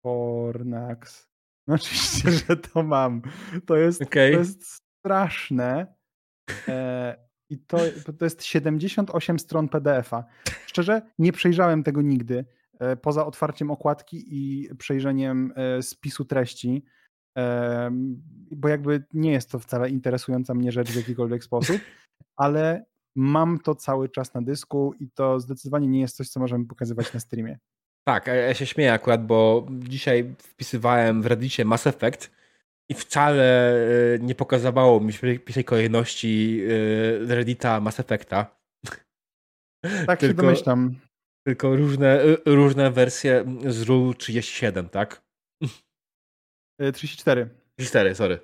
Fornax. 0.06 1.28
No 1.68 1.76
oczywiście, 1.80 2.32
że 2.32 2.58
to 2.58 2.84
mam. 2.84 3.22
To 3.66 3.76
jest, 3.76 4.02
okay. 4.02 4.32
to 4.32 4.38
jest 4.40 4.84
straszne. 5.04 5.96
E, 6.68 7.18
I 7.50 7.60
to, 7.60 7.78
to 8.20 8.26
jest 8.26 8.44
78 8.44 9.40
stron 9.40 9.70
PDF-a. 9.70 10.24
Szczerze, 10.68 11.02
nie 11.20 11.32
przejrzałem 11.32 11.84
tego 11.84 12.02
nigdy, 12.02 12.46
e, 12.80 12.96
poza 12.96 13.26
otwarciem 13.26 13.72
okładki 13.72 14.24
i 14.28 14.70
przejrzeniem 14.76 15.54
e, 15.56 15.82
spisu 15.82 16.26
treści, 16.26 16.86
bo 18.52 18.68
jakby 18.68 19.04
nie 19.14 19.32
jest 19.32 19.52
to 19.52 19.60
wcale 19.60 19.90
interesująca 19.90 20.54
mnie 20.54 20.72
rzecz 20.72 20.92
w 20.92 20.96
jakikolwiek 20.96 21.44
sposób, 21.44 21.82
ale 22.36 22.86
mam 23.16 23.60
to 23.60 23.76
cały 23.76 24.10
czas 24.10 24.34
na 24.34 24.42
dysku 24.42 24.94
i 25.00 25.10
to 25.10 25.40
zdecydowanie 25.40 25.88
nie 25.88 26.02
jest 26.02 26.16
coś, 26.16 26.30
co 26.30 26.40
możemy 26.40 26.66
pokazywać 26.66 27.14
na 27.14 27.20
streamie. 27.20 27.60
Tak, 28.08 28.28
ja 28.28 28.54
się 28.54 28.66
śmieję 28.66 28.94
akurat, 28.94 29.26
bo 29.26 29.68
dzisiaj 29.80 30.36
wpisywałem 30.38 31.22
w 31.22 31.26
Reddicie 31.26 31.66
Mass 31.66 31.88
Effect 31.88 32.32
i 32.94 32.96
wcale 32.96 33.76
e, 34.16 34.20
nie 34.20 34.36
pokazywało 34.36 35.00
mi 35.00 35.14
w 35.14 35.22
pierwszej 35.22 35.64
kolejności 35.64 36.62
e, 37.30 37.36
Reddita 37.36 37.80
Mass 37.80 38.00
Effecta. 38.00 38.60
Tak 40.08 40.20
tylko, 40.20 40.42
się 40.42 40.48
domyślam. 40.48 40.96
Tylko 41.48 41.76
różne, 41.76 42.22
e, 42.22 42.38
różne 42.46 42.92
wersje 42.92 43.46
z 43.68 43.82
RUL 43.82 44.16
37, 44.16 44.90
tak? 44.90 45.24
34. 46.94 47.50
34, 47.76 48.16
sorry. 48.16 48.40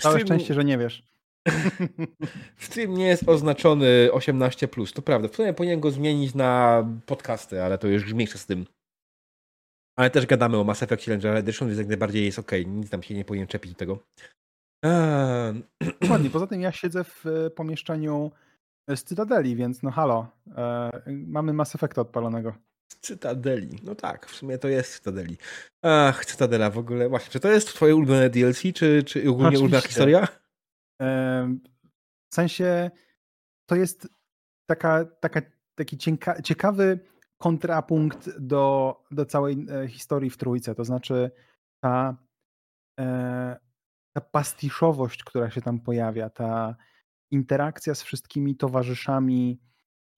Całe 0.00 0.14
Stream... 0.14 0.26
szczęście, 0.26 0.54
że 0.54 0.64
nie 0.64 0.78
wiesz. 0.78 1.02
Stream 2.58 2.94
nie 2.94 3.06
jest 3.06 3.28
oznaczony 3.28 4.08
18, 4.12 4.68
to 4.94 5.02
prawda. 5.02 5.28
W 5.28 5.34
sumie 5.34 5.54
powinien 5.54 5.80
go 5.80 5.90
zmienić 5.90 6.34
na 6.34 6.84
podcasty, 7.06 7.62
ale 7.62 7.78
to 7.78 7.88
już 7.88 8.12
mniejsze 8.12 8.38
z 8.38 8.46
tym. 8.46 8.66
Ale 9.96 10.10
też 10.10 10.26
gadamy 10.26 10.56
o 10.56 10.64
Mass 10.64 10.82
Effect 10.82 11.04
Challenger 11.04 11.36
Edition, 11.36 11.68
więc 11.68 11.78
jak 11.78 11.88
najbardziej 11.88 12.24
jest 12.24 12.38
ok. 12.38 12.52
Nic 12.66 12.90
tam 12.90 13.02
się 13.02 13.14
nie 13.14 13.24
powinien 13.24 13.46
czepić 13.46 13.72
do 13.72 13.78
tego. 13.78 13.98
Eee... 14.84 15.62
Dokładnie. 16.00 16.30
Poza 16.30 16.46
tym 16.46 16.60
ja 16.60 16.72
siedzę 16.72 17.04
w 17.04 17.26
e, 17.26 17.50
pomieszczeniu 17.50 18.30
z 18.88 19.04
Cytadeli, 19.04 19.56
więc 19.56 19.82
no 19.82 19.90
halo. 19.90 20.26
E, 20.56 20.90
mamy 21.06 21.52
Mass 21.52 21.74
Effect 21.74 21.98
odpalonego. 21.98 22.54
Cytadeli. 23.00 23.78
No 23.82 23.94
tak, 23.94 24.26
w 24.26 24.36
sumie 24.36 24.58
to 24.58 24.68
jest 24.68 24.92
Cytadeli. 24.92 25.36
Ach, 25.82 26.24
Cytadela 26.24 26.70
w 26.70 26.78
ogóle. 26.78 27.08
Właśnie, 27.08 27.32
czy 27.32 27.40
to 27.40 27.48
jest 27.48 27.68
twoje 27.68 27.96
ulubione 27.96 28.30
DLC, 28.30 28.62
czy, 28.74 29.02
czy 29.02 29.20
ogólnie 29.20 29.48
Oczywiście. 29.48 29.60
ulubiona 29.60 29.80
historia? 29.80 30.28
W 32.30 32.34
sensie 32.34 32.90
to 33.66 33.76
jest 33.76 34.08
taka, 34.66 35.04
taka, 35.04 35.42
taki 35.74 35.98
cieka, 35.98 36.42
ciekawy 36.42 36.98
kontrapunkt 37.44 38.38
do, 38.38 38.96
do 39.10 39.26
całej 39.26 39.66
e, 39.70 39.88
historii 39.88 40.30
w 40.30 40.36
Trójce. 40.36 40.74
To 40.74 40.84
znaczy 40.84 41.30
ta, 41.80 42.16
e, 43.00 43.56
ta 44.12 44.20
pastiszowość, 44.20 45.24
która 45.24 45.50
się 45.50 45.60
tam 45.60 45.80
pojawia, 45.80 46.30
ta 46.30 46.76
interakcja 47.30 47.94
z 47.94 48.02
wszystkimi 48.02 48.56
towarzyszami 48.56 49.60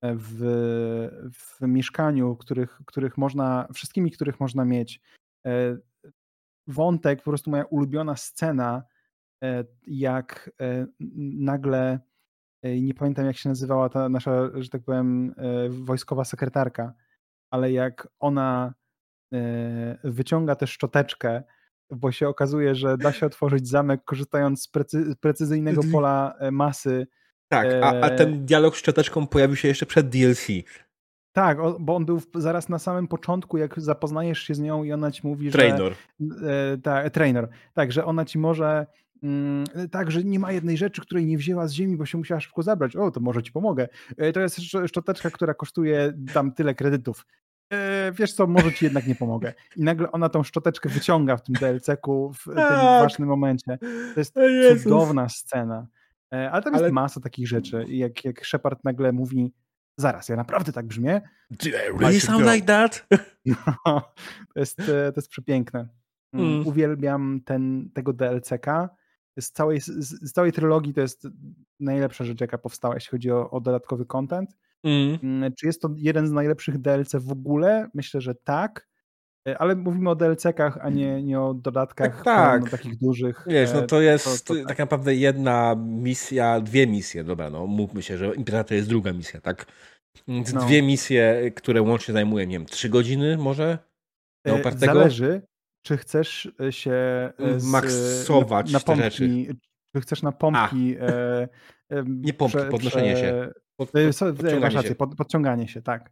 e, 0.03 0.15
w, 0.17 0.39
w 1.33 1.67
mieszkaniu, 1.67 2.37
których, 2.37 2.81
których 2.87 3.19
można, 3.19 3.69
wszystkimi, 3.75 4.11
których 4.11 4.41
można 4.41 4.65
mieć. 4.65 5.01
Wątek, 6.67 7.19
po 7.19 7.31
prostu 7.31 7.51
moja 7.51 7.65
ulubiona 7.65 8.17
scena, 8.17 8.83
jak 9.87 10.51
nagle, 11.39 12.01
nie 12.63 12.95
pamiętam 12.95 13.27
jak 13.27 13.37
się 13.37 13.49
nazywała 13.49 13.89
ta 13.89 14.09
nasza, 14.09 14.51
że 14.55 14.69
tak 14.69 14.83
powiem, 14.83 15.35
wojskowa 15.71 16.25
sekretarka, 16.25 16.95
ale 17.57 17.73
jak 17.73 18.09
ona 18.21 18.75
wyciąga 20.05 20.55
tę 20.55 20.67
szczoteczkę, 20.67 21.43
bo 21.91 22.13
się 22.13 22.29
okazuje, 22.29 22.75
że 22.75 22.99
da 22.99 23.13
się 23.13 23.27
otworzyć 23.27 23.69
zamek 23.69 24.05
korzystając 24.05 24.63
z 24.63 24.69
precy 24.69 25.17
precyzyjnego 25.21 25.81
pola 25.93 26.35
masy. 26.53 27.07
Tak, 27.49 27.67
a, 27.83 28.01
a 28.01 28.11
ten 28.11 28.47
dialog 28.47 28.77
z 28.77 28.79
szczoteczką 28.79 29.27
pojawił 29.27 29.57
się 29.57 29.69
jeszcze 29.69 29.87
przed 29.87 30.09
DLC. 30.09 30.47
Tak, 31.33 31.59
bo 31.81 31.97
on 31.97 32.05
był 32.05 32.21
zaraz 32.35 32.69
na 32.69 32.79
samym 32.79 33.09
początku, 33.09 33.59
jak 33.59 33.81
zapoznajesz 33.81 34.43
się 34.43 34.55
z 34.55 34.61
nią 34.61 34.85
i 34.85 34.93
ona 34.93 35.11
ci 35.11 35.27
mówi, 35.27 35.51
trainer. 35.51 35.95
że... 36.21 36.73
E, 36.73 36.79
tak, 36.79 37.11
trainer. 37.11 37.49
Tak, 37.75 37.93
że 37.93 38.05
ona 38.05 38.25
ci 38.25 38.39
może... 38.39 38.87
Mm, 39.23 39.65
tak, 39.91 40.11
że 40.11 40.25
nie 40.25 40.39
ma 40.39 40.53
jednej 40.53 40.77
rzeczy, 40.77 41.03
której 41.03 41.27
nie 41.27 41.39
wzięła 41.39 41.69
z 41.69 41.73
ziemi, 41.73 41.97
bo 41.97 42.07
się 42.07 42.19
musiała 42.19 42.41
szybko 42.41 42.63
zabrać. 42.63 42.97
O, 42.97 43.11
to 43.11 43.21
może 43.21 43.43
ci 43.43 43.53
pomogę. 43.53 43.89
E, 44.17 44.33
to 44.33 44.41
jest 44.41 44.61
szczoteczka, 44.87 45.31
która 45.31 45.55
kosztuje 45.55 46.13
tam 46.35 46.53
tyle 46.53 46.75
kredytów. 46.75 47.27
E, 47.73 48.13
wiesz 48.13 48.33
co, 48.33 48.47
może 48.47 48.73
ci 48.73 48.85
jednak 48.85 49.07
nie 49.07 49.15
pomogę. 49.15 49.55
I 49.77 49.83
nagle 49.83 50.13
ona 50.13 50.29
tą 50.29 50.43
szczoteczkę 50.43 50.89
wyciąga 50.89 51.37
w 51.37 51.43
tym 51.43 51.55
DLC-ku 51.55 52.33
w 52.33 52.55
tak. 52.55 52.69
tym 52.69 52.87
ważnym 52.87 53.29
momencie. 53.29 53.79
To 54.15 54.21
jest 54.21 54.83
cudowna 54.83 55.29
scena. 55.29 55.87
Ale 56.31 56.63
tam 56.63 56.73
jest 56.73 56.85
Ale... 56.85 56.93
masa 56.93 57.21
takich 57.21 57.49
rzeczy. 57.49 57.85
Jak, 57.89 58.25
jak 58.25 58.45
Shepard 58.45 58.85
nagle 58.85 59.13
mówi 59.13 59.53
zaraz, 59.97 60.29
ja 60.29 60.37
naprawdę 60.37 60.73
tak 60.73 60.87
brzmię. 60.87 61.21
Do 61.51 61.69
I 61.69 61.99
really 61.99 62.21
sound 62.21 62.47
like 62.55 62.67
that? 62.67 63.07
No, 63.47 64.01
to, 64.55 64.61
jest, 64.61 64.81
e, 64.81 64.85
to 64.85 65.13
jest 65.17 65.29
przepiękne. 65.29 65.89
Mm. 66.33 66.47
mm. 66.47 66.67
Uwielbiam 66.67 67.41
ten, 67.45 67.91
tego 67.95 68.13
DLC-ka. 68.13 68.91
Z 69.41 69.53
całej, 69.53 69.81
z, 69.81 69.87
z, 69.87 70.33
całej 70.33 70.53
trylogii 70.53 70.95
to 70.95 71.01
jest 71.01 71.29
najlepsza 71.81 72.25
rzecz, 72.25 72.41
jaka 72.41 72.59
powstała, 72.59 72.95
jeśli 72.95 73.11
chodzi 73.11 73.31
o, 73.31 73.51
o 73.51 73.61
dodatkowy 73.61 74.07
content. 74.07 74.57
Mm. 74.87 75.19
mm. 75.23 75.53
Czy 75.53 75.67
jest 75.67 75.83
to 75.83 75.89
jeden 75.97 76.27
z 76.27 76.33
najlepszych 76.33 76.79
DLC 76.79 77.15
w 77.15 77.33
ogóle? 77.33 77.89
Myślę, 77.95 78.21
że 78.21 78.35
tak. 78.35 78.87
E, 79.49 79.59
ale 79.59 79.77
mówimy 79.77 80.11
o 80.11 80.17
DLC-kach, 80.17 80.79
a 80.83 80.91
nie, 80.91 81.23
nie 81.23 81.41
o 81.41 81.55
dodatkach 81.55 82.23
tak, 82.25 82.25
tak. 82.25 82.71
takich 82.71 82.99
dużych. 82.99 83.45
Wiesz, 83.47 83.73
no 83.75 83.83
e, 83.83 83.87
to 83.87 84.01
jest 84.01 84.47
to, 84.47 84.55
to 84.55 84.61
tak. 84.61 84.69
tak. 84.69 84.79
naprawdę 84.79 85.15
jedna 85.15 85.75
misja, 85.79 86.61
dwie 86.61 86.87
misje, 86.87 87.25
dobra, 87.25 87.51
no 87.51 87.67
mówmy 87.67 88.03
się, 88.03 88.19
że 88.19 88.35
Imperator 88.35 88.77
jest 88.77 88.89
druga 88.89 89.13
misja, 89.13 89.41
tak? 89.41 89.67
No. 90.27 90.43
dwie 90.67 90.83
misje, 90.83 91.51
które 91.57 91.83
łącznie 91.83 92.15
zajmują, 92.15 92.47
nie 92.47 92.59
wiem, 92.59 92.67
trzy 92.67 92.89
godziny 92.89 93.37
może? 93.37 93.79
Na 94.45 94.53
e, 94.53 94.61
opartego? 94.61 94.95
Zależy, 94.95 95.43
czy 95.83 95.97
chcesz 95.97 96.53
się 96.71 96.97
maksować 97.63 98.73
pompki, 98.85 99.03
rzeczy. 99.03 99.47
Chcesz 100.01 100.23
na 100.23 100.33
pompki... 100.33 100.97
E, 101.01 101.49
nie 102.07 102.35
pompki, 102.35 102.59
prze, 102.59 102.69
podnoszenie 102.71 103.15
prze, 103.15 103.23
się. 103.23 103.53
Pod, 103.77 103.91
pod, 103.91 104.37
podciąganie, 104.37 104.83
się. 104.83 104.95
Pod, 104.95 105.15
podciąganie 105.15 105.69
się, 105.69 105.83
tak 105.83 106.11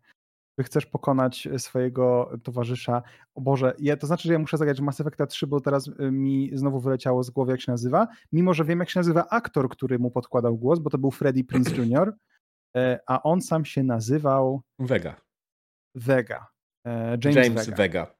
chcesz 0.63 0.87
pokonać 0.87 1.47
e, 1.47 1.59
swojego 1.59 2.33
towarzysza. 2.43 3.03
O 3.35 3.41
Boże, 3.41 3.75
ja, 3.79 3.97
to 3.97 4.07
znaczy, 4.07 4.29
że 4.29 4.33
ja 4.33 4.39
muszę 4.39 4.57
zagrać 4.57 4.81
Mass 4.81 5.01
Effecta 5.01 5.27
3, 5.27 5.47
bo 5.47 5.61
teraz 5.61 5.91
e, 5.99 6.11
mi 6.11 6.51
znowu 6.53 6.81
wyleciało 6.81 7.23
z 7.23 7.31
głowy, 7.31 7.53
jak 7.53 7.61
się 7.61 7.73
nazywa. 7.73 8.09
Mimo, 8.33 8.55
że 8.55 8.65
wiem, 8.65 8.81
jak 8.81 8.91
się 8.91 9.01
nazywa 9.01 9.29
aktor, 9.29 9.69
który 9.69 9.99
mu 9.99 10.11
podkładał 10.11 10.57
głos, 10.57 10.79
bo 10.79 10.91
to 10.91 10.99
był 10.99 11.11
Freddie 11.11 11.45
Prince 11.45 11.73
Jr., 11.79 12.13
e, 12.77 12.99
a 13.07 13.23
on 13.23 13.41
sam 13.41 13.65
się 13.65 13.83
nazywał... 13.83 14.63
Vega. 14.79 15.21
Vega. 15.95 16.47
James, 17.25 17.37
James 17.37 17.71
Vega. 17.71 17.77
Vega. 17.77 18.15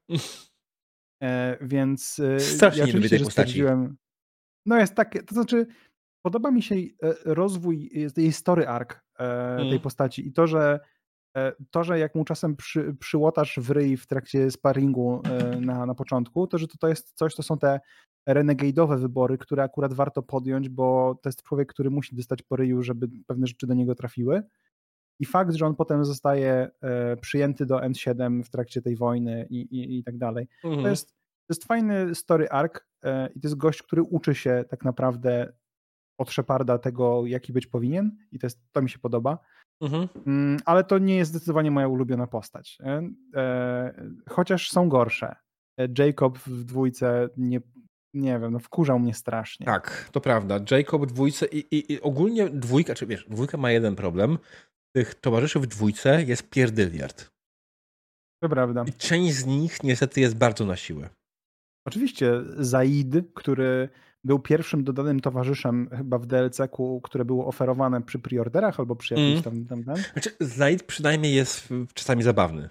Więc 1.61 2.21
Strasznie 2.39 2.79
ja 2.79 2.87
oczywiście, 2.89 3.17
tej 3.17 3.25
postaci. 3.25 3.63
No 4.65 4.77
jest 4.77 4.95
takie, 4.95 5.23
to 5.23 5.35
znaczy 5.35 5.67
podoba 6.21 6.51
mi 6.51 6.61
się 6.61 6.75
rozwój, 7.25 7.89
jej 8.17 8.31
story 8.31 8.67
arc 8.67 8.89
tej 9.57 9.67
mm. 9.67 9.79
postaci 9.79 10.27
i 10.27 10.31
to, 10.31 10.47
że 10.47 10.79
E, 11.35 11.53
to, 11.71 11.83
że 11.83 11.99
jak 11.99 12.15
mu 12.15 12.25
czasem 12.25 12.55
przy, 12.55 12.95
przyłotasz 12.99 13.59
w 13.59 13.71
ryj 13.71 13.97
w 13.97 14.07
trakcie 14.07 14.51
sparingu 14.51 15.21
e, 15.23 15.59
na, 15.59 15.85
na 15.85 15.95
początku, 15.95 16.47
to 16.47 16.57
że 16.57 16.67
to, 16.67 16.77
to 16.77 16.87
jest 16.87 17.13
coś, 17.13 17.35
to 17.35 17.43
są 17.43 17.57
te 17.57 17.79
renegade'owe 18.29 18.99
wybory, 18.99 19.37
które 19.37 19.63
akurat 19.63 19.93
warto 19.93 20.23
podjąć, 20.23 20.69
bo 20.69 21.19
to 21.21 21.29
jest 21.29 21.43
człowiek, 21.43 21.69
który 21.69 21.89
musi 21.89 22.15
dostać 22.15 22.41
po 22.41 22.55
ryju, 22.55 22.83
żeby 22.83 23.07
pewne 23.27 23.47
rzeczy 23.47 23.67
do 23.67 23.73
niego 23.73 23.95
trafiły. 23.95 24.43
I 25.19 25.25
fakt, 25.25 25.55
że 25.55 25.65
on 25.65 25.75
potem 25.75 26.05
zostaje 26.05 26.71
e, 26.81 27.17
przyjęty 27.17 27.65
do 27.65 27.77
N7 27.77 28.43
w 28.43 28.49
trakcie 28.49 28.81
tej 28.81 28.95
wojny 28.95 29.47
i, 29.49 29.61
i, 29.61 29.99
i 29.99 30.03
tak 30.03 30.17
dalej, 30.17 30.47
mhm. 30.63 30.83
to, 30.83 30.89
jest, 30.89 31.09
to 31.11 31.49
jest 31.49 31.65
fajny 31.65 32.15
story 32.15 32.49
arc 32.49 32.73
i 33.35 33.39
to 33.39 33.47
jest 33.47 33.57
gość, 33.57 33.83
który 33.83 34.03
uczy 34.03 34.35
się 34.35 34.65
tak 34.69 34.85
naprawdę 34.85 35.53
od 36.17 36.31
Sheparda 36.31 36.77
tego, 36.77 37.25
jaki 37.25 37.53
być 37.53 37.67
powinien 37.67 38.17
i 38.31 38.39
to, 38.39 38.45
jest, 38.47 38.59
to 38.71 38.81
mi 38.81 38.89
się 38.89 38.99
podoba. 38.99 39.39
Mhm. 39.81 40.07
Mm, 40.27 40.59
ale 40.65 40.83
to 40.83 40.97
nie 40.97 41.15
jest 41.15 41.31
zdecydowanie 41.31 41.71
moja 41.71 41.87
ulubiona 41.87 42.27
postać. 42.27 42.77
E, 42.83 43.09
e, 43.35 43.93
chociaż 44.29 44.71
są 44.71 44.89
gorsze. 44.89 45.35
E, 45.79 45.87
Jacob 45.97 46.37
w 46.37 46.63
dwójce 46.63 47.29
nie, 47.37 47.61
nie 48.13 48.39
wiem, 48.39 48.51
no 48.51 48.59
wkurzał 48.59 48.99
mnie 48.99 49.13
strasznie. 49.13 49.65
Tak, 49.65 50.09
to 50.11 50.21
prawda. 50.21 50.59
Jacob 50.71 51.01
w 51.01 51.05
dwójce 51.05 51.45
i, 51.45 51.57
i, 51.57 51.93
i 51.93 52.01
ogólnie 52.01 52.49
dwójka, 52.49 52.95
czy 52.95 53.05
wiesz, 53.05 53.25
dwójka 53.29 53.57
ma 53.57 53.71
jeden 53.71 53.95
problem. 53.95 54.37
Tych 54.95 55.15
towarzyszy 55.15 55.59
w 55.59 55.67
dwójce 55.67 56.23
jest 56.23 56.49
pierdyliard. 56.49 57.29
To 58.43 58.49
prawda. 58.49 58.83
I 58.87 58.93
część 58.93 59.33
z 59.33 59.45
nich 59.45 59.83
niestety 59.83 60.21
jest 60.21 60.37
bardzo 60.37 60.65
na 60.65 60.75
siłę. 60.75 61.09
Oczywiście 61.85 62.33
Zaid, 62.57 63.15
który 63.33 63.89
był 64.23 64.39
pierwszym 64.39 64.83
dodanym 64.83 65.19
towarzyszem 65.19 65.89
chyba 65.97 66.17
w 66.17 66.25
DLC-ku, 66.25 67.01
które 67.01 67.25
było 67.25 67.47
oferowane 67.47 68.01
przy 68.01 68.19
preorderach 68.19 68.79
albo 68.79 68.95
przy 68.95 69.13
jakimś 69.13 69.31
mm. 69.31 69.43
tam, 69.43 69.65
tam, 69.65 69.83
tam. 69.83 70.03
Znaczy, 70.13 70.29
Zaid 70.39 70.83
przynajmniej 70.83 71.35
jest 71.35 71.69
czasami 71.93 72.23
zabawny. 72.23 72.69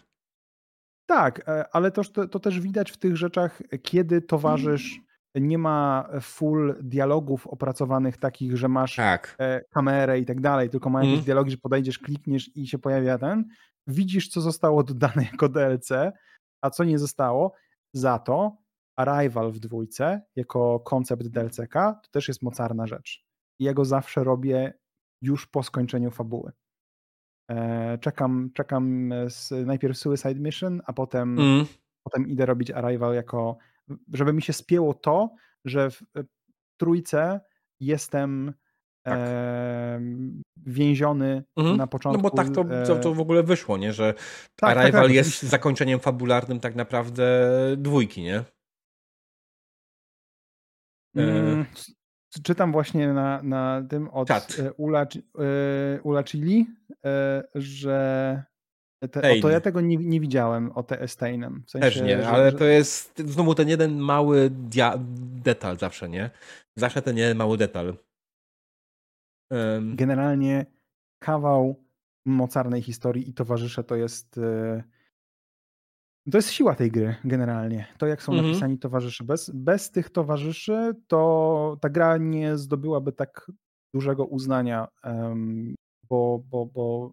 Tak, 1.07 1.49
e, 1.49 1.69
ale 1.73 1.91
to, 1.91 2.05
to, 2.05 2.29
to, 2.29 2.41
też 2.41 2.61
widać 2.61 2.91
w 2.91 2.97
tych 2.97 3.17
rzeczach, 3.17 3.63
kiedy 3.83 4.23
towarzysz 4.23 5.01
nie 5.35 5.59
ma 5.59 6.09
full 6.21 6.77
dialogów 6.83 7.47
opracowanych 7.47 8.17
takich, 8.17 8.57
że 8.57 8.69
masz 8.69 8.97
tak. 8.97 9.37
E, 9.39 9.61
kamerę 9.71 10.19
i 10.19 10.27
tak 10.27 10.41
dalej, 10.41 10.71
tylko 10.71 10.91
ma 10.91 10.99
jakieś 10.99 11.15
mm. 11.15 11.25
dialogi, 11.25 11.51
że 11.51 11.57
podejdziesz, 11.57 11.99
klikniesz 11.99 12.57
i 12.57 12.67
się 12.67 12.79
pojawia 12.79 13.19
ten. 13.19 13.45
Widzisz, 13.87 14.29
co 14.29 14.41
zostało 14.41 14.83
dodane 14.83 15.23
jako 15.33 15.49
DLC, 15.49 15.89
a 16.61 16.71
co 16.71 16.85
nie 16.85 16.99
zostało. 16.99 17.53
Za 17.93 18.19
to 18.19 18.64
Arrival 18.97 19.53
w 19.53 19.59
dwójce 19.59 20.23
jako 20.37 20.81
koncept 20.81 21.29
DLCK 21.29 21.73
to 21.75 22.09
też 22.11 22.29
jest 22.29 22.43
mocarna 22.43 22.87
rzecz. 22.87 23.25
Ja 23.59 23.75
go 23.75 23.85
zawsze 23.85 24.25
robię 24.25 24.75
już 25.23 25.47
po 25.47 25.63
skończeniu 25.63 26.11
fabuły. 26.11 26.53
E, 27.51 27.99
czekam, 27.99 28.51
czekam 28.55 29.13
z, 29.29 29.67
najpierw 29.67 29.99
Suicide 29.99 30.41
Mission, 30.41 30.83
a 30.87 30.93
potem, 30.93 31.39
mm. 31.39 31.67
potem 32.03 32.29
idę 32.29 32.47
robić 32.47 32.71
Arrival 32.71 33.15
jako, 33.15 33.59
żeby 34.13 34.33
mi 34.33 34.43
się 34.43 34.53
spięło 34.53 34.95
to, 34.95 35.35
że 35.65 35.91
w 35.91 36.03
trójce 36.77 37.41
jestem 37.81 38.55
tak. 39.03 39.19
e, 39.19 40.01
więziony 40.57 41.45
mm. 41.57 41.77
na 41.77 41.87
początku. 41.87 42.23
No 42.23 42.31
bo 42.31 42.37
tak 42.37 42.51
to, 42.51 42.65
to, 42.87 42.97
to, 42.97 43.15
w 43.15 43.21
ogóle 43.21 43.43
wyszło, 43.43 43.77
nie? 43.77 43.93
że 43.93 44.15
tak, 44.57 44.71
Arrival 44.71 44.93
tak, 44.93 45.03
tak 45.03 45.13
jest 45.13 45.43
zakończeniem 45.43 46.01
fabularnym 46.01 46.61
tak 46.61 46.75
naprawdę 46.75 47.51
dwójki, 47.77 48.23
nie? 48.23 48.45
Mm, 51.17 51.65
czytam 52.43 52.73
właśnie 52.73 53.13
na, 53.13 53.43
na 53.43 53.83
tym 53.89 54.09
od 54.09 54.29
Czat. 54.29 54.57
Ula, 54.77 55.07
Ula 56.03 56.23
Chili, 56.25 56.67
że 57.55 58.43
te, 59.11 59.33
o, 59.33 59.43
to 59.43 59.51
ja 59.51 59.61
tego 59.61 59.81
nie, 59.81 59.97
nie 59.97 60.21
widziałem, 60.21 60.73
o 60.73 60.83
te 60.83 61.01
Esteinem. 61.01 61.63
W 61.67 61.71
sensie, 61.71 61.89
Też 61.89 62.01
nie, 62.01 62.23
że, 62.23 62.29
ale 62.29 62.51
że... 62.51 62.59
to 62.59 62.65
jest 62.65 63.19
znowu 63.19 63.55
ten 63.55 63.69
jeden 63.69 63.99
mały 63.99 64.51
dia- 64.51 64.99
detal 65.43 65.79
zawsze, 65.79 66.09
nie? 66.09 66.31
Zawsze 66.77 67.03
ten 67.03 67.17
jeden 67.17 67.37
mały 67.37 67.59
detal. 67.59 67.97
Um. 69.51 69.97
Generalnie 69.97 70.67
kawał 71.19 71.85
mocarnej 72.27 72.83
historii 72.83 73.31
i 73.31 73.35
towarzysze 73.35 73.85
to 73.85 73.97
jest 73.97 74.39
e, 74.39 74.83
to 76.31 76.39
jest 76.39 76.51
siła 76.51 76.75
tej 76.75 76.91
gry 76.91 77.17
generalnie. 77.25 77.87
To 77.99 78.07
jak 78.07 78.23
są 78.23 78.33
mhm. 78.33 78.49
napisani 78.49 78.79
towarzysze. 78.79 79.25
Bez, 79.25 79.51
bez 79.51 79.91
tych 79.91 80.11
towarzyszy 80.11 80.93
to 81.07 81.77
ta 81.81 81.89
gra 81.89 82.17
nie 82.17 82.57
zdobyłaby 82.57 83.13
tak 83.13 83.51
dużego 83.95 84.25
uznania, 84.25 84.89
um, 85.05 85.75
bo, 86.09 86.43
bo, 86.51 86.67
bo 86.67 87.13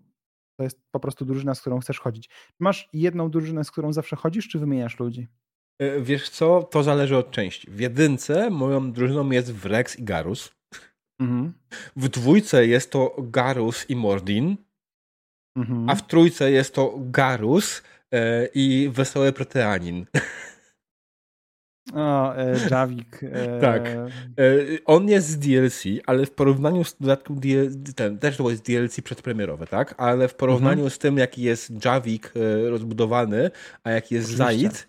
to 0.57 0.63
jest 0.63 0.81
po 0.91 0.99
prostu 0.99 1.25
drużyna, 1.25 1.55
z 1.55 1.61
którą 1.61 1.79
chcesz 1.79 1.99
chodzić. 1.99 2.29
Masz 2.59 2.89
jedną 2.93 3.29
drużynę, 3.29 3.63
z 3.63 3.71
którą 3.71 3.93
zawsze 3.93 4.15
chodzisz, 4.15 4.47
czy 4.47 4.59
wymieniasz 4.59 4.99
ludzi? 4.99 5.27
E, 5.79 6.01
wiesz 6.01 6.29
co, 6.29 6.63
to 6.63 6.83
zależy 6.83 7.17
od 7.17 7.31
części. 7.31 7.71
W 7.71 7.79
jedynce 7.79 8.49
moją 8.49 8.91
drużyną 8.91 9.31
jest 9.31 9.53
Wrex 9.53 9.99
i 9.99 10.03
Garus. 10.03 10.55
Mhm. 11.19 11.53
W 11.95 12.09
dwójce 12.09 12.67
jest 12.67 12.91
to 12.91 13.15
Garus 13.17 13.89
i 13.89 13.95
Mordin. 13.95 14.57
Mhm. 15.57 15.89
A 15.89 15.95
w 15.95 16.07
trójce 16.07 16.51
jest 16.51 16.75
to 16.75 16.95
Garus 16.97 17.81
i 18.53 18.89
Wesoły 18.93 19.31
Proteanin. 19.31 20.05
O, 21.93 22.35
e, 22.35 22.55
Javik. 22.71 23.23
E... 23.23 23.59
Tak. 23.61 23.88
E, 23.88 24.09
on 24.85 25.09
jest 25.09 25.27
z 25.27 25.38
DLC, 25.38 25.83
ale 26.05 26.25
w 26.25 26.31
porównaniu 26.31 26.83
z 26.83 26.95
dodatkiem 26.99 27.39
DLC, 27.39 27.95
ten 27.95 28.19
też 28.19 28.38
to 28.38 28.49
jest 28.49 28.65
DLC 28.65 29.01
przedpremierowe, 29.01 29.67
tak? 29.67 29.95
Ale 29.97 30.27
w 30.27 30.35
porównaniu 30.35 30.71
mhm. 30.71 30.89
z 30.89 30.97
tym, 30.97 31.17
jaki 31.17 31.41
jest 31.41 31.85
Javik 31.85 32.33
e, 32.35 32.69
rozbudowany, 32.69 33.51
a 33.83 33.91
jaki 33.91 34.15
jest 34.15 34.29
Zaid, 34.29 34.88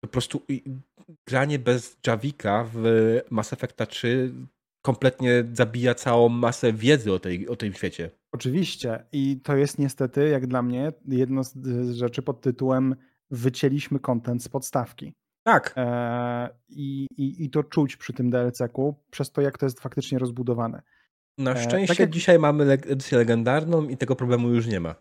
po 0.00 0.08
prostu 0.08 0.42
granie 1.28 1.58
bez 1.58 1.96
Javika 2.06 2.68
w 2.74 3.20
Mass 3.30 3.52
Effecta 3.52 3.86
3 3.86 4.32
kompletnie 4.82 5.44
zabija 5.52 5.94
całą 5.94 6.28
masę 6.28 6.72
wiedzy 6.72 7.12
o, 7.12 7.18
tej, 7.18 7.48
o 7.48 7.56
tym 7.56 7.72
świecie. 7.72 8.10
Oczywiście. 8.32 9.04
I 9.12 9.40
to 9.42 9.56
jest 9.56 9.78
niestety, 9.78 10.28
jak 10.28 10.46
dla 10.46 10.62
mnie, 10.62 10.92
jedno 11.08 11.44
z 11.44 11.56
rzeczy 11.94 12.22
pod 12.22 12.40
tytułem 12.40 12.96
wycięliśmy 13.30 13.98
kontent 13.98 14.42
z 14.42 14.48
podstawki. 14.48 15.12
Tak. 15.42 15.74
E, 15.76 16.48
i, 16.68 17.06
i, 17.16 17.44
I 17.44 17.50
to 17.50 17.64
czuć 17.64 17.96
przy 17.96 18.12
tym 18.12 18.30
DLC-ku, 18.30 18.94
przez 19.10 19.32
to, 19.32 19.40
jak 19.40 19.58
to 19.58 19.66
jest 19.66 19.80
faktycznie 19.80 20.18
rozbudowane. 20.18 20.82
Na 21.38 21.52
e, 21.52 21.62
szczęście 21.62 21.94
tak 21.94 21.98
jak... 21.98 22.10
dzisiaj 22.10 22.38
mamy 22.38 22.64
edycję 22.64 23.18
legendarną 23.18 23.88
i 23.88 23.96
tego 23.96 24.16
problemu 24.16 24.48
już 24.48 24.66
nie 24.66 24.80
ma. 24.80 24.94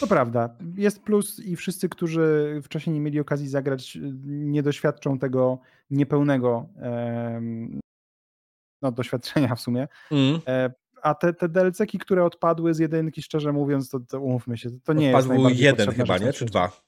To 0.00 0.06
prawda. 0.06 0.56
Jest 0.76 1.02
plus 1.02 1.40
i 1.40 1.56
wszyscy, 1.56 1.88
którzy 1.88 2.60
wcześniej 2.64 2.94
nie 2.94 3.00
mieli 3.00 3.20
okazji 3.20 3.48
zagrać, 3.48 3.98
nie 4.24 4.62
doświadczą 4.62 5.18
tego 5.18 5.58
niepełnego 5.90 6.68
no, 8.82 8.92
doświadczenia 8.92 9.54
w 9.54 9.60
sumie. 9.60 9.88
Mm. 10.10 10.40
E, 10.46 10.72
a 11.02 11.14
te, 11.14 11.32
te 11.32 11.48
DLC-ki, 11.48 11.98
które 11.98 12.24
odpadły 12.24 12.74
z 12.74 12.78
jedynki, 12.78 13.22
szczerze 13.22 13.52
mówiąc, 13.52 13.90
to, 13.90 14.00
to 14.00 14.20
umówmy 14.20 14.58
się, 14.58 14.70
to 14.84 14.92
nie 14.92 15.16
Odpadł 15.16 15.48
jest 15.48 15.60
jeden 15.60 15.90
chyba, 15.90 16.18
nie? 16.18 16.32
Czy 16.32 16.44
dwa? 16.44 16.82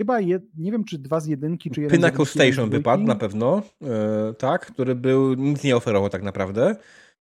Chyba, 0.00 0.20
je, 0.20 0.40
nie 0.56 0.72
wiem, 0.72 0.84
czy 0.84 0.98
dwa 0.98 1.20
z 1.20 1.26
jedynki, 1.26 1.70
czy 1.70 1.80
jeden 1.80 1.96
Pinnacle 1.96 2.26
Station 2.26 2.70
wypadł 2.70 3.02
na 3.02 3.14
pewno, 3.14 3.62
e, 3.82 4.34
tak, 4.34 4.66
który 4.66 4.94
był, 4.94 5.34
nic 5.34 5.64
nie 5.64 5.76
oferował 5.76 6.10
tak 6.10 6.22
naprawdę, 6.22 6.76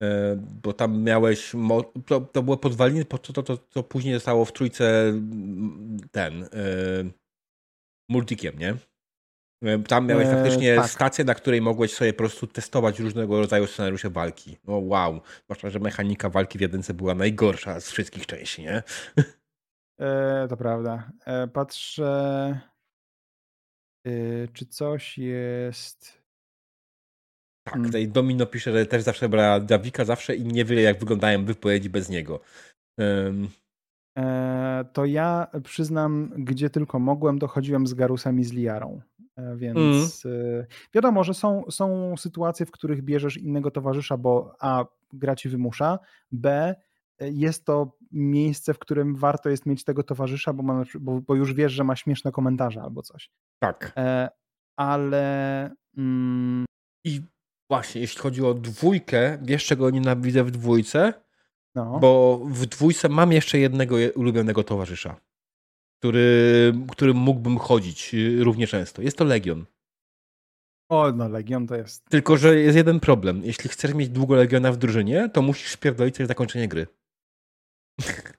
e, 0.02 0.36
bo 0.62 0.72
tam 0.72 1.02
miałeś, 1.02 1.52
to, 2.06 2.20
to 2.20 2.42
było 2.42 2.56
podwaliny, 2.56 3.04
po 3.04 3.18
to, 3.18 3.32
to, 3.32 3.42
to, 3.42 3.56
to 3.56 3.82
później 3.82 4.14
zostało 4.14 4.44
w 4.44 4.52
trójce 4.52 5.12
ten, 6.10 6.48
multikiem, 8.10 8.58
nie? 8.58 8.74
E, 9.62 9.78
tam 9.78 10.06
miałeś 10.06 10.28
e, 10.28 10.30
faktycznie 10.30 10.76
tak. 10.76 10.90
stację, 10.90 11.24
na 11.24 11.34
której 11.34 11.60
mogłeś 11.60 11.94
sobie 11.94 12.12
po 12.12 12.18
prostu 12.18 12.46
testować 12.46 13.00
różnego 13.00 13.40
rodzaju 13.40 13.66
scenariusze 13.66 14.10
walki. 14.10 14.58
No 14.64 14.78
wow, 14.78 15.20
zwłaszcza, 15.44 15.70
że 15.70 15.78
mechanika 15.78 16.30
walki 16.30 16.58
w 16.58 16.60
jedynce 16.60 16.94
była 16.94 17.14
najgorsza 17.14 17.80
z 17.80 17.90
wszystkich 17.90 18.26
części, 18.26 18.62
nie? 18.62 18.82
E, 20.00 20.46
to 20.48 20.56
prawda. 20.56 21.10
E, 21.26 21.48
patrzę, 21.48 22.60
e, 24.06 24.48
czy 24.52 24.66
coś 24.66 25.18
jest. 25.18 26.22
Tak, 27.64 27.74
hmm. 27.74 27.88
tutaj 27.88 28.08
Domino 28.08 28.46
pisze, 28.46 28.72
że 28.72 28.86
też 28.86 29.02
zawsze 29.02 29.28
brała 29.28 29.60
Davika 29.60 30.04
zawsze 30.04 30.36
i 30.36 30.44
nie 30.44 30.64
wie, 30.64 30.82
jak 30.82 30.98
wyglądają 30.98 31.44
wypowiedzi 31.44 31.90
bez 31.90 32.08
niego. 32.08 32.40
Um. 32.98 33.48
to 34.92 35.04
ja 35.04 35.46
przyznam, 35.64 36.32
gdzie 36.36 36.70
tylko 36.70 36.98
mogłem, 36.98 37.38
dochodziłem 37.38 37.86
z 37.86 37.94
Garusem 37.94 38.40
i 38.40 38.44
z 38.44 38.52
Liarą. 38.52 39.00
Więc 39.56 40.26
mm. 40.26 40.66
wiadomo, 40.94 41.24
że 41.24 41.34
są, 41.34 41.64
są 41.70 42.16
sytuacje, 42.16 42.66
w 42.66 42.70
których 42.70 43.02
bierzesz 43.02 43.36
innego 43.36 43.70
towarzysza, 43.70 44.16
bo 44.16 44.54
A 44.60 44.84
gra 45.12 45.36
ci 45.36 45.48
wymusza, 45.48 45.98
B 46.32 46.74
jest 47.20 47.64
to 47.64 47.96
miejsce, 48.12 48.74
w 48.74 48.78
którym 48.78 49.16
warto 49.16 49.48
jest 49.48 49.66
mieć 49.66 49.84
tego 49.84 50.02
towarzysza, 50.02 50.52
bo, 50.52 50.62
ma, 50.62 50.84
bo, 51.00 51.20
bo 51.20 51.34
już 51.34 51.54
wiesz, 51.54 51.72
że 51.72 51.84
ma 51.84 51.96
śmieszne 51.96 52.32
komentarze 52.32 52.82
albo 52.82 53.02
coś. 53.02 53.30
Tak. 53.58 53.92
E, 53.96 54.28
ale. 54.76 55.70
Mm... 55.96 56.64
I 57.04 57.20
właśnie, 57.70 58.00
jeśli 58.00 58.20
chodzi 58.20 58.44
o 58.44 58.54
dwójkę, 58.54 59.38
wiesz, 59.42 59.66
czego 59.66 59.90
nienawidzę 59.90 60.44
w 60.44 60.50
dwójce? 60.50 61.12
No. 61.74 61.98
Bo 61.98 62.40
w 62.44 62.66
dwójce 62.66 63.08
mam 63.08 63.32
jeszcze 63.32 63.58
jednego 63.58 63.96
ulubionego 64.14 64.64
towarzysza, 64.64 65.16
który, 65.98 66.72
którym 66.90 67.16
mógłbym 67.16 67.58
chodzić 67.58 68.14
y, 68.14 68.44
równie 68.44 68.66
często. 68.66 69.02
Jest 69.02 69.16
to 69.16 69.24
Legion. 69.24 69.64
O, 70.90 71.12
no 71.12 71.28
Legion 71.28 71.66
to 71.66 71.76
jest. 71.76 72.04
Tylko, 72.04 72.36
że 72.36 72.56
jest 72.56 72.76
jeden 72.76 73.00
problem. 73.00 73.44
Jeśli 73.44 73.70
chcesz 73.70 73.94
mieć 73.94 74.08
długo 74.08 74.34
Legiona 74.36 74.72
w 74.72 74.76
drużynie, 74.76 75.28
to 75.28 75.42
musisz 75.42 75.70
spierdolić 75.70 76.16
sobie 76.16 76.26
zakończenie 76.26 76.68
gry. 76.68 76.86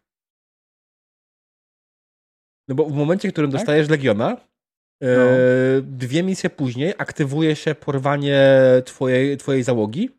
No 2.69 2.75
bo 2.75 2.85
w 2.85 2.93
momencie, 2.93 3.29
w 3.29 3.31
którym 3.31 3.51
tak? 3.51 3.59
dostajesz 3.59 3.89
Legiona, 3.89 4.37
e, 5.01 5.17
no. 5.17 5.25
dwie 5.81 6.23
misje 6.23 6.49
później 6.49 6.93
aktywuje 6.97 7.55
się 7.55 7.75
porwanie 7.75 8.41
twojej, 8.85 9.37
twojej 9.37 9.63
załogi. 9.63 10.18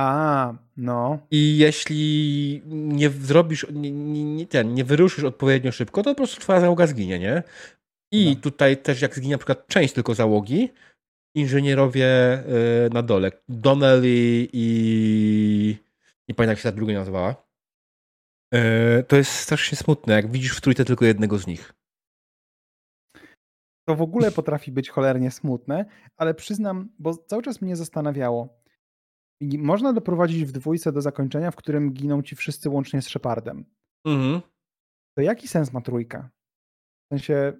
A, 0.00 0.54
no. 0.76 1.18
I 1.30 1.58
jeśli 1.58 2.62
nie 2.66 3.10
zrobisz, 3.10 3.66
nie, 3.72 3.90
nie, 3.90 4.46
ten, 4.46 4.74
nie 4.74 4.84
wyruszysz 4.84 5.24
odpowiednio 5.24 5.72
szybko, 5.72 6.02
to 6.02 6.10
po 6.10 6.16
prostu 6.16 6.40
twoja 6.40 6.60
załoga 6.60 6.86
zginie, 6.86 7.18
nie? 7.18 7.42
I 8.12 8.34
no. 8.36 8.40
tutaj 8.42 8.76
też 8.76 9.02
jak 9.02 9.14
zginie 9.14 9.32
na 9.32 9.38
przykład 9.38 9.66
część 9.66 9.94
tylko 9.94 10.14
załogi, 10.14 10.68
inżynierowie 11.34 12.06
e, 12.06 12.44
na 12.92 13.02
dole, 13.02 13.32
Donnelly 13.48 14.48
i 14.52 15.76
nie 16.28 16.34
pamiętam 16.34 16.52
jak 16.52 16.58
się 16.58 16.70
ta 16.70 16.76
druga 16.76 16.92
nazywała, 16.92 17.50
E, 18.54 19.02
to 19.02 19.16
jest 19.16 19.32
strasznie 19.32 19.78
smutne, 19.78 20.14
jak 20.14 20.30
widzisz 20.30 20.56
w 20.56 20.60
trójce 20.60 20.84
tylko 20.84 21.04
jednego 21.04 21.38
z 21.38 21.46
nich. 21.46 21.72
To 23.88 23.96
w 23.96 24.02
ogóle 24.02 24.30
potrafi 24.30 24.72
być 24.72 24.90
cholernie 24.90 25.30
smutne, 25.30 25.84
ale 26.16 26.34
przyznam, 26.34 26.88
bo 26.98 27.16
cały 27.16 27.42
czas 27.42 27.60
mnie 27.62 27.76
zastanawiało. 27.76 28.59
Można 29.40 29.92
doprowadzić 29.92 30.44
w 30.44 30.52
dwójce 30.52 30.92
do 30.92 31.00
zakończenia, 31.00 31.50
w 31.50 31.56
którym 31.56 31.92
giną 31.92 32.22
ci 32.22 32.36
wszyscy 32.36 32.70
łącznie 32.70 33.02
z 33.02 33.08
Shepardem. 33.08 33.64
Mhm. 34.06 34.40
To 35.16 35.22
jaki 35.22 35.48
sens 35.48 35.72
ma 35.72 35.80
trójka? 35.80 36.30
W 37.04 37.08
sensie 37.08 37.52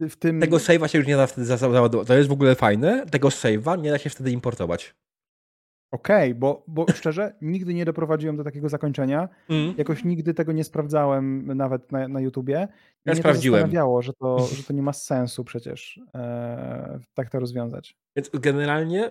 w 0.00 0.16
tym... 0.16 0.40
Tego 0.40 0.56
save'a 0.56 0.86
się 0.86 0.98
już 0.98 1.06
nie 1.06 1.16
da 1.16 1.26
wtedy 1.26 1.46
załadować. 1.46 2.08
To 2.08 2.16
jest 2.16 2.28
w 2.28 2.32
ogóle 2.32 2.54
fajne. 2.54 3.06
Tego 3.06 3.28
save'a 3.28 3.82
nie 3.82 3.90
da 3.90 3.98
się 3.98 4.10
wtedy 4.10 4.30
importować. 4.30 4.94
Okej, 5.90 6.30
okay, 6.30 6.40
bo, 6.40 6.62
bo 6.66 6.86
szczerze, 6.94 7.34
nigdy 7.42 7.74
nie 7.74 7.84
doprowadziłem 7.84 8.36
do 8.36 8.44
takiego 8.44 8.68
zakończenia. 8.68 9.28
Mm. 9.48 9.74
Jakoś 9.78 10.04
nigdy 10.04 10.34
tego 10.34 10.52
nie 10.52 10.64
sprawdzałem 10.64 11.56
nawet 11.56 11.92
na, 11.92 12.08
na 12.08 12.20
YouTubie. 12.20 12.68
Ja 13.04 13.12
mnie 13.12 13.20
sprawdziłem. 13.20 13.60
Zastanawiało, 13.60 14.02
że 14.02 14.12
to, 14.12 14.38
że 14.56 14.62
to 14.62 14.72
nie 14.72 14.82
ma 14.82 14.92
sensu 14.92 15.44
przecież 15.44 16.00
e, 16.14 16.98
tak 17.14 17.30
to 17.30 17.40
rozwiązać. 17.40 17.96
Więc 18.16 18.30
generalnie 18.32 19.06
e, 19.06 19.10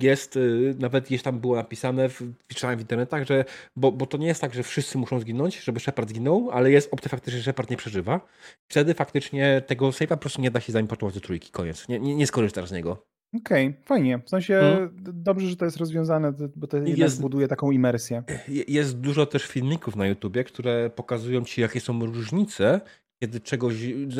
jest, 0.00 0.36
e, 0.36 0.40
nawet 0.78 1.10
jeśli 1.10 1.24
tam 1.24 1.40
było 1.40 1.56
napisane, 1.56 2.08
w, 2.08 2.22
czytałem 2.48 2.78
w 2.78 2.80
internetach, 2.80 3.26
że, 3.26 3.44
bo, 3.76 3.92
bo 3.92 4.06
to 4.06 4.18
nie 4.18 4.26
jest 4.26 4.40
tak, 4.40 4.54
że 4.54 4.62
wszyscy 4.62 4.98
muszą 4.98 5.20
zginąć, 5.20 5.60
żeby 5.60 5.80
Shepard 5.80 6.08
zginął, 6.08 6.50
ale 6.52 6.70
jest 6.70 6.92
opcja 6.92 7.08
faktycznie, 7.08 7.38
że 7.38 7.44
Shepard 7.44 7.70
nie 7.70 7.76
przeżywa. 7.76 8.20
Wtedy 8.68 8.94
faktycznie 8.94 9.62
tego 9.66 9.88
save'a 9.88 10.08
po 10.08 10.16
prostu 10.16 10.42
nie 10.42 10.50
da 10.50 10.60
się 10.60 10.72
zaimportować 10.72 11.14
do 11.14 11.20
trójki, 11.20 11.50
koniec. 11.50 11.88
Nie, 11.88 12.00
nie, 12.00 12.14
nie 12.14 12.26
skorzystasz 12.26 12.68
z 12.68 12.72
niego. 12.72 13.13
Okej, 13.36 13.68
okay, 13.68 13.82
fajnie. 13.84 14.18
W 14.18 14.28
sensie 14.28 14.54
hmm. 14.54 14.90
dobrze, 15.04 15.46
że 15.46 15.56
to 15.56 15.64
jest 15.64 15.76
rozwiązane, 15.76 16.32
bo 16.56 16.66
to 16.66 16.76
jest, 16.76 17.20
buduje 17.20 17.48
taką 17.48 17.70
imersję. 17.70 18.22
Jest 18.68 19.00
dużo 19.00 19.26
też 19.26 19.46
filmików 19.46 19.96
na 19.96 20.06
YouTubie, 20.06 20.44
które 20.44 20.90
pokazują 20.90 21.44
ci, 21.44 21.60
jakie 21.60 21.80
są 21.80 22.06
różnice, 22.06 22.80
kiedy 23.20 23.40
czegoś, 23.40 23.74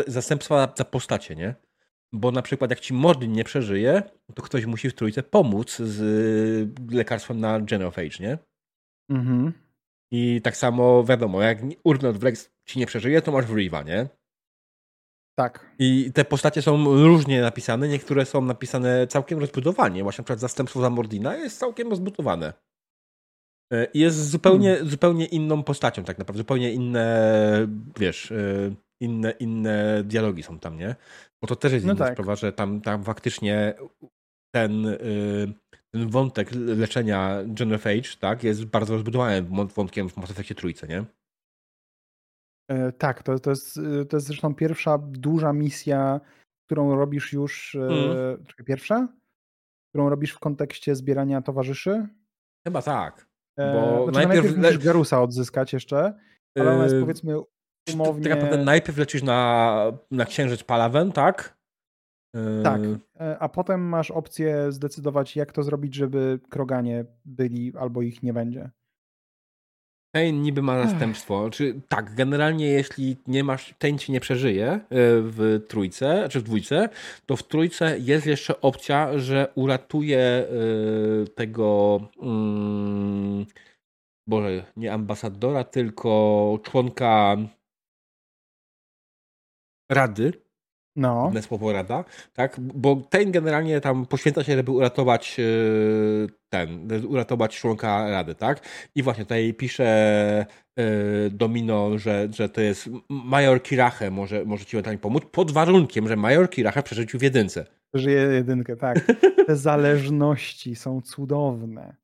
zastępstwa 0.07 0.73
za 0.77 0.85
postacie, 0.85 1.37
nie? 1.37 1.55
Bo 2.13 2.31
na 2.31 2.43
przykład 2.43 2.71
jak 2.71 2.81
ci 2.81 2.95
Mordin 2.95 3.33
nie 3.33 3.45
przeżyje, 3.45 4.03
to 4.35 4.43
ktoś 4.43 4.67
musi 4.67 4.91
w 4.91 4.95
trójce 4.95 5.23
pomóc 5.23 5.77
z 5.77 6.91
lekarstwem 6.91 7.41
na 7.41 7.61
Genophage, 7.61 8.19
nie? 8.21 8.39
Mhm. 9.11 9.53
I 10.11 10.41
tak 10.43 10.57
samo 10.57 11.05
wiadomo, 11.05 11.43
jak 11.43 11.59
Urnot 11.85 12.19
Wrex 12.19 12.51
ci 12.65 12.79
nie 12.79 12.87
przeżyje, 12.87 13.23
to 13.23 13.33
masz 13.33 13.47
Wriva, 13.47 13.83
nie? 13.83 14.09
Tak. 15.39 15.75
I 15.79 16.13
te 16.15 16.25
postacie 16.25 16.63
są 16.63 16.85
różnie 16.85 17.41
napisane. 17.41 17.89
Niektóre 17.89 18.27
są 18.27 18.41
napisane 18.41 19.07
całkiem 19.07 19.39
rozbudowanie. 19.39 20.03
Właśnie 20.03 20.23
na 20.23 20.25
przykład 20.25 20.41
zastępstwo 20.41 20.81
za 20.81 20.91
Mordina 20.91 21.37
jest 21.37 21.59
całkiem 21.59 21.91
rozbudowane. 21.91 22.53
E, 23.73 23.85
I 23.95 23.99
jest 23.99 24.31
zupełnie, 24.31 24.71
hmm. 24.71 24.91
zupełnie 24.91 25.27
inną 25.27 25.63
postacią, 25.63 26.05
tak 26.05 26.19
naprawdę. 26.19 26.39
Zupełnie 26.39 26.73
inne, 26.73 27.67
wiesz, 27.99 28.33
e, 28.33 28.75
inne, 29.01 29.31
inne 29.31 30.05
dialogi 30.05 30.43
są 30.43 30.59
tam, 30.59 30.79
nie? 30.79 30.97
Bo 31.43 31.49
to 31.49 31.57
też 31.57 31.73
jest 31.73 31.87
no 31.87 31.93
inna 31.93 32.05
tak. 32.05 32.15
sprawa, 32.15 32.37
że 32.37 32.53
tam, 32.53 32.81
tam 32.81 33.05
faktycznie 33.05 33.75
ten, 34.55 34.87
e, 34.87 34.99
ten 35.95 36.11
wątek 36.11 36.49
leczenia 36.53 37.43
Age, 37.85 38.17
tak, 38.21 38.45
jest 38.45 38.65
bardzo 38.65 38.95
rozbudowany 38.95 39.43
wątkiem 39.77 40.09
w 40.09 40.17
Mass 40.17 40.31
Effectie 40.31 40.55
trójce, 40.55 40.89
nie? 40.89 41.05
E, 42.69 42.93
tak, 42.93 43.23
to, 43.23 43.39
to, 43.39 43.51
jest, 43.51 43.77
e, 43.77 44.05
to 44.05 44.17
jest 44.17 44.27
zresztą 44.27 44.55
pierwsza 44.55 44.99
duża 44.99 45.53
misja, 45.53 46.21
którą 46.67 46.97
robisz 46.97 47.33
już. 47.33 47.75
Mm. 47.75 48.45
Pierwsza? 48.67 49.09
Którą 49.93 50.09
robisz 50.09 50.33
w 50.33 50.39
kontekście 50.39 50.95
zbierania 50.95 51.43
towarzyszy? 51.43 52.09
Chyba 52.67 52.83
tak. 52.83 53.29
Bo 53.59 54.05
znaczy, 54.05 54.29
najpierw, 54.29 54.45
najpierw 54.45 54.57
musisz 54.57 54.79
Gerusa 54.79 55.23
odzyskać 55.23 55.73
jeszcze, 55.73 56.15
ale 56.59 56.75
ona 56.75 56.85
jest 56.85 56.97
powiedzmy 57.01 57.35
umownie... 57.95 58.25
Tak 58.25 58.33
naprawdę 58.33 58.65
najpierw 58.65 58.99
lecisz 58.99 59.23
na, 59.23 59.93
na 60.11 60.25
księżyc 60.25 60.63
Palaven, 60.63 61.13
tak? 61.13 61.57
Tak, 62.63 62.81
a 63.39 63.49
potem 63.49 63.81
masz 63.81 64.11
opcję 64.11 64.73
zdecydować, 64.73 65.37
jak 65.37 65.53
to 65.53 65.63
zrobić, 65.63 65.95
żeby 65.95 66.41
kroganie 66.51 67.05
byli 67.25 67.73
albo 67.77 68.03
ich 68.03 68.23
nie 68.23 68.33
będzie. 68.33 68.71
Kane 70.15 70.33
niby 70.33 70.63
ma 70.63 70.83
zastępstwo. 70.83 71.51
Czy 71.51 71.81
tak, 71.89 72.15
generalnie 72.15 72.67
jeśli 72.67 73.17
nie 73.27 73.45
masz, 73.45 73.75
ten 73.79 73.99
ci 73.99 74.13
nie 74.13 74.21
przeżyje 74.21 74.67
e, 74.67 74.81
w 75.21 75.65
trójce, 75.69 76.29
czy 76.31 76.41
w 76.41 76.43
dwójce, 76.43 76.89
to 77.27 77.37
w 77.37 77.43
trójce 77.43 77.99
jest 77.99 78.27
jeszcze 78.27 78.61
opcja, 78.61 79.19
że 79.19 79.53
uratuje 79.55 80.19
e, 80.19 80.47
tego 81.35 82.01
um, 82.17 83.47
Boże, 84.27 84.65
nie 84.77 84.93
ambasadora, 84.93 85.65
tylko 85.65 86.59
członka 86.63 87.37
rady, 89.91 90.33
no. 90.97 91.33
słowo 91.41 91.73
rada, 91.73 92.05
tak? 92.33 92.61
Bo 92.61 92.97
ten 92.97 93.33
generalnie 93.33 93.81
tam 93.81 94.07
poświęca 94.07 94.45
się, 94.45 94.57
żeby 94.57 94.71
uratować 94.71 95.37
e, 95.41 95.43
ten, 96.49 96.89
uratować 97.07 97.59
członka 97.61 98.11
rady, 98.11 98.35
tak? 98.35 98.61
I 98.95 99.03
właśnie 99.03 99.25
tutaj 99.25 99.55
pisze 99.55 99.87
e, 100.79 100.85
Domino, 101.31 101.99
że, 101.99 102.29
że 102.31 102.49
to 102.49 102.61
jest 102.61 102.91
Major 103.09 103.63
Kirache 103.63 104.11
może, 104.11 104.45
może 104.45 104.65
ci 104.65 104.77
ewentualnie 104.77 104.99
pomóc, 104.99 105.23
pod 105.33 105.51
warunkiem, 105.51 106.09
że 106.09 106.17
Major 106.17 106.51
Kirache 106.51 106.83
przeżycił 106.83 107.21
w 107.21 107.23
jedynce. 107.23 107.67
Żyje 107.95 108.21
jedynkę, 108.21 108.77
tak. 108.77 109.01
Te 109.47 109.57
zależności 109.57 110.77
są 110.77 111.01
cudowne. 111.01 111.97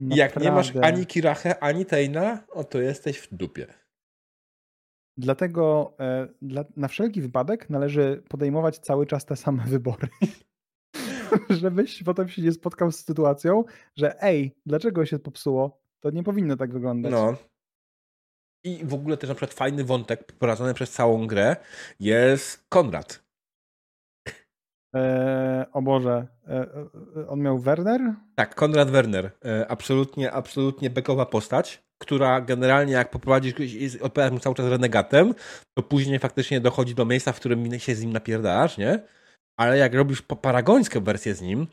Naprawdę. 0.00 0.22
Jak 0.22 0.40
nie 0.40 0.52
masz 0.52 0.72
ani 0.82 1.06
Kirache, 1.06 1.62
ani 1.62 1.86
Teina, 1.86 2.44
o 2.50 2.64
to 2.64 2.80
jesteś 2.80 3.18
w 3.18 3.34
dupie. 3.34 3.66
Dlatego 5.16 5.94
e, 6.00 6.28
dla, 6.42 6.64
na 6.76 6.88
wszelki 6.88 7.20
wypadek 7.20 7.70
należy 7.70 8.22
podejmować 8.28 8.78
cały 8.78 9.06
czas 9.06 9.24
te 9.24 9.36
same 9.36 9.64
wybory. 9.64 10.08
Żebyś 11.50 12.02
potem 12.02 12.28
się 12.28 12.42
nie 12.42 12.52
spotkał 12.52 12.92
z 12.92 13.04
sytuacją, 13.04 13.64
że 13.96 14.22
ej, 14.22 14.56
dlaczego 14.66 15.06
się 15.06 15.18
popsuło? 15.18 15.80
To 16.00 16.10
nie 16.10 16.22
powinno 16.22 16.56
tak 16.56 16.72
wyglądać. 16.72 17.12
No. 17.12 17.34
I 18.64 18.84
w 18.84 18.94
ogóle 18.94 19.16
też 19.16 19.28
na 19.28 19.34
przykład 19.34 19.54
fajny 19.54 19.84
wątek 19.84 20.32
prowadzony 20.32 20.74
przez 20.74 20.92
całą 20.92 21.26
grę 21.26 21.56
jest 22.00 22.66
Konrad. 22.68 23.24
Eee, 24.94 25.64
o 25.72 25.82
Boże, 25.82 26.26
eee, 26.46 26.66
on 27.28 27.40
miał 27.40 27.58
Werner? 27.58 28.14
Tak, 28.34 28.54
Konrad 28.54 28.90
Werner. 28.90 29.30
Eee, 29.42 29.64
absolutnie, 29.68 30.32
absolutnie 30.32 30.90
bekowa 30.90 31.26
postać 31.26 31.83
która 31.98 32.40
generalnie 32.40 32.92
jak 32.92 33.10
poprowadzisz 33.10 33.54
odpowiadasz 34.00 34.32
mu 34.32 34.40
cały 34.40 34.54
czas 34.54 34.66
renegatem, 34.66 35.34
to 35.78 35.82
później 35.82 36.18
faktycznie 36.18 36.60
dochodzi 36.60 36.94
do 36.94 37.04
miejsca, 37.04 37.32
w 37.32 37.36
którym 37.36 37.80
się 37.80 37.94
z 37.94 38.02
nim 38.02 38.12
napierdalasz, 38.12 38.78
nie? 38.78 39.02
Ale 39.60 39.78
jak 39.78 39.94
robisz 39.94 40.22
paragońską 40.22 41.00
wersję 41.00 41.34
z 41.34 41.40
nim 41.40 41.66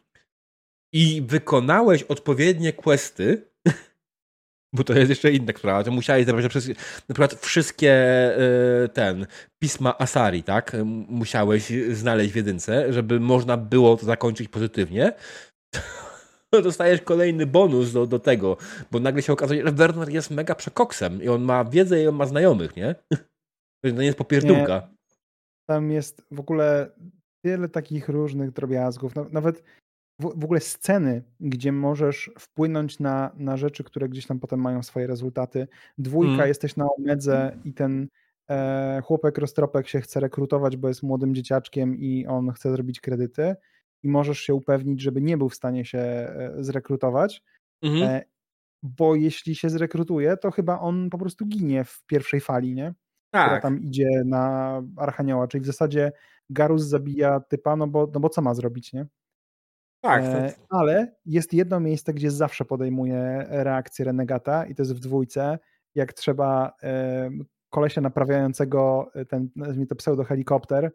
i 0.93 1.21
wykonałeś 1.27 2.03
odpowiednie 2.03 2.73
questy, 2.73 3.51
bo 4.75 4.83
to 4.83 4.93
jest 4.93 5.09
jeszcze 5.09 5.31
inna 5.31 5.53
sprawa, 5.57 5.83
to 5.83 5.91
musiałeś 5.91 6.25
zebrać 6.25 6.55
na 7.09 7.13
przykład 7.13 7.33
wszystkie 7.33 7.93
e, 7.93 8.89
ten, 8.93 9.27
pisma 9.63 9.97
Asari, 9.97 10.43
tak? 10.43 10.77
Musiałeś 11.07 11.71
znaleźć 11.91 12.33
w 12.33 12.35
jedynce, 12.35 12.93
żeby 12.93 13.19
można 13.19 13.57
było 13.57 13.97
to 13.97 14.05
zakończyć 14.05 14.47
pozytywnie 14.47 15.13
dostajesz 16.63 17.01
kolejny 17.01 17.45
bonus 17.45 17.93
do, 17.93 18.07
do 18.07 18.19
tego, 18.19 18.57
bo 18.91 18.99
nagle 18.99 19.21
się 19.21 19.33
okazuje, 19.33 19.65
że 19.65 19.71
Werner 19.71 20.09
jest 20.09 20.31
mega 20.31 20.55
przekoksem 20.55 21.23
i 21.23 21.27
on 21.27 21.41
ma 21.41 21.65
wiedzę 21.65 22.03
i 22.03 22.07
on 22.07 22.15
ma 22.15 22.25
znajomych, 22.25 22.75
nie? 22.75 22.95
To 23.83 23.89
nie 23.89 24.05
jest 24.05 24.17
popierdółka. 24.17 24.87
Nie. 24.91 24.97
Tam 25.67 25.91
jest 25.91 26.25
w 26.31 26.39
ogóle 26.39 26.91
tyle 27.43 27.69
takich 27.69 28.09
różnych 28.09 28.51
drobiazgów, 28.51 29.13
nawet 29.31 29.63
w, 30.19 30.39
w 30.39 30.43
ogóle 30.43 30.59
sceny, 30.59 31.23
gdzie 31.39 31.71
możesz 31.71 32.31
wpłynąć 32.39 32.99
na, 32.99 33.31
na 33.37 33.57
rzeczy, 33.57 33.83
które 33.83 34.09
gdzieś 34.09 34.27
tam 34.27 34.39
potem 34.39 34.61
mają 34.61 34.83
swoje 34.83 35.07
rezultaty. 35.07 35.67
Dwójka, 35.97 36.33
mm. 36.33 36.47
jesteś 36.47 36.75
na 36.75 36.87
omedze 36.97 37.57
i 37.63 37.73
ten 37.73 38.07
e, 38.49 39.01
chłopek 39.05 39.37
roztropek 39.37 39.87
się 39.87 40.01
chce 40.01 40.19
rekrutować, 40.19 40.77
bo 40.77 40.87
jest 40.87 41.03
młodym 41.03 41.35
dzieciaczkiem 41.35 41.95
i 41.95 42.25
on 42.27 42.51
chce 42.51 42.71
zrobić 42.71 42.99
kredyty 42.99 43.55
i 44.03 44.09
możesz 44.09 44.39
się 44.39 44.53
upewnić, 44.53 45.01
żeby 45.01 45.21
nie 45.21 45.37
był 45.37 45.49
w 45.49 45.55
stanie 45.55 45.85
się 45.85 45.99
e, 45.99 46.53
zrekrutować, 46.59 47.43
mhm. 47.81 48.03
E, 48.03 48.21
bo 48.83 49.15
jeśli 49.15 49.55
się 49.55 49.69
zrekrutuje, 49.69 50.37
to 50.37 50.51
chyba 50.51 50.79
on 50.79 51.09
po 51.09 51.17
prostu 51.17 51.45
ginie 51.45 51.83
w 51.83 52.03
pierwszej 52.05 52.41
fali, 52.41 52.73
nie? 52.73 52.93
Tak. 53.31 53.45
Która 53.45 53.61
tam 53.61 53.79
idzie 53.79 54.09
na 54.25 54.75
Archanioła, 54.97 55.47
czyli 55.47 55.61
w 55.61 55.67
zasadzie 55.67 56.11
Garus 56.49 56.83
zabija 56.83 57.39
typa, 57.39 57.75
no 57.75 57.87
bo, 57.87 58.11
no 58.13 58.19
bo 58.19 58.29
co 58.29 58.41
ma 58.41 58.53
zrobić, 58.53 58.93
nie? 58.93 59.07
Tak. 60.01 60.23
E, 60.23 60.53
ale 60.69 61.15
jest 61.25 61.53
jedno 61.53 61.79
miejsce, 61.79 62.13
gdzie 62.13 62.31
zawsze 62.31 62.65
podejmuje 62.65 63.45
reakcję 63.49 64.05
renegata 64.05 64.65
i 64.65 64.75
to 64.75 64.81
jest 64.81 64.95
w 64.95 64.99
dwójce, 64.99 65.59
jak 65.95 66.13
trzeba 66.13 66.73
kolesia 67.69 68.01
naprawiającego 68.01 69.11
ten, 69.29 69.49
nazwijmy 69.55 69.87
to 69.87 69.95
pseudo-helikopter, 69.95 70.91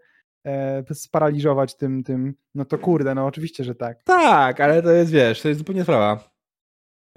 e, 0.46 0.84
sparaliżować 0.94 1.76
tym, 1.76 2.02
tym, 2.04 2.34
no 2.54 2.64
to 2.64 2.78
kurde, 2.78 3.14
no 3.14 3.26
oczywiście, 3.26 3.64
że 3.64 3.74
tak. 3.74 4.02
Tak, 4.02 4.60
ale 4.60 4.82
to 4.82 4.90
jest, 4.90 5.12
wiesz, 5.12 5.42
to 5.42 5.48
jest 5.48 5.58
zupełnie 5.58 5.82
sprawa. 5.82 6.36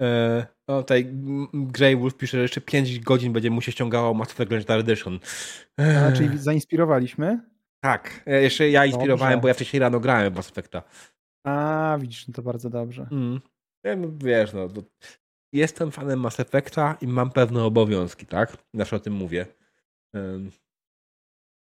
E, 0.02 0.46
no 0.68 0.82
tutaj 0.82 1.06
Grey 1.54 1.96
Wolf 1.96 2.16
pisze, 2.16 2.36
że 2.36 2.42
jeszcze 2.42 2.60
5 2.60 3.00
godzin 3.00 3.32
będzie 3.32 3.50
mu 3.50 3.60
się 3.60 3.72
ściągało 3.72 4.14
Mass 4.14 4.30
Effect 4.30 4.50
Legendary 4.50 4.80
Edition. 4.80 5.20
E, 5.80 6.06
A, 6.06 6.12
czyli 6.12 6.38
zainspirowaliśmy? 6.38 7.40
Tak, 7.80 8.22
e, 8.26 8.42
jeszcze 8.42 8.70
ja 8.70 8.86
inspirowałem, 8.86 9.32
dobrze. 9.32 9.42
bo 9.42 9.48
ja 9.48 9.54
wcześniej 9.54 9.80
rano 9.80 10.00
grałem 10.00 10.32
w 10.32 10.36
Mass 10.36 10.48
Effecta. 10.48 10.82
A, 11.46 11.98
widzisz, 12.00 12.28
no 12.28 12.34
to 12.34 12.42
bardzo 12.42 12.70
dobrze. 12.70 13.08
Mm. 13.12 13.40
Ja, 13.84 13.96
no, 13.96 14.08
wiesz, 14.24 14.52
no, 14.52 14.68
jestem 15.52 15.90
fanem 15.90 16.20
Mass 16.20 16.40
Effecta 16.40 16.96
i 17.00 17.06
mam 17.06 17.30
pewne 17.30 17.64
obowiązki, 17.64 18.26
tak? 18.26 18.56
Zawsze 18.74 18.96
o 18.96 19.00
tym 19.00 19.12
mówię. 19.12 19.46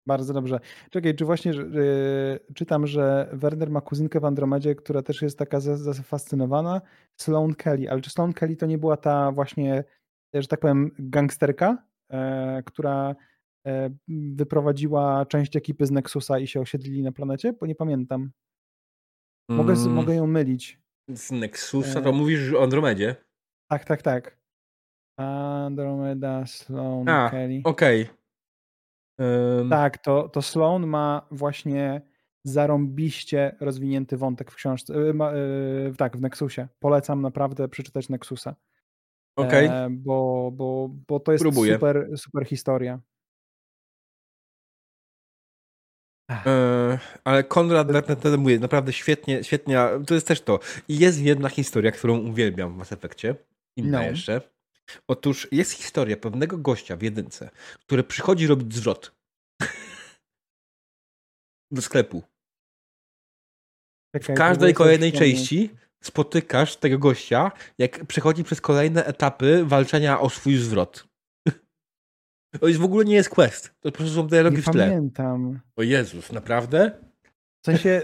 Bardzo 0.07 0.33
dobrze. 0.33 0.59
Czekaj, 0.89 1.15
czy 1.15 1.25
właśnie 1.25 1.51
yy, 1.51 2.39
czytam, 2.53 2.87
że 2.87 3.29
Werner 3.33 3.69
ma 3.69 3.81
kuzynkę 3.81 4.19
w 4.19 4.25
Andromedzie, 4.25 4.75
która 4.75 5.01
też 5.01 5.21
jest 5.21 5.39
taka 5.39 5.59
zafascynowana, 5.59 6.81
Sloan 7.21 7.55
Kelly, 7.55 7.91
ale 7.91 8.01
czy 8.01 8.09
Sloan 8.09 8.33
Kelly 8.33 8.55
to 8.55 8.65
nie 8.65 8.77
była 8.77 8.97
ta 8.97 9.31
właśnie, 9.31 9.83
że 10.33 10.47
tak 10.47 10.59
powiem, 10.59 10.91
gangsterka, 10.99 11.77
yy, 12.09 12.17
która 12.65 13.15
yy, 13.65 13.73
wyprowadziła 14.35 15.25
część 15.25 15.55
ekipy 15.55 15.85
z 15.85 15.91
Nexusa 15.91 16.39
i 16.39 16.47
się 16.47 16.61
osiedlili 16.61 17.03
na 17.03 17.11
planecie? 17.11 17.53
Bo 17.53 17.65
nie 17.65 17.75
pamiętam. 17.75 18.31
Mogę, 19.49 19.73
mm. 19.73 19.91
mogę 19.93 20.15
ją 20.15 20.27
mylić. 20.27 20.79
Z 21.09 21.31
Nexusa? 21.31 22.01
To 22.01 22.11
mówisz 22.11 22.53
o 22.53 22.63
Andromedzie? 22.63 23.15
Tak, 23.71 23.85
tak, 23.85 24.01
tak. 24.01 24.37
Andromeda, 25.19 26.45
Sloan 26.45 27.09
A, 27.09 27.29
Kelly. 27.29 27.61
okej. 27.63 28.03
Okay. 28.03 28.24
Tak, 29.69 29.97
to, 29.97 30.29
to 30.29 30.41
Sloan 30.41 30.87
ma 30.87 31.27
właśnie 31.31 32.01
zarąbiście 32.43 33.55
rozwinięty 33.59 34.17
wątek 34.17 34.51
w 34.51 34.55
książce, 34.55 34.93
yy, 34.93 35.13
yy, 35.85 35.93
tak, 35.97 36.17
w 36.17 36.21
Nexusie. 36.21 36.67
Polecam 36.79 37.21
naprawdę 37.21 37.67
przeczytać 37.67 38.09
Nexusa. 38.09 38.55
Okej. 39.35 39.65
Okay. 39.65 39.77
E, 39.77 39.89
bo, 39.89 40.51
bo, 40.53 40.89
bo 41.07 41.19
to 41.19 41.31
jest 41.31 41.45
super, 41.73 42.09
super 42.17 42.45
historia. 42.45 42.99
E, 46.31 46.99
ale 47.23 47.43
Konrad 47.43 47.91
Lerner 47.91 48.37
mówi, 48.37 48.59
naprawdę 48.59 48.93
świetnie, 48.93 49.43
świetnie, 49.43 49.79
to 50.07 50.13
jest 50.13 50.27
też 50.27 50.41
to. 50.41 50.59
I 50.87 50.99
jest 50.99 51.21
jedna 51.21 51.49
historia, 51.49 51.91
którą 51.91 52.17
uwielbiam 52.17 52.73
w 52.73 52.77
Mass 52.77 52.91
Effectie, 52.91 53.35
inna 53.75 53.99
no. 53.99 54.05
jeszcze. 54.05 54.54
Otóż 55.07 55.47
jest 55.51 55.71
historia 55.71 56.17
pewnego 56.17 56.57
gościa 56.57 56.97
w 56.97 57.01
jedynce, 57.01 57.49
który 57.79 58.03
przychodzi 58.03 58.47
robić 58.47 58.75
zwrot 58.75 59.15
do 61.71 61.81
sklepu. 61.81 62.23
w 64.13 64.33
każdej 64.33 64.73
kolejnej 64.73 65.11
części 65.11 65.69
spotykasz 66.03 66.75
tego 66.77 66.99
gościa, 66.99 67.51
jak 67.77 68.05
przechodzi 68.05 68.43
przez 68.43 68.61
kolejne 68.61 69.05
etapy 69.05 69.65
walczenia 69.65 70.19
o 70.19 70.29
swój 70.29 70.57
zwrot. 70.57 71.07
To 72.59 72.67
już 72.67 72.77
w 72.77 72.83
ogóle 72.83 73.05
nie 73.05 73.15
jest 73.15 73.29
quest. 73.29 73.73
To 73.79 73.91
po 73.91 73.97
prostu 73.97 74.15
są 74.15 74.27
dialogi 74.27 74.55
nie 74.55 74.61
w 74.61 74.65
tle. 74.65 74.87
pamiętam. 74.87 75.59
O 75.75 75.83
Jezus, 75.83 76.31
naprawdę? 76.31 76.91
W 77.61 77.65
sensie, 77.65 78.01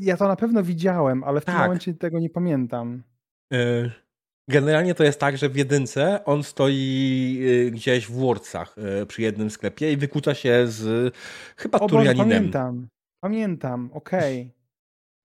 ja 0.00 0.16
to 0.16 0.28
na 0.28 0.36
pewno 0.36 0.62
widziałem, 0.62 1.24
ale 1.24 1.40
w 1.40 1.44
tak. 1.44 1.54
tym 1.54 1.64
momencie 1.64 1.94
tego 1.94 2.18
nie 2.18 2.30
pamiętam. 2.30 3.02
E, 3.52 3.90
generalnie 4.48 4.94
to 4.94 5.04
jest 5.04 5.20
tak, 5.20 5.38
że 5.38 5.48
w 5.48 5.56
jedynce 5.56 6.24
on 6.24 6.42
stoi 6.42 7.40
e, 7.66 7.70
gdzieś 7.70 8.06
w 8.06 8.12
Worcach 8.12 8.76
e, 9.02 9.06
przy 9.06 9.22
jednym 9.22 9.50
sklepie 9.50 9.92
i 9.92 9.96
wykłóca 9.96 10.34
się 10.34 10.66
z 10.66 11.14
chyba 11.56 11.78
o, 11.78 11.88
Turianinem. 11.88 12.28
Pamiętam, 12.28 12.88
pamiętam, 13.20 13.90
okej. 13.92 14.40
Okay. 14.40 14.55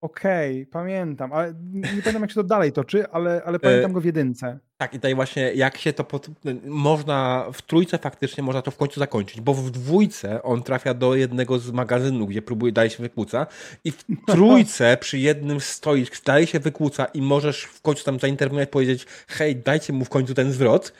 Okej, 0.02 0.62
okay, 0.62 0.72
pamiętam, 0.72 1.32
ale 1.32 1.54
nie 1.72 2.02
pamiętam 2.02 2.22
jak 2.22 2.30
się 2.30 2.34
to 2.34 2.44
dalej 2.44 2.72
toczy, 2.72 3.08
ale, 3.10 3.42
ale 3.44 3.58
pamiętam 3.58 3.90
e, 3.90 3.94
go 3.94 4.00
w 4.00 4.04
jedynce. 4.04 4.58
Tak, 4.76 4.94
i 4.94 4.96
tutaj 4.96 5.14
właśnie 5.14 5.52
jak 5.54 5.78
się 5.78 5.92
to 5.92 6.04
pod... 6.04 6.28
można, 6.64 7.46
w 7.52 7.62
trójce 7.62 7.98
faktycznie 7.98 8.42
można 8.42 8.62
to 8.62 8.70
w 8.70 8.76
końcu 8.76 9.00
zakończyć, 9.00 9.40
bo 9.40 9.54
w 9.54 9.70
dwójce 9.70 10.42
on 10.42 10.62
trafia 10.62 10.94
do 10.94 11.14
jednego 11.14 11.58
z 11.58 11.70
magazynów, 11.70 12.28
gdzie 12.28 12.42
próbuje, 12.42 12.72
dalej 12.72 12.90
się 12.90 13.02
wykłóca 13.02 13.46
i 13.84 13.92
w 13.92 14.04
trójce 14.32 14.96
przy 14.96 15.18
jednym 15.18 15.60
stoi, 15.60 16.06
dalej 16.24 16.46
się 16.46 16.60
wykłóca 16.60 17.04
i 17.04 17.22
możesz 17.22 17.64
w 17.64 17.80
końcu 17.82 18.04
tam 18.04 18.18
zainterweniować, 18.18 18.70
powiedzieć 18.70 19.06
hej, 19.28 19.56
dajcie 19.56 19.92
mu 19.92 20.04
w 20.04 20.08
końcu 20.08 20.34
ten 20.34 20.52
zwrot 20.52 20.92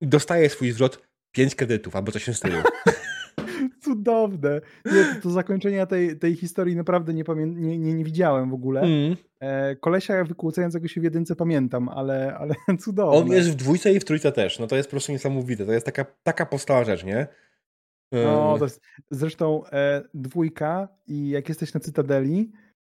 i 0.00 0.06
dostaje 0.06 0.50
swój 0.50 0.72
zwrot 0.72 1.02
5 1.32 1.54
kredytów 1.54 1.96
albo 1.96 2.12
coś 2.12 2.22
w 2.22 2.24
tym 2.24 2.34
stylu. 2.34 2.56
Cudowne. 3.94 4.60
Nie, 4.84 5.04
to, 5.04 5.20
to 5.22 5.30
zakończenia 5.30 5.86
tej, 5.86 6.18
tej 6.18 6.36
historii 6.36 6.76
naprawdę 6.76 7.14
nie, 7.14 7.24
pamię- 7.24 7.56
nie, 7.56 7.78
nie, 7.78 7.94
nie 7.94 8.04
widziałem 8.04 8.50
w 8.50 8.54
ogóle. 8.54 8.80
Mm. 8.80 9.16
E, 9.40 9.76
kolesia 9.76 10.24
wykłócającego 10.24 10.88
się 10.88 11.00
w 11.00 11.04
jedynce 11.04 11.36
pamiętam, 11.36 11.88
ale, 11.88 12.36
ale 12.38 12.54
cudowne. 12.84 13.20
On 13.20 13.28
jest 13.28 13.50
w 13.50 13.54
dwójce 13.54 13.92
i 13.92 14.00
w 14.00 14.04
trójce 14.04 14.32
też. 14.32 14.58
No 14.58 14.66
to 14.66 14.76
jest 14.76 14.88
po 14.88 14.90
prostu 14.90 15.12
niesamowite. 15.12 15.66
To 15.66 15.72
jest 15.72 15.86
taka, 15.86 16.06
taka 16.22 16.46
powstała 16.46 16.84
rzecz, 16.84 17.04
nie? 17.04 17.26
No, 18.12 18.58
to 18.58 18.64
jest, 18.64 18.80
zresztą 19.10 19.66
e, 19.66 20.02
dwójka 20.14 20.88
i 21.06 21.28
jak 21.28 21.48
jesteś 21.48 21.74
na 21.74 21.80
Cytadeli 21.80 22.52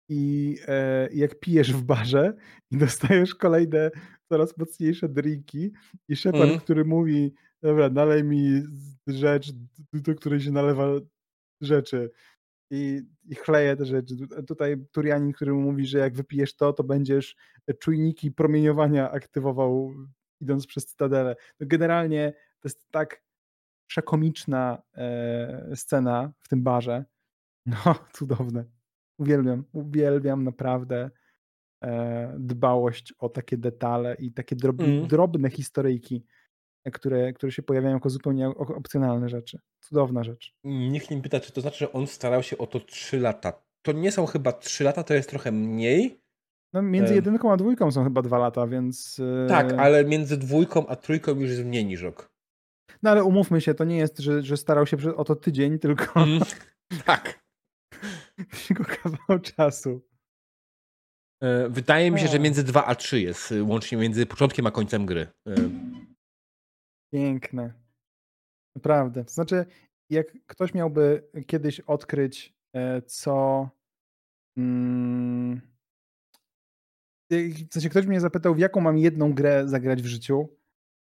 i 0.09 0.57
e, 0.69 1.09
jak 1.13 1.41
pijesz 1.41 1.73
w 1.73 1.83
barze 1.83 2.35
i 2.71 2.77
dostajesz 2.77 3.35
kolejne 3.35 3.91
coraz 4.29 4.59
mocniejsze 4.59 5.09
drinki 5.09 5.73
i 6.09 6.17
Shepard, 6.17 6.45
mm. 6.45 6.61
który 6.61 6.85
mówi 6.85 7.35
dobra, 7.65 7.91
nalej 7.91 8.25
mi 8.25 8.63
rzecz, 9.07 9.53
do 9.93 10.15
której 10.15 10.41
się 10.41 10.51
nalewa 10.51 10.87
rzeczy 11.61 12.11
i, 12.71 13.03
i 13.25 13.35
chleje 13.35 13.77
te 13.77 13.85
rzeczy. 13.85 14.15
Tutaj 14.47 14.77
Turianin, 14.93 15.33
który 15.33 15.53
mówi, 15.53 15.87
że 15.87 15.99
jak 15.99 16.15
wypijesz 16.15 16.57
to, 16.57 16.73
to 16.73 16.85
będziesz 16.85 17.37
czujniki 17.79 18.33
promieniowania 18.33 19.11
aktywował 19.11 19.95
idąc 20.41 20.67
przez 20.67 20.87
cytadelę. 20.87 21.37
No 21.61 21.67
generalnie 21.67 22.33
to 22.61 22.69
jest 22.69 22.91
tak 22.91 23.23
przekomiczna 23.87 24.83
e, 24.97 25.77
scena 25.77 26.33
w 26.41 26.49
tym 26.49 26.63
barze. 26.63 27.05
No, 27.67 27.77
cudowne. 28.17 28.65
Uwielbiam, 29.19 29.65
uwielbiam 29.73 30.45
naprawdę 30.45 31.11
e, 31.85 32.37
dbałość 32.39 33.15
o 33.19 33.29
takie 33.29 33.57
detale 33.57 34.15
i 34.15 34.33
takie 34.33 34.57
drob, 34.57 34.81
mm. 34.81 35.07
drobne 35.07 35.51
historyjki 35.51 36.25
które, 36.93 37.33
które 37.33 37.53
się 37.53 37.63
pojawiają 37.63 37.95
jako 37.95 38.11
zupełnie 38.11 38.49
opcjonalne 38.49 39.29
rzeczy. 39.29 39.59
Cudowna 39.81 40.25
rzecz. 40.25 40.55
Nikt 40.65 41.11
nie 41.11 41.23
pyta, 41.23 41.41
czy 41.41 41.53
to 41.53 41.61
znaczy, 41.61 41.79
że 41.79 41.93
on 41.93 42.07
starał 42.07 42.43
się 42.43 42.59
o 42.59 42.67
to 42.67 42.81
3 42.81 43.21
lata. 43.21 43.53
To 43.83 43.93
nie 43.93 44.13
są 44.13 44.27
chyba 44.27 44.53
3 44.53 44.85
lata, 44.85 45.05
to 45.05 45.15
jest 45.15 45.31
trochę 45.31 45.53
mniej. 45.53 46.25
No, 46.73 46.83
między 46.83 47.15
jedynką 47.15 47.53
a 47.53 47.57
dwójką 47.57 47.93
są 47.93 48.05
chyba 48.05 48.23
dwa 48.23 48.39
lata, 48.39 48.67
więc. 48.67 49.21
E, 49.45 49.47
tak, 49.49 49.73
ale 49.73 50.05
między 50.05 50.37
dwójką 50.37 50.87
a 50.87 50.97
trójką 50.97 51.35
już 51.41 51.51
jest 51.51 51.65
mniej 51.65 51.85
niż 51.85 52.03
rok. 52.03 52.33
No 53.03 53.11
ale 53.11 53.25
umówmy 53.25 53.61
się, 53.61 53.75
to 53.75 53.85
nie 53.85 53.97
jest, 53.97 54.19
że, 54.19 54.43
że 54.43 54.57
starał 54.57 54.87
się 54.87 55.17
o 55.17 55.25
to 55.25 55.37
tydzień, 55.37 55.79
tylko. 55.79 56.23
Mm, 56.23 56.41
tak. 57.07 57.45
tylko 58.67 58.85
kawał 58.85 59.39
czasu. 59.39 60.01
E, 61.43 61.69
wydaje 61.69 62.11
mi 62.11 62.21
się, 62.21 62.29
że 62.29 62.39
między 62.39 62.65
2 62.65 62.85
a 62.85 62.95
3 62.95 63.21
jest 63.21 63.53
e, 63.53 63.63
łącznie 63.63 63.99
między 63.99 64.27
początkiem 64.27 64.67
a 64.67 64.71
końcem 64.71 65.07
gry. 65.07 65.27
Piękne. 67.15 67.73
Naprawdę. 68.77 69.25
Znaczy, 69.29 69.67
jak 70.11 70.27
ktoś 70.47 70.75
miałby 70.75 71.31
kiedyś 71.47 71.81
odkryć, 71.81 72.55
e, 72.77 73.03
co. 73.03 73.69
Mm, 74.59 75.61
w 77.71 77.73
sensie 77.73 77.89
ktoś 77.89 78.07
mnie 78.07 78.21
zapytał, 78.21 78.55
w 78.55 78.59
jaką 78.59 78.81
mam 78.81 78.99
jedną 78.99 79.33
grę 79.33 79.69
zagrać 79.69 80.03
w 80.03 80.07
życiu, 80.07 80.49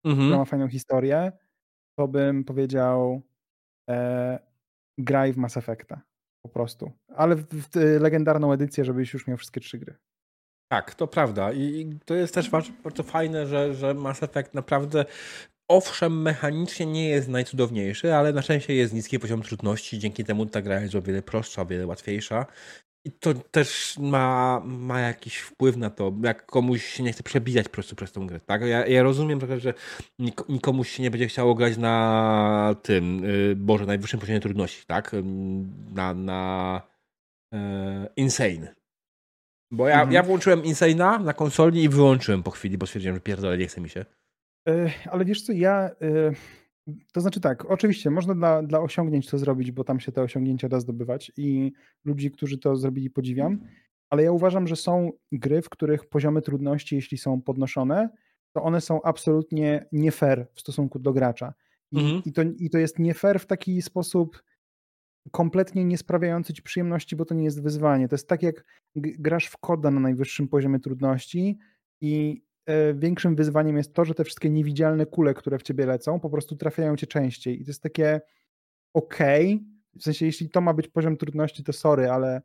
mhm. 0.05 0.27
która 0.29 0.39
ma 0.39 0.45
fajną 0.45 0.69
historię, 0.69 1.33
to 1.99 2.09
bym 2.09 2.45
powiedział 2.45 3.23
e, 3.91 4.39
graj 4.99 5.33
w 5.33 5.37
Mass 5.37 5.57
Effecta. 5.57 6.03
Po 6.43 6.49
prostu. 6.49 6.93
Ale 7.09 7.37
w, 7.37 7.45
w 7.45 7.77
legendarną 8.01 8.53
edycję, 8.53 8.85
żebyś 8.85 9.13
już 9.13 9.27
miał 9.27 9.37
wszystkie 9.37 9.61
trzy 9.61 9.79
gry. 9.79 9.97
Tak, 10.73 10.95
to 10.95 11.07
prawda. 11.07 11.53
I 11.53 11.99
to 12.05 12.15
jest 12.15 12.35
też 12.35 12.51
bardzo, 12.51 12.73
bardzo 12.85 13.03
fajne, 13.03 13.47
że, 13.47 13.75
że 13.75 13.95
Mass 13.95 14.23
Effect 14.23 14.55
naprawdę 14.55 15.05
owszem, 15.69 16.23
mechanicznie 16.23 16.87
nie 16.87 17.09
jest 17.09 17.29
najcudowniejszy, 17.29 18.15
ale 18.15 18.33
na 18.33 18.43
szczęście 18.43 18.75
jest 18.75 18.95
niski 18.95 19.19
poziom 19.19 19.43
trudności, 19.43 19.99
dzięki 19.99 20.25
temu 20.25 20.47
ta 20.47 20.63
gra 20.63 20.81
jest 20.81 20.95
o 20.95 21.03
wiele 21.03 21.23
prostsza, 21.23 21.63
o 21.63 21.67
wiele 21.67 21.87
łatwiejsza. 21.87 22.47
I 23.05 23.13
to 23.13 23.35
też 23.35 23.99
ma, 23.99 24.63
ma 24.65 25.01
jakiś 25.01 25.39
wpływ 25.39 25.77
na 25.77 25.91
to, 25.91 26.13
jak 26.23 26.47
komuś 26.47 26.85
się 26.85 27.03
nie 27.03 27.13
chce 27.13 27.23
przebijać 27.23 27.69
po 27.69 27.75
prostu 27.75 27.97
przez 27.97 28.13
tą 28.13 28.27
grę. 28.27 28.41
Tak? 28.41 28.63
Ja, 28.63 28.87
ja 28.87 29.03
rozumiem 29.03 29.39
trochę, 29.39 29.61
że 29.61 29.75
nikomuś 30.49 30.91
się 30.91 31.03
nie 31.03 31.11
będzie 31.11 31.27
chciało 31.27 31.55
grać 31.55 31.77
na 31.77 32.77
tym, 32.83 33.25
yy, 33.25 33.57
Boże, 33.57 33.87
najwyższym 33.87 34.21
poziomie 34.21 34.41
trudności, 34.41 34.87
tak? 34.87 35.13
Na, 35.95 36.15
na 36.15 36.83
yy, 37.53 37.59
Insane. 38.17 38.75
Bo 39.71 39.89
ja, 39.89 39.95
mhm. 39.95 40.13
ja 40.13 40.23
włączyłem 40.23 40.63
Insane'a 40.63 41.25
na 41.25 41.33
konsoli 41.33 41.83
i 41.83 41.89
wyłączyłem 41.89 42.43
po 42.43 42.51
chwili, 42.51 42.79
bo 42.79 42.87
stwierdziłem, 42.87 43.17
że 43.17 43.21
pierdolę, 43.21 43.59
nie 43.59 43.67
chce 43.67 43.81
mi 43.81 43.89
się. 43.89 44.05
E, 44.69 44.91
ale 45.11 45.25
wiesz 45.25 45.43
co, 45.43 45.53
ja. 45.53 45.91
E, 46.03 46.33
to 47.13 47.21
znaczy 47.21 47.41
tak, 47.41 47.71
oczywiście 47.71 48.11
można 48.11 48.35
dla, 48.35 48.63
dla 48.63 48.81
osiągnięć 48.81 49.29
to 49.31 49.39
zrobić, 49.39 49.73
bo 49.73 49.85
tam 49.85 50.01
się 50.01 50.13
te 50.13 50.23
osiągnięcia 50.23 50.69
da 50.69 50.81
zdobywać 50.81 51.33
i 51.37 51.73
ludzi, 52.05 52.31
którzy 52.31 52.59
to 52.59 52.77
zrobili, 52.77 53.11
podziwiam, 53.11 53.61
ale 54.11 54.23
ja 54.23 54.33
uważam, 54.33 54.67
że 54.67 54.77
są 54.77 55.11
gry, 55.33 55.63
w 55.63 55.69
których 55.69 56.09
poziomy 56.09 56.43
trudności, 56.43 56.95
jeśli 56.95 57.19
są 57.19 57.43
podnoszone, 57.43 58.09
to 58.53 58.63
one 58.63 58.81
są 58.81 59.03
absolutnie 59.03 59.87
nie 59.93 60.13
fair 60.13 60.47
w 60.55 60.61
stosunku 60.61 60.99
do 60.99 61.13
gracza. 61.13 61.55
I, 61.93 61.99
mhm. 61.99 62.23
i, 62.25 62.33
to, 62.33 62.43
I 62.59 62.71
to 62.71 62.79
jest 62.79 62.99
nie 62.99 63.15
fair 63.15 63.41
w 63.41 63.47
taki 63.47 63.83
sposób 63.83 64.43
kompletnie 65.31 65.85
nie 65.85 65.99
sprawiający 65.99 66.53
ci 66.53 66.63
przyjemności, 66.63 67.17
bo 67.17 67.25
to 67.25 67.35
nie 67.35 67.45
jest 67.45 67.63
wyzwanie. 67.63 68.09
To 68.09 68.15
jest 68.15 68.29
tak, 68.29 68.43
jak 68.43 68.65
grasz 68.97 69.47
w 69.47 69.57
koda 69.57 69.91
na 69.91 70.01
najwyższym 70.01 70.49
poziomie 70.49 70.81
trudności 70.81 71.59
i 72.01 72.43
większym 72.95 73.37
wyzwaniem 73.37 73.77
jest 73.77 73.95
to, 73.95 74.05
że 74.05 74.15
te 74.15 74.25
wszystkie 74.25 74.51
niewidzialne 74.51 75.07
kule, 75.07 75.35
które 75.35 75.59
w 75.59 75.63
ciebie 75.63 75.87
lecą, 75.87 76.21
po 76.21 76.31
prostu 76.31 76.57
trafiają 76.57 76.97
cię 76.97 77.07
częściej. 77.07 77.61
I 77.61 77.65
to 77.65 77.71
jest 77.71 77.83
takie 77.83 78.21
okej, 78.95 79.55
okay. 79.55 80.01
w 80.01 80.03
sensie 80.03 80.27
jeśli 80.27 80.51
to 80.51 80.61
ma 80.61 80.75
być 80.75 80.89
poziom 80.89 81.17
trudności, 81.17 81.65
to 81.65 81.73
sorry, 81.73 82.11
ale, 82.11 82.43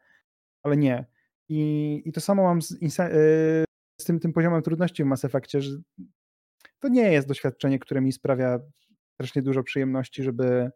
ale 0.64 0.78
nie. 0.78 1.06
I, 1.50 2.02
I 2.06 2.12
to 2.12 2.22
samo 2.22 2.44
mam 2.44 2.62
z, 2.62 2.72
e, 3.00 3.66
z 4.02 4.04
tym, 4.06 4.20
tym 4.20 4.34
poziomem 4.34 4.62
trudności 4.62 5.04
w 5.04 5.06
Mass 5.06 5.26
Effectie, 5.26 5.62
że 5.62 5.78
to 6.80 6.88
nie 6.88 7.12
jest 7.12 7.28
doświadczenie, 7.28 7.80
które 7.80 8.02
mi 8.02 8.12
sprawia 8.12 8.60
strasznie 9.14 9.42
dużo 9.42 9.64
przyjemności, 9.64 10.24
żeby, 10.24 10.72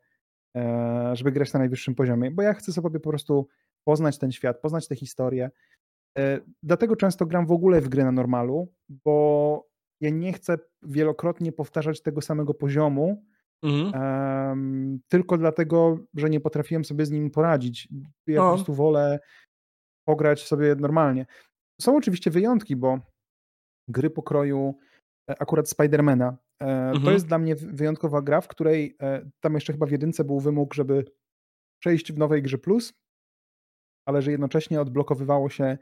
e, 0.58 1.12
żeby 1.16 1.32
grać 1.32 1.54
na 1.54 1.60
najwyższym 1.60 1.96
poziomie, 1.96 2.32
bo 2.32 2.42
ja 2.42 2.54
chcę 2.54 2.74
sobie 2.74 3.00
po 3.00 3.10
prostu 3.10 3.48
poznać 3.84 4.18
ten 4.18 4.32
świat, 4.32 4.62
poznać 4.62 4.88
tę 4.88 4.96
historię, 4.96 5.50
E, 5.50 5.81
dlatego 6.64 6.96
często 6.96 7.26
gram 7.26 7.46
w 7.46 7.52
ogóle 7.52 7.82
w 7.82 7.90
gry 7.90 8.04
na 8.04 8.12
normalu, 8.12 8.74
bo 8.90 9.68
ja 10.02 10.10
nie 10.10 10.34
chcę 10.34 10.58
wielokrotnie 10.82 11.52
powtarzać 11.52 12.02
tego 12.02 12.22
samego 12.22 12.54
poziomu, 12.54 13.26
mhm. 13.64 14.04
um, 14.04 15.00
tylko 15.08 15.38
dlatego, 15.38 16.00
że 16.14 16.30
nie 16.30 16.40
potrafiłem 16.40 16.86
sobie 16.86 17.06
z 17.06 17.12
nim 17.12 17.32
poradzić. 17.32 17.88
Ja 18.28 18.40
no. 18.40 18.50
po 18.50 18.56
prostu 18.56 18.74
wolę 18.74 19.20
pograć 20.08 20.48
sobie 20.48 20.76
normalnie. 20.76 21.26
Są 21.82 21.98
oczywiście 21.98 22.32
wyjątki, 22.32 22.76
bo 22.76 23.00
gry 23.88 24.10
pokroju 24.10 24.80
e, 25.30 25.42
akurat 25.42 25.70
Spidermana. 25.70 26.38
E, 26.62 26.66
mhm. 26.66 27.04
To 27.04 27.12
jest 27.12 27.28
dla 27.28 27.38
mnie 27.38 27.56
wyjątkowa 27.56 28.22
gra, 28.22 28.42
w 28.42 28.48
której 28.48 28.98
tam 29.40 29.54
jeszcze 29.54 29.74
chyba 29.74 29.86
w 29.86 29.92
jedynce 29.92 30.24
był 30.24 30.40
wymóg, 30.40 30.74
żeby 30.74 31.06
przejść 31.82 32.14
w 32.14 32.18
nowej 32.18 32.42
grze 32.42 32.58
plus, 32.58 32.94
ale 34.06 34.22
że 34.22 34.32
jednocześnie 34.32 34.82
odblokowywało 34.82 35.50
się 35.50 35.78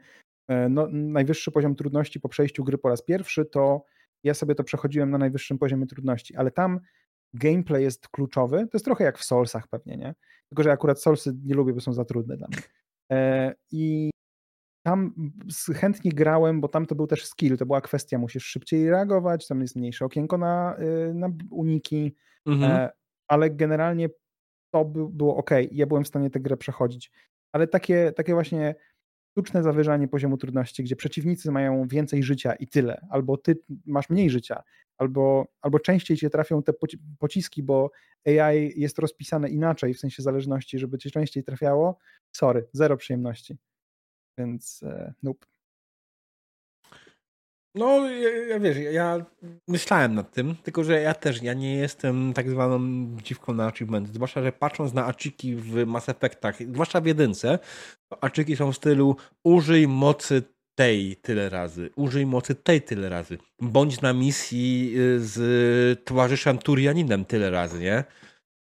e, 0.48 0.68
no, 0.68 0.88
najwyższy 0.92 1.50
poziom 1.50 1.74
trudności 1.74 2.20
po 2.20 2.28
przejściu 2.28 2.64
gry 2.64 2.78
po 2.78 2.88
raz 2.88 3.02
pierwszy, 3.02 3.44
to 3.44 3.84
ja 4.24 4.34
sobie 4.34 4.54
to 4.54 4.64
przechodziłem 4.64 5.10
na 5.10 5.18
najwyższym 5.18 5.58
poziomie 5.58 5.86
trudności, 5.86 6.36
ale 6.36 6.50
tam 6.50 6.80
gameplay 7.34 7.82
jest 7.82 8.08
kluczowy. 8.08 8.58
To 8.58 8.70
jest 8.72 8.84
trochę 8.84 9.04
jak 9.04 9.18
w 9.18 9.24
Soulsach 9.24 9.68
pewnie, 9.68 9.96
nie? 9.96 10.14
Tylko, 10.48 10.62
że 10.62 10.72
akurat 10.72 11.02
Soulsy 11.02 11.32
nie 11.44 11.54
lubię, 11.54 11.72
bo 11.72 11.80
są 11.80 11.92
za 11.92 12.04
trudne 12.04 12.36
dla 12.36 12.48
mnie. 12.48 12.58
E, 13.12 13.54
I 13.70 14.10
tam 14.82 15.14
chętnie 15.74 16.12
grałem, 16.12 16.60
bo 16.60 16.68
tam 16.68 16.86
to 16.86 16.94
był 16.94 17.06
też 17.06 17.26
skill, 17.26 17.56
to 17.56 17.66
była 17.66 17.80
kwestia, 17.80 18.18
musisz 18.18 18.44
szybciej 18.44 18.90
reagować, 18.90 19.46
tam 19.46 19.60
jest 19.60 19.76
mniejsze 19.76 20.04
okienko 20.04 20.38
na, 20.38 20.76
y, 21.10 21.14
na 21.14 21.28
uniki, 21.50 22.14
mhm. 22.46 22.72
E, 22.72 22.90
ale 23.28 23.50
generalnie 23.50 24.08
to 24.74 24.84
by, 24.84 25.08
było 25.08 25.36
ok. 25.36 25.50
Ja 25.70 25.86
byłem 25.86 26.04
w 26.04 26.08
stanie 26.08 26.30
tę 26.30 26.40
grę 26.40 26.56
przechodzić. 26.56 27.12
Ale 27.52 27.66
takie, 27.66 28.12
takie 28.12 28.34
właśnie 28.34 28.74
sztuczne 29.30 29.62
zawyżanie 29.62 30.08
poziomu 30.08 30.36
trudności, 30.36 30.84
gdzie 30.84 30.96
przeciwnicy 30.96 31.50
mają 31.50 31.88
więcej 31.88 32.22
życia 32.22 32.54
i 32.54 32.66
tyle, 32.66 33.06
albo 33.10 33.36
ty 33.36 33.56
masz 33.86 34.10
mniej 34.10 34.30
życia, 34.30 34.62
albo, 34.98 35.46
albo 35.60 35.78
częściej 35.78 36.16
cię 36.16 36.30
trafią 36.30 36.62
te 36.62 36.72
pociski, 37.18 37.62
bo 37.62 37.90
AI 38.26 38.80
jest 38.80 38.98
rozpisane 38.98 39.48
inaczej, 39.48 39.94
w 39.94 39.98
sensie 39.98 40.22
zależności, 40.22 40.78
żeby 40.78 40.98
cię 40.98 41.10
częściej 41.10 41.44
trafiało. 41.44 41.98
Sorry, 42.32 42.68
zero 42.72 42.96
przyjemności. 42.96 43.56
Więc 44.38 44.82
e, 44.82 45.14
nope. 45.22 45.46
No, 47.74 48.10
ja, 48.10 48.30
ja 48.46 48.60
wiesz, 48.60 48.76
ja 48.92 49.26
myślałem 49.68 50.14
nad 50.14 50.32
tym, 50.32 50.56
tylko 50.56 50.84
że 50.84 51.00
ja 51.00 51.14
też, 51.14 51.42
ja 51.42 51.54
nie 51.54 51.76
jestem 51.76 52.32
tak 52.32 52.50
zwaną 52.50 52.80
dziwką 53.22 53.54
na 53.54 53.66
achievement. 53.66 54.08
Zwłaszcza, 54.08 54.42
że 54.42 54.52
patrząc 54.52 54.94
na 54.94 55.06
achiki 55.06 55.56
w 55.56 55.86
Mass 55.86 56.08
Effectach, 56.08 56.56
zwłaszcza 56.72 57.00
w 57.00 57.06
jedynce, 57.06 57.58
to 58.08 58.24
achiki 58.24 58.56
są 58.56 58.72
w 58.72 58.76
stylu 58.76 59.16
użyj 59.44 59.88
mocy 59.88 60.42
tej 60.74 61.16
tyle 61.16 61.48
razy, 61.48 61.90
użyj 61.96 62.26
mocy 62.26 62.54
tej 62.54 62.82
tyle 62.82 63.08
razy, 63.08 63.38
bądź 63.60 64.00
na 64.00 64.12
misji 64.12 64.94
y, 64.96 65.20
z 65.20 66.04
towarzyszem 66.04 66.58
Turianinem 66.58 67.24
tyle 67.24 67.50
razy, 67.50 67.80
nie? 67.80 68.04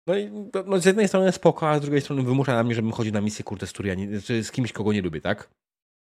No 0.07 0.19
i 0.19 0.31
no, 0.67 0.79
z 0.79 0.85
jednej 0.85 1.09
strony 1.09 1.33
spoko, 1.33 1.71
a 1.71 1.79
z 1.79 1.81
drugiej 1.81 2.01
strony 2.01 2.23
wymusza 2.23 2.55
na 2.55 2.65
mnie, 2.65 2.75
żebym 2.75 2.93
chodził 2.93 3.13
na 3.13 3.21
misję 3.21 3.45
kurde 3.45 3.67
z 3.67 3.73
czy 4.25 4.45
z 4.45 4.51
kimś, 4.53 4.73
kogo 4.73 4.93
nie 4.93 5.03
lubię, 5.03 5.21
tak? 5.21 5.51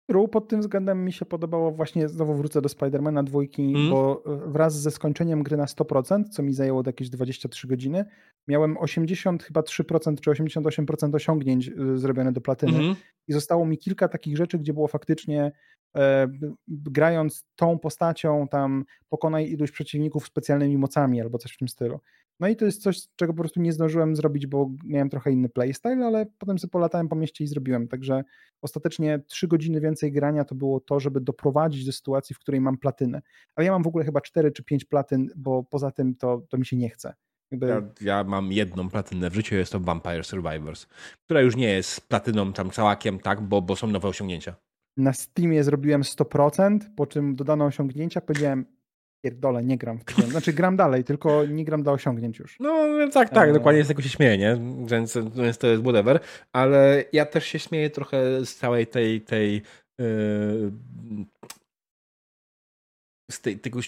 True, 0.06 0.28
pod 0.28 0.48
tym 0.48 0.60
względem 0.60 1.04
mi 1.04 1.12
się 1.12 1.24
podobało 1.24 1.72
właśnie, 1.72 2.08
znowu 2.08 2.34
wrócę 2.34 2.62
do 2.62 2.68
Spidermana 2.68 3.22
dwójki, 3.22 3.62
mm. 3.62 3.90
bo 3.90 4.22
e, 4.26 4.50
wraz 4.50 4.80
ze 4.80 4.90
skończeniem 4.90 5.42
gry 5.42 5.56
na 5.56 5.64
100%, 5.64 6.24
co 6.30 6.42
mi 6.42 6.52
zajęło 6.52 6.82
jakieś 6.86 7.10
23 7.10 7.68
godziny, 7.68 8.04
miałem 8.48 8.76
80 8.78 9.42
chyba 9.42 9.60
3% 9.60 10.20
czy 10.20 10.30
88% 10.30 11.14
osiągnięć 11.14 11.68
e, 11.68 11.72
zrobione 11.98 12.32
do 12.32 12.40
platyny 12.40 12.78
mm. 12.78 12.94
i 13.28 13.32
zostało 13.32 13.66
mi 13.66 13.78
kilka 13.78 14.08
takich 14.08 14.36
rzeczy, 14.36 14.58
gdzie 14.58 14.72
było 14.72 14.88
faktycznie 14.88 15.52
e, 15.96 16.28
grając 16.68 17.44
tą 17.56 17.78
postacią 17.78 18.48
tam 18.48 18.84
pokonaj 19.08 19.50
iluś 19.50 19.70
przeciwników 19.70 20.26
specjalnymi 20.26 20.78
mocami 20.78 21.20
albo 21.20 21.38
coś 21.38 21.52
w 21.52 21.58
tym 21.58 21.68
stylu. 21.68 22.00
No 22.40 22.48
i 22.48 22.56
to 22.56 22.64
jest 22.64 22.82
coś, 22.82 23.08
czego 23.16 23.32
po 23.32 23.38
prostu 23.38 23.60
nie 23.60 23.72
zdążyłem 23.72 24.16
zrobić, 24.16 24.46
bo 24.46 24.70
miałem 24.84 25.10
trochę 25.10 25.32
inny 25.32 25.48
playstyle, 25.48 26.06
ale 26.06 26.26
potem 26.38 26.58
sobie 26.58 26.70
polatałem 26.70 27.08
po 27.08 27.16
mieście 27.16 27.44
i 27.44 27.46
zrobiłem. 27.46 27.88
Także 27.88 28.24
ostatecznie 28.62 29.18
trzy 29.26 29.48
godziny 29.48 29.80
więcej 29.80 30.12
grania 30.12 30.44
to 30.44 30.54
było 30.54 30.80
to, 30.80 31.00
żeby 31.00 31.20
doprowadzić 31.20 31.86
do 31.86 31.92
sytuacji, 31.92 32.34
w 32.34 32.38
której 32.38 32.60
mam 32.60 32.78
platynę. 32.78 33.22
Ale 33.54 33.64
ja 33.64 33.72
mam 33.72 33.82
w 33.82 33.86
ogóle 33.86 34.04
chyba 34.04 34.20
cztery 34.20 34.52
czy 34.52 34.64
pięć 34.64 34.84
platyn, 34.84 35.28
bo 35.36 35.64
poza 35.64 35.90
tym 35.90 36.14
to, 36.14 36.42
to 36.48 36.58
mi 36.58 36.66
się 36.66 36.76
nie 36.76 36.88
chce. 36.88 37.14
Jakby... 37.50 37.66
Ja, 37.66 37.82
ja, 38.00 38.24
mam 38.24 38.52
jedną 38.52 38.88
platynę 38.88 39.30
w 39.30 39.34
życiu, 39.34 39.54
jest 39.54 39.72
to 39.72 39.80
Vampire 39.80 40.24
Survivors, 40.24 40.86
która 41.24 41.40
już 41.40 41.56
nie 41.56 41.68
jest 41.68 42.08
platyną 42.08 42.52
tam 42.52 42.70
całakiem, 42.70 43.18
tak, 43.18 43.40
bo, 43.40 43.62
bo 43.62 43.76
są 43.76 43.86
nowe 43.86 44.08
osiągnięcia. 44.08 44.54
Na 44.96 45.12
Steamie 45.12 45.64
zrobiłem 45.64 46.02
100%, 46.02 46.78
po 46.96 47.06
czym 47.06 47.36
dodano 47.36 47.64
osiągnięcia, 47.64 48.20
powiedziałem, 48.20 48.66
pierdolę, 49.22 49.64
nie 49.64 49.78
gram 49.78 49.98
w 49.98 50.04
to. 50.04 50.22
Znaczy 50.22 50.52
gram 50.52 50.76
dalej, 50.76 51.04
tylko 51.04 51.44
nie 51.46 51.64
gram 51.64 51.82
dla 51.82 51.92
osiągnięć 51.92 52.38
już. 52.38 52.56
No 52.60 52.88
tak, 53.12 53.30
tak, 53.30 53.48
e... 53.48 53.52
dokładnie 53.52 53.84
z 53.84 53.88
tego 53.88 54.02
się 54.02 54.08
śmieję, 54.08 54.38
nie? 54.38 54.58
Więc, 54.86 55.18
więc 55.34 55.58
to 55.58 55.66
jest 55.66 55.82
whatever, 55.82 56.20
ale 56.52 57.04
ja 57.12 57.26
też 57.26 57.46
się 57.46 57.58
śmieję 57.58 57.90
trochę 57.90 58.46
z 58.46 58.56
całej 58.56 58.86
tej, 58.86 59.20
tej 59.20 59.62
yy 59.98 60.72
z 63.32 63.40
tej, 63.40 63.58
tego 63.58 63.80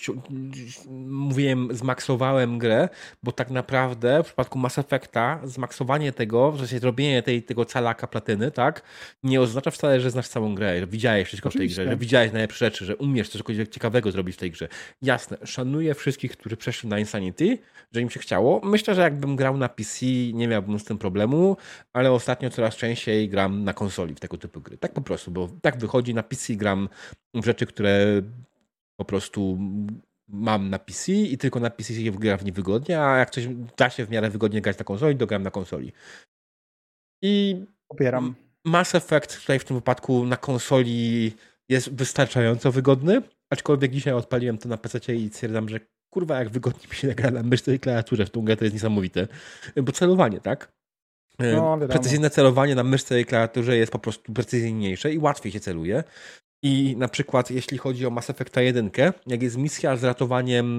mówiłem, 0.89 1.69
zmaksowałem 1.71 2.59
grę, 2.59 2.89
bo 3.23 3.33
tak 3.33 3.51
naprawdę 3.51 4.23
w 4.23 4.27
przypadku 4.27 4.59
Mass 4.59 4.79
Effecta 4.79 5.41
zmaksowanie 5.45 6.13
tego, 6.13 6.53
w 6.53 6.59
sensie 6.59 6.79
zrobienie 6.79 7.23
tej, 7.23 7.43
tego 7.43 7.65
calaka 7.65 8.07
platyny, 8.07 8.51
tak, 8.51 8.83
nie 9.23 9.41
oznacza 9.41 9.71
wcale, 9.71 10.01
że 10.01 10.11
znasz 10.11 10.29
całą 10.29 10.55
grę, 10.55 10.81
że 10.81 10.87
widziałeś 10.87 11.27
wszystko 11.27 11.49
Oczywiście. 11.49 11.75
w 11.75 11.77
tej 11.77 11.85
grze, 11.85 11.93
że 11.93 11.97
widziałeś 11.97 12.33
najlepsze 12.33 12.65
rzeczy, 12.65 12.85
że 12.85 12.97
umiesz 12.97 13.29
coś 13.29 13.43
ciekawego 13.71 14.11
zrobić 14.11 14.37
w 14.37 14.39
tej 14.39 14.51
grze. 14.51 14.69
Jasne, 15.03 15.37
szanuję 15.45 15.95
wszystkich, 15.95 16.33
którzy 16.33 16.57
przeszli 16.57 16.89
na 16.89 16.99
Insanity, 16.99 17.59
że 17.93 18.01
im 18.01 18.11
się 18.11 18.21
chciało. 18.21 18.61
Myślę, 18.65 18.95
że 18.95 19.03
jakbym 19.03 19.37
grał 19.37 19.57
na 19.57 19.69
PC, 19.69 20.07
nie 20.33 20.49
miałbym 20.49 20.79
z 20.79 20.85
tym 20.85 20.99
problemu, 20.99 21.57
ale 21.93 22.13
ostatnio 22.13 22.51
coraz 22.51 22.77
częściej 22.77 23.29
gram 23.29 23.65
na 23.65 23.73
konsoli 23.73 24.15
w 24.15 24.21
tego 24.21 24.39
typu 24.39 24.61
gry. 24.61 24.79
Tak 24.79 24.93
po 24.93 25.01
prostu, 25.01 25.31
bo 25.31 25.49
tak 25.63 25.79
wychodzi, 25.79 26.15
na 26.15 26.23
PC 26.23 26.55
gram 26.55 26.89
w 27.35 27.45
rzeczy, 27.45 27.67
które 27.67 28.23
po 28.97 29.05
prostu 29.05 29.59
mam 30.29 30.71
na 30.71 30.79
PC 30.79 31.13
i 31.13 31.39
tylko 31.39 31.61
na 31.61 31.71
PC 31.71 31.95
się 31.95 32.13
gra 32.13 32.37
w 32.37 32.45
nie 32.45 32.53
wygodnie, 32.53 33.01
a 33.01 33.17
jak 33.17 33.31
coś 33.31 33.49
da 33.77 33.91
się 33.91 34.07
w 34.07 34.11
miarę 34.11 34.31
wygodnie 34.31 34.61
grać 34.61 34.79
na 34.79 34.85
konsoli, 34.85 35.17
to 35.17 35.27
gram 35.27 35.43
na 35.43 35.51
konsoli. 35.51 35.93
I 37.23 37.65
popieram. 37.89 38.35
Mass 38.65 38.95
Effect 38.95 39.41
tutaj 39.41 39.59
w 39.59 39.65
tym 39.65 39.77
wypadku 39.77 40.27
na 40.27 40.37
konsoli 40.37 41.33
jest 41.69 41.95
wystarczająco 41.95 42.73
wygodny, 42.73 43.23
aczkolwiek 43.51 43.93
dzisiaj 43.93 44.15
odpaliłem 44.15 44.59
to 44.59 44.69
na 44.69 44.77
PC 44.77 45.15
i 45.15 45.29
stwierdzam, 45.29 45.69
że 45.69 45.81
kurwa 46.11 46.39
jak 46.39 46.51
wygodnie 46.51 46.89
mi 46.89 46.95
się 46.95 47.09
gra 47.09 47.31
na 47.31 47.43
myszce 47.43 47.75
i 47.75 47.81
klawiaturze 47.81 48.27
w 48.27 48.31
tą 48.31 48.43
grę, 48.43 48.57
to 48.57 48.65
jest 48.65 48.75
niesamowite. 48.75 49.29
Bo 49.83 49.93
celowanie, 49.93 50.41
tak? 50.41 50.73
No, 51.39 51.79
Precyzyjne 51.89 52.31
celowanie 52.31 52.75
na 52.75 52.85
myszce 52.85 53.21
i 53.21 53.25
klawiaturze 53.25 53.77
jest 53.77 53.93
po 53.93 53.99
prostu 53.99 54.33
precyzyjniejsze 54.33 55.13
i 55.13 55.19
łatwiej 55.19 55.53
się 55.53 55.61
celuje. 55.61 56.05
I 56.65 56.97
na 56.99 57.09
przykład, 57.09 57.51
jeśli 57.51 57.79
chodzi 57.79 58.07
o 58.07 58.11
Mass 58.11 58.31
Effecta 58.31 58.63
1, 58.63 58.91
jak 59.27 59.43
jest 59.43 59.57
misja 59.57 59.97
z 59.97 60.05
ratowaniem 60.05 60.79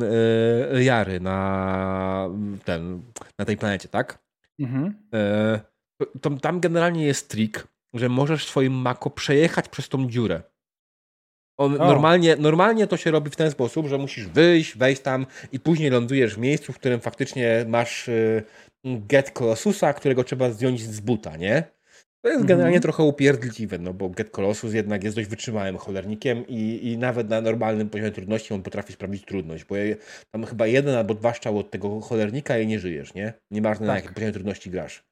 e, 0.73 0.83
Jary 0.83 1.19
na, 1.19 2.29
ten, 2.63 3.01
na 3.39 3.45
tej 3.45 3.57
planecie, 3.57 3.87
tak? 3.87 4.19
Mhm. 4.59 4.95
E, 5.13 5.59
to, 6.21 6.29
tam 6.29 6.59
generalnie 6.59 7.05
jest 7.05 7.29
trik, 7.29 7.67
że 7.93 8.09
możesz 8.09 8.47
swoim 8.47 8.73
Mako 8.73 9.09
przejechać 9.09 9.69
przez 9.69 9.89
tą 9.89 10.09
dziurę. 10.09 10.43
On 11.57 11.77
normalnie, 11.77 12.35
normalnie 12.35 12.87
to 12.87 12.97
się 12.97 13.11
robi 13.11 13.29
w 13.29 13.35
ten 13.35 13.51
sposób, 13.51 13.87
że 13.87 13.97
musisz 13.97 14.27
wyjść, 14.27 14.77
wejść 14.77 15.01
tam 15.01 15.25
i 15.51 15.59
później 15.59 15.89
lądujesz 15.89 16.35
w 16.35 16.37
miejscu, 16.37 16.73
w 16.73 16.79
którym 16.79 16.99
faktycznie 16.99 17.65
masz 17.67 18.07
y, 18.07 18.43
get 18.85 19.31
Colossusa, 19.31 19.93
którego 19.93 20.23
trzeba 20.23 20.49
zdjąć 20.49 20.81
z 20.81 20.99
buta, 20.99 21.37
nie? 21.37 21.74
To 22.25 22.29
jest 22.29 22.45
generalnie 22.45 22.77
mm 22.77 22.79
-hmm. 22.79 22.83
trochę 22.83 23.03
upierdliwe, 23.03 23.77
no 23.77 23.93
bo 23.93 24.09
Get 24.09 24.29
Colossus 24.29 24.73
jednak 24.73 25.03
jest 25.03 25.15
dość 25.15 25.29
wytrzymałym 25.29 25.77
cholernikiem 25.77 26.47
i, 26.47 26.79
i 26.83 26.97
nawet 26.97 27.29
na 27.29 27.41
normalnym 27.41 27.89
poziomie 27.89 28.11
trudności 28.11 28.53
on 28.53 28.63
potrafi 28.63 28.93
sprawić 28.93 29.25
trudność, 29.25 29.65
bo 29.65 29.75
tam 30.31 30.45
chyba 30.45 30.67
jeden 30.67 30.95
albo 30.95 31.13
dwa 31.13 31.33
strzały 31.33 31.59
od 31.59 31.71
tego 31.71 32.01
cholernika 32.01 32.59
i 32.59 32.67
nie 32.67 32.79
żyjesz, 32.79 33.13
nie? 33.13 33.33
Nieważne 33.51 33.87
tak. 33.87 33.93
na 33.93 33.95
jakim 33.95 34.13
poziomie 34.13 34.33
trudności 34.33 34.69
grasz. 34.69 35.03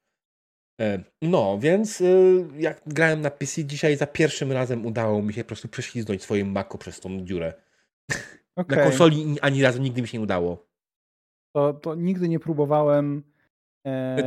E, 0.81 1.03
no, 1.21 1.59
więc 1.59 2.01
y, 2.01 2.45
jak 2.57 2.81
grałem 2.85 3.21
na 3.21 3.31
PC 3.31 3.63
dzisiaj, 3.63 3.97
za 3.97 4.07
pierwszym 4.07 4.51
razem 4.51 4.85
udało 4.85 5.21
mi 5.21 5.33
się 5.33 5.43
po 5.43 5.47
prostu 5.47 5.67
prześliznąć 5.67 6.21
swoim 6.23 6.51
Mako 6.51 6.77
przez 6.77 6.99
tą 6.99 7.25
dziurę. 7.25 7.53
Okay. 8.55 8.77
Na 8.77 8.83
konsoli 8.83 9.35
ani 9.41 9.63
razu 9.63 9.81
nigdy 9.81 10.01
mi 10.01 10.07
się 10.07 10.17
nie 10.17 10.23
udało. 10.23 10.67
To, 11.55 11.73
to 11.73 11.95
nigdy 11.95 12.29
nie 12.29 12.39
próbowałem 12.39 13.23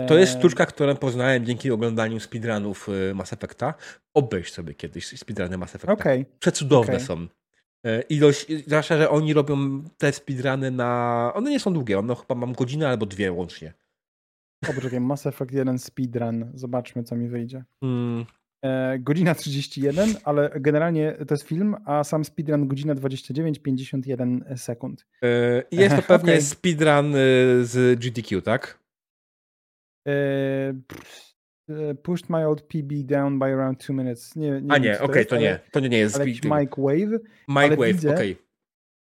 to 0.09 0.19
jest 0.19 0.39
sztuczka, 0.39 0.67
którą 0.67 0.97
poznałem 0.97 1.45
dzięki 1.45 1.71
oglądaniu 1.71 2.21
speedrunów 2.21 2.89
y, 2.89 3.15
Mass 3.15 3.33
Effecta. 3.33 3.75
Obejrz 4.15 4.53
sobie 4.53 4.75
kiedyś 4.75 5.07
speedruny 5.07 5.59
Mass 5.59 5.75
Effecta. 5.75 5.93
Okay. 5.93 6.27
Przecudowne 6.39 6.95
okay. 6.95 7.07
są. 7.07 7.27
E, 7.87 8.01
ilość, 8.01 8.47
zwłaszcza, 8.67 8.99
że 8.99 9.11
oni 9.11 9.35
robią 9.35 9.83
te 9.99 10.13
speedruny 10.13 10.71
na... 10.71 11.33
One 11.35 11.51
nie 11.51 11.61
są 11.61 11.73
długie, 11.73 11.99
one 11.99 12.15
chyba 12.15 12.35
mam 12.35 12.53
godzinę 12.53 12.89
albo 12.89 13.07
dwie 13.07 13.33
łącznie. 13.33 13.73
O, 14.69 14.73
poczekaj, 14.73 15.01
Mass 15.01 15.27
Effect 15.27 15.53
1 15.53 15.79
speedrun. 15.79 16.51
Zobaczmy, 16.55 17.05
co 17.05 17.17
mi 17.17 17.29
wyjdzie. 17.29 17.65
E, 18.65 18.99
godzina 18.99 19.35
31, 19.35 20.15
ale 20.25 20.51
generalnie 20.61 21.13
to 21.29 21.35
jest 21.35 21.45
film, 21.45 21.77
a 21.85 22.05
sam 22.05 22.25
speedrun 22.25 22.69
godzina 22.69 22.95
29-51 22.95 24.57
sekund. 24.57 25.07
E, 25.23 25.63
jest 25.71 25.97
to 25.97 26.03
pewnie 26.03 26.33
okay. 26.33 26.43
speedrun 26.43 27.15
y, 27.15 27.19
z 27.65 28.01
GDQ, 28.01 28.43
tak? 28.43 28.86
E, 30.07 31.95
pushed 32.03 32.31
my 32.31 32.45
old 32.45 32.63
PB 32.69 33.05
down 33.07 33.39
by 33.39 33.47
around 33.47 33.87
two 33.87 33.93
minutes. 33.93 34.37
Nie, 34.37 34.51
nie 34.51 34.73
A 34.73 34.79
nie, 34.79 34.95
okej, 34.95 35.07
okay, 35.07 35.25
to, 35.25 35.37
nie. 35.37 35.61
To 35.73 35.81
nie 35.81 35.99
jest. 35.99 36.17
Ale 36.17 36.25
Mike 36.27 36.77
Wave. 36.79 37.21
Mike 37.49 37.77
Wave, 37.77 37.99
okej. 37.99 38.33
Okay. 38.33 38.37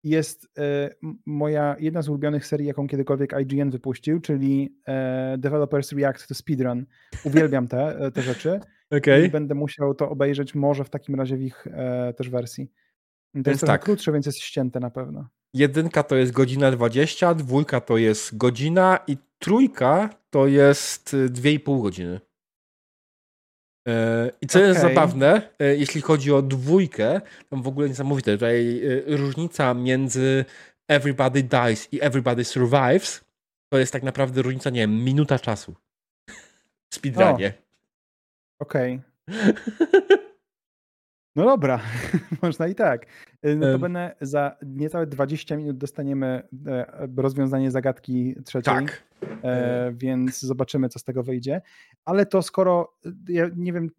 Jest 0.03 0.47
e, 0.57 0.89
moja 1.25 1.75
jedna 1.79 2.01
z 2.01 2.09
ulubionych 2.09 2.45
serii, 2.45 2.67
jaką 2.67 2.87
kiedykolwiek 2.87 3.33
IGN 3.41 3.69
wypuścił, 3.69 4.19
czyli 4.19 4.77
e, 4.87 5.35
Developers 5.37 5.91
React 5.91 6.27
to 6.27 6.35
Speedrun. 6.35 6.85
Uwielbiam 7.23 7.67
te, 7.67 8.11
te 8.13 8.21
rzeczy. 8.21 8.59
Okay. 8.97 9.25
I 9.25 9.29
będę 9.29 9.55
musiał 9.55 9.95
to 9.95 10.09
obejrzeć 10.09 10.55
może 10.55 10.83
w 10.83 10.89
takim 10.89 11.15
razie 11.15 11.37
w 11.37 11.41
ich 11.41 11.67
e, 11.67 12.13
też 12.13 12.29
wersji. 12.29 12.71
To 13.43 13.49
jest 13.49 13.65
tak. 13.65 13.83
krótsze, 13.83 14.11
więc 14.11 14.25
jest 14.25 14.39
ścięte 14.39 14.79
na 14.79 14.89
pewno. 14.89 15.27
Jedynka 15.53 16.03
to 16.03 16.15
jest 16.15 16.31
godzina 16.31 16.71
20, 16.71 17.33
dwójka 17.33 17.81
to 17.81 17.97
jest 17.97 18.37
godzina 18.37 18.99
i 19.07 19.17
trójka 19.39 20.09
to 20.29 20.47
jest 20.47 21.15
2,5 21.29 21.81
godziny. 21.81 22.19
E, 23.87 24.31
I 24.41 24.47
co 24.47 24.59
okay. 24.59 24.69
jest 24.69 24.81
zabawne, 24.81 25.49
e, 25.59 25.75
jeśli 25.75 26.01
chodzi 26.01 26.33
o 26.33 26.41
dwójkę, 26.41 27.21
tam 27.49 27.61
w 27.61 27.67
ogóle 27.67 27.89
niesamowite, 27.89 28.33
tutaj 28.33 28.81
e, 29.07 29.17
różnica 29.17 29.73
między 29.73 30.45
Everybody 30.87 31.43
Dies 31.43 31.93
i 31.93 32.01
Everybody 32.01 32.43
Survives 32.43 33.25
to 33.69 33.77
jest 33.77 33.93
tak 33.93 34.03
naprawdę 34.03 34.41
różnica, 34.41 34.69
nie 34.69 34.79
wiem, 34.79 35.03
minuta 35.03 35.39
czasu. 35.39 35.75
Speedrunie. 36.93 37.53
Okej. 38.59 39.01
Okay. 39.27 40.17
No 41.35 41.45
dobra, 41.45 41.79
można 42.41 42.67
i 42.67 42.75
tak. 42.75 43.05
No 43.43 43.71
to 43.71 43.79
będę 43.79 44.15
za 44.21 44.57
niecałe 44.65 45.07
20 45.07 45.57
minut 45.57 45.77
dostaniemy 45.77 46.47
rozwiązanie 47.17 47.71
zagadki 47.71 48.35
trzeciej. 48.45 48.73
Tak. 48.73 49.03
E, 49.43 49.93
więc 49.95 50.41
zobaczymy, 50.41 50.89
co 50.89 50.99
z 50.99 51.03
tego 51.03 51.23
wyjdzie. 51.23 51.61
Ale 52.05 52.25
to 52.25 52.41
skoro, 52.41 52.93
ja 53.29 53.49
nie 53.55 53.73
wiem, 53.73 53.89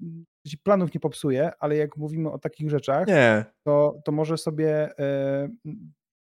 planów 0.62 0.94
nie 0.94 1.00
popsuję, 1.00 1.50
ale 1.58 1.76
jak 1.76 1.96
mówimy 1.96 2.30
o 2.30 2.38
takich 2.38 2.70
rzeczach, 2.70 3.06
nie. 3.06 3.44
To, 3.62 4.00
to 4.04 4.12
może 4.12 4.38
sobie 4.38 4.98
e, 4.98 5.48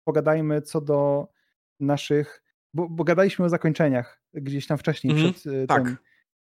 pogadajmy 0.04 0.62
co 0.62 0.80
do 0.80 1.28
naszych, 1.80 2.42
bo, 2.74 2.88
bo 2.88 3.04
gadaliśmy 3.04 3.44
o 3.44 3.48
zakończeniach 3.48 4.22
gdzieś 4.34 4.66
tam 4.66 4.78
wcześniej 4.78 5.12
mhm. 5.12 5.34
przed 5.34 5.52
e, 5.54 5.66
tak. 5.66 5.84
tym. 5.84 5.96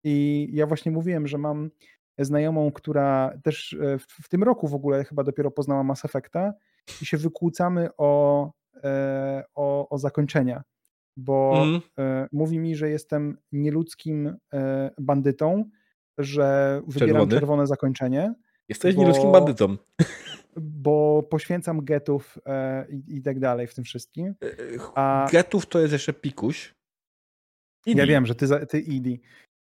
I 0.04 0.48
ja 0.52 0.66
właśnie 0.66 0.92
mówiłem, 0.92 1.26
że 1.26 1.38
mam 1.38 1.70
znajomą, 2.18 2.72
która 2.72 3.38
też 3.42 3.72
e, 3.72 3.98
w, 3.98 4.28
tym 4.28 4.42
roku 4.42 4.68
w 4.68 4.74
ogóle 4.74 5.04
chyba 5.04 5.24
dopiero 5.24 5.50
poznała 5.50 5.82
Mass 5.82 6.04
Effecta 6.04 6.52
i 7.02 7.06
się 7.06 7.16
wykłócamy 7.16 7.88
o, 7.98 8.52
e, 8.84 9.44
o, 9.54 9.88
o 9.88 9.98
zakończenia 9.98 10.62
bo 11.18 11.62
mm. 11.62 11.80
mówi 12.32 12.58
mi, 12.58 12.76
że 12.76 12.90
jestem 12.90 13.38
nieludzkim 13.52 14.36
bandytą, 14.98 15.64
że 16.18 16.80
wybieram 16.86 17.14
Czerwony. 17.14 17.40
czerwone 17.40 17.66
zakończenie. 17.66 18.34
Jesteś 18.68 18.94
bo, 18.94 19.00
nieludzkim 19.00 19.32
bandytą. 19.32 19.76
Bo 20.56 21.22
poświęcam 21.30 21.84
getów 21.84 22.38
i, 22.88 23.16
i, 23.16 23.22
tak 23.22 23.40
dalej 23.40 23.66
w 23.66 23.74
tym 23.74 23.84
wszystkim. 23.84 24.34
A... 24.94 25.28
Getów 25.32 25.66
to 25.66 25.78
jest 25.80 25.92
jeszcze 25.92 26.12
pikuś. 26.12 26.74
Idi. 27.86 27.98
Ja 27.98 28.06
wiem, 28.06 28.26
że 28.26 28.34
ty, 28.34 28.66
ty 28.66 28.80
idi. 28.80 29.20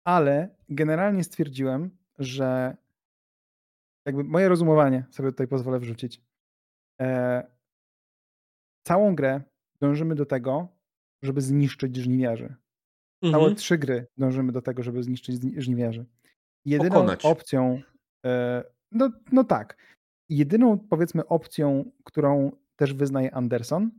Ale 0.04 0.56
generalnie 0.68 1.24
stwierdziłem, 1.24 1.90
że 2.18 2.76
jakby 4.06 4.24
moje 4.24 4.48
rozumowanie 4.48 5.04
sobie 5.10 5.30
tutaj 5.30 5.48
pozwolę 5.48 5.78
wrzucić. 5.78 6.22
E, 7.00 7.46
całą 8.86 9.14
grę 9.14 9.40
dążymy 9.80 10.14
do 10.14 10.26
tego, 10.26 10.68
żeby 11.22 11.40
zniszczyć 11.40 11.96
żniwiarzy. 11.96 12.54
Całe 13.22 13.36
mhm. 13.36 13.54
trzy 13.54 13.78
gry 13.78 14.06
dążymy 14.16 14.52
do 14.52 14.62
tego, 14.62 14.82
żeby 14.82 15.02
zniszczyć 15.02 15.42
żniwiarzy. 15.56 16.06
Jedyną 16.64 16.94
Pokonać. 16.94 17.24
opcją, 17.24 17.80
e, 18.26 18.64
no, 18.92 19.10
no 19.32 19.44
tak, 19.44 19.76
jedyną 20.28 20.78
powiedzmy 20.78 21.26
opcją, 21.26 21.90
którą 22.04 22.52
też 22.76 22.94
wyznaje 22.94 23.34
Anderson, 23.34 23.90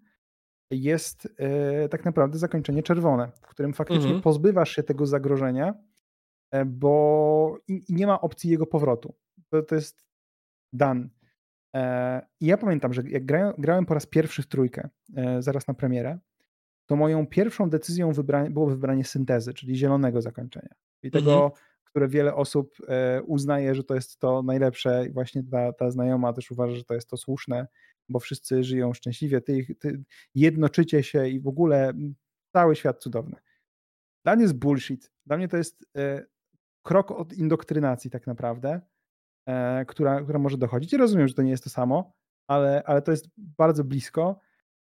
jest 0.71 1.27
e, 1.37 1.89
tak 1.89 2.05
naprawdę 2.05 2.37
zakończenie 2.37 2.83
czerwone, 2.83 3.31
w 3.41 3.47
którym 3.47 3.73
faktycznie 3.73 4.03
mhm. 4.03 4.21
pozbywasz 4.21 4.75
się 4.75 4.83
tego 4.83 5.05
zagrożenia, 5.05 5.73
bo 6.65 7.57
i, 7.67 7.83
i 7.87 7.93
nie 7.93 8.07
ma 8.07 8.21
opcji 8.21 8.49
jego 8.49 8.65
powrotu. 8.65 9.13
To, 9.49 9.63
to 9.63 9.75
jest 9.75 10.03
done. 10.73 11.09
I 12.39 12.45
ja 12.45 12.57
pamiętam, 12.57 12.93
że 12.93 13.03
jak 13.09 13.25
grałem, 13.25 13.53
grałem 13.57 13.85
po 13.85 13.93
raz 13.93 14.05
pierwszy 14.05 14.41
w 14.41 14.47
trójkę, 14.47 14.89
zaraz 15.39 15.67
na 15.67 15.73
premierę, 15.73 16.19
to 16.85 16.95
moją 16.95 17.27
pierwszą 17.27 17.69
decyzją 17.69 18.11
wybranie, 18.11 18.49
było 18.49 18.67
wybranie 18.67 19.03
syntezy, 19.03 19.53
czyli 19.53 19.75
zielonego 19.75 20.21
zakończenia. 20.21 20.75
I 21.03 21.11
tego, 21.11 21.33
mhm. 21.33 21.51
które 21.83 22.07
wiele 22.07 22.35
osób 22.35 22.77
e, 22.87 23.21
uznaje, 23.23 23.75
że 23.75 23.83
to 23.83 23.95
jest 23.95 24.19
to 24.19 24.43
najlepsze, 24.43 25.05
i 25.07 25.11
właśnie 25.11 25.43
ta, 25.43 25.73
ta 25.73 25.91
znajoma 25.91 26.33
też 26.33 26.51
uważa, 26.51 26.75
że 26.75 26.83
to 26.83 26.93
jest 26.93 27.09
to 27.09 27.17
słuszne, 27.17 27.67
bo 28.09 28.19
wszyscy 28.19 28.63
żyją 28.63 28.93
szczęśliwie, 28.93 29.41
ty, 29.41 29.75
ty 29.79 30.03
jednoczycie 30.35 31.03
się 31.03 31.27
i 31.27 31.39
w 31.39 31.47
ogóle 31.47 31.93
cały 32.53 32.75
świat 32.75 32.99
cudowny. 32.99 33.35
Dla 34.23 34.35
mnie 34.35 34.43
jest 34.43 34.57
bullshit. 34.57 35.11
Dla 35.25 35.37
mnie 35.37 35.47
to 35.47 35.57
jest 35.57 35.85
e, 35.97 36.25
krok 36.87 37.11
od 37.11 37.33
indoktrynacji 37.33 38.09
tak 38.09 38.27
naprawdę, 38.27 38.81
e, 39.45 39.85
która, 39.85 40.21
która 40.21 40.39
może 40.39 40.57
dochodzić. 40.57 40.93
I 40.93 40.97
rozumiem, 40.97 41.27
że 41.27 41.33
to 41.33 41.41
nie 41.41 41.51
jest 41.51 41.63
to 41.63 41.69
samo, 41.69 42.13
ale, 42.47 42.83
ale 42.85 43.01
to 43.01 43.11
jest 43.11 43.27
bardzo 43.37 43.83
blisko 43.83 44.39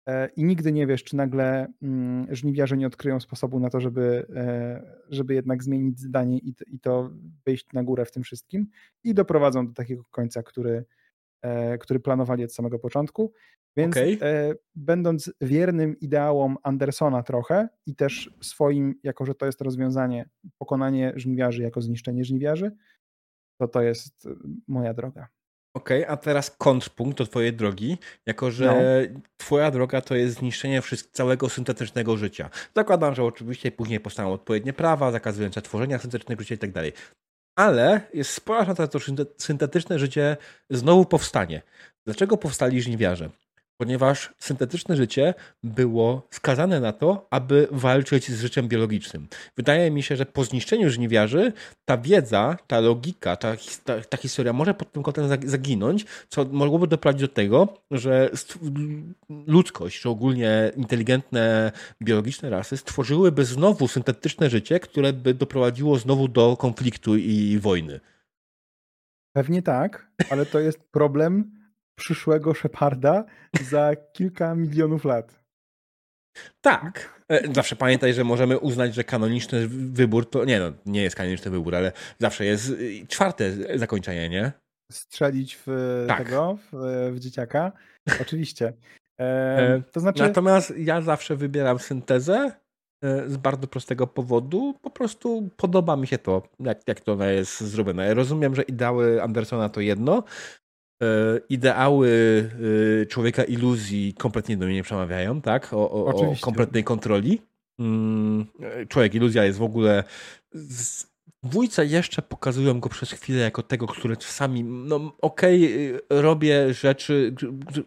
E, 0.08 0.30
i 0.36 0.44
nigdy 0.44 0.72
nie 0.72 0.88
wiesz, 0.88 1.04
czy 1.04 1.16
nagle 1.16 1.68
mm, 1.82 2.36
żniwiarze 2.36 2.78
nie 2.78 2.88
odkryją 2.88 3.20
sposobu 3.20 3.60
na 3.60 3.70
to, 3.70 3.82
żeby, 3.82 4.26
e, 4.36 4.98
żeby 5.10 5.34
jednak 5.34 5.64
zmienić 5.64 6.00
zdanie 6.00 6.38
i 6.68 6.80
to 6.80 7.12
wyjść 7.46 7.74
na 7.74 7.84
górę 7.84 8.06
w 8.06 8.12
tym 8.12 8.24
wszystkim 8.24 8.68
i 9.04 9.14
doprowadzą 9.14 9.68
do 9.68 9.74
takiego 9.74 10.04
końca, 10.12 10.44
który, 10.44 10.86
który 11.80 12.00
planowali 12.00 12.44
od 12.44 12.54
samego 12.54 12.80
początku. 12.80 13.34
Więc 13.78 13.98
okay. 13.98 14.58
będąc 14.76 15.34
wiernym 15.42 16.00
ideałom 16.00 16.58
Andersona 16.64 17.24
trochę 17.24 17.70
i 17.86 17.96
też 17.96 18.32
swoim, 18.42 18.96
jako 19.04 19.26
że 19.26 19.36
to 19.36 19.46
jest 19.46 19.62
rozwiązanie, 19.62 20.30
pokonanie 20.58 21.14
żniwiarzy 21.16 21.64
jako 21.64 21.82
zniszczenie 21.82 22.26
żniwiarzy, 22.26 22.72
to 23.62 23.68
to 23.68 23.82
jest 23.82 24.28
moja 24.68 24.94
droga. 24.94 25.28
Okej, 25.74 26.04
okay, 26.04 26.14
a 26.14 26.18
teraz 26.18 26.52
kontrpunkt 26.52 27.18
do 27.18 27.26
twojej 27.26 27.54
drogi, 27.54 27.98
jako 28.26 28.52
że 28.52 28.66
no. 29.14 29.20
twoja 29.38 29.72
droga 29.72 30.02
to 30.02 30.16
jest 30.16 30.36
zniszczenie 30.36 30.82
całego 31.12 31.50
syntetycznego 31.50 32.18
życia. 32.18 32.50
Zakładam, 32.76 33.16
że 33.16 33.24
oczywiście 33.24 33.72
później 33.72 34.00
powstaną 34.00 34.34
odpowiednie 34.34 34.74
prawa 34.74 35.12
zakazujące 35.12 35.62
tworzenia 35.62 36.00
syntetycznego 36.00 36.42
życia 36.42 36.56
i 36.56 36.58
tak 36.58 36.72
dalej. 36.72 36.94
Ale 37.58 38.02
jest 38.14 38.34
spora 38.34 38.66
szansa, 38.66 38.84
że 38.84 38.90
to 38.90 39.00
syntetyczne 39.38 40.00
życie 40.00 40.38
znowu 40.70 41.06
powstanie. 41.06 41.62
Dlaczego 42.06 42.38
powstali 42.38 42.82
żniwiarze? 42.82 43.30
Ponieważ 43.78 44.34
syntetyczne 44.40 44.96
życie 44.96 45.34
było 45.64 46.28
skazane 46.32 46.80
na 46.80 46.94
to, 46.94 47.28
aby 47.30 47.68
walczyć 47.72 48.32
z 48.32 48.42
życiem 48.42 48.68
biologicznym. 48.68 49.28
Wydaje 49.58 49.92
mi 49.92 50.04
się, 50.04 50.16
że 50.16 50.26
po 50.26 50.44
zniszczeniu 50.44 50.90
żniwiarzy 50.90 51.54
ta 51.86 51.98
wiedza, 51.98 52.58
ta 52.68 52.80
logika, 52.80 53.36
ta, 53.36 53.56
ta, 53.84 54.02
ta 54.02 54.18
historia 54.18 54.54
może 54.54 54.74
pod 54.74 54.92
tym 54.92 55.04
kątem 55.04 55.30
zaginąć, 55.46 56.06
co 56.30 56.46
mogłoby 56.46 56.88
doprowadzić 56.88 57.22
do 57.22 57.28
tego, 57.28 57.68
że 57.92 58.30
ludzkość, 59.48 60.02
czy 60.02 60.10
ogólnie 60.10 60.72
inteligentne 60.76 61.72
biologiczne 62.02 62.50
rasy 62.50 62.78
stworzyłyby 62.78 63.46
znowu 63.46 63.88
syntetyczne 63.88 64.50
życie, 64.50 64.80
które 64.80 65.14
by 65.14 65.34
doprowadziło 65.34 65.98
znowu 65.98 66.28
do 66.28 66.58
konfliktu 66.58 67.18
i 67.18 67.60
wojny. 67.60 68.00
Pewnie 69.34 69.62
tak, 69.62 70.12
ale 70.30 70.46
to 70.46 70.60
jest 70.60 70.80
problem 70.92 71.57
przyszłego 72.00 72.54
Sheparda 72.54 73.26
za 73.62 73.92
kilka 74.14 74.56
milionów 74.56 75.06
lat. 75.06 75.40
Tak. 76.62 77.24
E, 77.30 77.54
zawsze 77.54 77.76
pamiętaj, 77.76 78.14
że 78.14 78.24
możemy 78.24 78.60
uznać, 78.60 78.96
że 78.96 79.04
kanoniczny 79.04 79.68
wybór 79.68 80.30
to. 80.30 80.46
Nie, 80.46 80.60
no, 80.60 80.72
nie 80.86 81.04
jest 81.04 81.16
kanoniczny 81.16 81.52
wybór, 81.52 81.76
ale 81.76 81.92
zawsze 82.20 82.46
jest 82.46 82.70
y, 82.70 83.08
czwarte 83.08 83.78
zakończenie, 83.78 84.30
nie? 84.30 84.52
Strzelić 84.92 85.60
w 85.66 86.06
tak. 86.08 86.18
tego, 86.18 86.58
w, 86.72 87.12
w 87.14 87.20
dzieciaka. 87.20 87.72
Oczywiście. 88.22 88.74
E, 89.22 89.82
to 89.92 90.00
znaczy... 90.00 90.24
Natomiast 90.24 90.74
ja 90.78 91.02
zawsze 91.02 91.36
wybieram 91.36 91.80
syntezę 91.80 92.52
e, 93.04 93.30
z 93.30 93.38
bardzo 93.38 93.68
prostego 93.68 94.08
powodu. 94.08 94.74
Po 94.82 94.90
prostu 94.90 95.50
podoba 95.58 95.96
mi 95.96 96.08
się 96.08 96.18
to, 96.18 96.44
jak, 96.60 96.88
jak 96.88 97.00
to 97.00 97.24
jest 97.24 97.62
zrobione. 97.62 98.08
Ja 98.08 98.14
rozumiem, 98.14 98.56
że 98.56 98.62
ideały 98.62 99.24
Andersona 99.24 99.70
to 99.70 99.82
jedno, 99.82 100.24
ideały 101.50 102.10
e, 103.02 103.06
człowieka 103.06 103.44
iluzji 103.44 104.14
kompletnie 104.14 104.58
do 104.58 104.66
mnie 104.66 104.76
nie 104.76 104.84
przemawiają, 104.84 105.42
tak? 105.42 105.74
O, 105.74 105.92
o, 105.92 106.06
o 106.06 106.36
kompletnej 106.42 106.84
kontroli. 106.84 107.42
Mm, 107.80 108.46
człowiek 108.90 109.16
iluzja 109.16 109.46
jest 109.46 109.60
w 109.60 109.64
ogóle. 109.64 110.04
W 110.54 111.50
dwójce 111.50 111.86
jeszcze 111.86 112.22
pokazują 112.22 112.80
go 112.80 112.90
przez 112.90 113.12
chwilę 113.12 113.40
jako 113.40 113.64
tego, 113.64 113.88
który 113.88 114.18
czasami, 114.18 114.64
no 114.64 115.16
okej, 115.22 115.88
okay, 115.96 116.22
robię 116.22 116.74
rzeczy, 116.74 117.36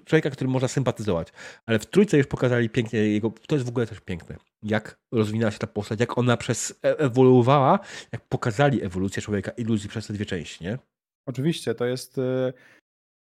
człowieka, 0.05 0.31
który 0.31 0.51
można 0.51 0.69
sympatyzować, 0.69 1.29
ale 1.67 1.79
w 1.79 1.87
trójce 1.87 2.19
już 2.19 2.27
pokazali 2.27 2.71
pięknie 2.71 2.99
jego, 2.99 3.33
to 3.47 3.55
jest 3.55 3.67
w 3.67 3.69
ogóle 3.69 3.87
też 3.87 4.01
piękne, 4.01 4.37
jak 4.63 4.99
rozwinęła 5.13 5.51
się 5.51 5.59
ta 5.59 5.67
postać, 5.67 6.01
jak 6.01 6.19
ona 6.19 6.37
przez 6.37 6.81
e, 6.85 6.99
ewoluowała, 6.99 7.79
jak 8.13 8.29
pokazali 8.29 8.83
ewolucję 8.83 9.23
człowieka 9.23 9.51
iluzji 9.51 9.89
przez 9.89 10.07
te 10.07 10.13
dwie 10.13 10.27
części, 10.27 10.65
nie? 10.65 10.79
Oczywiście, 11.27 11.75
to 11.75 11.87
jest 11.87 12.21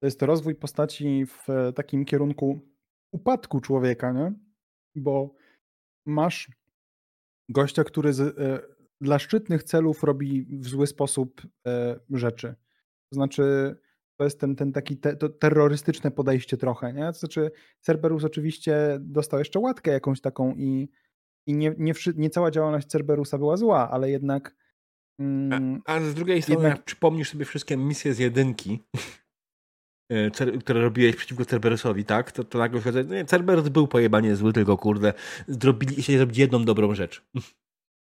to 0.01 0.07
jest 0.07 0.23
rozwój 0.23 0.55
postaci 0.55 1.27
w 1.27 1.51
e, 1.51 1.73
takim 1.73 2.05
kierunku 2.05 2.61
upadku 3.13 3.61
człowieka, 3.61 4.13
nie? 4.13 4.33
Bo 4.95 5.35
masz 6.07 6.51
gościa, 7.49 7.85
który 7.85 8.13
z, 8.13 8.21
e, 8.21 8.61
dla 9.01 9.19
szczytnych 9.19 9.63
celów 9.63 10.05
robi 10.05 10.47
w 10.61 10.69
zły 10.69 10.87
sposób 10.87 11.43
e, 11.67 12.01
rzeczy. 12.11 12.55
To 13.11 13.15
znaczy, 13.15 13.77
to 14.19 14.25
jest 14.25 14.41
ten, 14.41 14.57
ten 14.57 14.73
taki 14.73 14.97
te, 14.97 15.17
terrorystyczne 15.17 16.11
podejście 16.11 16.57
trochę, 16.57 16.93
nie? 16.93 17.07
To 17.07 17.19
znaczy, 17.19 17.51
Cerberus 17.81 18.25
oczywiście 18.25 18.99
dostał 19.01 19.39
jeszcze 19.39 19.59
łatkę 19.59 19.91
jakąś 19.91 20.21
taką 20.21 20.55
i, 20.55 20.89
i 21.47 21.55
nie, 21.55 21.75
nie, 21.79 21.93
nie 22.17 22.31
cała 22.31 22.51
działalność 22.51 22.87
Cerberusa 22.87 23.39
była 23.39 23.57
zła, 23.57 23.91
ale 23.91 24.11
jednak 24.11 24.57
mm, 25.19 25.83
a, 25.87 25.95
a, 25.95 26.01
z 26.01 26.15
drugiej 26.15 26.43
strony, 26.43 26.61
jednak... 26.61 26.79
jak 26.79 26.85
przypomnisz 26.85 27.31
sobie 27.31 27.45
wszystkie 27.45 27.77
misje 27.77 28.15
z 28.15 28.19
jedynki, 28.19 28.85
które 30.61 30.83
robiłeś 30.83 31.17
przeciwko 31.17 31.45
Cerberusowi, 31.45 32.05
tak? 32.05 32.33
To, 32.33 32.45
to 32.45 32.59
nagle 32.59 32.83
się 32.83 32.93
nie, 33.05 33.25
Cerberus 33.25 33.69
był 33.69 33.89
pojebanie 33.89 34.37
zły, 34.37 34.53
tylko 34.53 34.77
kurde, 34.77 35.13
zrobili 35.49 36.03
się 36.03 36.19
zrobić 36.19 36.39
jedną 36.39 36.65
dobrą 36.65 36.95
rzecz. 36.95 37.25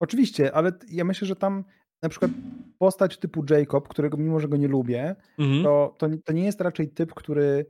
Oczywiście, 0.01 0.55
ale 0.55 0.71
ja 0.89 1.03
myślę, 1.03 1.27
że 1.27 1.35
tam 1.35 1.63
na 2.03 2.09
przykład 2.09 2.31
postać 2.77 3.17
typu 3.17 3.45
Jacob, 3.49 3.87
którego 3.87 4.17
mimo, 4.17 4.39
że 4.39 4.47
go 4.47 4.57
nie 4.57 4.67
lubię, 4.67 5.15
mhm. 5.39 5.63
to, 5.63 5.95
to, 5.97 6.07
to, 6.25 6.33
nie 6.33 6.45
jest 6.45 6.61
raczej 6.61 6.89
typ, 6.89 7.13
który, 7.13 7.65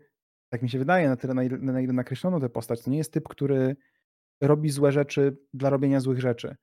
tak 0.50 0.62
mi 0.62 0.70
się 0.70 0.80
wydaje, 0.80 1.10
na 1.10 1.16
tyle, 1.16 1.34
na 1.34 1.44
ile, 1.44 1.58
na 1.58 1.82
ile 1.82 1.94
nakreślono 1.94 2.40
tę 2.40 2.50
postać, 2.50 2.82
to 2.82 2.90
nie 2.90 2.98
jest 2.98 3.14
typ, 3.14 3.28
który 3.28 3.76
robi 4.42 4.70
złe 4.70 4.92
rzeczy 4.92 5.38
dla 5.54 5.70
robienia 5.70 6.00
złych 6.00 6.22
rzeczy. 6.22 6.56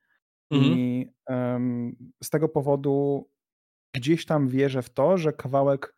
Mhm. 0.51 0.73
I 0.77 1.07
um, 1.27 1.95
z 2.23 2.29
tego 2.29 2.49
powodu 2.49 3.29
gdzieś 3.95 4.25
tam 4.25 4.47
wierzę 4.47 4.81
w 4.81 4.89
to, 4.89 5.17
że 5.17 5.33
kawałek 5.33 5.95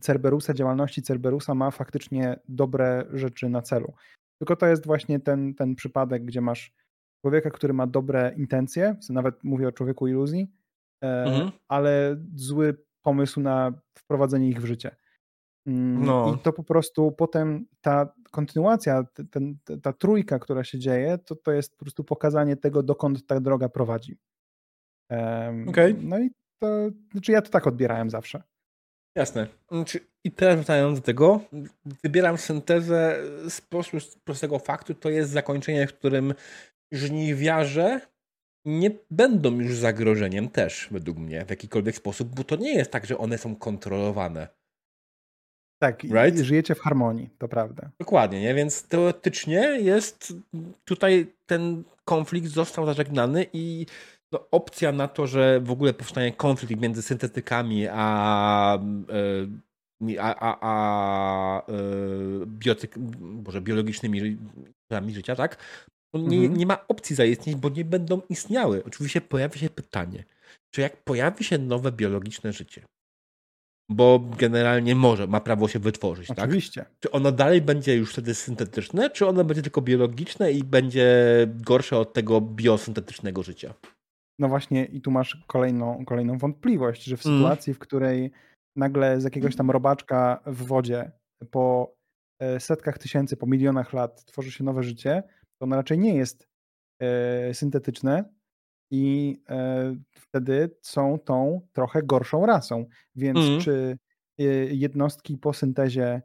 Cerberusa, 0.00 0.54
działalności 0.54 1.02
Cerberusa 1.02 1.54
ma 1.54 1.70
faktycznie 1.70 2.40
dobre 2.48 3.04
rzeczy 3.12 3.48
na 3.48 3.62
celu. 3.62 3.92
Tylko 4.38 4.56
to 4.56 4.66
jest 4.66 4.86
właśnie 4.86 5.20
ten, 5.20 5.54
ten 5.54 5.74
przypadek, 5.74 6.24
gdzie 6.24 6.40
masz 6.40 6.72
człowieka, 7.20 7.50
który 7.50 7.72
ma 7.72 7.86
dobre 7.86 8.34
intencje, 8.36 8.96
nawet 9.10 9.44
mówię 9.44 9.68
o 9.68 9.72
człowieku 9.72 10.08
iluzji, 10.08 10.52
e, 11.04 11.24
mhm. 11.24 11.50
ale 11.68 12.16
zły 12.34 12.76
pomysł 13.02 13.40
na 13.40 13.72
wprowadzenie 13.98 14.48
ich 14.48 14.60
w 14.60 14.64
życie. 14.64 14.96
Mm, 15.66 16.04
no. 16.04 16.34
I 16.34 16.42
to 16.42 16.52
po 16.52 16.62
prostu 16.62 17.12
potem 17.12 17.66
ta 17.80 18.14
kontynuacja, 18.30 19.04
ten, 19.30 19.56
ta 19.82 19.92
trójka, 19.92 20.38
która 20.38 20.64
się 20.64 20.78
dzieje, 20.78 21.18
to, 21.18 21.36
to 21.36 21.52
jest 21.52 21.76
po 21.76 21.84
prostu 21.84 22.04
pokazanie 22.04 22.56
tego, 22.56 22.82
dokąd 22.82 23.26
ta 23.26 23.40
droga 23.40 23.68
prowadzi. 23.68 24.18
Um, 25.10 25.68
okay. 25.68 25.96
No 26.02 26.18
i 26.18 26.30
to, 26.58 26.88
znaczy 27.12 27.32
ja 27.32 27.42
to 27.42 27.50
tak 27.50 27.66
odbierałem 27.66 28.10
zawsze. 28.10 28.42
Jasne. 29.14 29.46
Znaczy, 29.70 30.00
I 30.24 30.30
teraz 30.30 30.56
wracając 30.56 30.98
do 30.98 31.04
tego, 31.04 31.40
wybieram 32.04 32.38
syntezę 32.38 33.22
z 33.48 33.60
prostego 34.24 34.58
faktu, 34.58 34.94
to 34.94 35.10
jest 35.10 35.30
zakończenie, 35.30 35.86
w 35.86 35.94
którym 35.94 36.34
żniwiarze 36.92 38.00
nie 38.64 38.90
będą 39.10 39.60
już 39.60 39.76
zagrożeniem 39.76 40.48
też, 40.48 40.88
według 40.90 41.18
mnie, 41.18 41.44
w 41.44 41.50
jakikolwiek 41.50 41.96
sposób, 41.96 42.34
bo 42.34 42.44
to 42.44 42.56
nie 42.56 42.74
jest 42.74 42.90
tak, 42.90 43.06
że 43.06 43.18
one 43.18 43.38
są 43.38 43.56
kontrolowane. 43.56 44.48
Tak, 45.82 46.02
right? 46.02 46.38
i 46.38 46.44
żyjecie 46.44 46.74
w 46.74 46.80
harmonii, 46.80 47.30
to 47.38 47.48
prawda. 47.48 47.90
Dokładnie, 47.98 48.40
nie? 48.40 48.54
więc 48.54 48.82
teoretycznie 48.82 49.60
jest 49.60 50.32
tutaj 50.84 51.26
ten 51.46 51.84
konflikt 52.04 52.48
został 52.48 52.86
zażegnany 52.86 53.46
i 53.52 53.86
no, 54.32 54.48
opcja 54.50 54.92
na 54.92 55.08
to, 55.08 55.26
że 55.26 55.60
w 55.60 55.70
ogóle 55.70 55.94
powstanie 55.94 56.32
konflikt 56.32 56.82
między 56.82 57.02
syntetykami 57.02 57.86
a, 57.90 58.78
e, 60.08 60.20
a, 60.20 60.34
a, 60.40 60.58
a 60.60 61.66
e, 61.68 61.72
biotyk, 62.46 62.98
boże, 63.18 63.60
biologicznymi 63.60 64.38
życia, 65.08 65.36
tak? 65.36 65.56
No 66.14 66.20
nie, 66.20 66.36
mhm. 66.36 66.56
nie 66.56 66.66
ma 66.66 66.88
opcji 66.88 67.16
zaistnieć, 67.16 67.56
bo 67.56 67.68
nie 67.68 67.84
będą 67.84 68.20
istniały. 68.28 68.84
Oczywiście 68.84 69.20
pojawia 69.20 69.56
się 69.56 69.70
pytanie, 69.70 70.24
czy 70.70 70.80
jak 70.80 71.04
pojawi 71.04 71.44
się 71.44 71.58
nowe 71.58 71.92
biologiczne 71.92 72.52
życie, 72.52 72.84
bo 73.90 74.18
generalnie 74.38 74.94
może, 74.94 75.26
ma 75.26 75.40
prawo 75.40 75.68
się 75.68 75.78
wytworzyć, 75.78 76.28
tak? 76.28 76.38
Oczywiście. 76.38 76.80
tak? 76.80 76.92
Czy 77.00 77.10
ono 77.10 77.32
dalej 77.32 77.62
będzie 77.62 77.96
już 77.96 78.12
wtedy 78.12 78.34
syntetyczne, 78.34 79.10
czy 79.10 79.26
ono 79.26 79.44
będzie 79.44 79.62
tylko 79.62 79.80
biologiczne 79.80 80.52
i 80.52 80.64
będzie 80.64 81.06
gorsze 81.54 81.98
od 81.98 82.12
tego 82.12 82.40
biosyntetycznego 82.40 83.42
życia? 83.42 83.74
No 84.40 84.48
właśnie 84.48 84.84
i 84.84 85.00
tu 85.00 85.10
masz 85.10 85.44
kolejną, 85.46 86.04
kolejną 86.04 86.38
wątpliwość, 86.38 87.04
że 87.04 87.16
w 87.16 87.26
mm. 87.26 87.38
sytuacji, 87.38 87.74
w 87.74 87.78
której 87.78 88.30
nagle 88.76 89.20
z 89.20 89.24
jakiegoś 89.24 89.56
tam 89.56 89.70
robaczka 89.70 90.42
w 90.46 90.64
wodzie 90.64 91.12
po 91.50 91.94
e, 92.38 92.60
setkach 92.60 92.98
tysięcy, 92.98 93.36
po 93.36 93.46
milionach 93.46 93.92
lat 93.92 94.24
tworzy 94.24 94.50
się 94.52 94.64
nowe 94.64 94.82
życie, 94.82 95.22
to 95.58 95.64
ono 95.64 95.76
raczej 95.76 95.98
nie 95.98 96.14
jest 96.14 96.48
e, 97.00 97.54
syntetyczne 97.54 98.24
i 98.90 99.36
e, 99.48 99.94
wtedy 100.14 100.76
są 100.82 101.18
tą 101.18 101.60
trochę 101.72 102.02
gorszą 102.02 102.46
rasą. 102.46 102.86
Więc 103.14 103.38
mm. 103.38 103.60
czy 103.60 103.98
jednostki 104.70 105.38
po 105.38 105.52
syntezie 105.52 106.22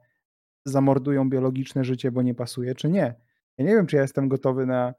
zamordują 0.66 1.30
biologiczne 1.30 1.84
życie, 1.84 2.12
bo 2.12 2.22
nie 2.22 2.36
pasuje, 2.36 2.76
czy 2.76 2.90
nie? 2.90 3.16
Ja 3.58 3.66
nie 3.66 3.76
wiem, 3.76 3.88
czy 3.88 3.96
ja 3.96 4.02
jestem 4.02 4.30
gotowy 4.30 4.66
na 4.66 4.94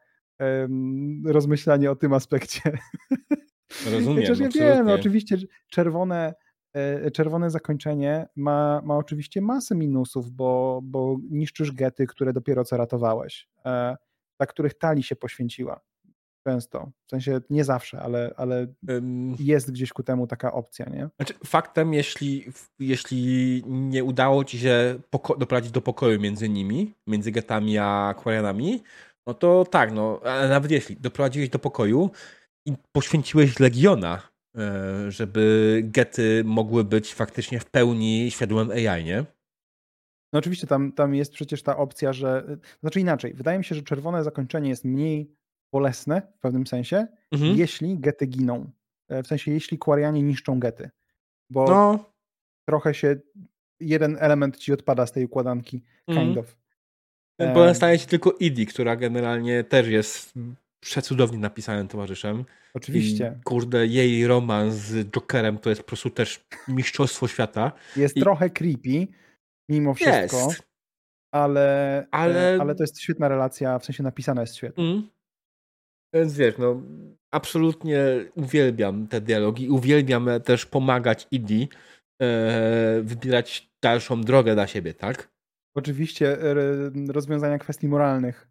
rozmyślanie 1.24 1.90
o 1.90 1.96
tym 1.96 2.12
aspekcie. 2.12 2.60
Rozumiem. 3.92 4.22
Chociaż 4.22 4.38
ja 4.38 4.48
wiem, 4.48 4.86
no, 4.86 4.94
oczywiście 4.94 5.36
czerwone, 5.68 6.34
czerwone 7.12 7.50
zakończenie 7.50 8.26
ma, 8.36 8.82
ma 8.84 8.96
oczywiście 8.96 9.40
masę 9.40 9.74
minusów, 9.74 10.30
bo, 10.30 10.80
bo 10.82 11.16
niszczysz 11.30 11.72
gety, 11.72 12.06
które 12.06 12.32
dopiero 12.32 12.64
co 12.64 12.76
ratowałeś 12.76 13.48
dla 14.38 14.46
których 14.46 14.74
Tali 14.74 15.02
się 15.02 15.16
poświęciła. 15.16 15.80
Często. 16.44 16.90
W 17.06 17.10
sensie 17.10 17.40
nie 17.50 17.64
zawsze, 17.64 18.00
ale, 18.00 18.34
ale 18.36 18.66
um, 18.88 19.36
jest 19.38 19.72
gdzieś 19.72 19.92
ku 19.92 20.02
temu 20.02 20.26
taka 20.26 20.52
opcja, 20.52 20.86
nie? 20.88 21.08
Znaczy, 21.16 21.34
faktem, 21.44 21.94
jeśli, 21.94 22.44
jeśli 22.78 23.62
nie 23.66 24.04
udało 24.04 24.44
ci 24.44 24.58
się 24.58 24.98
doprowadzić 25.38 25.70
do 25.70 25.80
pokoju 25.80 26.20
między 26.20 26.48
nimi, 26.48 26.94
między 27.06 27.32
getami 27.32 27.78
a 27.78 28.08
akwarianami, 28.08 28.82
no 29.26 29.34
to 29.34 29.64
tak, 29.64 29.92
no, 29.92 30.20
ale 30.24 30.48
nawet 30.48 30.70
jeśli 30.70 30.96
doprowadziłeś 30.96 31.48
do 31.48 31.58
pokoju 31.58 32.10
i 32.66 32.72
poświęciłeś 32.92 33.60
Legiona, 33.60 34.22
e, 34.56 35.10
żeby 35.10 35.80
gety 35.84 36.42
mogły 36.44 36.84
być 36.84 37.14
faktycznie 37.14 37.60
w 37.60 37.64
pełni 37.70 38.30
świadomym 38.30 38.70
AI, 38.70 39.04
nie? 39.04 39.24
No 40.32 40.38
oczywiście 40.38 40.66
tam, 40.66 40.92
tam 40.92 41.14
jest 41.14 41.32
przecież 41.32 41.62
ta 41.62 41.76
opcja, 41.76 42.12
że. 42.12 42.56
Znaczy 42.80 43.00
inaczej, 43.00 43.34
wydaje 43.34 43.58
mi 43.58 43.64
się, 43.64 43.74
że 43.74 43.82
czerwone 43.82 44.24
zakończenie 44.24 44.68
jest 44.68 44.84
mniej 44.84 45.36
bolesne 45.72 46.22
w 46.36 46.40
pewnym 46.40 46.66
sensie, 46.66 47.06
mhm. 47.32 47.56
jeśli 47.56 47.98
gety 47.98 48.26
giną. 48.26 48.70
E, 49.08 49.22
w 49.22 49.26
sensie, 49.26 49.52
jeśli 49.52 49.78
kwarianie 49.78 50.22
niszczą 50.22 50.60
gety. 50.60 50.90
Bo 51.50 51.66
no. 51.70 52.12
trochę 52.68 52.94
się 52.94 53.16
jeden 53.80 54.16
element 54.20 54.56
ci 54.56 54.72
odpada 54.72 55.06
z 55.06 55.12
tej 55.12 55.24
układanki, 55.24 55.82
kind 56.06 56.18
mhm. 56.18 56.38
of. 56.38 56.56
Bo 57.54 57.74
staje 57.74 57.98
się 57.98 58.06
tylko 58.06 58.32
Idi, 58.32 58.66
która 58.66 58.96
generalnie 58.96 59.64
też 59.64 59.88
jest 59.88 60.34
przecudownie 60.80 61.38
napisanym 61.38 61.88
towarzyszem. 61.88 62.44
Oczywiście. 62.74 63.36
I, 63.40 63.42
kurde, 63.42 63.86
jej 63.86 64.26
romans 64.26 64.74
z 64.74 65.10
Jokerem 65.10 65.58
to 65.58 65.70
jest 65.70 65.82
po 65.82 65.88
prostu 65.88 66.10
też 66.10 66.46
mistrzostwo 66.68 67.28
świata. 67.28 67.72
Jest 67.96 68.16
I... 68.16 68.20
trochę 68.20 68.50
creepy, 68.50 69.06
mimo 69.68 69.94
wszystko. 69.94 70.46
Jest. 70.48 70.62
Ale, 71.34 71.98
e, 71.98 72.06
ale... 72.10 72.58
ale 72.60 72.74
to 72.74 72.82
jest 72.82 73.00
świetna 73.00 73.28
relacja, 73.28 73.78
w 73.78 73.84
sensie 73.84 74.02
napisana 74.02 74.40
jest 74.40 74.56
świetnie. 74.56 74.84
Mm. 74.84 75.08
Więc 76.14 76.36
wiesz, 76.36 76.58
no 76.58 76.82
absolutnie 77.30 78.00
uwielbiam 78.34 79.06
te 79.06 79.20
dialogi, 79.20 79.68
uwielbiam 79.68 80.28
też 80.44 80.66
pomagać 80.66 81.26
Idi 81.30 81.68
e, 82.22 83.00
wybierać 83.02 83.70
dalszą 83.82 84.22
drogę 84.22 84.54
dla 84.54 84.66
siebie, 84.66 84.94
tak? 84.94 85.35
Oczywiście 85.76 86.42
e, 86.42 86.54
rozwiązania 87.08 87.58
kwestii 87.58 87.88
moralnych. 87.88 88.48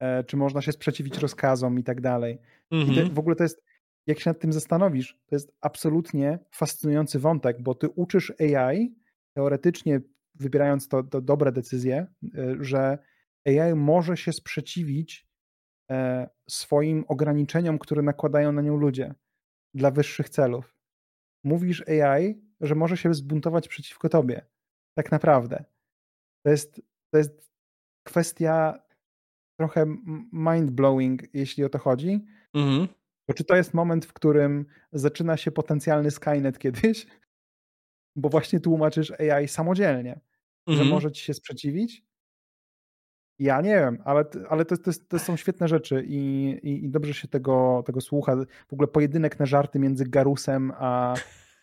E, 0.00 0.24
czy 0.24 0.36
można 0.36 0.62
się 0.62 0.72
sprzeciwić 0.72 1.18
rozkazom 1.18 1.78
i 1.78 1.82
tak 1.82 2.00
dalej. 2.00 2.38
-hmm. 2.72 2.86
I 2.86 2.90
mhm. 2.90 3.14
w 3.14 3.18
ogóle 3.18 3.36
to 3.36 3.42
jest, 3.42 3.62
jak 4.06 4.20
się 4.20 4.30
nad 4.30 4.40
tym 4.40 4.52
zastanowisz, 4.52 5.18
to 5.26 5.34
jest 5.34 5.52
absolutnie 5.60 6.38
fascynujący 6.50 7.18
wątek, 7.18 7.62
bo 7.62 7.74
ty 7.74 7.88
uczysz 7.88 8.32
AI 8.40 8.94
teoretycznie 9.36 10.00
wybierając 10.34 10.88
to, 10.88 11.02
to 11.02 11.20
dobre 11.20 11.52
decyzje, 11.52 12.06
y, 12.24 12.56
że 12.60 12.98
AI 13.46 13.74
może 13.74 14.16
się 14.16 14.32
sprzeciwić 14.32 15.26
e, 15.90 16.28
swoim 16.48 17.04
ograniczeniom, 17.08 17.78
które 17.78 18.02
nakładają 18.02 18.52
na 18.52 18.62
nią 18.62 18.76
ludzie 18.76 19.14
dla 19.74 19.90
wyższych 19.90 20.28
celów. 20.28 20.76
Mówisz 21.44 21.88
AI, 21.88 22.42
że 22.60 22.74
może 22.74 22.96
się 22.96 23.14
zbuntować 23.14 23.68
przeciwko 23.68 24.08
tobie. 24.08 24.46
Tak 24.94 25.12
naprawdę. 25.12 25.64
To 26.42 26.50
jest, 26.50 26.82
to 27.10 27.18
jest 27.18 27.50
kwestia 28.06 28.82
trochę 29.58 29.86
mind-blowing, 30.32 31.28
jeśli 31.32 31.64
o 31.64 31.68
to 31.68 31.78
chodzi. 31.78 32.24
Mhm. 32.54 32.88
Bo 33.28 33.34
czy 33.34 33.44
to 33.44 33.56
jest 33.56 33.74
moment, 33.74 34.06
w 34.06 34.12
którym 34.12 34.66
zaczyna 34.92 35.36
się 35.36 35.50
potencjalny 35.50 36.10
Skynet 36.10 36.58
kiedyś? 36.58 37.06
bo 38.16 38.28
właśnie 38.28 38.60
tłumaczysz 38.60 39.10
AI 39.10 39.48
samodzielnie, 39.48 40.20
mhm. 40.66 40.86
że 40.86 40.92
może 40.94 41.12
ci 41.12 41.24
się 41.24 41.34
sprzeciwić 41.34 42.04
Ja 43.38 43.60
nie 43.60 43.74
wiem, 43.74 43.98
ale, 44.04 44.24
ale 44.48 44.64
to, 44.64 44.76
to, 44.76 44.90
to 45.08 45.18
są 45.18 45.36
świetne 45.36 45.68
rzeczy 45.68 46.04
i, 46.06 46.48
i, 46.62 46.84
i, 46.84 46.88
dobrze 46.88 47.14
się 47.14 47.28
tego, 47.28 47.82
tego 47.86 48.00
słucha. 48.00 48.36
W 48.68 48.72
ogóle 48.72 48.88
pojedynek 48.88 49.38
na 49.38 49.46
żarty 49.46 49.78
między 49.78 50.04
Garusem 50.04 50.72
a 50.76 51.14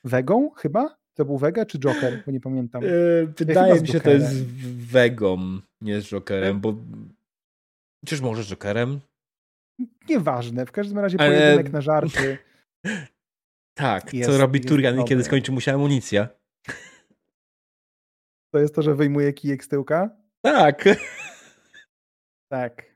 Wegą 0.03 0.49
chyba? 0.49 0.98
To 1.19 1.25
był 1.25 1.37
Vega 1.37 1.65
czy 1.65 1.79
Joker? 1.79 2.23
Bo 2.25 2.31
nie 2.31 2.39
pamiętam. 2.39 2.83
Yy, 2.83 3.33
wydaje 3.37 3.75
ja 3.75 3.81
mi 3.81 3.87
się, 3.87 3.99
to 3.99 4.09
jest 4.09 4.45
Vegą, 4.91 5.59
nie 5.81 6.01
z 6.01 6.05
Jokerem, 6.05 6.59
bo 6.59 6.75
czyż 8.05 8.21
może 8.21 8.43
z 8.43 8.47
Jokerem? 8.47 8.99
Nieważne, 10.09 10.65
w 10.65 10.71
każdym 10.71 10.99
razie 10.99 11.17
pojedynek 11.17 11.65
ale... 11.65 11.69
na 11.69 11.81
żarty. 11.81 12.37
tak, 13.73 14.13
jest, 14.13 14.29
co 14.29 14.37
robi 14.37 14.61
Turian, 14.61 15.03
kiedy 15.03 15.23
skończy 15.23 15.51
mu 15.51 15.61
się 15.61 15.73
amunicja? 15.73 16.29
To 18.53 18.59
jest 18.59 18.75
to, 18.75 18.81
że 18.81 18.95
wyjmuje 18.95 19.33
kijek 19.33 19.63
z 19.63 19.67
tyłka? 19.67 20.09
Tak. 20.41 20.85
Tak. 22.51 22.95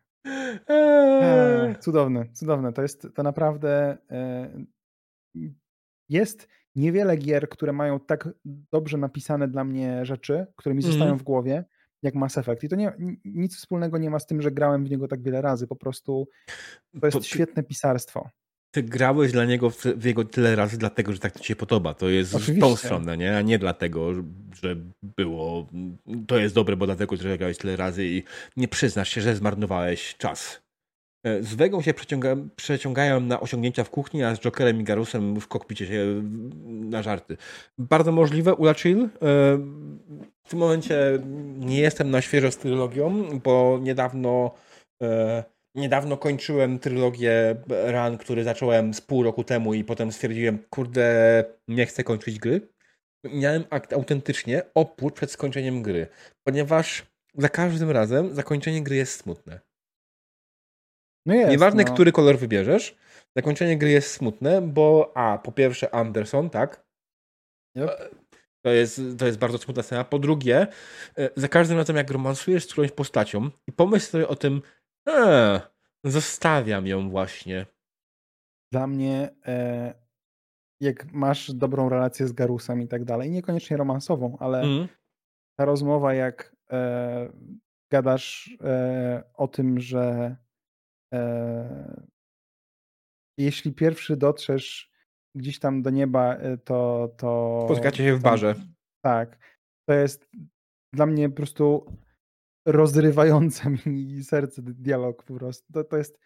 Eee, 0.67 1.75
cudowne, 1.79 2.25
cudowne. 2.33 2.73
To 2.73 2.81
jest 2.81 3.07
to 3.15 3.23
naprawdę. 3.23 3.97
E, 4.11 4.49
jest 6.09 6.47
niewiele 6.75 7.17
gier, 7.17 7.49
które 7.49 7.73
mają 7.73 7.99
tak 7.99 8.29
dobrze 8.45 8.97
napisane 8.97 9.47
dla 9.47 9.63
mnie 9.63 10.05
rzeczy, 10.05 10.45
które 10.55 10.75
mi 10.75 10.83
mm. 10.83 10.91
zostają 10.91 11.17
w 11.17 11.23
głowie, 11.23 11.65
jak 12.01 12.15
Mass 12.15 12.37
Effect. 12.37 12.63
I 12.63 12.69
to 12.69 12.75
nie, 12.75 12.93
nic 13.25 13.57
wspólnego 13.57 13.97
nie 13.97 14.09
ma 14.09 14.19
z 14.19 14.25
tym, 14.25 14.41
że 14.41 14.51
grałem 14.51 14.85
w 14.85 14.89
niego 14.89 15.07
tak 15.07 15.21
wiele 15.21 15.41
razy. 15.41 15.67
Po 15.67 15.75
prostu 15.75 16.27
to 17.01 17.07
jest 17.07 17.17
to, 17.17 17.23
świetne 17.23 17.63
pisarstwo. 17.63 18.29
Ty 18.71 18.83
grałeś 18.83 19.31
dla 19.31 19.45
niego 19.45 19.69
w, 19.69 19.83
w, 19.83 20.05
jego 20.05 20.25
tyle 20.25 20.55
razy, 20.55 20.77
dlatego 20.77 21.13
że 21.13 21.19
tak 21.19 21.39
ci 21.39 21.47
się 21.47 21.55
podoba. 21.55 21.93
To 21.93 22.09
jest 22.09 22.35
Oczywiście. 22.35 22.67
w 22.67 22.69
tą 22.69 22.75
stronę, 22.75 23.17
nie? 23.17 23.37
a 23.37 23.41
nie 23.41 23.59
dlatego, 23.59 24.13
że 24.61 24.75
było. 25.03 25.67
To 26.27 26.37
jest 26.37 26.55
dobre, 26.55 26.77
bo 26.77 26.85
dlatego, 26.85 27.15
że 27.15 27.37
grałeś 27.37 27.57
tyle 27.57 27.75
razy 27.75 28.05
i 28.05 28.23
nie 28.57 28.67
przyznasz 28.67 29.09
się, 29.09 29.21
że 29.21 29.35
zmarnowałeś 29.35 30.15
czas. 30.17 30.62
E, 31.23 31.43
z 31.43 31.55
Wegą 31.55 31.81
się 31.81 31.93
przeciąga, 31.93 32.35
przeciągają 32.55 33.19
na 33.19 33.39
osiągnięcia 33.39 33.83
w 33.83 33.89
kuchni, 33.89 34.23
a 34.23 34.35
z 34.35 34.39
Jokerem 34.39 34.81
i 34.81 34.83
Garusem 34.83 35.39
w 35.39 35.47
kokpicie 35.47 35.87
się 35.87 36.23
na 36.65 37.03
żarty. 37.03 37.37
Bardzo 37.77 38.11
możliwe, 38.11 38.55
Ulachill. 38.55 39.03
E, 39.03 39.09
w 40.43 40.49
tym 40.49 40.59
momencie 40.59 41.19
nie 41.57 41.79
jestem 41.79 42.11
na 42.11 42.21
świeżo 42.21 42.51
z 42.51 42.57
trylogią, 42.57 43.39
bo 43.43 43.79
niedawno 43.81 44.51
e, 45.03 45.43
niedawno 45.75 46.17
kończyłem 46.17 46.79
trylogię 46.79 47.55
Run, 47.67 48.17
który 48.17 48.43
zacząłem 48.43 48.93
z 48.93 49.01
pół 49.01 49.23
roku 49.23 49.43
temu 49.43 49.73
i 49.73 49.83
potem 49.83 50.11
stwierdziłem, 50.11 50.59
kurde, 50.69 51.45
nie 51.67 51.85
chcę 51.85 52.03
kończyć 52.03 52.39
gry. 52.39 52.61
Miałem 53.33 53.63
autentycznie 53.95 54.61
opór 54.73 55.13
przed 55.13 55.31
skończeniem 55.31 55.81
gry, 55.81 56.07
ponieważ 56.43 57.05
za 57.37 57.49
każdym 57.49 57.91
razem 57.91 58.35
zakończenie 58.35 58.83
gry 58.83 58.95
jest 58.95 59.19
smutne. 59.19 59.59
No 61.25 61.33
jest, 61.33 61.51
Nieważne, 61.51 61.83
no. 61.83 61.93
który 61.93 62.11
kolor 62.11 62.37
wybierzesz, 62.37 62.95
zakończenie 63.35 63.77
gry 63.77 63.89
jest 63.89 64.11
smutne, 64.11 64.61
bo 64.61 65.11
a, 65.15 65.37
po 65.37 65.51
pierwsze 65.51 65.95
Anderson, 65.95 66.49
tak? 66.49 66.85
Yep. 67.77 68.23
To 68.65 68.71
jest, 68.71 69.01
to 69.17 69.25
jest 69.25 69.37
bardzo 69.37 69.57
smutna 69.57 69.83
scena. 69.83 70.03
Po 70.03 70.19
drugie, 70.19 70.67
e, 71.17 71.29
za 71.35 71.47
każdym 71.47 71.77
razem 71.77 71.95
jak 71.95 72.11
romansujesz 72.11 72.63
z 72.63 72.71
którąś 72.71 72.91
postacią 72.91 73.49
i 73.67 73.71
pomyśl 73.71 74.05
sobie 74.05 74.27
o 74.27 74.35
tym, 74.35 74.61
a, 75.09 75.59
zostawiam 76.03 76.87
ją 76.87 77.09
właśnie. 77.09 77.65
Dla 78.71 78.87
mnie, 78.87 79.29
e, 79.45 79.93
jak 80.81 81.13
masz 81.13 81.51
dobrą 81.51 81.89
relację 81.89 82.27
z 82.27 82.33
Garusem 82.33 82.81
i 82.81 82.87
tak 82.87 83.05
dalej, 83.05 83.31
niekoniecznie 83.31 83.77
romansową, 83.77 84.37
ale 84.39 84.61
mm. 84.61 84.87
ta 85.59 85.65
rozmowa, 85.65 86.13
jak 86.13 86.55
e, 86.71 87.29
gadasz 87.91 88.57
e, 88.63 89.23
o 89.33 89.47
tym, 89.47 89.79
że 89.79 90.35
jeśli 93.37 93.73
pierwszy 93.73 94.17
dotrzesz 94.17 94.91
gdzieś 95.35 95.59
tam 95.59 95.81
do 95.81 95.89
nieba, 95.89 96.35
e, 96.35 96.57
to. 96.57 97.09
to 97.17 97.61
Spotkacie 97.65 98.03
się 98.03 98.15
w 98.15 98.21
barze. 98.21 98.55
tak. 99.03 99.57
To 99.87 99.93
jest 99.93 100.29
dla 100.93 101.05
mnie 101.05 101.29
po 101.29 101.35
prostu 101.35 101.85
rozrywające 102.67 103.69
mi 103.85 104.23
serce 104.23 104.61
dialog 104.61 105.23
po 105.23 105.33
prostu. 105.33 105.73
To, 105.73 105.83
to 105.83 105.97
jest 105.97 106.19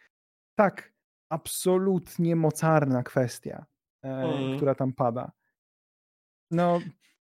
tak 0.58 0.94
absolutnie 1.32 2.36
mocarna 2.36 3.04
kwestia, 3.04 3.66
e, 4.04 4.10
mm. 4.10 4.58
która 4.58 4.76
tam 4.76 4.94
pada. 4.94 5.32
No, 6.52 6.80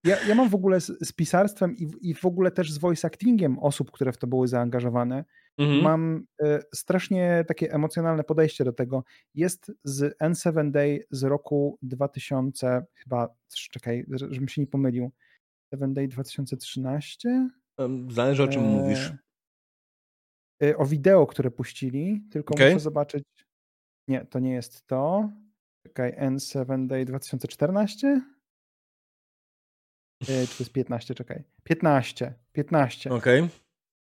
ja, 0.03 0.27
ja 0.27 0.35
mam 0.35 0.49
w 0.49 0.55
ogóle 0.55 0.81
z, 0.81 1.07
z 1.07 1.13
pisarstwem 1.13 1.75
i, 1.77 1.91
i, 2.01 2.13
w 2.13 2.25
ogóle 2.25 2.51
też 2.51 2.71
z 2.71 2.77
voice 2.77 3.07
actingiem 3.07 3.59
osób, 3.59 3.91
które 3.91 4.11
w 4.11 4.17
to 4.17 4.27
były 4.27 4.47
zaangażowane. 4.47 5.25
-hmm. 5.57 5.81
Mam 5.81 6.25
e, 6.43 6.59
strasznie 6.73 7.45
takie 7.47 7.71
emocjonalne 7.71 8.23
podejście 8.23 8.63
do 8.63 8.73
tego. 8.73 9.03
Jest 9.35 9.71
z 9.83 10.17
N7 10.17 10.71
Day 10.71 11.05
z 11.11 11.23
roku 11.23 11.77
2000, 11.81 12.85
chyba, 12.93 13.35
czekaj, 13.71 14.05
żebym 14.09 14.47
się 14.47 14.61
nie 14.61 14.67
pomylił. 14.67 15.11
7 15.73 15.93
Day 15.93 16.07
2013? 16.07 17.49
Zależy 18.09 18.43
o 18.43 18.47
czym 18.47 18.63
e... 18.63 18.65
mówisz. 18.65 19.13
E, 20.63 20.77
o 20.77 20.85
wideo, 20.85 21.27
które 21.27 21.51
puścili, 21.51 22.23
tylko 22.31 22.53
okay. 22.53 22.69
muszę 22.69 22.79
zobaczyć. 22.79 23.23
Nie, 24.07 24.25
to 24.25 24.39
nie 24.39 24.53
jest 24.53 24.87
to. 24.87 25.29
Czekaj, 25.87 26.17
N7 26.17 26.87
Day 26.87 27.05
2014? 27.05 28.21
E, 30.21 30.25
czy 30.25 30.57
to 30.57 30.63
jest 30.63 30.71
15? 30.71 31.15
Czekaj. 31.15 31.43
15. 31.63 32.33
15. 32.53 33.11
Okej. 33.11 33.41
Okay. 33.41 33.62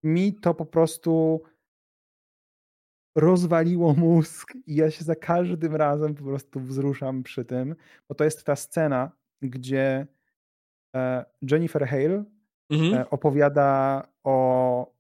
Mi 0.03 0.35
to 0.35 0.55
po 0.55 0.67
prostu 0.67 1.43
rozwaliło 3.17 3.95
mózg 4.05 4.55
i 4.67 4.75
ja 4.75 4.91
się 4.91 5.05
za 5.05 5.15
każdym 5.15 5.77
razem 5.77 6.15
po 6.15 6.25
prostu 6.25 6.61
wzruszam 6.61 7.23
przy 7.23 7.45
tym, 7.45 7.77
bo 8.09 8.15
to 8.15 8.25
jest 8.25 8.45
ta 8.45 8.57
scena, 8.57 9.13
gdzie 9.43 10.07
e, 10.97 11.25
Jennifer 11.51 11.87
Hale 11.87 12.25
mhm. 12.71 13.07
opowiada 13.11 14.03
o 14.25 14.93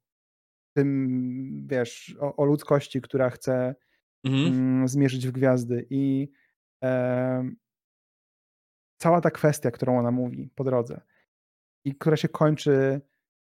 tym, 0.77 1.67
wiesz, 1.67 2.17
o, 2.21 2.37
o 2.37 2.45
ludzkości, 2.45 3.01
która 3.01 3.31
chce 3.31 3.75
mhm. 4.25 4.47
Mm, 4.47 4.89
zmierzyć 4.89 5.29
w 5.29 5.33
gwiazdy 5.33 5.87
i 5.91 6.33
e, 6.85 7.51
cała 9.01 9.21
ta 9.21 9.31
kwestia, 9.31 9.71
którą 9.71 9.99
ona 9.99 10.11
mówi 10.11 10.51
po 10.55 10.65
drodze 10.65 11.01
i 11.85 11.95
która 11.95 12.17
się 12.17 12.29
kończy 12.29 13.01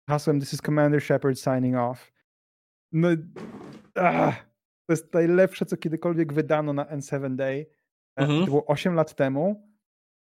hasłem 0.08 0.40
This 0.40 0.52
is 0.52 0.62
Commander 0.62 1.00
Shepard 1.00 1.38
signing 1.38 1.76
off. 1.76 2.12
No, 2.92 3.08
ach, 3.94 4.46
to 4.86 4.92
jest 4.92 5.14
najlepsze, 5.14 5.66
co 5.66 5.76
kiedykolwiek 5.76 6.32
wydano 6.32 6.72
na 6.72 6.84
N7 6.84 7.36
Day. 7.36 7.66
E, 8.16 8.22
mhm. 8.22 8.40
To 8.40 8.46
było 8.46 8.66
8 8.66 8.94
lat 8.94 9.14
temu 9.14 9.70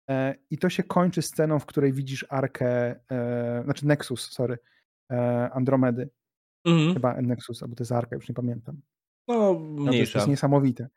e, 0.09 0.35
i 0.49 0.57
to 0.57 0.69
się 0.69 0.83
kończy 0.83 1.21
sceną, 1.21 1.59
w 1.59 1.65
której 1.65 1.93
widzisz 1.93 2.25
arkę, 2.29 2.95
e, 3.11 3.61
znaczy 3.63 3.87
Nexus, 3.87 4.31
sorry, 4.31 4.57
Andromedy. 5.51 6.09
Mhm. 6.65 6.93
Chyba 6.93 7.21
Nexus, 7.21 7.63
albo 7.63 7.75
to 7.75 7.81
jest 7.81 7.91
Arka, 7.91 8.15
już 8.15 8.29
nie 8.29 8.35
pamiętam. 8.35 8.81
No, 9.27 9.53
mniejsza. 9.59 10.09
No, 10.09 10.13
to, 10.13 10.17
jest, 10.19 10.27
niesamowite. 10.27 10.87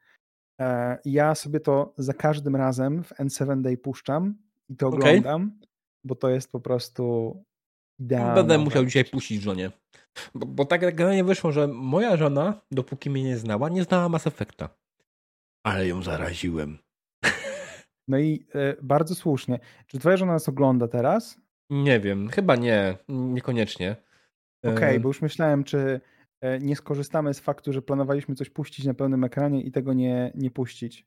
Ja 1.04 1.34
sobie 1.34 1.60
to 1.60 1.94
za 1.98 2.14
każdym 2.14 2.56
razem 2.56 3.04
w 3.04 3.10
N7 3.10 3.62
Day 3.62 3.76
puszczam 3.76 4.34
i 4.68 4.76
to 4.76 4.88
okay. 4.88 4.98
oglądam, 4.98 5.58
bo 6.04 6.14
to 6.14 6.30
jest 6.30 6.52
po 6.52 6.60
prostu 6.60 7.34
idealne. 8.00 8.34
Będę 8.34 8.58
musiał 8.58 8.84
dzisiaj 8.84 9.04
puścić 9.04 9.42
żonie. 9.42 9.70
Bo, 10.34 10.46
bo 10.46 10.64
tak 10.64 10.80
generalnie 10.80 11.24
wyszło, 11.24 11.52
że 11.52 11.68
moja 11.68 12.16
żona, 12.16 12.60
dopóki 12.70 13.10
mnie 13.10 13.24
nie 13.24 13.36
znała, 13.36 13.68
nie 13.68 13.84
znała 13.84 14.08
Mass 14.08 14.26
Effecta. 14.26 14.68
Ale 15.66 15.88
ją 15.88 16.02
zaraziłem. 16.02 16.78
No 18.08 18.18
i 18.18 18.46
e, 18.54 18.76
bardzo 18.82 19.14
słusznie. 19.14 19.58
Czy 19.86 19.98
twoja 19.98 20.16
żona 20.16 20.32
nas 20.32 20.48
ogląda 20.48 20.88
teraz? 20.88 21.40
Nie 21.70 22.00
wiem, 22.00 22.28
chyba 22.28 22.56
nie, 22.56 22.96
niekoniecznie. 23.08 23.96
Okej, 24.64 24.74
okay, 24.74 25.00
bo 25.00 25.08
już 25.08 25.22
myślałem, 25.22 25.64
czy 25.64 26.00
e, 26.40 26.58
nie 26.58 26.76
skorzystamy 26.76 27.34
z 27.34 27.40
faktu, 27.40 27.72
że 27.72 27.82
planowaliśmy 27.82 28.34
coś 28.34 28.50
puścić 28.50 28.86
na 28.86 28.94
pełnym 28.94 29.24
ekranie 29.24 29.62
i 29.62 29.70
tego 29.70 29.92
nie, 29.92 30.32
nie 30.34 30.50
puścić. 30.50 31.06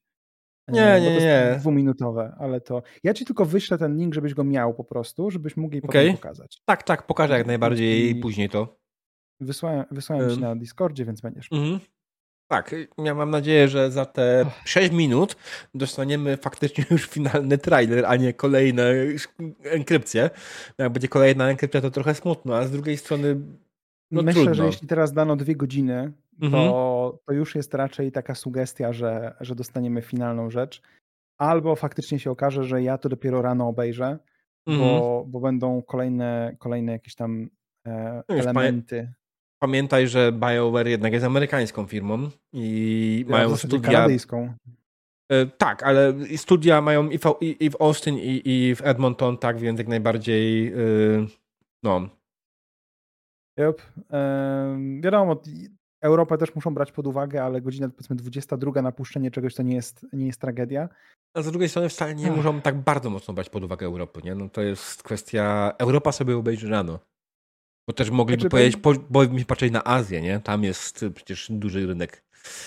Nie, 0.68 1.02
nie, 1.02 1.19
nie. 1.19 1.56
Dwuminutowe, 1.60 2.35
ale 2.40 2.61
to. 2.61 2.84
Ja 3.03 3.14
ci 3.14 3.26
tylko 3.26 3.45
wyślę 3.45 3.77
ten 3.77 3.98
link, 3.98 4.14
żebyś 4.14 4.34
go 4.34 4.44
miał 4.44 4.73
po 4.73 4.84
prostu, 4.84 5.31
żebyś 5.31 5.57
mógł 5.57 5.76
jej 5.76 5.84
okay. 5.84 6.11
pokazać. 6.11 6.61
Tak, 6.65 6.84
tak, 6.84 7.07
pokażę 7.07 7.38
jak 7.38 7.48
najbardziej 7.48 8.10
I 8.10 8.15
później 8.15 8.49
to. 8.49 8.77
Wysłałem, 9.40 9.85
wysłałem 9.91 10.26
um. 10.26 10.35
ci 10.35 10.41
na 10.41 10.56
Discordzie, 10.56 11.06
więc 11.06 11.22
będziesz. 11.22 11.52
Mhm. 11.52 11.80
Tak, 12.48 12.76
ja 12.98 13.15
mam 13.15 13.31
nadzieję, 13.31 13.68
że 13.68 13.91
za 13.91 14.06
te 14.06 14.45
6 14.65 14.91
minut 14.91 15.35
dostaniemy 15.73 16.38
faktycznie 16.38 16.85
już 16.91 17.07
finalny 17.10 17.57
trailer, 17.57 18.06
a 18.06 18.15
nie 18.15 18.34
kolejne 18.34 18.94
enkrypcje. 19.64 20.30
Jak 20.77 20.94
będzie 20.94 21.07
kolejna 21.07 21.49
enkrypcja, 21.49 21.81
to 21.81 21.91
trochę 21.91 22.15
smutno, 22.15 22.56
a 22.56 22.68
z 22.68 22.72
drugiej 22.72 22.98
strony. 22.98 23.35
No 24.11 24.22
Myślę, 24.22 24.34
trudno. 24.34 24.56
że 24.56 24.65
jeśli 24.65 24.88
teraz 24.88 25.14
dano 25.14 25.35
dwie 25.35 25.56
godziny, 25.56 26.11
mhm. 26.41 26.69
to 26.69 27.34
już 27.34 27.55
jest 27.55 27.73
raczej 27.73 28.11
taka 28.11 28.35
sugestia, 28.35 28.93
że, 28.93 29.35
że 29.39 29.55
dostaniemy 29.55 30.01
finalną 30.01 30.49
rzecz. 30.49 30.81
Albo 31.38 31.76
faktycznie 31.76 32.19
się 32.19 32.31
okaże, 32.31 32.64
że 32.64 32.84
ja 32.84 32.97
to 32.97 33.10
dopiero 33.10 33.41
rano 33.41 33.68
obejrzę, 33.68 34.19
mhm. 34.68 34.89
bo, 34.89 35.26
bo 35.27 35.39
będą 35.39 35.81
kolejne, 35.81 36.55
kolejne 36.60 36.91
jakieś 36.91 37.15
tam 37.15 37.49
e, 37.88 38.23
elementy 38.27 39.14
pamiętaj, 39.64 40.07
że 40.07 40.31
BioWare 40.31 40.88
jednak 40.88 41.14
jest 41.14 41.26
amerykańską 41.26 41.85
firmą 41.85 42.30
i 42.53 43.26
ja 43.27 43.31
mają 43.31 43.55
studia... 43.55 43.91
kanadyjską. 43.91 44.53
E, 45.31 45.45
tak, 45.45 45.84
ale 45.84 46.14
studia 46.35 46.81
mają 46.81 47.10
i 47.10 47.18
w, 47.18 47.23
i, 47.41 47.69
w 47.69 47.81
Austin, 47.81 48.18
i, 48.18 48.41
i, 48.45 48.76
w 48.76 48.81
Edmonton, 48.81 49.38
tak, 49.38 49.60
więc 49.60 49.80
jak 49.80 49.88
najbardziej 49.88 50.65
yy, 50.65 51.27
no. 51.84 52.10
Yep. 53.60 53.81
Yy, 53.97 55.01
wiadomo, 55.01 55.41
Europę 56.03 56.38
też 56.38 56.55
muszą 56.55 56.73
brać 56.73 56.91
pod 56.91 57.07
uwagę, 57.07 57.43
ale 57.43 57.61
godzina 57.61 57.89
powiedzmy 57.89 58.15
22 58.15 58.81
na 58.81 58.91
puszczenie 58.91 59.31
czegoś 59.31 59.55
to 59.55 59.63
nie 59.63 59.75
jest, 59.75 60.05
nie 60.13 60.25
jest 60.25 60.41
tragedia. 60.41 60.89
A 61.34 61.41
z 61.41 61.51
drugiej 61.51 61.69
strony 61.69 61.89
wcale 61.89 62.15
nie 62.15 62.31
muszą 62.31 62.61
tak 62.61 62.75
bardzo 62.81 63.09
mocno 63.09 63.34
brać 63.34 63.49
pod 63.49 63.63
uwagę 63.63 63.85
Europy, 63.85 64.21
nie? 64.23 64.35
No 64.35 64.49
to 64.49 64.61
jest 64.61 65.03
kwestia, 65.03 65.73
Europa 65.77 66.11
sobie 66.11 66.38
obejrzy 66.38 66.69
rano. 66.69 66.99
Bo 67.88 67.93
też 67.93 68.09
mogliby 68.09 68.41
znaczy, 68.41 68.49
powiedzieć, 68.49 68.77
po, 68.77 68.93
bo 69.09 69.27
mi 69.27 69.45
patrzeć 69.45 69.71
na 69.71 69.84
Azję, 69.84 70.21
nie? 70.21 70.39
Tam 70.39 70.63
jest 70.63 71.05
przecież 71.15 71.51
duży 71.51 71.88
rynek. 71.88 72.23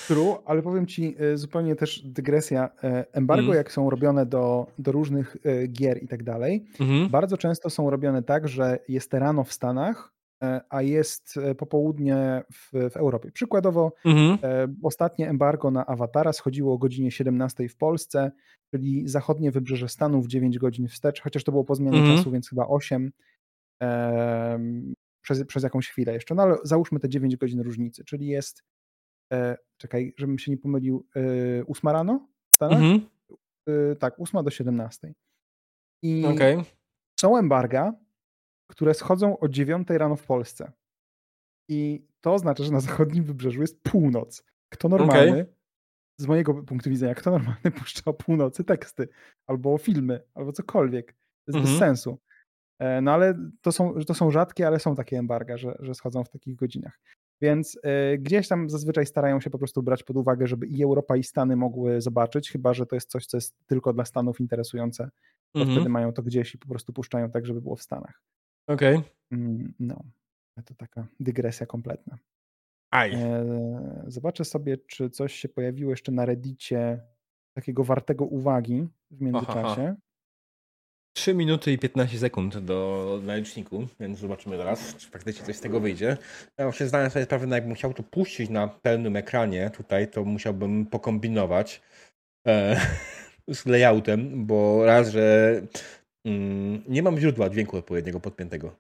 True, 0.08 0.42
ale 0.44 0.62
powiem 0.62 0.86
ci 0.86 1.16
e, 1.18 1.36
zupełnie 1.36 1.76
też 1.76 2.00
dygresja. 2.04 2.70
E, 2.84 3.04
embargo, 3.12 3.44
mm. 3.44 3.56
jak 3.56 3.72
są 3.72 3.90
robione 3.90 4.26
do, 4.26 4.66
do 4.78 4.92
różnych 4.92 5.36
e, 5.44 5.66
gier 5.66 6.02
i 6.02 6.08
tak 6.08 6.22
dalej, 6.22 6.64
mm. 6.80 7.08
bardzo 7.08 7.36
często 7.36 7.70
są 7.70 7.90
robione 7.90 8.22
tak, 8.22 8.48
że 8.48 8.78
jest 8.88 9.14
rano 9.14 9.44
w 9.44 9.52
Stanach, 9.52 10.15
a 10.70 10.82
jest 10.82 11.34
popołudnie 11.58 12.42
w, 12.52 12.90
w 12.90 12.96
Europie. 12.96 13.32
Przykładowo 13.32 13.92
mm. 14.04 14.38
ostatnie 14.82 15.28
embargo 15.28 15.70
na 15.70 15.86
Awatara 15.86 16.32
schodziło 16.32 16.74
o 16.74 16.78
godzinie 16.78 17.10
17 17.10 17.68
w 17.68 17.76
Polsce, 17.76 18.32
czyli 18.70 19.08
zachodnie 19.08 19.50
wybrzeże 19.50 19.88
Stanów 19.88 20.26
9 20.26 20.58
godzin 20.58 20.88
wstecz, 20.88 21.20
chociaż 21.20 21.44
to 21.44 21.52
było 21.52 21.64
po 21.64 21.74
zmianie 21.74 21.98
mhm. 21.98 22.16
czasu, 22.16 22.30
więc 22.30 22.48
chyba 22.48 22.66
8 22.66 23.12
przez, 25.22 25.44
przez 25.44 25.62
jakąś 25.62 25.88
chwilę 25.88 26.12
jeszcze, 26.12 26.34
no 26.34 26.42
ale 26.42 26.56
załóżmy 26.62 27.00
te 27.00 27.08
9 27.08 27.36
godzin 27.36 27.60
różnicy, 27.60 28.04
czyli 28.04 28.26
jest, 28.26 28.64
e, 29.32 29.56
czekaj, 29.76 30.14
żebym 30.16 30.38
się 30.38 30.50
nie 30.50 30.58
pomylił, 30.58 31.06
e, 31.16 31.66
8 31.66 31.90
rano 31.90 32.28
w 32.50 32.54
Stanach? 32.54 32.78
Mhm. 32.78 33.00
E, 33.68 33.96
tak, 33.96 34.20
8 34.20 34.44
do 34.44 34.50
17. 34.50 35.14
I 36.02 36.24
okay. 36.26 36.64
są 37.20 37.36
embarga, 37.36 37.92
które 38.66 38.94
schodzą 38.94 39.38
o 39.38 39.48
9 39.48 39.88
rano 39.90 40.16
w 40.16 40.26
Polsce. 40.26 40.72
I 41.68 42.06
to 42.20 42.34
oznacza, 42.34 42.64
że 42.64 42.72
na 42.72 42.80
zachodnim 42.80 43.24
wybrzeżu 43.24 43.60
jest 43.60 43.82
północ. 43.82 44.44
Kto 44.68 44.88
normalny, 44.88 45.42
okay. 45.42 45.54
z 46.20 46.26
mojego 46.26 46.54
punktu 46.54 46.90
widzenia, 46.90 47.14
kto 47.14 47.30
normalny 47.30 47.70
puszcza 47.78 48.02
o 48.04 48.14
północy 48.14 48.64
teksty, 48.64 49.08
albo 49.46 49.78
filmy, 49.78 50.22
albo 50.34 50.52
cokolwiek. 50.52 51.12
To 51.12 51.52
jest 51.52 51.58
bez 51.58 51.72
mhm. 51.72 51.78
sensu. 51.78 52.18
E, 52.78 53.00
no 53.00 53.12
ale 53.12 53.50
to 53.60 53.72
są, 53.72 53.94
to 54.06 54.14
są 54.14 54.30
rzadkie, 54.30 54.66
ale 54.66 54.78
są 54.78 54.96
takie 54.96 55.18
embarga, 55.18 55.56
że, 55.56 55.76
że 55.80 55.94
schodzą 55.94 56.24
w 56.24 56.30
takich 56.30 56.56
godzinach. 56.56 57.00
Więc 57.40 57.76
y, 57.76 58.18
gdzieś 58.18 58.48
tam 58.48 58.70
zazwyczaj 58.70 59.06
starają 59.06 59.40
się 59.40 59.50
po 59.50 59.58
prostu 59.58 59.82
brać 59.82 60.02
pod 60.02 60.16
uwagę, 60.16 60.46
żeby 60.46 60.66
i 60.66 60.82
Europa, 60.82 61.16
i 61.16 61.22
Stany 61.22 61.56
mogły 61.56 62.00
zobaczyć, 62.00 62.50
chyba 62.50 62.74
że 62.74 62.86
to 62.86 62.96
jest 62.96 63.10
coś, 63.10 63.26
co 63.26 63.36
jest 63.36 63.56
tylko 63.66 63.92
dla 63.92 64.04
Stanów 64.04 64.40
interesujące, 64.40 65.10
to 65.52 65.60
-hmm. 65.60 65.74
wtedy 65.74 65.88
mają 65.88 66.12
to 66.12 66.22
gdzieś 66.22 66.54
i 66.54 66.58
po 66.58 66.68
prostu 66.68 66.92
puszczają 66.92 67.30
tak, 67.30 67.46
żeby 67.46 67.60
było 67.60 67.76
w 67.76 67.82
Stanach. 67.82 68.22
Okej. 68.66 68.96
Okay. 68.96 69.10
Mm, 69.32 69.74
no, 69.80 70.04
to 70.64 70.74
taka 70.74 71.06
dygresja 71.20 71.66
kompletna. 71.66 72.18
Aj. 72.90 73.14
E, 73.14 74.04
zobaczę 74.06 74.44
sobie, 74.44 74.76
czy 74.76 75.10
coś 75.10 75.34
się 75.34 75.48
pojawiło 75.48 75.90
jeszcze 75.90 76.12
na 76.12 76.24
Reddicie 76.24 77.00
takiego 77.56 77.84
wartego 77.84 78.24
uwagi 78.24 78.88
w 79.10 79.20
międzyczasie. 79.20 79.82
Aha. 79.82 79.94
3 81.16 81.34
minuty 81.34 81.72
i 81.72 81.78
15 81.78 82.18
sekund 82.18 82.58
do, 82.58 83.20
na 83.22 83.36
liczniku, 83.36 83.86
więc 84.00 84.18
zobaczymy 84.18 84.56
teraz, 84.56 84.96
czy 84.96 85.08
faktycznie 85.08 85.46
coś 85.46 85.56
z 85.56 85.60
tego 85.60 85.80
wyjdzie. 85.80 86.16
Ja 86.58 86.72
się 86.72 86.86
zdałem 86.86 87.10
sobie 87.10 87.24
sprawę, 87.24 87.46
jakbym 87.48 87.74
chciał 87.74 87.94
to 87.94 88.02
puścić 88.02 88.50
na 88.50 88.68
pełnym 88.68 89.16
ekranie 89.16 89.70
tutaj, 89.70 90.08
to 90.08 90.24
musiałbym 90.24 90.86
pokombinować 90.86 91.82
e, 92.46 92.80
z 93.48 93.66
layoutem, 93.66 94.46
bo 94.46 94.84
raz, 94.84 95.10
że 95.10 95.52
mm, 96.26 96.82
nie 96.88 97.02
mam 97.02 97.18
źródła 97.18 97.48
dźwięku 97.48 97.76
odpowiedniego 97.76 98.20
podpiętego. 98.20 98.76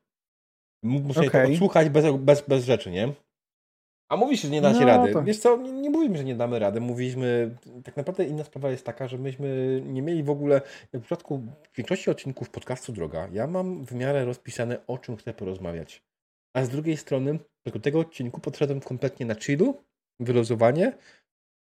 Muszę 0.82 1.20
okay. 1.20 1.46
to 1.46 1.52
odsłuchać 1.52 1.88
bez, 1.88 2.16
bez, 2.16 2.40
bez 2.48 2.64
rzeczy, 2.64 2.90
nie? 2.90 3.12
A 4.08 4.16
mówisz, 4.16 4.42
że 4.42 4.48
nie 4.48 4.60
da 4.60 4.74
się 4.74 4.80
no, 4.80 4.86
rady. 4.86 5.12
To... 5.12 5.22
Wiesz 5.22 5.38
co, 5.38 5.56
nie, 5.56 5.72
nie 5.72 5.90
mówimy, 5.90 6.18
że 6.18 6.24
nie 6.24 6.34
damy 6.34 6.58
rady. 6.58 6.80
Mówiliśmy, 6.80 7.56
tak 7.84 7.96
naprawdę 7.96 8.24
inna 8.24 8.44
sprawa 8.44 8.70
jest 8.70 8.86
taka, 8.86 9.08
że 9.08 9.18
myśmy 9.18 9.80
nie 9.86 10.02
mieli 10.02 10.22
w 10.22 10.30
ogóle, 10.30 10.60
w 10.92 11.00
przypadku 11.00 11.46
większości 11.76 12.10
odcinków 12.10 12.50
podcastu 12.50 12.92
Droga, 12.92 13.28
ja 13.32 13.46
mam 13.46 13.86
w 13.86 13.92
miarę 13.92 14.24
rozpisane, 14.24 14.86
o 14.86 14.98
czym 14.98 15.16
chcę 15.16 15.34
porozmawiać. 15.34 16.02
A 16.56 16.64
z 16.64 16.68
drugiej 16.68 16.96
strony, 16.96 17.38
do 17.66 17.80
tego 17.80 18.00
odcinku 18.00 18.40
podszedłem 18.40 18.80
kompletnie 18.80 19.26
na 19.26 19.34
chillu, 19.34 19.82
wyluzowanie, 20.20 20.92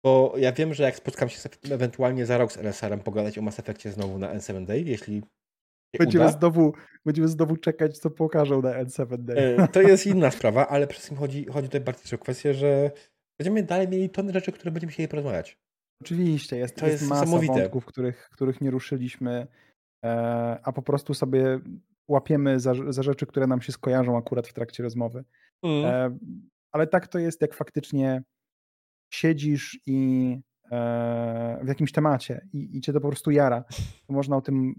bo 0.03 0.33
ja 0.37 0.51
wiem, 0.51 0.73
że 0.73 0.83
jak 0.83 0.95
spotkam 0.95 1.29
się 1.29 1.49
ewentualnie 1.71 2.25
za 2.25 2.37
rok 2.37 2.51
z 2.51 2.57
LSR-em 2.57 2.99
pogadać 2.99 3.37
o 3.37 3.41
Mass 3.41 3.59
Effectie 3.59 3.91
znowu 3.91 4.19
na 4.19 4.35
N7 4.35 4.65
Day, 4.65 4.81
jeśli 4.81 5.21
Będziemy 5.99 6.31
znowu, 6.31 6.73
będziemy 7.05 7.27
znowu 7.27 7.57
czekać, 7.57 7.97
co 7.97 8.09
pokażą 8.09 8.61
na 8.61 8.83
N7 8.83 9.17
Day. 9.17 9.57
E, 9.57 9.67
to 9.67 9.81
jest 9.81 10.07
inna 10.07 10.31
sprawa, 10.31 10.67
ale 10.67 10.87
przede 10.87 10.93
wszystkim 10.99 11.17
chodzi, 11.17 11.45
chodzi 11.45 11.67
tutaj 11.67 11.81
bardziej 11.81 12.19
o 12.19 12.21
kwestię, 12.21 12.53
że 12.53 12.91
będziemy 13.39 13.63
dalej 13.63 13.87
mieli 13.87 14.09
tony 14.09 14.33
rzeczy, 14.33 14.51
które 14.51 14.71
będziemy 14.71 14.91
chcieli 14.93 15.09
porozmawiać. 15.09 15.57
Oczywiście, 16.01 16.57
jest, 16.57 16.75
to 16.75 16.87
jest, 16.87 17.01
jest 17.01 17.09
masa 17.09 17.37
wątków, 17.37 17.85
których, 17.85 18.29
których 18.29 18.61
nie 18.61 18.71
ruszyliśmy, 18.71 19.47
e, 20.05 20.59
a 20.63 20.71
po 20.71 20.81
prostu 20.81 21.13
sobie 21.13 21.59
łapiemy 22.07 22.59
za, 22.59 22.73
za 22.89 23.03
rzeczy, 23.03 23.25
które 23.25 23.47
nam 23.47 23.61
się 23.61 23.71
skojarzą 23.71 24.17
akurat 24.17 24.47
w 24.47 24.53
trakcie 24.53 24.83
rozmowy. 24.83 25.23
Mm. 25.63 25.85
E, 25.85 26.17
ale 26.71 26.87
tak 26.87 27.07
to 27.07 27.19
jest, 27.19 27.41
jak 27.41 27.53
faktycznie 27.53 28.23
siedzisz 29.13 29.79
i 29.85 30.39
w 31.61 31.67
jakimś 31.67 31.91
temacie 31.91 32.47
i, 32.53 32.77
i 32.77 32.81
cię 32.81 32.93
to 32.93 33.01
po 33.01 33.07
prostu 33.07 33.31
jara. 33.31 33.63
To 34.07 34.13
można 34.13 34.37
o 34.37 34.41
tym 34.41 34.73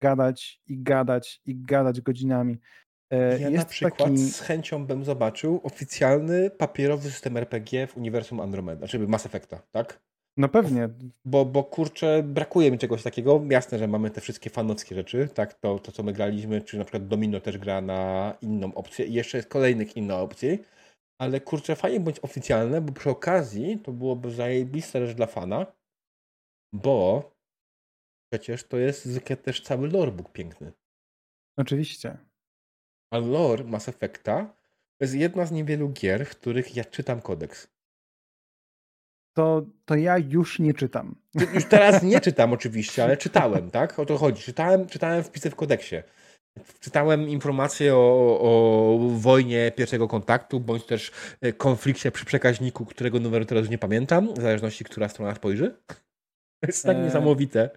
gadać 0.00 0.60
i 0.66 0.82
gadać 0.82 1.40
i 1.46 1.56
gadać 1.56 2.00
godzinami. 2.00 2.58
E, 3.12 3.40
ja 3.40 3.50
na 3.50 3.64
przykład 3.64 4.10
taki... 4.10 4.18
z 4.18 4.40
chęcią 4.40 4.86
bym 4.86 5.04
zobaczył 5.04 5.60
oficjalny 5.62 6.50
papierowy 6.50 7.10
system 7.10 7.36
RPG 7.36 7.86
w 7.86 7.96
uniwersum 7.96 8.40
Andromeda, 8.40 8.78
znaczy 8.78 8.98
Mass 8.98 9.26
Effecta, 9.26 9.62
tak? 9.70 10.00
No 10.38 10.48
pewnie. 10.48 10.88
Bo, 11.24 11.44
bo 11.44 11.64
kurczę, 11.64 12.22
brakuje 12.22 12.70
mi 12.70 12.78
czegoś 12.78 13.02
takiego. 13.02 13.42
Jasne, 13.50 13.78
że 13.78 13.88
mamy 13.88 14.10
te 14.10 14.20
wszystkie 14.20 14.50
fanowskie 14.50 14.94
rzeczy, 14.94 15.28
tak? 15.34 15.54
To, 15.54 15.78
to 15.78 15.92
co 15.92 16.02
my 16.02 16.12
graliśmy, 16.12 16.62
czy 16.62 16.78
na 16.78 16.84
przykład 16.84 17.08
Domino 17.08 17.40
też 17.40 17.58
gra 17.58 17.80
na 17.80 18.34
inną 18.40 18.74
opcję 18.74 19.06
i 19.06 19.12
jeszcze 19.12 19.38
jest 19.38 19.48
kolejnych 19.48 19.96
inna 19.96 20.20
opcji. 20.20 20.58
Ale 21.20 21.40
kurczę, 21.40 21.76
fajnie 21.76 22.00
bądź 22.00 22.20
oficjalne, 22.20 22.80
bo 22.80 22.92
przy 22.92 23.10
okazji 23.10 23.78
to 23.78 23.92
byłoby 23.92 24.30
zajebiste 24.30 25.06
rzecz 25.06 25.16
dla 25.16 25.26
fana, 25.26 25.66
bo 26.72 27.30
Przecież 28.32 28.64
to 28.64 28.76
jest 28.76 29.04
zwykle 29.04 29.36
też 29.36 29.60
cały 29.62 29.88
lorebook 29.88 30.32
piękny. 30.32 30.72
Oczywiście. 31.56 32.18
A 33.10 33.18
lore 33.18 33.64
Mass 33.64 33.88
Effecta 33.88 34.54
to 34.98 35.04
jest 35.04 35.14
jedna 35.14 35.46
z 35.46 35.52
niewielu 35.52 35.88
gier, 35.88 36.26
w 36.26 36.30
których 36.30 36.76
ja 36.76 36.84
czytam 36.84 37.20
kodeks. 37.20 37.68
To, 39.36 39.66
to 39.84 39.94
ja 39.94 40.18
już 40.18 40.58
nie 40.58 40.74
czytam. 40.74 41.14
Już 41.54 41.64
teraz 41.64 42.02
nie 42.12 42.20
czytam 42.20 42.52
oczywiście, 42.52 43.04
ale 43.04 43.16
czytałem, 43.16 43.70
tak? 43.70 43.98
O 43.98 44.06
to 44.06 44.18
chodzi. 44.18 44.42
Czytałem, 44.42 44.86
czytałem 44.86 45.24
wpisy 45.24 45.50
w 45.50 45.54
kodeksie. 45.54 45.96
Czytałem 46.80 47.28
informacje 47.28 47.94
o, 47.94 48.38
o 48.40 48.98
wojnie 49.08 49.72
pierwszego 49.76 50.08
kontaktu, 50.08 50.60
bądź 50.60 50.86
też 50.86 51.12
e, 51.40 51.52
konflikcie 51.52 52.12
przy 52.12 52.24
przekaźniku, 52.24 52.86
którego 52.86 53.20
numeru 53.20 53.44
teraz 53.44 53.68
nie 53.68 53.78
pamiętam, 53.78 54.34
w 54.34 54.40
zależności, 54.40 54.84
która 54.84 55.08
strona 55.08 55.34
spojrzy. 55.34 55.76
To 56.60 56.66
jest 56.66 56.84
tak 56.84 56.96
e... 56.96 57.02
niesamowite. 57.02 57.70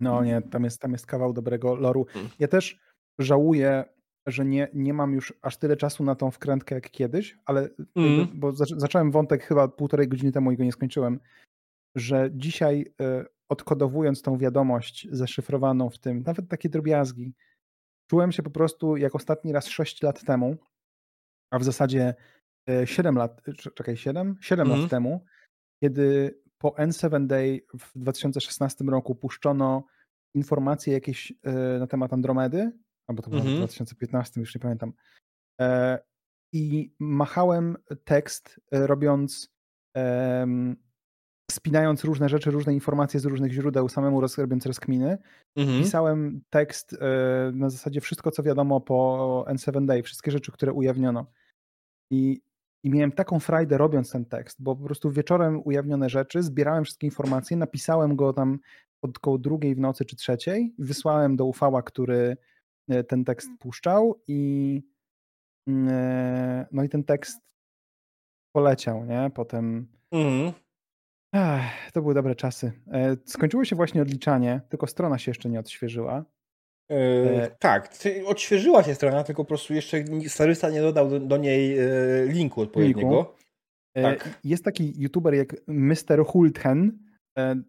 No 0.00 0.24
nie, 0.24 0.42
tam 0.42 0.64
jest, 0.64 0.80
tam 0.80 0.92
jest 0.92 1.06
kawał 1.06 1.32
dobrego 1.32 1.74
loru. 1.74 2.06
Mm. 2.14 2.28
Ja 2.38 2.48
też 2.48 2.80
żałuję, 3.18 3.84
że 4.26 4.44
nie, 4.44 4.68
nie 4.74 4.94
mam 4.94 5.14
już 5.14 5.34
aż 5.42 5.56
tyle 5.56 5.76
czasu 5.76 6.04
na 6.04 6.14
tą 6.14 6.30
wkrętkę 6.30 6.74
jak 6.74 6.90
kiedyś, 6.90 7.38
ale 7.44 7.68
mm. 7.96 8.28
bo 8.34 8.52
zacząłem 8.52 9.10
wątek 9.10 9.44
chyba 9.44 9.68
półtorej 9.68 10.08
godziny 10.08 10.32
temu 10.32 10.52
i 10.52 10.56
go 10.56 10.64
nie 10.64 10.72
skończyłem, 10.72 11.20
że 11.96 12.30
dzisiaj 12.32 12.86
y, 13.00 13.26
odkodowując 13.48 14.22
tą 14.22 14.38
wiadomość 14.38 15.08
zaszyfrowaną 15.10 15.90
w 15.90 15.98
tym, 15.98 16.22
nawet 16.22 16.48
takie 16.48 16.68
drobiazgi, 16.68 17.34
czułem 18.10 18.32
się 18.32 18.42
po 18.42 18.50
prostu 18.50 18.96
jak 18.96 19.14
ostatni 19.14 19.52
raz 19.52 19.68
6 19.68 20.02
lat 20.02 20.24
temu, 20.24 20.56
a 21.52 21.58
w 21.58 21.64
zasadzie 21.64 22.14
7 22.84 23.16
y, 23.16 23.18
lat, 23.18 23.42
czekaj, 23.74 23.96
7? 23.96 24.36
7 24.40 24.66
mm. 24.66 24.70
lat 24.70 24.84
mhm. 24.84 24.90
temu, 24.90 25.24
kiedy 25.82 26.39
po 26.60 26.68
N7 26.68 27.26
Day 27.26 27.66
w 27.78 27.98
2016 27.98 28.84
roku 28.84 29.14
puszczono 29.14 29.84
informacje 30.34 30.92
jakieś 30.92 31.32
e, 31.42 31.52
na 31.78 31.86
temat 31.86 32.12
Andromedy, 32.12 32.72
albo 33.06 33.22
to 33.22 33.30
było 33.30 33.42
mhm. 33.42 33.56
w 33.56 33.58
2015, 33.58 34.40
już 34.40 34.54
nie 34.54 34.60
pamiętam. 34.60 34.92
E, 35.60 35.98
I 36.52 36.94
machałem 36.98 37.76
tekst, 38.04 38.60
e, 38.72 38.86
robiąc, 38.86 39.50
spinając 41.50 42.04
różne 42.04 42.28
rzeczy, 42.28 42.50
różne 42.50 42.74
informacje 42.74 43.20
z 43.20 43.24
różnych 43.24 43.52
źródeł, 43.52 43.88
samemu 43.88 44.20
robiąc 44.38 44.66
rozkminy. 44.66 45.18
Mhm. 45.56 45.82
Pisałem 45.82 46.40
tekst 46.50 46.96
na 47.52 47.70
zasadzie 47.70 48.00
wszystko, 48.00 48.30
co 48.30 48.42
wiadomo 48.42 48.80
po 48.80 49.44
N7 49.48 49.86
Day, 49.86 50.02
wszystkie 50.02 50.30
rzeczy, 50.30 50.52
które 50.52 50.72
ujawniono. 50.72 51.26
I, 52.10 52.42
I 52.84 52.90
miałem 52.90 53.12
taką 53.12 53.40
frajdę 53.40 53.78
robiąc 53.78 54.12
ten 54.12 54.24
tekst, 54.24 54.62
bo 54.62 54.76
po 54.76 54.84
prostu 54.84 55.10
wieczorem 55.10 55.62
ujawnione 55.64 56.08
rzeczy, 56.08 56.42
zbierałem 56.42 56.84
wszystkie 56.84 57.06
informacje, 57.06 57.56
napisałem 57.56 58.16
go 58.16 58.32
tam 58.32 58.58
od 59.02 59.18
koło 59.18 59.38
drugiej 59.38 59.74
w 59.74 59.78
nocy 59.78 60.04
czy 60.04 60.16
trzeciej, 60.16 60.74
wysłałem 60.78 61.36
do 61.36 61.44
Ufała, 61.44 61.82
który 61.82 62.36
e, 62.88 63.04
ten 63.04 63.24
tekst 63.24 63.48
puszczał 63.58 64.22
i 64.28 64.82
mm, 65.66 65.88
e, 65.90 66.66
no 66.72 66.82
i 66.82 66.88
ten 66.88 67.04
tekst 67.04 67.40
poleciał, 68.52 69.04
nie? 69.04 69.30
Potem 69.34 69.88
mhm. 70.12 70.52
Ach, 71.32 71.90
to 71.92 72.02
były 72.02 72.14
dobre 72.14 72.34
czasy. 72.34 72.72
E, 72.92 73.16
skończyło 73.24 73.64
się 73.64 73.76
właśnie 73.76 74.02
odliczanie, 74.02 74.60
tylko 74.68 74.86
strona 74.86 75.18
się 75.18 75.30
jeszcze 75.30 75.48
nie 75.48 75.60
odświeżyła. 75.60 76.24
E, 76.90 77.50
tak, 77.58 77.94
odświeżyła 78.26 78.82
się 78.82 78.94
strona, 78.94 79.24
tylko 79.24 79.44
po 79.44 79.48
prostu 79.48 79.74
jeszcze 79.74 80.04
Starysta 80.28 80.70
nie 80.70 80.80
dodał 80.80 81.10
do, 81.10 81.20
do 81.20 81.36
niej 81.36 81.78
e, 81.78 81.86
linku 82.26 82.60
odpowiedniego. 82.60 83.00
Linku. 83.00 83.24
Tak. 83.94 84.40
Jest 84.44 84.64
taki 84.64 84.92
youtuber 85.02 85.34
jak 85.34 85.56
Mr. 85.66 86.24
Hulthen. 86.26 86.98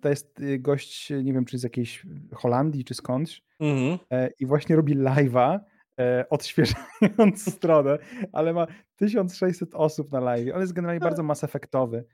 To 0.02 0.10
jest 0.10 0.42
gość, 0.60 1.10
nie 1.10 1.34
wiem 1.34 1.46
czy 1.46 1.58
z 1.58 1.64
jakiejś 1.64 2.06
Holandii 2.34 2.84
czy 2.84 2.94
skądś. 2.94 3.42
Mhm. 3.60 4.00
I 4.40 4.46
właśnie 4.46 4.76
robi 4.76 4.96
live'a, 4.96 5.60
odświeżając 6.30 7.46
stronę, 7.56 7.98
ale 8.32 8.54
ma 8.54 8.68
1600 8.96 9.76
osób 9.76 10.12
na 10.12 10.20
live. 10.20 10.56
On 10.56 10.62
jest 10.62 10.74
generalnie 10.74 11.00
no. 11.00 11.06
bardzo 11.06 11.24
mass 11.24 11.44
efektowy. 11.44 12.06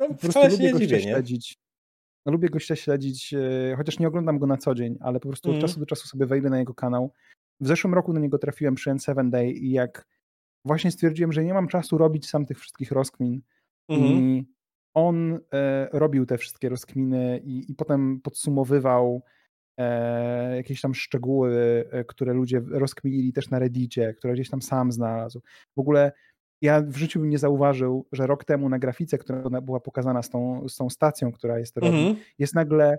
No, 0.00 0.08
po 0.08 0.14
prostu 0.14 0.48
lubię 0.48 0.72
go 0.72 0.78
dziwię, 0.78 1.00
śledzić. 1.00 1.63
No, 2.26 2.32
lubię 2.32 2.48
go 2.48 2.58
śledzić, 2.58 3.34
chociaż 3.76 3.98
nie 3.98 4.08
oglądam 4.08 4.38
go 4.38 4.46
na 4.46 4.56
co 4.56 4.74
dzień, 4.74 4.98
ale 5.00 5.20
po 5.20 5.28
prostu 5.28 5.48
mm. 5.48 5.54
od 5.54 5.56
mhm. 5.56 5.68
czasu 5.68 5.80
do 5.80 5.86
czasu 5.86 6.08
sobie 6.08 6.26
wejdę 6.26 6.50
na 6.50 6.58
jego 6.58 6.74
kanał. 6.74 7.12
W 7.60 7.66
zeszłym 7.66 7.94
roku 7.94 8.12
na 8.12 8.20
niego 8.20 8.38
trafiłem 8.38 8.74
przy 8.74 8.90
N7 8.90 9.30
Day 9.30 9.50
i 9.50 9.70
jak 9.70 10.06
właśnie 10.64 10.90
stwierdziłem, 10.90 11.32
że 11.32 11.44
nie 11.44 11.54
mam 11.54 11.68
czasu 11.68 11.98
robić 11.98 12.28
sam 12.28 12.46
tych 12.46 12.60
wszystkich 12.60 12.92
rozkmin 12.92 13.40
mm. 13.88 14.02
i 14.02 14.38
mhm. 14.38 14.44
on 14.94 15.40
e, 15.54 15.88
robił 15.92 16.26
te 16.26 16.38
wszystkie 16.38 16.68
rozkminy 16.68 17.40
i, 17.44 17.70
i 17.70 17.74
potem 17.74 18.20
podsumowywał 18.20 19.22
e, 19.78 20.56
jakieś 20.56 20.80
tam 20.80 20.94
szczegóły, 20.94 21.84
e, 21.90 22.04
które 22.04 22.32
ludzie 22.32 22.62
rozkminili 22.70 23.32
też 23.32 23.50
na 23.50 23.58
Reddicie, 23.58 24.14
które 24.14 24.34
gdzieś 24.34 24.50
tam 24.50 24.62
sam 24.62 24.92
znalazł. 24.92 25.42
W 25.76 25.80
ogóle 25.80 26.12
ja 26.64 26.82
w 26.82 26.96
życiu 26.96 27.20
bym 27.20 27.30
nie 27.30 27.38
zauważył, 27.38 28.06
że 28.12 28.26
rok 28.26 28.44
temu 28.44 28.68
na 28.68 28.78
grafice, 28.78 29.18
która 29.18 29.60
była 29.60 29.80
pokazana 29.80 30.22
z 30.22 30.30
tą, 30.30 30.68
z 30.68 30.76
tą 30.76 30.90
stacją, 30.90 31.32
która 31.32 31.58
jest 31.58 31.76
robi, 31.76 31.96
-hmm. 31.96 32.16
jest 32.38 32.54
nagle 32.54 32.98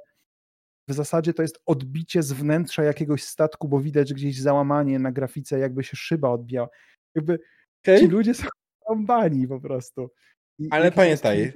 w 0.87 0.93
zasadzie 0.93 1.33
to 1.33 1.41
jest 1.41 1.59
odbicie 1.65 2.23
z 2.23 2.31
wnętrza 2.31 2.83
jakiegoś 2.83 3.23
statku, 3.23 3.67
bo 3.67 3.79
widać 3.79 4.13
gdzieś 4.13 4.41
załamanie 4.41 4.99
na 4.99 5.11
grafice, 5.11 5.59
jakby 5.59 5.83
się 5.83 5.97
szyba 5.97 6.29
odbijała. 6.29 6.69
Jakby 7.15 7.39
okay. 7.83 7.99
ci 7.99 8.07
ludzie 8.07 8.33
są 8.33 8.45
bani 8.99 9.47
po 9.47 9.59
prostu. 9.59 10.09
I, 10.59 10.67
Ale 10.71 10.91
pamiętaj, 10.91 11.53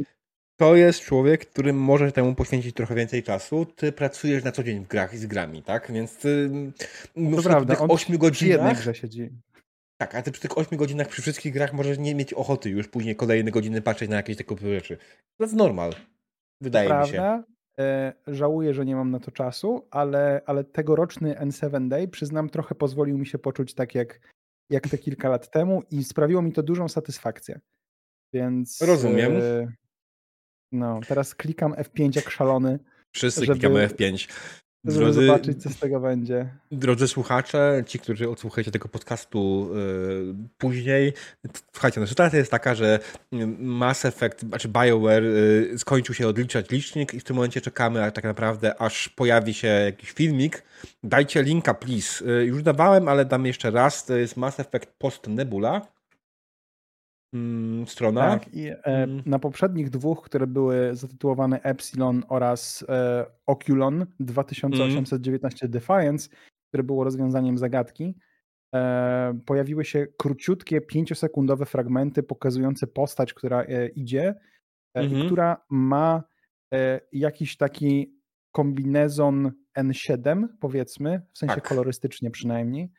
to 0.58 0.76
jest 0.76 1.02
człowiek, 1.02 1.46
który 1.46 1.74
może 1.74 2.12
temu 2.12 2.36
poświęcić 2.36 2.76
trochę 2.76 2.96
więcej 2.96 3.24
czasu. 3.24 3.66
Ty 3.76 3.92
pracujesz 3.92 4.44
na 4.44 4.52
co 4.52 4.64
dzień 4.64 4.86
w 4.86 4.88
grach 4.88 5.14
i 5.14 5.18
z 5.18 5.26
grami, 5.26 5.64
tak? 5.64 5.92
Więc 5.92 6.18
ty, 6.18 6.50
to 7.36 7.44
prawda, 7.44 7.76
tych 7.76 7.92
8 7.92 8.18
godzinach. 8.18 8.60
W 8.60 8.66
jednej 8.66 8.76
grze 8.76 8.96
siedzi. 8.96 9.30
Tak, 10.02 10.16
a 10.16 10.22
ty 10.22 10.32
przy 10.32 10.42
tych 10.42 10.58
8 10.58 10.78
godzinach 10.78 11.08
przy 11.08 11.22
wszystkich 11.22 11.54
grach 11.54 11.74
możesz 11.74 11.98
nie 11.98 12.16
mieć 12.16 12.34
ochoty 12.34 12.70
już 12.70 12.88
później 12.88 13.16
kolejne 13.16 13.52
godziny 13.52 13.82
patrzeć 13.82 14.10
na 14.10 14.16
jakieś 14.16 14.38
tego 14.38 14.58
rzeczy. 14.58 14.98
To 15.38 15.44
jest 15.44 15.56
normal. 15.56 15.94
Wydaje 16.62 16.90
to 16.90 17.02
mi 17.02 17.08
się. 17.08 17.14
Prawda? 17.14 17.44
E, 17.80 18.14
żałuję, 18.28 18.74
że 18.74 18.86
nie 18.86 18.96
mam 18.96 19.12
na 19.12 19.20
to 19.20 19.32
czasu, 19.32 19.88
ale, 19.92 20.42
ale 20.46 20.64
tegoroczny 20.64 21.36
N7 21.36 21.88
Day, 21.88 22.08
przyznam, 22.08 22.50
trochę 22.50 22.76
pozwolił 22.76 23.18
mi 23.18 23.28
się 23.28 23.40
poczuć 23.40 23.74
tak 23.74 23.96
jak, 23.96 24.20
jak 24.70 24.88
te 24.88 24.98
kilka 24.98 25.30
lat 25.30 25.52
temu 25.52 25.84
i 25.92 26.04
sprawiło 26.04 26.42
mi 26.42 26.52
to 26.52 26.64
dużą 26.64 26.88
satysfakcję. 26.88 27.60
Więc. 28.34 28.82
Rozumiem. 28.82 29.36
E, 29.36 29.74
no, 30.72 31.00
teraz 31.08 31.36
klikam 31.36 31.74
F5 31.74 32.16
jak 32.16 32.30
szalony. 32.30 32.80
Wszyscy 33.16 33.46
żeby... 33.46 33.60
klikamy 33.60 33.88
F5. 33.88 34.30
Drodzy, 34.84 35.00
żeby 35.00 35.14
zobaczyć, 35.14 35.64
co 35.64 35.70
z 35.70 35.80
tego 35.80 36.00
będzie. 36.00 36.50
Drodzy 36.72 37.08
słuchacze, 37.08 37.84
ci, 37.88 38.00
którzy 38.00 38.30
odsłuchajcie 38.30 38.72
tego 38.72 38.90
podcastu 38.90 39.70
yy, 39.76 40.36
później, 40.58 41.14
słuchajcie, 41.74 42.02
no 42.02 42.08
sytuacja 42.08 42.40
jest 42.40 42.52
taka, 42.52 42.76
że 42.76 43.00
Mass 43.60 44.06
Effect, 44.06 44.42
znaczy 44.42 44.68
BioWare 44.68 45.24
yy, 45.24 45.78
skończył 45.78 46.16
się 46.16 46.28
odliczać 46.28 46.70
licznik 46.70 47.14
i 47.14 47.20
w 47.20 47.24
tym 47.24 47.36
momencie 47.36 47.62
czekamy 47.62 48.04
a 48.04 48.12
tak 48.12 48.24
naprawdę, 48.24 48.82
aż 48.82 49.10
pojawi 49.10 49.54
się 49.54 49.68
jakiś 49.68 50.12
filmik. 50.12 50.64
Dajcie 51.04 51.44
linka, 51.44 51.74
please. 51.74 52.26
Yy, 52.26 52.46
już 52.46 52.64
dawałem, 52.64 53.08
ale 53.08 53.26
dam 53.26 53.46
jeszcze 53.46 53.72
raz. 53.72 54.06
To 54.06 54.16
jest 54.16 54.38
Mass 54.38 54.60
Effect 54.60 54.94
Post 54.98 55.28
Nebula 55.28 55.99
mm, 57.34 57.88
strona. 57.88 58.22
Tak, 58.22 58.54
i 58.54 58.68
e, 58.68 58.84
mm. 58.84 59.24
na 59.26 59.40
poprzednich 59.40 59.90
dwóch, 59.90 60.22
które 60.22 60.48
były 60.48 60.96
zatytułowane 60.96 61.62
Epsilon 61.62 62.24
oraz 62.30 62.86
e, 62.90 63.26
Oculon 63.46 64.06
2819 64.20 65.66
mm. 65.66 65.72
Defiance, 65.72 66.30
które 66.68 66.84
było 66.84 67.04
rozwiązaniem 67.04 67.58
zagadki, 67.58 68.16
e, 68.76 69.40
pojawiły 69.46 69.86
się 69.86 70.08
króciutkie, 70.18 70.82
pięciosekundowe 70.82 71.66
fragmenty 71.66 72.24
pokazujące 72.24 72.88
postać, 72.88 73.34
która 73.34 73.64
idzie 73.96 74.36
mm 74.94 75.12
-hmm. 75.12 75.24
i 75.24 75.26
która 75.26 75.66
ma 75.70 76.24
jakiś 77.12 77.58
taki 77.58 78.20
kombinezon 78.52 79.52
N7, 79.78 80.48
powiedzmy, 80.60 81.22
w 81.34 81.38
sensie 81.38 81.56
tak. 81.56 81.68
kolorystycznie 81.68 82.32
przynajmniej. 82.32 82.92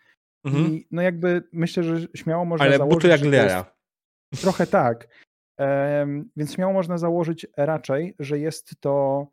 Mm 0.44 0.59
-hmm. 0.59 0.70
I 0.70 0.86
no 0.90 1.02
jakby 1.02 1.43
myślę, 1.52 1.82
że 1.82 2.07
śmiało 2.16 2.44
można 2.44 2.66
Ale 2.66 2.78
założyć, 2.78 2.97
buty 2.97 3.09
jak 3.09 3.23
Lera. 3.23 3.80
Trochę 4.35 4.66
tak. 4.66 5.09
Więc 6.36 6.55
śmiało 6.55 6.73
można 6.73 6.98
założyć 6.98 7.47
raczej, 7.57 8.15
że 8.19 8.39
jest 8.39 8.81
to 8.81 9.27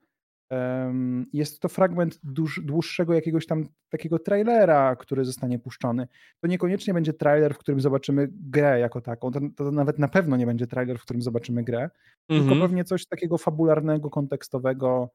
jest 1.34 1.60
to 1.60 1.70
fragment 1.70 2.20
dłuższego 2.64 3.14
jakiegoś 3.14 3.46
tam 3.46 3.66
takiego 3.90 4.20
trailera, 4.20 4.96
który 4.96 5.26
zostanie 5.26 5.60
puszczony. 5.60 6.08
To 6.42 6.48
niekoniecznie 6.48 6.94
będzie 6.94 7.14
trailer, 7.14 7.54
w 7.54 7.58
którym 7.58 7.82
zobaczymy 7.82 8.28
grę 8.32 8.80
jako 8.80 9.02
taką. 9.02 9.32
To, 9.32 9.40
to 9.56 9.72
nawet 9.72 10.00
na 10.00 10.08
pewno 10.08 10.38
nie 10.38 10.46
będzie 10.46 10.68
trailer, 10.68 11.00
w 11.00 11.02
którym 11.02 11.22
zobaczymy 11.22 11.64
grę, 11.64 11.80
-hmm. 11.80 12.28
tylko 12.28 12.44
mhm. 12.44 12.62
pewnie 12.62 12.84
coś 12.84 13.06
takiego 13.06 13.38
fabularnego, 13.38 14.10
kontekstowego, 14.10 15.10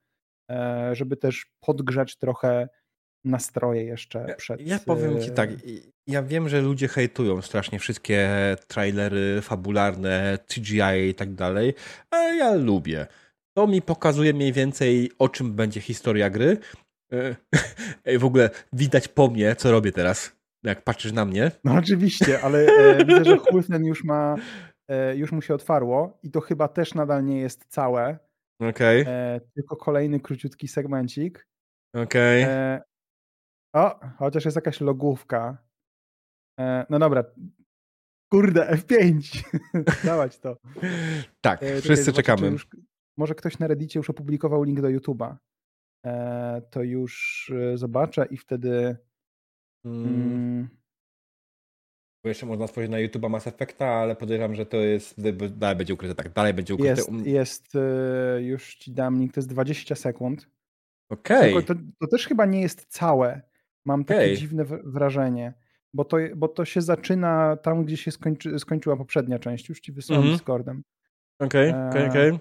e, 0.51 0.91
żeby 0.95 1.17
też 1.17 1.47
podgrzać 1.61 2.17
trochę 2.17 2.69
nastroje 3.25 3.85
jeszcze 3.85 4.35
przed... 4.39 4.61
Ja 4.61 4.79
powiem 4.79 5.21
ci 5.21 5.31
tak, 5.31 5.51
ja 6.07 6.23
wiem, 6.23 6.49
że 6.49 6.61
ludzie 6.61 6.89
hejtują 6.89 7.43
strasznie 7.43 7.79
wszystkie 7.79 8.31
trailery 8.67 9.41
fabularne, 9.43 10.39
CGI 10.47 11.09
i 11.11 11.15
tak 11.15 11.35
dalej, 11.35 11.75
ale 12.11 12.37
ja 12.37 12.55
lubię. 12.55 13.07
To 13.57 13.67
mi 13.67 13.83
pokazuje 13.83 14.35
mniej 14.35 14.53
więcej 14.53 15.11
o 15.19 15.29
czym 15.29 15.53
będzie 15.53 15.81
historia 15.81 16.31
gry. 16.31 16.59
E, 17.13 17.37
ej, 18.05 18.19
w 18.19 18.25
ogóle 18.25 18.51
widać 18.73 19.09
po 19.09 19.29
mnie, 19.29 19.57
co 19.57 19.71
robię 19.71 19.93
teraz, 19.93 20.37
jak 20.65 20.85
patrzysz 20.85 21.13
na 21.13 21.25
mnie. 21.25 21.51
No 21.65 21.75
oczywiście, 21.75 22.41
ale 22.41 22.67
e, 22.67 22.97
widzę, 23.07 23.25
że 23.25 23.37
Hulfnen 23.37 23.85
już 23.85 24.05
ma, 24.05 24.37
e, 24.89 25.17
już 25.17 25.33
mu 25.33 25.43
się 25.43 25.55
otwarło 25.55 26.19
i 26.23 26.31
to 26.31 26.41
chyba 26.41 26.69
też 26.69 26.95
nadal 26.95 27.25
nie 27.25 27.41
jest 27.41 27.65
całe. 27.69 28.19
Okej. 28.61 29.03
Okay. 29.03 29.41
tylko 29.55 29.77
kolejny 29.77 30.21
króciutki 30.21 30.69
segmencik. 30.69 31.47
Okej. 31.95 32.43
Okay. 32.43 32.81
O, 33.75 34.01
chociaż 34.19 34.45
jest 34.45 34.57
jakaś 34.57 34.81
logówka. 34.81 35.59
E, 36.61 36.87
no 36.91 36.99
dobra. 36.99 37.25
Kurde, 38.33 38.77
F5. 38.77 39.43
Dawać 40.05 40.39
to. 40.39 40.57
tak, 41.41 41.63
e, 41.63 41.81
wszyscy 41.81 42.13
czekamy. 42.13 42.47
Już, 42.47 42.69
może 43.19 43.35
ktoś 43.35 43.59
na 43.59 43.67
Reddicie 43.67 44.01
już 44.01 44.11
opublikował 44.11 44.63
link 44.63 44.81
do 44.81 44.89
YouTube'a. 44.89 45.37
E, 46.07 46.63
to 46.71 46.83
już 46.83 47.53
e, 47.55 47.79
zobaczę 47.79 48.27
i 48.31 48.37
wtedy. 48.37 48.97
Mm. 49.85 50.05
Mm, 50.05 50.69
bo 52.25 52.29
jeszcze 52.29 52.47
można 52.47 52.67
spojrzeć 52.67 52.91
na 52.91 52.99
YouTube'a 52.99 53.31
Mass 53.31 53.47
Effecta, 53.47 53.87
ale 53.87 54.17
podejrzewam, 54.17 54.55
że 54.55 54.67
to 54.67 54.77
jest. 54.77 55.21
Dalej 55.59 55.77
będzie 55.77 55.95
ukryte, 55.95 56.15
tak. 56.15 56.33
Dalej 56.33 56.55
będzie 56.55 56.75
ukryte. 56.75 56.91
Jest, 56.91 57.27
jest 57.27 57.77
e, 57.77 58.43
już 58.43 58.75
ci 58.75 58.93
dam 58.93 59.19
link, 59.19 59.33
to 59.33 59.41
jest 59.41 59.49
20 59.49 59.95
sekund. 59.95 60.49
Okej. 61.11 61.53
Okay. 61.53 61.63
To, 61.63 61.75
to, 61.99 62.07
też 62.07 62.27
chyba 62.27 62.47
nie 62.47 62.61
jest 62.61 62.87
całe. 62.87 63.52
Mam 63.85 64.05
takie 64.05 64.21
okay. 64.21 64.37
dziwne 64.37 64.65
wrażenie, 64.65 65.55
bo 65.95 66.05
to, 66.05 66.17
bo 66.37 66.49
to 66.49 66.65
się 66.65 66.81
zaczyna 66.81 67.57
tam, 67.57 67.85
gdzie 67.85 67.97
się 67.97 68.11
skończy, 68.11 68.59
skończyła 68.59 68.97
poprzednia 68.97 69.39
część. 69.39 69.69
Już 69.69 69.81
ci 69.81 69.93
wysłałem 69.93 70.23
mm 70.23 70.35
-hmm. 70.35 70.39
Discordem. 70.39 70.83
Okej, 71.39 71.71
okay, 71.71 71.89
okej, 71.89 72.09
okay, 72.09 72.11
okej. 72.11 72.39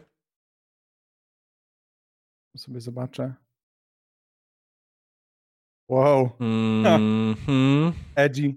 Sobie 2.58 2.82
zobaczę. 2.82 3.34
Wow. 5.90 6.30
Mm 6.40 7.36
-hmm. 7.36 7.92
Edgy. 8.16 8.56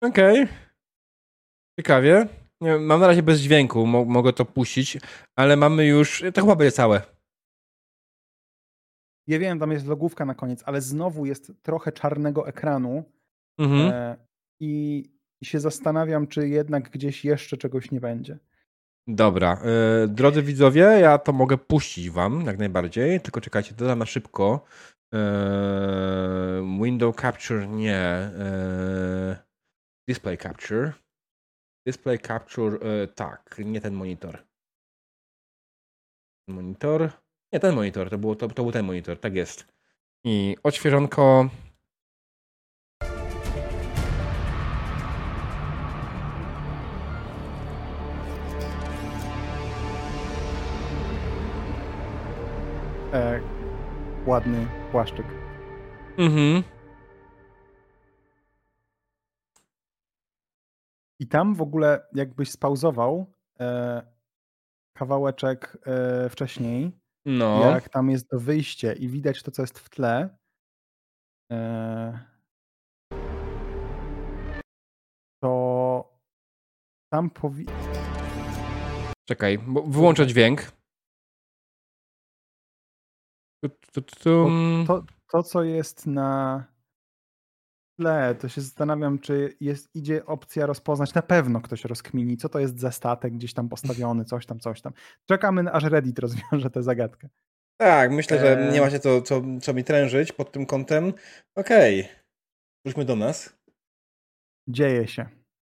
Okej. 0.00 0.42
Okay. 0.42 0.54
Ciekawie. 1.80 2.26
Mam 2.80 3.00
na 3.00 3.06
razie 3.06 3.22
bez 3.22 3.40
dźwięku, 3.40 3.86
mogę 3.86 4.32
to 4.32 4.44
puścić, 4.44 4.98
ale 5.36 5.56
mamy 5.56 5.86
już. 5.86 6.24
To 6.34 6.40
chyba 6.40 6.56
będzie 6.56 6.72
całe. 6.72 7.02
Ja 9.26 9.38
wiem, 9.38 9.58
tam 9.58 9.72
jest 9.72 9.86
logówka 9.86 10.24
na 10.24 10.34
koniec, 10.34 10.62
ale 10.66 10.80
znowu 10.80 11.26
jest 11.26 11.52
trochę 11.62 11.92
czarnego 11.92 12.48
ekranu 12.48 13.04
Mhm. 13.58 13.92
E, 13.92 14.16
I 14.60 15.04
się 15.44 15.60
zastanawiam, 15.60 16.26
czy 16.26 16.48
jednak 16.48 16.90
gdzieś 16.90 17.24
jeszcze 17.24 17.56
czegoś 17.56 17.90
nie 17.90 18.00
będzie. 18.00 18.38
Dobra. 19.06 19.62
E, 19.62 20.08
drodzy 20.08 20.42
widzowie, 20.42 20.80
ja 20.80 21.18
to 21.18 21.32
mogę 21.32 21.58
puścić 21.58 22.10
wam 22.10 22.44
jak 22.46 22.58
najbardziej, 22.58 23.20
tylko 23.20 23.40
czekajcie, 23.40 23.74
dodam 23.74 23.98
na 23.98 24.06
szybko. 24.06 24.64
E, 25.14 26.78
window 26.82 27.16
Capture 27.16 27.68
nie. 27.68 27.98
E, 27.98 29.36
display 30.08 30.38
Capture. 30.38 30.92
Display 31.86 32.18
Capture, 32.18 32.78
tak, 33.14 33.56
nie 33.64 33.80
ten 33.80 33.94
monitor. 33.94 34.44
Monitor. 36.48 37.10
Nie, 37.52 37.60
ten 37.60 37.74
monitor, 37.74 38.10
to, 38.10 38.18
było, 38.18 38.36
to, 38.36 38.48
to 38.48 38.62
był 38.62 38.72
ten 38.72 38.84
monitor, 38.84 39.20
tak 39.20 39.34
jest. 39.34 39.66
I 40.24 40.56
odświeżonko. 40.62 41.48
E, 53.12 53.40
ładny 54.26 54.66
płaszczyk. 54.92 55.26
Mhm. 56.18 56.62
I 61.18 61.28
tam 61.28 61.54
w 61.54 61.62
ogóle, 61.62 62.06
jakbyś 62.14 62.50
spauzował 62.50 63.32
e, 63.60 64.02
kawałeczek 64.92 65.78
e, 65.86 66.28
wcześniej, 66.28 67.01
no. 67.26 67.70
jak 67.70 67.88
tam 67.88 68.10
jest 68.10 68.28
to 68.28 68.40
wyjście 68.40 68.92
i 68.92 69.08
widać 69.08 69.42
to, 69.42 69.50
co 69.50 69.62
jest 69.62 69.78
w 69.78 69.90
tle. 69.90 70.38
E, 71.52 72.26
to 75.42 76.18
tam 77.12 77.30
powinno. 77.30 77.72
Czekaj, 79.28 79.58
wyłączę 79.86 80.26
dźwięk. 80.26 80.72
To, 84.86 85.02
to, 85.30 85.42
co 85.42 85.62
jest 85.62 86.06
na 86.06 86.64
tle, 88.02 88.34
to 88.34 88.48
się 88.48 88.60
zastanawiam, 88.60 89.18
czy 89.18 89.56
jest, 89.60 89.94
idzie 89.94 90.26
opcja 90.26 90.66
rozpoznać. 90.66 91.14
Na 91.14 91.22
pewno 91.22 91.60
ktoś 91.60 91.84
rozkmini, 91.84 92.36
co 92.36 92.48
to 92.48 92.58
jest 92.58 92.80
za 92.80 92.92
statek 92.92 93.32
gdzieś 93.32 93.54
tam 93.54 93.68
postawiony, 93.68 94.24
coś 94.24 94.46
tam, 94.46 94.60
coś 94.60 94.80
tam. 94.80 94.92
Czekamy, 95.28 95.72
aż 95.72 95.84
Reddit 95.84 96.18
rozwiąże 96.18 96.70
tę 96.70 96.82
zagadkę. 96.82 97.28
Tak, 97.80 98.12
myślę, 98.12 98.38
że 98.38 98.70
nie 98.72 98.80
ma 98.80 98.90
się 98.90 98.98
co, 98.98 99.22
co, 99.22 99.42
co 99.62 99.74
mi 99.74 99.84
trężyć 99.84 100.32
pod 100.32 100.52
tym 100.52 100.66
kątem. 100.66 101.12
Okej, 101.54 102.00
okay. 102.00 102.14
wróćmy 102.84 103.04
do 103.04 103.16
nas. 103.16 103.56
Dzieje 104.68 105.08
się. 105.08 105.26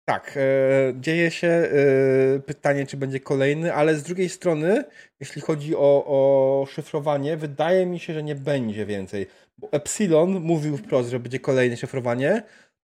Tak, 0.10 0.38
e, 0.38 0.94
dzieje 1.00 1.32
się. 1.32 1.48
E, 1.48 2.40
pytanie, 2.40 2.86
czy 2.86 2.98
będzie 2.98 3.20
kolejny, 3.20 3.74
ale 3.74 3.96
z 3.96 4.04
drugiej 4.04 4.30
strony, 4.30 4.84
jeśli 5.20 5.42
chodzi 5.42 5.76
o, 5.76 6.06
o 6.06 6.66
szyfrowanie, 6.66 7.38
wydaje 7.38 7.86
mi 7.86 8.00
się, 8.00 8.14
że 8.14 8.24
nie 8.24 8.36
będzie 8.36 8.86
więcej. 8.86 9.28
Bo 9.58 9.72
Epsilon 9.72 10.40
mówił 10.40 10.78
wprost, 10.78 11.10
że 11.10 11.20
będzie 11.20 11.40
kolejne 11.40 11.78
szyfrowanie. 11.78 12.44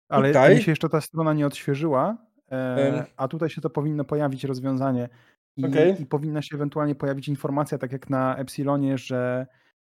Ale 0.09 0.29
tutaj... 0.29 0.55
mi 0.57 0.63
się 0.63 0.73
jeszcze 0.73 0.89
ta 0.89 1.01
strona 1.01 1.33
nie 1.33 1.47
odświeżyła, 1.47 2.17
e, 2.53 3.05
a 3.17 3.29
tutaj 3.29 3.51
się 3.51 3.61
to 3.61 3.71
powinno 3.71 4.05
pojawić 4.05 4.45
rozwiązanie. 4.45 5.09
I, 5.57 5.67
okay. 5.67 5.97
I 6.01 6.07
powinna 6.07 6.43
się 6.43 6.57
ewentualnie 6.57 6.95
pojawić 6.95 7.29
informacja, 7.29 7.79
tak 7.79 7.93
jak 7.93 8.11
na 8.11 8.37
Epsilonie, 8.37 8.99
że 8.99 9.47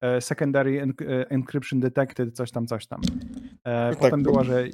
E, 0.03 0.21
secondary 0.21 0.81
e, 0.81 1.29
Encryption 1.29 1.79
Detected, 1.79 2.35
coś 2.35 2.51
tam, 2.51 2.67
coś 2.67 2.87
tam. 2.87 3.01
E, 3.63 3.89
no 3.89 3.95
potem 3.95 4.11
tak, 4.11 4.21
była, 4.21 4.43
że 4.43 4.67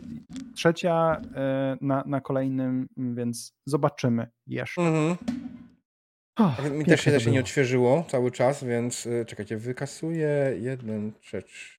trzecia 0.56 1.22
na, 1.82 2.03
na 2.06 2.22
kolejnym, 2.22 2.88
więc 2.98 3.53
zobaczymy 3.66 4.28
jeszcze. 4.48 4.82
Mhm. 4.82 5.18
Oh, 6.40 6.70
Mi 6.70 6.86
też 6.86 7.02
się, 7.02 7.11
też 7.11 7.24
się 7.24 7.32
nie 7.32 7.40
odświeżyło 7.40 8.06
cały 8.07 8.32
czas, 8.32 8.64
więc 8.64 9.07
czekajcie, 9.28 9.57
wykasuję 9.57 10.56
jeden 10.60 11.11
rzecz. 11.22 11.78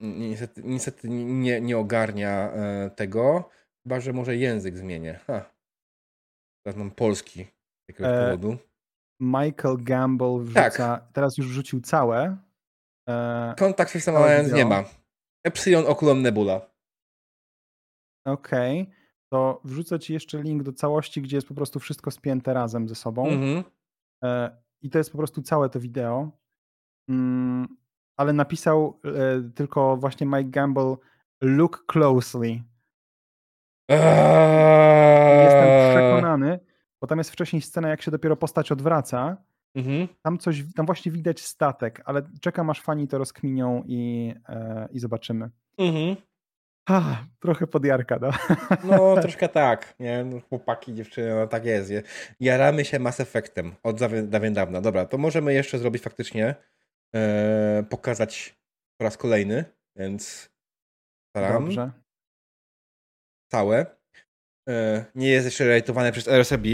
Niestety, 0.00 0.62
niestety 0.64 1.08
nie, 1.08 1.60
nie 1.60 1.78
ogarnia 1.78 2.52
tego, 2.96 3.50
chyba 3.82 4.00
że 4.00 4.12
może 4.12 4.36
język 4.36 4.76
zmienię. 4.76 5.20
Ha. 5.26 5.50
Teraz 6.64 6.78
mam 6.78 6.90
polski 6.90 7.44
z 7.44 7.88
jakiegoś 7.88 8.12
e, 8.12 8.24
powodu. 8.24 8.56
Michael 9.20 9.76
Gamble 9.78 10.38
wrzuca, 10.38 10.70
tak. 10.70 11.12
teraz 11.12 11.38
już 11.38 11.48
wrzucił 11.48 11.80
całe. 11.80 12.36
E, 13.08 13.54
Kontakt 13.58 13.90
System 13.90 14.16
Alliance 14.16 14.56
nie 14.56 14.64
ma. 14.64 14.84
Epsilon 15.44 15.86
Oculum 15.86 16.22
Nebula. 16.22 16.70
Okej. 18.26 18.82
Okay. 18.82 18.94
To 19.32 19.60
wrzucę 19.64 19.98
ci 19.98 20.12
jeszcze 20.12 20.42
link 20.42 20.62
do 20.62 20.72
całości, 20.72 21.22
gdzie 21.22 21.36
jest 21.36 21.48
po 21.48 21.54
prostu 21.54 21.80
wszystko 21.80 22.10
spięte 22.10 22.54
razem 22.54 22.88
ze 22.88 22.94
sobą. 22.94 23.26
Mm-hmm. 23.26 23.64
E, 24.24 24.62
I 24.82 24.90
to 24.90 24.98
jest 24.98 25.12
po 25.12 25.18
prostu 25.18 25.42
całe 25.42 25.68
to 25.68 25.80
wideo. 25.80 26.30
Mm, 27.08 27.76
ale 28.18 28.32
napisał 28.32 29.00
e, 29.04 29.10
tylko 29.54 29.96
właśnie 29.96 30.26
Mike 30.26 30.50
Gamble 30.50 30.96
look 31.42 31.84
closely. 31.86 32.62
Eee... 33.88 35.44
Jestem 35.44 35.90
przekonany, 35.90 36.60
bo 37.00 37.06
tam 37.06 37.18
jest 37.18 37.30
wcześniej 37.30 37.62
scena, 37.62 37.88
jak 37.88 38.02
się 38.02 38.10
dopiero 38.10 38.36
postać 38.36 38.72
odwraca. 38.72 39.36
Mhm. 39.74 40.08
Tam 40.22 40.38
coś, 40.38 40.62
tam 40.76 40.86
właśnie 40.86 41.12
widać 41.12 41.40
statek, 41.40 42.02
ale 42.04 42.22
czekam 42.40 42.70
aż 42.70 42.80
fani 42.80 43.08
to 43.08 43.18
rozkminią 43.18 43.82
i, 43.86 44.34
e, 44.48 44.88
i 44.92 44.98
zobaczymy. 44.98 45.50
Mhm. 45.78 46.16
Ah, 46.90 47.24
trochę 47.40 47.66
podjarka, 47.66 48.18
no. 48.20 48.30
No, 48.84 49.16
troszkę 49.22 49.48
tak, 49.48 49.94
nie? 50.00 50.24
No, 50.24 50.40
chłopaki, 50.48 50.94
dziewczyny, 50.94 51.34
no 51.34 51.46
tak 51.46 51.64
jest. 51.64 51.92
Jaramy 52.40 52.84
się 52.84 52.98
Mass 52.98 53.20
Effectem 53.20 53.72
od 53.82 53.98
dawien 54.28 54.54
dawna. 54.54 54.80
Dobra, 54.80 55.06
to 55.06 55.18
możemy 55.18 55.54
jeszcze 55.54 55.78
zrobić 55.78 56.02
faktycznie, 56.02 56.54
e, 57.14 57.84
pokazać 57.90 58.58
po 59.00 59.04
raz 59.04 59.16
kolejny, 59.16 59.64
więc 59.96 60.50
staram. 61.30 61.64
Dobrze. 61.64 61.90
Całe. 63.52 63.86
E, 64.68 65.04
nie 65.14 65.28
jest 65.28 65.44
jeszcze 65.44 65.66
rejtowane 65.66 66.12
przez 66.12 66.28
RSB. 66.28 66.66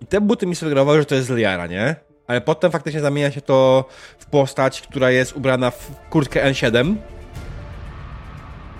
I 0.00 0.06
te 0.08 0.20
buty 0.20 0.46
mi 0.46 0.56
sugerowały, 0.56 0.98
że 0.98 1.04
to 1.04 1.14
jest 1.14 1.30
Liara, 1.30 1.66
nie? 1.66 1.96
Ale 2.26 2.40
potem 2.40 2.70
faktycznie 2.70 3.00
zamienia 3.00 3.30
się 3.30 3.40
to 3.40 3.88
w 4.18 4.26
postać, 4.26 4.82
która 4.82 5.10
jest 5.10 5.36
ubrana 5.36 5.70
w 5.70 6.08
kurtkę 6.10 6.50
N7. 6.50 6.96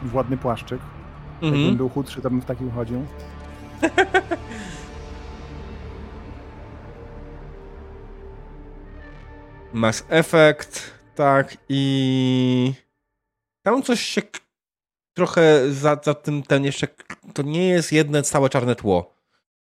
W 0.03 0.15
ładny 0.15 0.37
płaszczyk. 0.37 0.81
Mhm. 1.43 1.55
Jakbym 1.55 1.77
był 1.77 1.89
chudszy, 1.89 2.21
to 2.21 2.31
bym 2.31 2.41
w 2.41 2.45
takim 2.45 2.71
chodził. 2.71 3.07
Mass 9.73 10.05
Effect, 10.09 10.91
tak 11.15 11.57
i 11.69 12.73
tam 13.63 13.83
coś 13.83 14.01
się 14.01 14.23
trochę 15.17 15.73
za, 15.73 16.01
za 16.03 16.15
tym 16.15 16.43
ten 16.43 16.65
jeszcze, 16.65 16.87
to 17.35 17.43
nie 17.43 17.69
jest 17.69 17.93
jedno 17.93 18.23
całe 18.23 18.49
czarne 18.49 18.77
tło. 18.77 19.15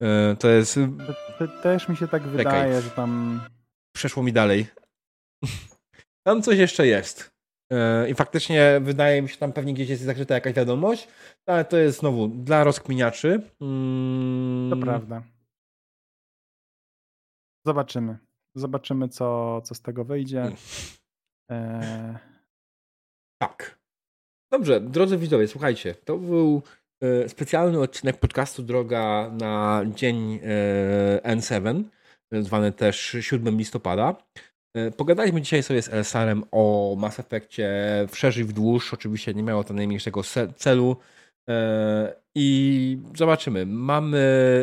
E, 0.01 0.35
to 0.35 0.49
jest... 0.49 0.79
To, 1.07 1.47
to 1.47 1.61
też 1.61 1.89
mi 1.89 1.97
się 1.97 2.07
tak 2.07 2.21
Czekaj. 2.23 2.37
wydaje, 2.37 2.81
że 2.81 2.89
tam... 2.89 3.41
Przeszło 3.95 4.23
mi 4.23 4.33
dalej. 4.33 4.67
Tam 6.27 6.41
coś 6.41 6.57
jeszcze 6.57 6.87
jest. 6.87 7.31
E, 7.71 8.09
I 8.09 8.13
faktycznie 8.13 8.79
wydaje 8.83 9.21
mi 9.21 9.29
się, 9.29 9.37
tam 9.37 9.53
pewnie 9.53 9.73
gdzieś 9.73 9.89
jest 9.89 10.01
zakryta 10.01 10.33
jakaś 10.33 10.53
wiadomość, 10.53 11.07
ale 11.45 11.65
to 11.65 11.77
jest 11.77 11.99
znowu 11.99 12.27
dla 12.27 12.63
rozkminiaczy. 12.63 13.49
Mm. 13.61 14.69
To 14.69 14.77
prawda. 14.77 15.23
Zobaczymy. 17.65 18.17
Zobaczymy, 18.55 19.09
co, 19.09 19.61
co 19.61 19.75
z 19.75 19.81
tego 19.81 20.05
wyjdzie. 20.05 20.41
Mm. 20.41 20.55
E... 21.51 22.19
Tak. 23.41 23.81
Dobrze, 24.51 24.81
drodzy 24.81 25.17
widzowie, 25.17 25.47
słuchajcie, 25.47 25.95
to 26.05 26.17
był 26.17 26.61
e, 27.01 27.29
specjalny 27.29 27.79
odcinek 27.79 28.17
podcastu 28.17 28.63
Droga 28.63 29.31
na 29.39 29.83
dzień 29.95 30.39
e, 31.23 31.35
N7, 31.35 31.83
zwany 32.31 32.71
też 32.71 33.17
7 33.21 33.57
listopada. 33.57 34.15
E, 34.75 34.91
pogadaliśmy 34.91 35.41
dzisiaj 35.41 35.63
sobie 35.63 35.81
z 35.81 35.89
Elsarem 35.89 36.43
o 36.51 36.95
Mass 36.99 37.19
Effectie 37.19 37.69
wszerzej 38.07 38.43
w 38.43 38.53
dłuż. 38.53 38.93
Oczywiście 38.93 39.33
nie 39.33 39.43
miało 39.43 39.63
to 39.63 39.73
najmniejszego 39.73 40.21
celu. 40.55 40.95
I 42.35 42.97
zobaczymy. 43.15 43.65
Mamy 43.65 44.19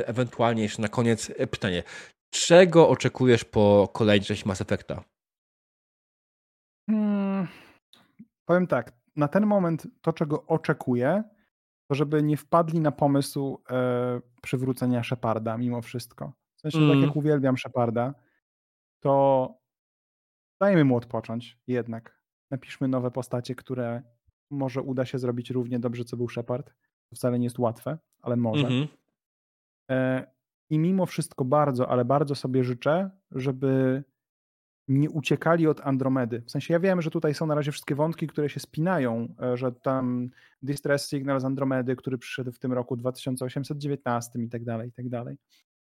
ewentualnie 0.06 0.62
jeszcze 0.62 0.82
na 0.82 0.88
koniec 0.88 1.32
pytanie. 1.50 1.82
Czego 2.30 2.88
oczekujesz 2.88 3.44
po 3.44 3.88
kolejnej 3.92 4.26
części 4.26 4.48
Mass 4.48 4.60
Effecta? 4.60 5.04
Hmm, 6.90 7.48
powiem 8.44 8.66
tak 8.66 8.98
na 9.18 9.28
ten 9.28 9.46
moment 9.46 9.86
to, 10.02 10.12
czego 10.12 10.46
oczekuję, 10.46 11.24
to 11.88 11.94
żeby 11.94 12.22
nie 12.22 12.36
wpadli 12.36 12.80
na 12.80 12.92
pomysł 12.92 13.62
e, 13.70 14.20
przywrócenia 14.42 15.02
Sheparda 15.02 15.58
mimo 15.58 15.82
wszystko. 15.82 16.32
W 16.56 16.60
sensie, 16.60 16.78
mm. 16.78 16.90
tak 16.90 16.96
jak 16.96 17.04
mm. 17.04 17.18
uwielbiam 17.18 17.58
Sheparda, 17.58 18.14
to 19.00 19.54
dajmy 20.60 20.84
mu 20.84 20.96
odpocząć 20.96 21.58
jednak. 21.66 22.18
Napiszmy 22.50 22.88
nowe 22.88 23.10
postacie, 23.10 23.54
które 23.54 24.02
może 24.50 24.82
uda 24.82 25.04
się 25.04 25.18
zrobić 25.18 25.50
równie 25.50 25.78
dobrze, 25.78 26.04
co 26.04 26.16
był 26.16 26.28
Shepard. 26.28 26.74
To 27.10 27.16
wcale 27.16 27.38
nie 27.38 27.46
jest 27.46 27.58
łatwe, 27.58 27.98
ale 28.22 28.36
może. 28.36 28.66
Mhm. 28.66 28.88
E, 29.90 30.26
I 30.70 30.78
mimo 30.78 31.06
wszystko 31.06 31.44
bardzo, 31.44 31.90
ale 31.90 32.04
bardzo 32.04 32.34
sobie 32.34 32.64
życzę, 32.64 33.10
żeby 33.30 34.02
nie 34.88 35.10
uciekali 35.10 35.66
od 35.66 35.80
Andromedy. 35.80 36.42
W 36.46 36.50
sensie 36.50 36.74
ja 36.74 36.80
wiem, 36.80 37.02
że 37.02 37.10
tutaj 37.10 37.34
są 37.34 37.46
na 37.46 37.54
razie 37.54 37.72
wszystkie 37.72 37.94
wątki, 37.94 38.26
które 38.26 38.48
się 38.48 38.60
spinają, 38.60 39.34
e, 39.42 39.56
że 39.56 39.72
tam 39.72 40.30
Distress 40.62 41.08
Signal 41.08 41.40
z 41.40 41.44
Andromedy, 41.44 41.96
który 41.96 42.18
przyszedł 42.18 42.52
w 42.52 42.58
tym 42.58 42.72
roku 42.72 42.96
2819 42.96 44.38
i 44.42 44.48
tak 44.48 44.64
dalej, 44.64 44.88
i 44.88 44.92
tak 44.92 45.08
dalej. 45.08 45.36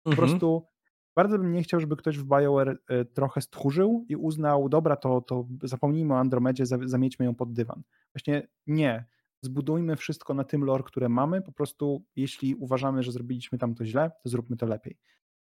Po 0.03 0.09
mhm. 0.09 0.27
prostu 0.27 0.67
bardzo 1.15 1.37
bym 1.37 1.51
nie 1.51 1.63
chciał, 1.63 1.79
żeby 1.79 1.95
ktoś 1.95 2.17
w 2.17 2.25
BioWare 2.25 2.77
e, 2.87 3.05
trochę 3.05 3.41
stchórzył 3.41 4.05
i 4.09 4.15
uznał, 4.15 4.69
dobra, 4.69 4.95
to, 4.95 5.21
to 5.21 5.47
zapomnijmy 5.63 6.13
o 6.13 6.19
Andromedzie, 6.19 6.65
zamiećmy 6.65 7.25
ją 7.25 7.35
pod 7.35 7.53
dywan. 7.53 7.83
Właśnie 8.13 8.47
nie. 8.67 9.05
Zbudujmy 9.41 9.95
wszystko 9.95 10.33
na 10.33 10.43
tym 10.43 10.63
lore, 10.63 10.83
które 10.83 11.09
mamy. 11.09 11.41
Po 11.41 11.51
prostu, 11.51 12.03
jeśli 12.15 12.55
uważamy, 12.55 13.03
że 13.03 13.11
zrobiliśmy 13.11 13.57
tam 13.57 13.75
to 13.75 13.85
źle, 13.85 14.11
to 14.23 14.29
zróbmy 14.29 14.57
to 14.57 14.65
lepiej. 14.65 14.97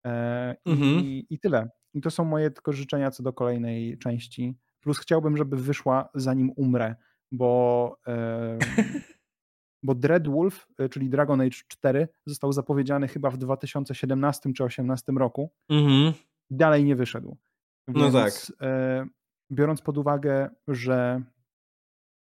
E, 0.06 0.56
mhm. 0.64 1.00
i, 1.04 1.26
I 1.30 1.38
tyle. 1.38 1.70
I 1.94 2.00
to 2.00 2.10
są 2.10 2.24
moje 2.24 2.50
tylko 2.50 2.72
życzenia 2.72 3.10
co 3.10 3.22
do 3.22 3.32
kolejnej 3.32 3.98
części. 3.98 4.58
Plus 4.80 4.98
chciałbym, 4.98 5.36
żeby 5.36 5.56
wyszła 5.56 6.08
zanim 6.14 6.50
umrę, 6.56 6.94
bo, 7.32 7.96
e, 8.06 8.58
bo 9.82 9.94
Dreadwolf, 9.94 10.66
e, 10.78 10.88
czyli 10.88 11.10
Dragon 11.10 11.40
Age 11.40 11.58
4, 11.68 12.08
został 12.26 12.52
zapowiedziany 12.52 13.08
chyba 13.08 13.30
w 13.30 13.38
2017 13.38 14.40
czy 14.42 14.48
2018 14.48 15.12
roku. 15.12 15.52
Mhm. 15.68 16.12
Dalej 16.50 16.84
nie 16.84 16.96
wyszedł. 16.96 17.36
No 17.88 17.94
Więc, 17.94 18.14
no 18.14 18.20
tak. 18.20 18.32
E, 18.60 19.06
biorąc 19.52 19.82
pod 19.82 19.98
uwagę, 19.98 20.50
że 20.68 21.22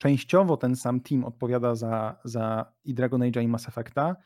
częściowo 0.02 0.56
ten 0.56 0.76
sam 0.76 1.00
team 1.00 1.24
odpowiada 1.24 1.74
za, 1.74 2.20
za 2.24 2.72
i 2.84 2.94
Dragon 2.94 3.22
Age 3.22 3.42
i 3.42 3.48
Mass 3.48 3.68
Effecta, 3.68 4.16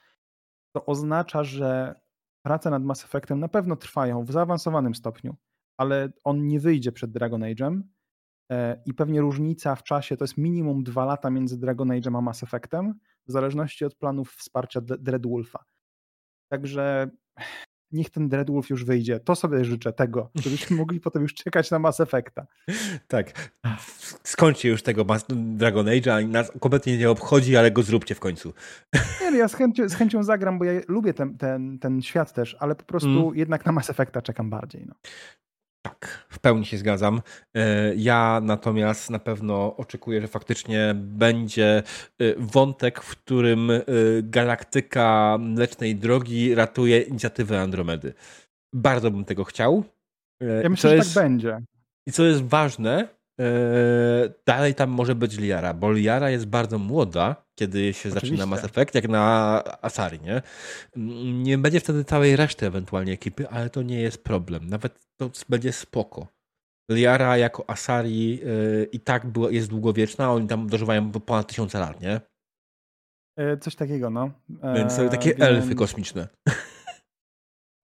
to 0.75 0.87
oznacza, 0.87 1.45
że 1.45 2.01
prace 2.45 2.71
nad 2.71 2.85
Mass 2.85 3.05
Effectem 3.05 3.41
na 3.41 3.49
pewno 3.49 3.77
trwają 3.77 4.25
w 4.25 4.33
zaawansowanym 4.33 4.95
stopniu, 4.95 5.37
ale 5.77 6.13
on 6.25 6.47
nie 6.47 6.61
wyjdzie 6.61 6.93
przed 6.93 7.11
Dragon 7.11 7.41
Age'em 7.41 7.81
e, 8.51 8.83
i 8.87 8.95
pewnie 8.95 9.21
różnica 9.21 9.77
w 9.77 9.83
czasie 9.83 10.17
to 10.17 10.25
jest 10.25 10.37
minimum 10.37 10.85
dwa 10.85 11.05
lata 11.05 11.31
między 11.31 11.61
Dragon 11.61 11.89
Age'em 11.89 12.19
a 12.19 12.21
Mass 12.21 12.43
Effectem, 12.43 12.95
w 13.27 13.33
zależności 13.33 13.85
od 13.85 13.95
planów 13.95 14.33
wsparcia 14.33 14.81
Dreadwolfa. 14.81 15.65
Także 16.53 17.11
niech 17.95 18.11
ten 18.11 18.29
Dreadwolf 18.29 18.71
już 18.71 18.85
wyjdzie. 18.85 19.21
To 19.21 19.35
sobie 19.37 19.65
życzę 19.65 19.93
tego, 19.93 20.31
żebyśmy 20.35 20.77
mogli 20.77 21.01
potem 21.01 21.23
już 21.23 21.35
czekać 21.35 21.71
na 21.71 21.79
Mass 21.79 22.01
Effecta. 22.01 22.47
Tak. 23.09 23.51
Skończcie 24.23 24.69
już 24.69 24.83
tego 24.83 25.07
Dragon 25.29 25.87
Age'a, 25.87 26.29
nas 26.29 26.53
kompletnie 26.61 26.99
nie 26.99 27.11
obchodzi, 27.11 27.57
ale 27.57 27.71
go 27.71 27.83
zróbcie 27.83 28.15
w 28.15 28.21
końcu. 28.21 28.53
Nie, 29.21 29.31
no 29.31 29.37
ja 29.37 29.49
z 29.49 29.55
chęcią, 29.55 29.89
z 29.89 29.95
chęcią 29.95 30.23
zagram, 30.23 30.59
bo 30.59 30.65
ja 30.65 30.81
lubię 30.89 31.15
ten, 31.15 31.39
ten, 31.39 31.79
ten 31.79 32.03
świat 32.03 32.33
też, 32.33 32.57
ale 32.61 32.75
po 32.75 32.85
prostu 32.85 33.09
mm. 33.09 33.37
jednak 33.37 33.67
na 33.67 33.73
Mass 33.73 33.91
Effecta 33.91 34.23
czekam 34.23 34.51
bardziej. 34.51 34.87
No. 34.87 34.95
Tak, 35.85 36.27
w 36.29 36.39
pełni 36.39 36.67
się 36.67 36.79
zgadzam. 36.79 37.23
E, 37.57 37.95
ja 37.95 38.41
natomiast 38.43 39.11
na 39.11 39.19
pewno 39.19 39.77
oczekuję, 39.77 40.21
że 40.21 40.29
faktycznie 40.29 40.93
będzie 40.97 41.83
e, 42.19 42.35
wątek, 42.39 43.03
w 43.03 43.11
którym 43.11 43.71
e, 43.71 43.83
galaktyka 44.23 45.37
Mlecznej 45.41 45.97
Drogi 45.97 46.55
ratuje 46.55 47.01
inicjatywę 47.01 47.61
Andromedy. 47.61 48.15
Bardzo 48.73 49.11
bym 49.11 49.25
tego 49.25 49.45
chciał. 49.45 49.85
Ja 50.63 50.69
myślę, 50.69 50.91
że 50.91 51.15
tak 51.15 51.25
będzie. 51.25 51.59
I 52.07 52.13
co 52.13 52.25
jest 52.25 52.43
ważne, 52.43 53.09
dalej 54.47 54.75
tam 54.75 54.91
może 54.91 55.15
być 55.15 55.39
Liara, 55.39 55.75
bo 55.75 55.93
Liara 55.93 56.31
jest 56.31 56.47
bardzo 56.47 56.79
młoda, 56.79 57.45
kiedy 57.55 57.79
się 57.79 58.09
Oczywiście. 58.09 58.21
zaczyna 58.21 58.47
Mass 58.47 58.65
Effect, 58.65 58.95
jak 58.95 59.09
na 59.09 59.63
Asari, 59.83 60.21
nie? 60.21 60.43
Nie 61.43 61.59
będzie 61.59 61.81
wtedy 61.81 62.05
całej 62.05 62.37
reszty 62.37 62.67
ewentualnie 62.67 63.13
ekipy, 63.13 63.49
ale 63.49 63.71
to 63.71 63.83
nie 63.83 64.01
jest 64.01 64.25
problem. 64.25 64.69
Nawet 64.69 65.07
to 65.17 65.31
będzie 65.49 65.73
spoko. 65.73 66.27
Liara 66.91 67.37
jako 67.37 67.71
Asari 67.71 68.29
yy, 68.29 68.89
i 68.93 69.01
tak 69.01 69.27
jest 69.51 69.69
długowieczna, 69.69 70.33
oni 70.33 70.49
tam 70.49 70.67
dożywają 70.67 71.13
ponad 71.13 71.47
tysiące 71.47 71.79
lat, 71.79 72.01
nie? 72.01 72.21
E, 73.39 73.57
coś 73.57 73.77
takiego, 73.77 74.11
no. 74.11 74.31
Więc 74.75 74.97
takie 75.11 75.37
elfy 75.39 75.75
kosmiczne. 75.75 76.29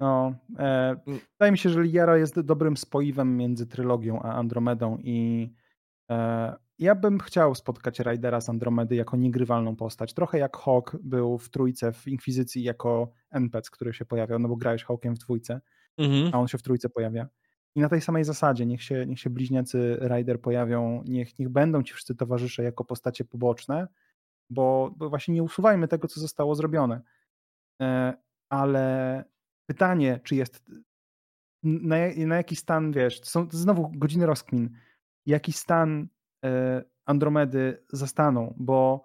No, 0.01 0.35
e, 0.59 0.97
wydaje 1.33 1.53
mi 1.53 1.59
się, 1.59 1.71
że 1.71 1.83
Liara 1.83 2.19
jest 2.19 2.41
dobrym 2.41 2.77
spoiwem 2.77 3.37
między 3.37 3.67
trylogią 3.67 4.23
a 4.23 4.33
Andromedą 4.33 4.99
i 4.99 5.51
e, 6.11 6.57
ja 6.79 6.95
bym 6.95 7.19
chciał 7.19 7.55
spotkać 7.55 8.01
Raidera 8.01 8.41
z 8.41 8.49
Andromedy 8.49 8.95
jako 8.95 9.17
niegrywalną 9.17 9.77
postać. 9.77 10.15
Trochę 10.15 10.39
jak 10.39 10.57
Hawk 10.57 10.97
był 11.03 11.39
w 11.39 11.51
trójce 11.51 11.93
w 11.93 12.09
Inkwizycji 12.09 12.63
jako 12.63 13.13
NPC, 13.31 13.71
który 13.71 13.93
się 13.93 14.05
pojawiał, 14.05 14.39
no 14.39 14.49
bo 14.49 14.57
grałeś 14.57 14.85
Hawkiem 14.85 15.15
w 15.15 15.19
dwójce, 15.19 15.61
mhm. 15.99 16.31
a 16.35 16.39
on 16.39 16.49
się 16.49 16.59
w 16.59 16.63
trójce 16.63 16.89
pojawia. 16.89 17.29
I 17.75 17.81
na 17.81 17.89
tej 17.89 18.01
samej 18.01 18.25
zasadzie 18.25 18.67
niech 18.67 18.83
się, 18.83 19.07
niech 19.07 19.21
się 19.21 19.31
bliźniacy 19.31 19.99
Rider 20.09 20.41
pojawią, 20.41 21.03
niech, 21.07 21.39
niech 21.39 21.49
będą 21.49 21.83
ci 21.83 21.95
wszyscy 21.95 22.15
towarzysze 22.15 22.63
jako 22.63 22.85
postacie 22.85 23.25
poboczne, 23.25 23.89
bo, 24.51 24.95
bo 24.97 25.11
właśnie 25.11 25.35
nie 25.35 25.43
usuwajmy 25.43 25.89
tego, 25.89 26.09
co 26.09 26.21
zostało 26.21 26.55
zrobione. 26.55 27.01
E, 27.83 28.15
ale 28.49 29.25
pytanie, 29.71 30.21
czy 30.25 30.37
jest 30.37 30.65
na, 31.63 31.97
na 32.17 32.37
jaki 32.37 32.57
stan, 32.57 32.93
wiesz, 32.93 33.21
są 33.25 33.49
znowu 33.51 33.93
godziny 33.95 34.27
rozkmin, 34.27 34.71
jaki 35.27 35.53
stan 35.53 36.09
E, 36.45 36.83
Andromedy 37.07 37.85
zastaną, 37.93 38.55
bo 38.59 39.05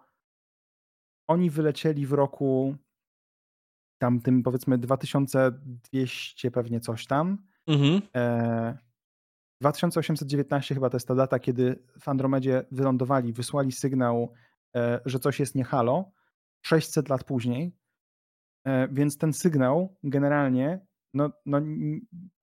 oni 1.28 1.50
wylecieli 1.50 2.06
w 2.08 2.14
roku 2.14 2.76
tamtym 3.98 4.44
powiedzmy 4.44 4.78
2200 4.78 6.52
pewnie 6.52 6.80
coś 6.80 7.08
tam. 7.08 7.38
Mhm. 7.68 8.02
2819 9.62 10.74
e, 10.74 10.76
chyba 10.76 10.90
to 10.90 10.96
jest 10.98 11.08
ta 11.08 11.16
data, 11.16 11.40
kiedy 11.40 11.84
w 12.00 12.10
Andromedzie 12.10 12.66
wylądowali, 12.72 13.34
wysłali 13.34 13.72
sygnał, 13.72 14.34
e, 14.76 15.00
że 15.06 15.20
coś 15.20 15.40
jest 15.40 15.56
nie 15.56 15.64
halo. 15.64 16.12
600 16.66 17.10
lat 17.10 17.24
później. 17.24 17.76
Więc 18.92 19.18
ten 19.18 19.34
sygnał 19.34 19.96
generalnie 20.04 20.80
no, 21.16 21.32
no, 21.46 21.62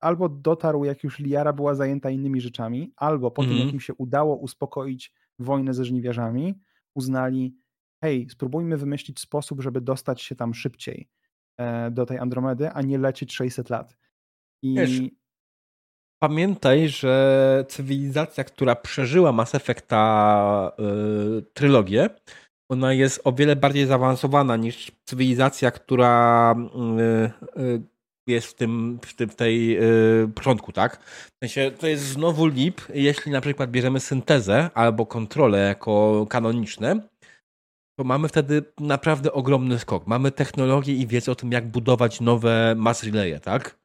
albo 0.01 0.29
dotarł, 0.29 0.85
jak 0.85 1.05
już 1.05 1.19
Liara 1.19 1.53
była 1.53 1.75
zajęta 1.75 2.11
innymi 2.11 2.41
rzeczami, 2.41 2.93
albo 2.97 3.31
po 3.31 3.43
mm 3.43 3.51
tym, 3.51 3.59
jak 3.59 3.65
mhm. 3.65 3.75
im 3.75 3.81
się 3.81 3.95
udało 3.95 4.37
uspokoić 4.37 5.13
wojnę 5.39 5.75
ze 5.75 5.85
żniwiarzami, 5.85 6.61
uznali, 6.95 7.57
hej, 8.05 8.29
spróbujmy 8.31 8.77
wymyślić 8.77 9.21
sposób, 9.21 9.63
żeby 9.63 9.81
dostać 9.81 10.23
się 10.23 10.37
tam 10.37 10.55
szybciej 10.55 11.09
e, 11.59 11.91
do 11.91 12.07
tej 12.07 12.19
Andromedy, 12.19 12.71
a 12.71 12.83
nie 12.83 12.99
lecieć 12.99 13.35
600 13.35 13.71
lat. 13.71 13.97
I... 14.63 14.75
Wiesz, 14.75 15.01
pamiętaj, 16.19 16.89
że 16.89 17.65
cywilizacja, 17.69 18.45
która 18.45 18.77
przeżyła 18.77 19.33
Mass 19.33 19.55
Effecta 19.55 20.73
yy, 20.79 21.43
trylogię, 21.55 22.11
ona 22.73 22.93
jest 22.93 23.21
o 23.25 23.33
wiele 23.33 23.57
bardziej 23.57 23.87
zaawansowana 23.87 24.57
niż 24.57 24.93
cywilizacja, 25.05 25.71
która 25.71 26.55
yy, 27.57 27.63
yy, 27.65 27.83
jest 28.27 28.47
w 28.47 28.55
tym, 28.55 28.99
w, 29.03 29.15
tym, 29.15 29.29
tej 29.29 29.69
yy, 29.69 30.31
początku, 30.35 30.73
tak? 30.73 31.01
W 31.05 31.45
sensie 31.45 31.71
to 31.79 31.87
jest 31.87 32.05
znowu 32.05 32.47
lip, 32.47 32.81
jeśli 32.95 33.33
na 33.33 33.41
przykład 33.41 33.71
bierzemy 33.71 34.01
syntezę 34.01 34.71
albo 34.75 35.07
kontrolę 35.07 35.59
jako 35.59 36.27
kanoniczne, 36.31 37.01
to 37.99 38.05
mamy 38.05 38.29
wtedy 38.29 38.63
naprawdę 38.81 39.33
ogromny 39.33 39.79
skok. 39.79 40.07
Mamy 40.07 40.31
technologię 40.31 40.95
i 40.95 41.07
wiedzę 41.07 41.33
o 41.33 41.35
tym, 41.35 41.53
jak 41.53 41.69
budować 41.69 42.21
nowe 42.21 42.75
mass 42.77 43.05
relaye, 43.05 43.41
tak? 43.41 43.79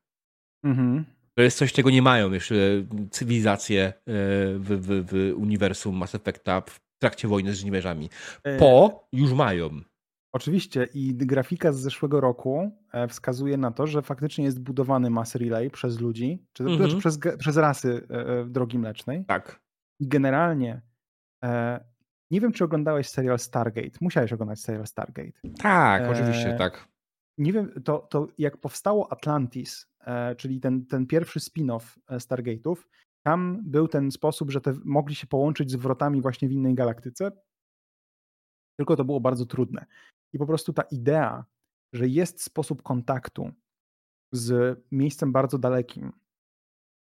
Mhm. 0.63 1.05
To 1.37 1.41
jest 1.41 1.57
coś, 1.57 1.73
czego 1.73 1.89
nie 1.89 2.01
mają 2.01 2.31
jeszcze 2.31 2.55
cywilizacje 3.11 3.87
y, 3.87 3.93
w, 4.59 4.65
w, 4.65 5.05
w 5.11 5.33
uniwersum 5.37 5.95
Mass 5.95 6.15
Effecta 6.15 6.61
w 6.61 6.86
trakcie 6.99 7.27
wojny 7.27 7.53
z 7.53 7.59
żniwierzami. 7.59 8.09
E, 8.43 8.57
po 8.57 9.07
już 9.11 9.33
mają. 9.33 9.69
Oczywiście 10.33 10.87
i 10.93 11.15
grafika 11.15 11.71
z 11.71 11.79
zeszłego 11.79 12.21
roku 12.21 12.71
e, 12.93 13.07
wskazuje 13.07 13.57
na 13.57 13.71
to, 13.71 13.87
że 13.87 14.01
faktycznie 14.01 14.45
jest 14.45 14.59
budowany 14.59 15.09
mass 15.09 15.35
relay 15.35 15.69
przez 15.69 15.99
ludzi, 15.99 16.45
czy, 16.53 16.63
mm 16.63 16.77
-hmm. 16.77 16.99
przez, 16.99 17.19
przez 17.39 17.57
rasy 17.57 18.07
e, 18.09 18.45
drogi 18.45 18.79
mlecznej. 18.79 19.25
Tak. 19.25 19.61
I 19.99 20.07
generalnie 20.07 20.81
nie 22.31 22.41
wiem, 22.41 22.51
czy 22.51 22.63
oglądałeś 22.63 23.09
serial 23.09 23.39
Stargate. 23.39 23.97
Musiałeś 24.01 24.33
oglądać 24.33 24.59
serial 24.59 24.87
Stargate. 24.87 25.31
Tak, 25.59 26.01
e, 26.01 26.09
oczywiście, 26.09 26.55
tak. 26.57 26.87
Nie 27.37 27.53
wiem, 27.53 27.71
to, 27.83 27.99
to 27.99 28.27
jak 28.37 28.57
powstało 28.57 29.11
Atlantis, 29.11 29.87
czyli 30.37 30.59
ten, 30.59 30.85
ten 30.85 31.07
pierwszy 31.07 31.39
spin-off 31.39 31.97
Stargate'ów, 32.09 32.75
tam 33.27 33.59
był 33.63 33.87
ten 33.87 34.11
sposób, 34.11 34.51
że 34.51 34.61
te 34.61 34.73
mogli 34.85 35.15
się 35.15 35.27
połączyć 35.27 35.71
z 35.71 35.75
wrotami 35.75 36.21
właśnie 36.21 36.47
w 36.47 36.51
innej 36.51 36.75
galaktyce, 36.75 37.31
tylko 38.79 38.95
to 38.95 39.05
było 39.05 39.19
bardzo 39.19 39.45
trudne. 39.45 39.85
I 40.33 40.37
po 40.37 40.45
prostu 40.45 40.73
ta 40.73 40.81
idea, 40.81 41.45
że 41.93 42.07
jest 42.07 42.43
sposób 42.43 42.83
kontaktu 42.83 43.51
z 44.31 44.79
miejscem 44.91 45.31
bardzo 45.31 45.57
dalekim, 45.57 46.11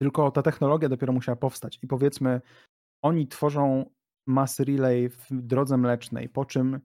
Tylko 0.03 0.31
ta 0.31 0.43
technologia 0.43 0.89
dopiero 0.89 1.13
musiała 1.13 1.37
powstać 1.37 1.79
i 1.83 1.87
powiedzmy, 1.87 2.41
oni 3.03 3.29
tworzą 3.29 3.91
mass 4.27 4.61
relay 4.61 5.09
w 5.09 5.27
drodze 5.31 5.77
mlecznej, 5.77 6.29
po 6.29 6.45
czym 6.45 6.81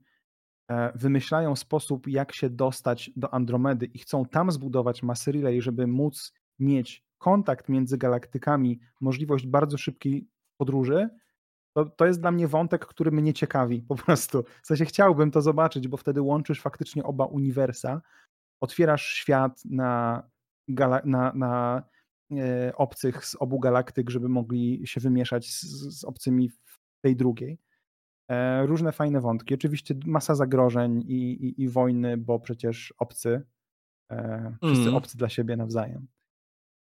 e, 0.70 0.98
wymyślają 0.98 1.56
sposób, 1.56 2.08
jak 2.08 2.32
się 2.32 2.50
dostać 2.50 3.10
do 3.16 3.34
Andromedy 3.34 3.86
i 3.86 3.98
chcą 3.98 4.24
tam 4.24 4.50
zbudować 4.52 5.02
mass 5.02 5.26
relay, 5.26 5.62
żeby 5.62 5.86
móc 5.86 6.32
mieć 6.58 7.09
kontakt 7.20 7.68
między 7.68 7.98
galaktykami, 7.98 8.80
możliwość 9.00 9.46
bardzo 9.46 9.78
szybkiej 9.78 10.28
podróży, 10.56 11.08
to, 11.72 11.84
to 11.84 12.06
jest 12.06 12.20
dla 12.20 12.30
mnie 12.30 12.48
wątek, 12.48 12.86
który 12.86 13.10
mnie 13.10 13.34
ciekawi 13.34 13.82
po 13.82 13.94
prostu. 13.96 14.44
W 14.62 14.66
sensie 14.66 14.84
chciałbym 14.84 15.30
to 15.30 15.42
zobaczyć, 15.42 15.88
bo 15.88 15.96
wtedy 15.96 16.22
łączysz 16.22 16.60
faktycznie 16.60 17.04
oba 17.04 17.24
uniwersa, 17.24 18.02
otwierasz 18.60 19.06
świat 19.06 19.62
na, 19.64 20.22
na, 21.04 21.32
na 21.34 21.82
e, 22.32 22.72
obcych 22.76 23.26
z 23.26 23.34
obu 23.34 23.60
galaktyk, 23.60 24.10
żeby 24.10 24.28
mogli 24.28 24.82
się 24.84 25.00
wymieszać 25.00 25.50
z, 25.50 25.60
z 26.00 26.04
obcymi 26.04 26.48
w 26.48 26.78
tej 27.00 27.16
drugiej. 27.16 27.58
E, 28.30 28.66
różne 28.66 28.92
fajne 28.92 29.20
wątki. 29.20 29.54
Oczywiście 29.54 29.94
masa 30.06 30.34
zagrożeń 30.34 31.02
i, 31.08 31.30
i, 31.30 31.62
i 31.62 31.68
wojny, 31.68 32.16
bo 32.16 32.40
przecież 32.40 32.94
obcy, 32.98 33.42
e, 34.10 34.56
wszyscy 34.62 34.82
mm. 34.82 34.94
obcy 34.94 35.18
dla 35.18 35.28
siebie 35.28 35.56
nawzajem. 35.56 36.06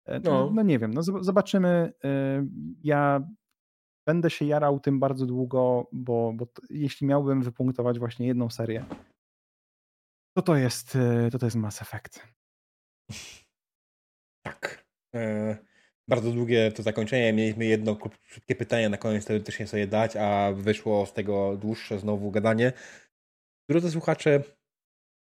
E, 0.06 0.20
no. 0.20 0.50
no 0.54 0.62
nie 0.62 0.78
wiem, 0.78 0.94
no 0.94 1.02
zobaczymy. 1.02 1.92
E, 2.04 2.46
ja 2.82 3.28
będę 4.06 4.30
się 4.30 4.44
jarał 4.44 4.80
tym 4.80 5.00
bardzo 5.00 5.26
długo, 5.26 5.88
bo, 5.92 6.32
bo 6.34 6.46
jeśli 6.70 7.06
miałbym 7.06 7.42
wypunktować 7.42 7.98
właśnie 7.98 8.26
jedną 8.26 8.50
serię, 8.50 8.84
to 10.36 10.42
to 10.42 10.56
jest, 10.56 10.96
e, 10.96 11.30
to 11.30 11.38
to 11.38 11.46
jest 11.46 11.56
Mass 11.56 11.82
Effect. 11.82 12.26
Tak. 14.42 14.86
E, 15.14 15.56
bardzo 16.08 16.32
długie 16.32 16.72
to 16.72 16.82
zakończenie. 16.82 17.32
Mieliśmy 17.32 17.64
jedno 17.64 17.96
krótkie 17.96 18.54
pytanie 18.54 18.88
na 18.88 18.96
koniec 18.96 19.24
teoretycznie 19.24 19.66
sobie 19.66 19.86
dać, 19.86 20.16
a 20.16 20.52
wyszło 20.52 21.06
z 21.06 21.12
tego 21.12 21.56
dłuższe 21.56 21.98
znowu 21.98 22.30
gadanie. 22.30 22.72
Drodzy 23.70 23.90
słuchacze, 23.90 24.42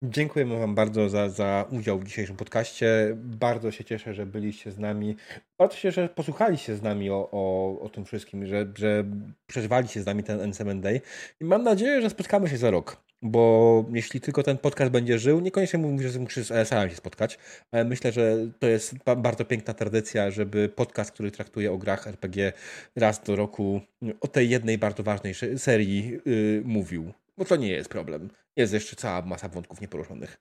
Dziękujemy 0.02 0.58
Wam 0.58 0.74
bardzo 0.74 1.08
za, 1.08 1.28
za 1.28 1.64
udział 1.70 1.98
w 1.98 2.04
dzisiejszym 2.04 2.36
podcaście. 2.36 3.16
Bardzo 3.16 3.70
się 3.70 3.84
cieszę, 3.84 4.14
że 4.14 4.26
byliście 4.26 4.72
z 4.72 4.78
nami. 4.78 5.16
Bardzo 5.58 5.76
się, 5.76 5.90
że 5.90 6.08
posłuchaliście 6.08 6.76
z 6.76 6.82
nami 6.82 7.10
o, 7.10 7.28
o, 7.32 7.80
o 7.80 7.88
tym 7.88 8.04
wszystkim, 8.04 8.46
że, 8.46 8.66
że 8.74 9.04
przeżywaliście 9.46 10.02
z 10.02 10.06
nami 10.06 10.22
ten 10.22 10.40
NCMN 10.40 10.80
Day. 10.80 11.00
I 11.40 11.44
mam 11.44 11.62
nadzieję, 11.62 12.02
że 12.02 12.10
spotkamy 12.10 12.48
się 12.48 12.56
za 12.56 12.70
rok. 12.70 13.04
Bo 13.22 13.84
jeśli 13.92 14.20
tylko 14.20 14.42
ten 14.42 14.58
podcast 14.58 14.90
będzie 14.90 15.18
żył, 15.18 15.40
niekoniecznie 15.40 15.78
mówię, 15.78 16.08
że 16.08 16.18
muszę 16.18 16.44
z 16.44 16.50
LSR 16.50 16.90
się 16.90 16.96
spotkać, 16.96 17.38
ale 17.72 17.84
myślę, 17.84 18.12
że 18.12 18.36
to 18.58 18.66
jest 18.66 18.94
bardzo 19.16 19.44
piękna 19.44 19.74
tradycja, 19.74 20.30
żeby 20.30 20.68
podcast, 20.68 21.12
który 21.12 21.30
traktuje 21.30 21.72
o 21.72 21.78
grach 21.78 22.06
RPG 22.06 22.52
raz 22.96 23.22
do 23.22 23.36
roku 23.36 23.80
o 24.20 24.28
tej 24.28 24.48
jednej 24.48 24.78
bardzo 24.78 25.02
ważnej 25.02 25.34
serii 25.56 26.18
yy, 26.24 26.62
mówił. 26.64 27.12
Bo 27.38 27.44
to 27.44 27.56
nie 27.56 27.68
jest 27.68 27.90
problem. 27.90 28.30
Jest 28.56 28.72
jeszcze 28.72 28.96
cała 28.96 29.22
masa 29.22 29.48
wątków 29.48 29.80
nieporuszonych. 29.80 30.40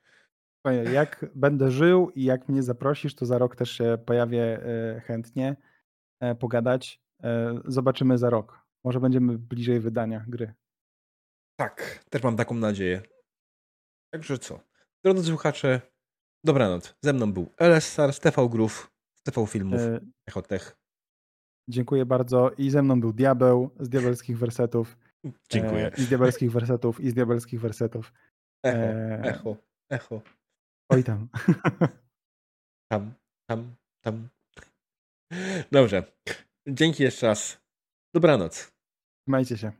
Jak 0.93 1.25
będę 1.35 1.71
żył 1.71 2.09
i 2.15 2.23
jak 2.23 2.49
mnie 2.49 2.63
zaprosisz, 2.63 3.15
to 3.15 3.25
za 3.25 3.37
rok 3.37 3.55
też 3.55 3.71
się 3.71 3.97
pojawię 4.05 4.43
e, 4.43 5.01
chętnie 5.01 5.55
e, 6.19 6.35
pogadać. 6.35 7.01
E, 7.23 7.59
zobaczymy 7.65 8.17
za 8.17 8.29
rok. 8.29 8.59
Może 8.83 8.99
będziemy 8.99 9.37
bliżej 9.37 9.79
wydania 9.79 10.25
gry. 10.27 10.53
Tak, 11.59 12.05
też 12.09 12.23
mam 12.23 12.37
taką 12.37 12.55
nadzieję. 12.55 13.01
Także 14.13 14.37
co? 14.37 14.59
Drodzy 15.03 15.23
słuchacze, 15.23 15.81
dobranoc. 16.43 16.95
Ze 17.01 17.13
mną 17.13 17.33
był 17.33 17.53
LSR, 17.57 18.13
Stefał 18.13 18.49
Grów, 18.49 18.91
Stefał 19.19 19.47
Filmów, 19.47 19.81
Echotech. 20.27 20.77
Dziękuję 21.69 22.05
bardzo. 22.05 22.51
I 22.57 22.69
ze 22.69 22.81
mną 22.81 23.01
był 23.01 23.13
Diabeł 23.13 23.69
z 23.79 23.89
Diabelskich 23.89 24.37
Wersetów. 24.37 24.97
Dziękuję. 25.49 25.85
E, 25.87 25.95
I 25.97 26.01
z 26.01 26.09
diabelskich 26.09 26.51
wersetów, 26.51 26.99
i 26.99 27.09
z 27.09 27.13
diabelskich 27.13 27.61
wersetów. 27.61 28.13
Echo, 28.63 28.77
e... 28.77 29.21
echo, 29.23 29.57
echo. 29.89 30.21
Oj 30.89 31.03
tam. 31.03 31.27
Tam, 32.91 33.13
tam, 33.49 33.75
tam. 34.01 34.29
Dobrze. 35.71 36.03
Dzięki 36.67 37.03
jeszcze 37.03 37.27
raz. 37.27 37.61
Dobranoc. 38.13 38.73
Trzymajcie 39.21 39.57
się. 39.57 39.71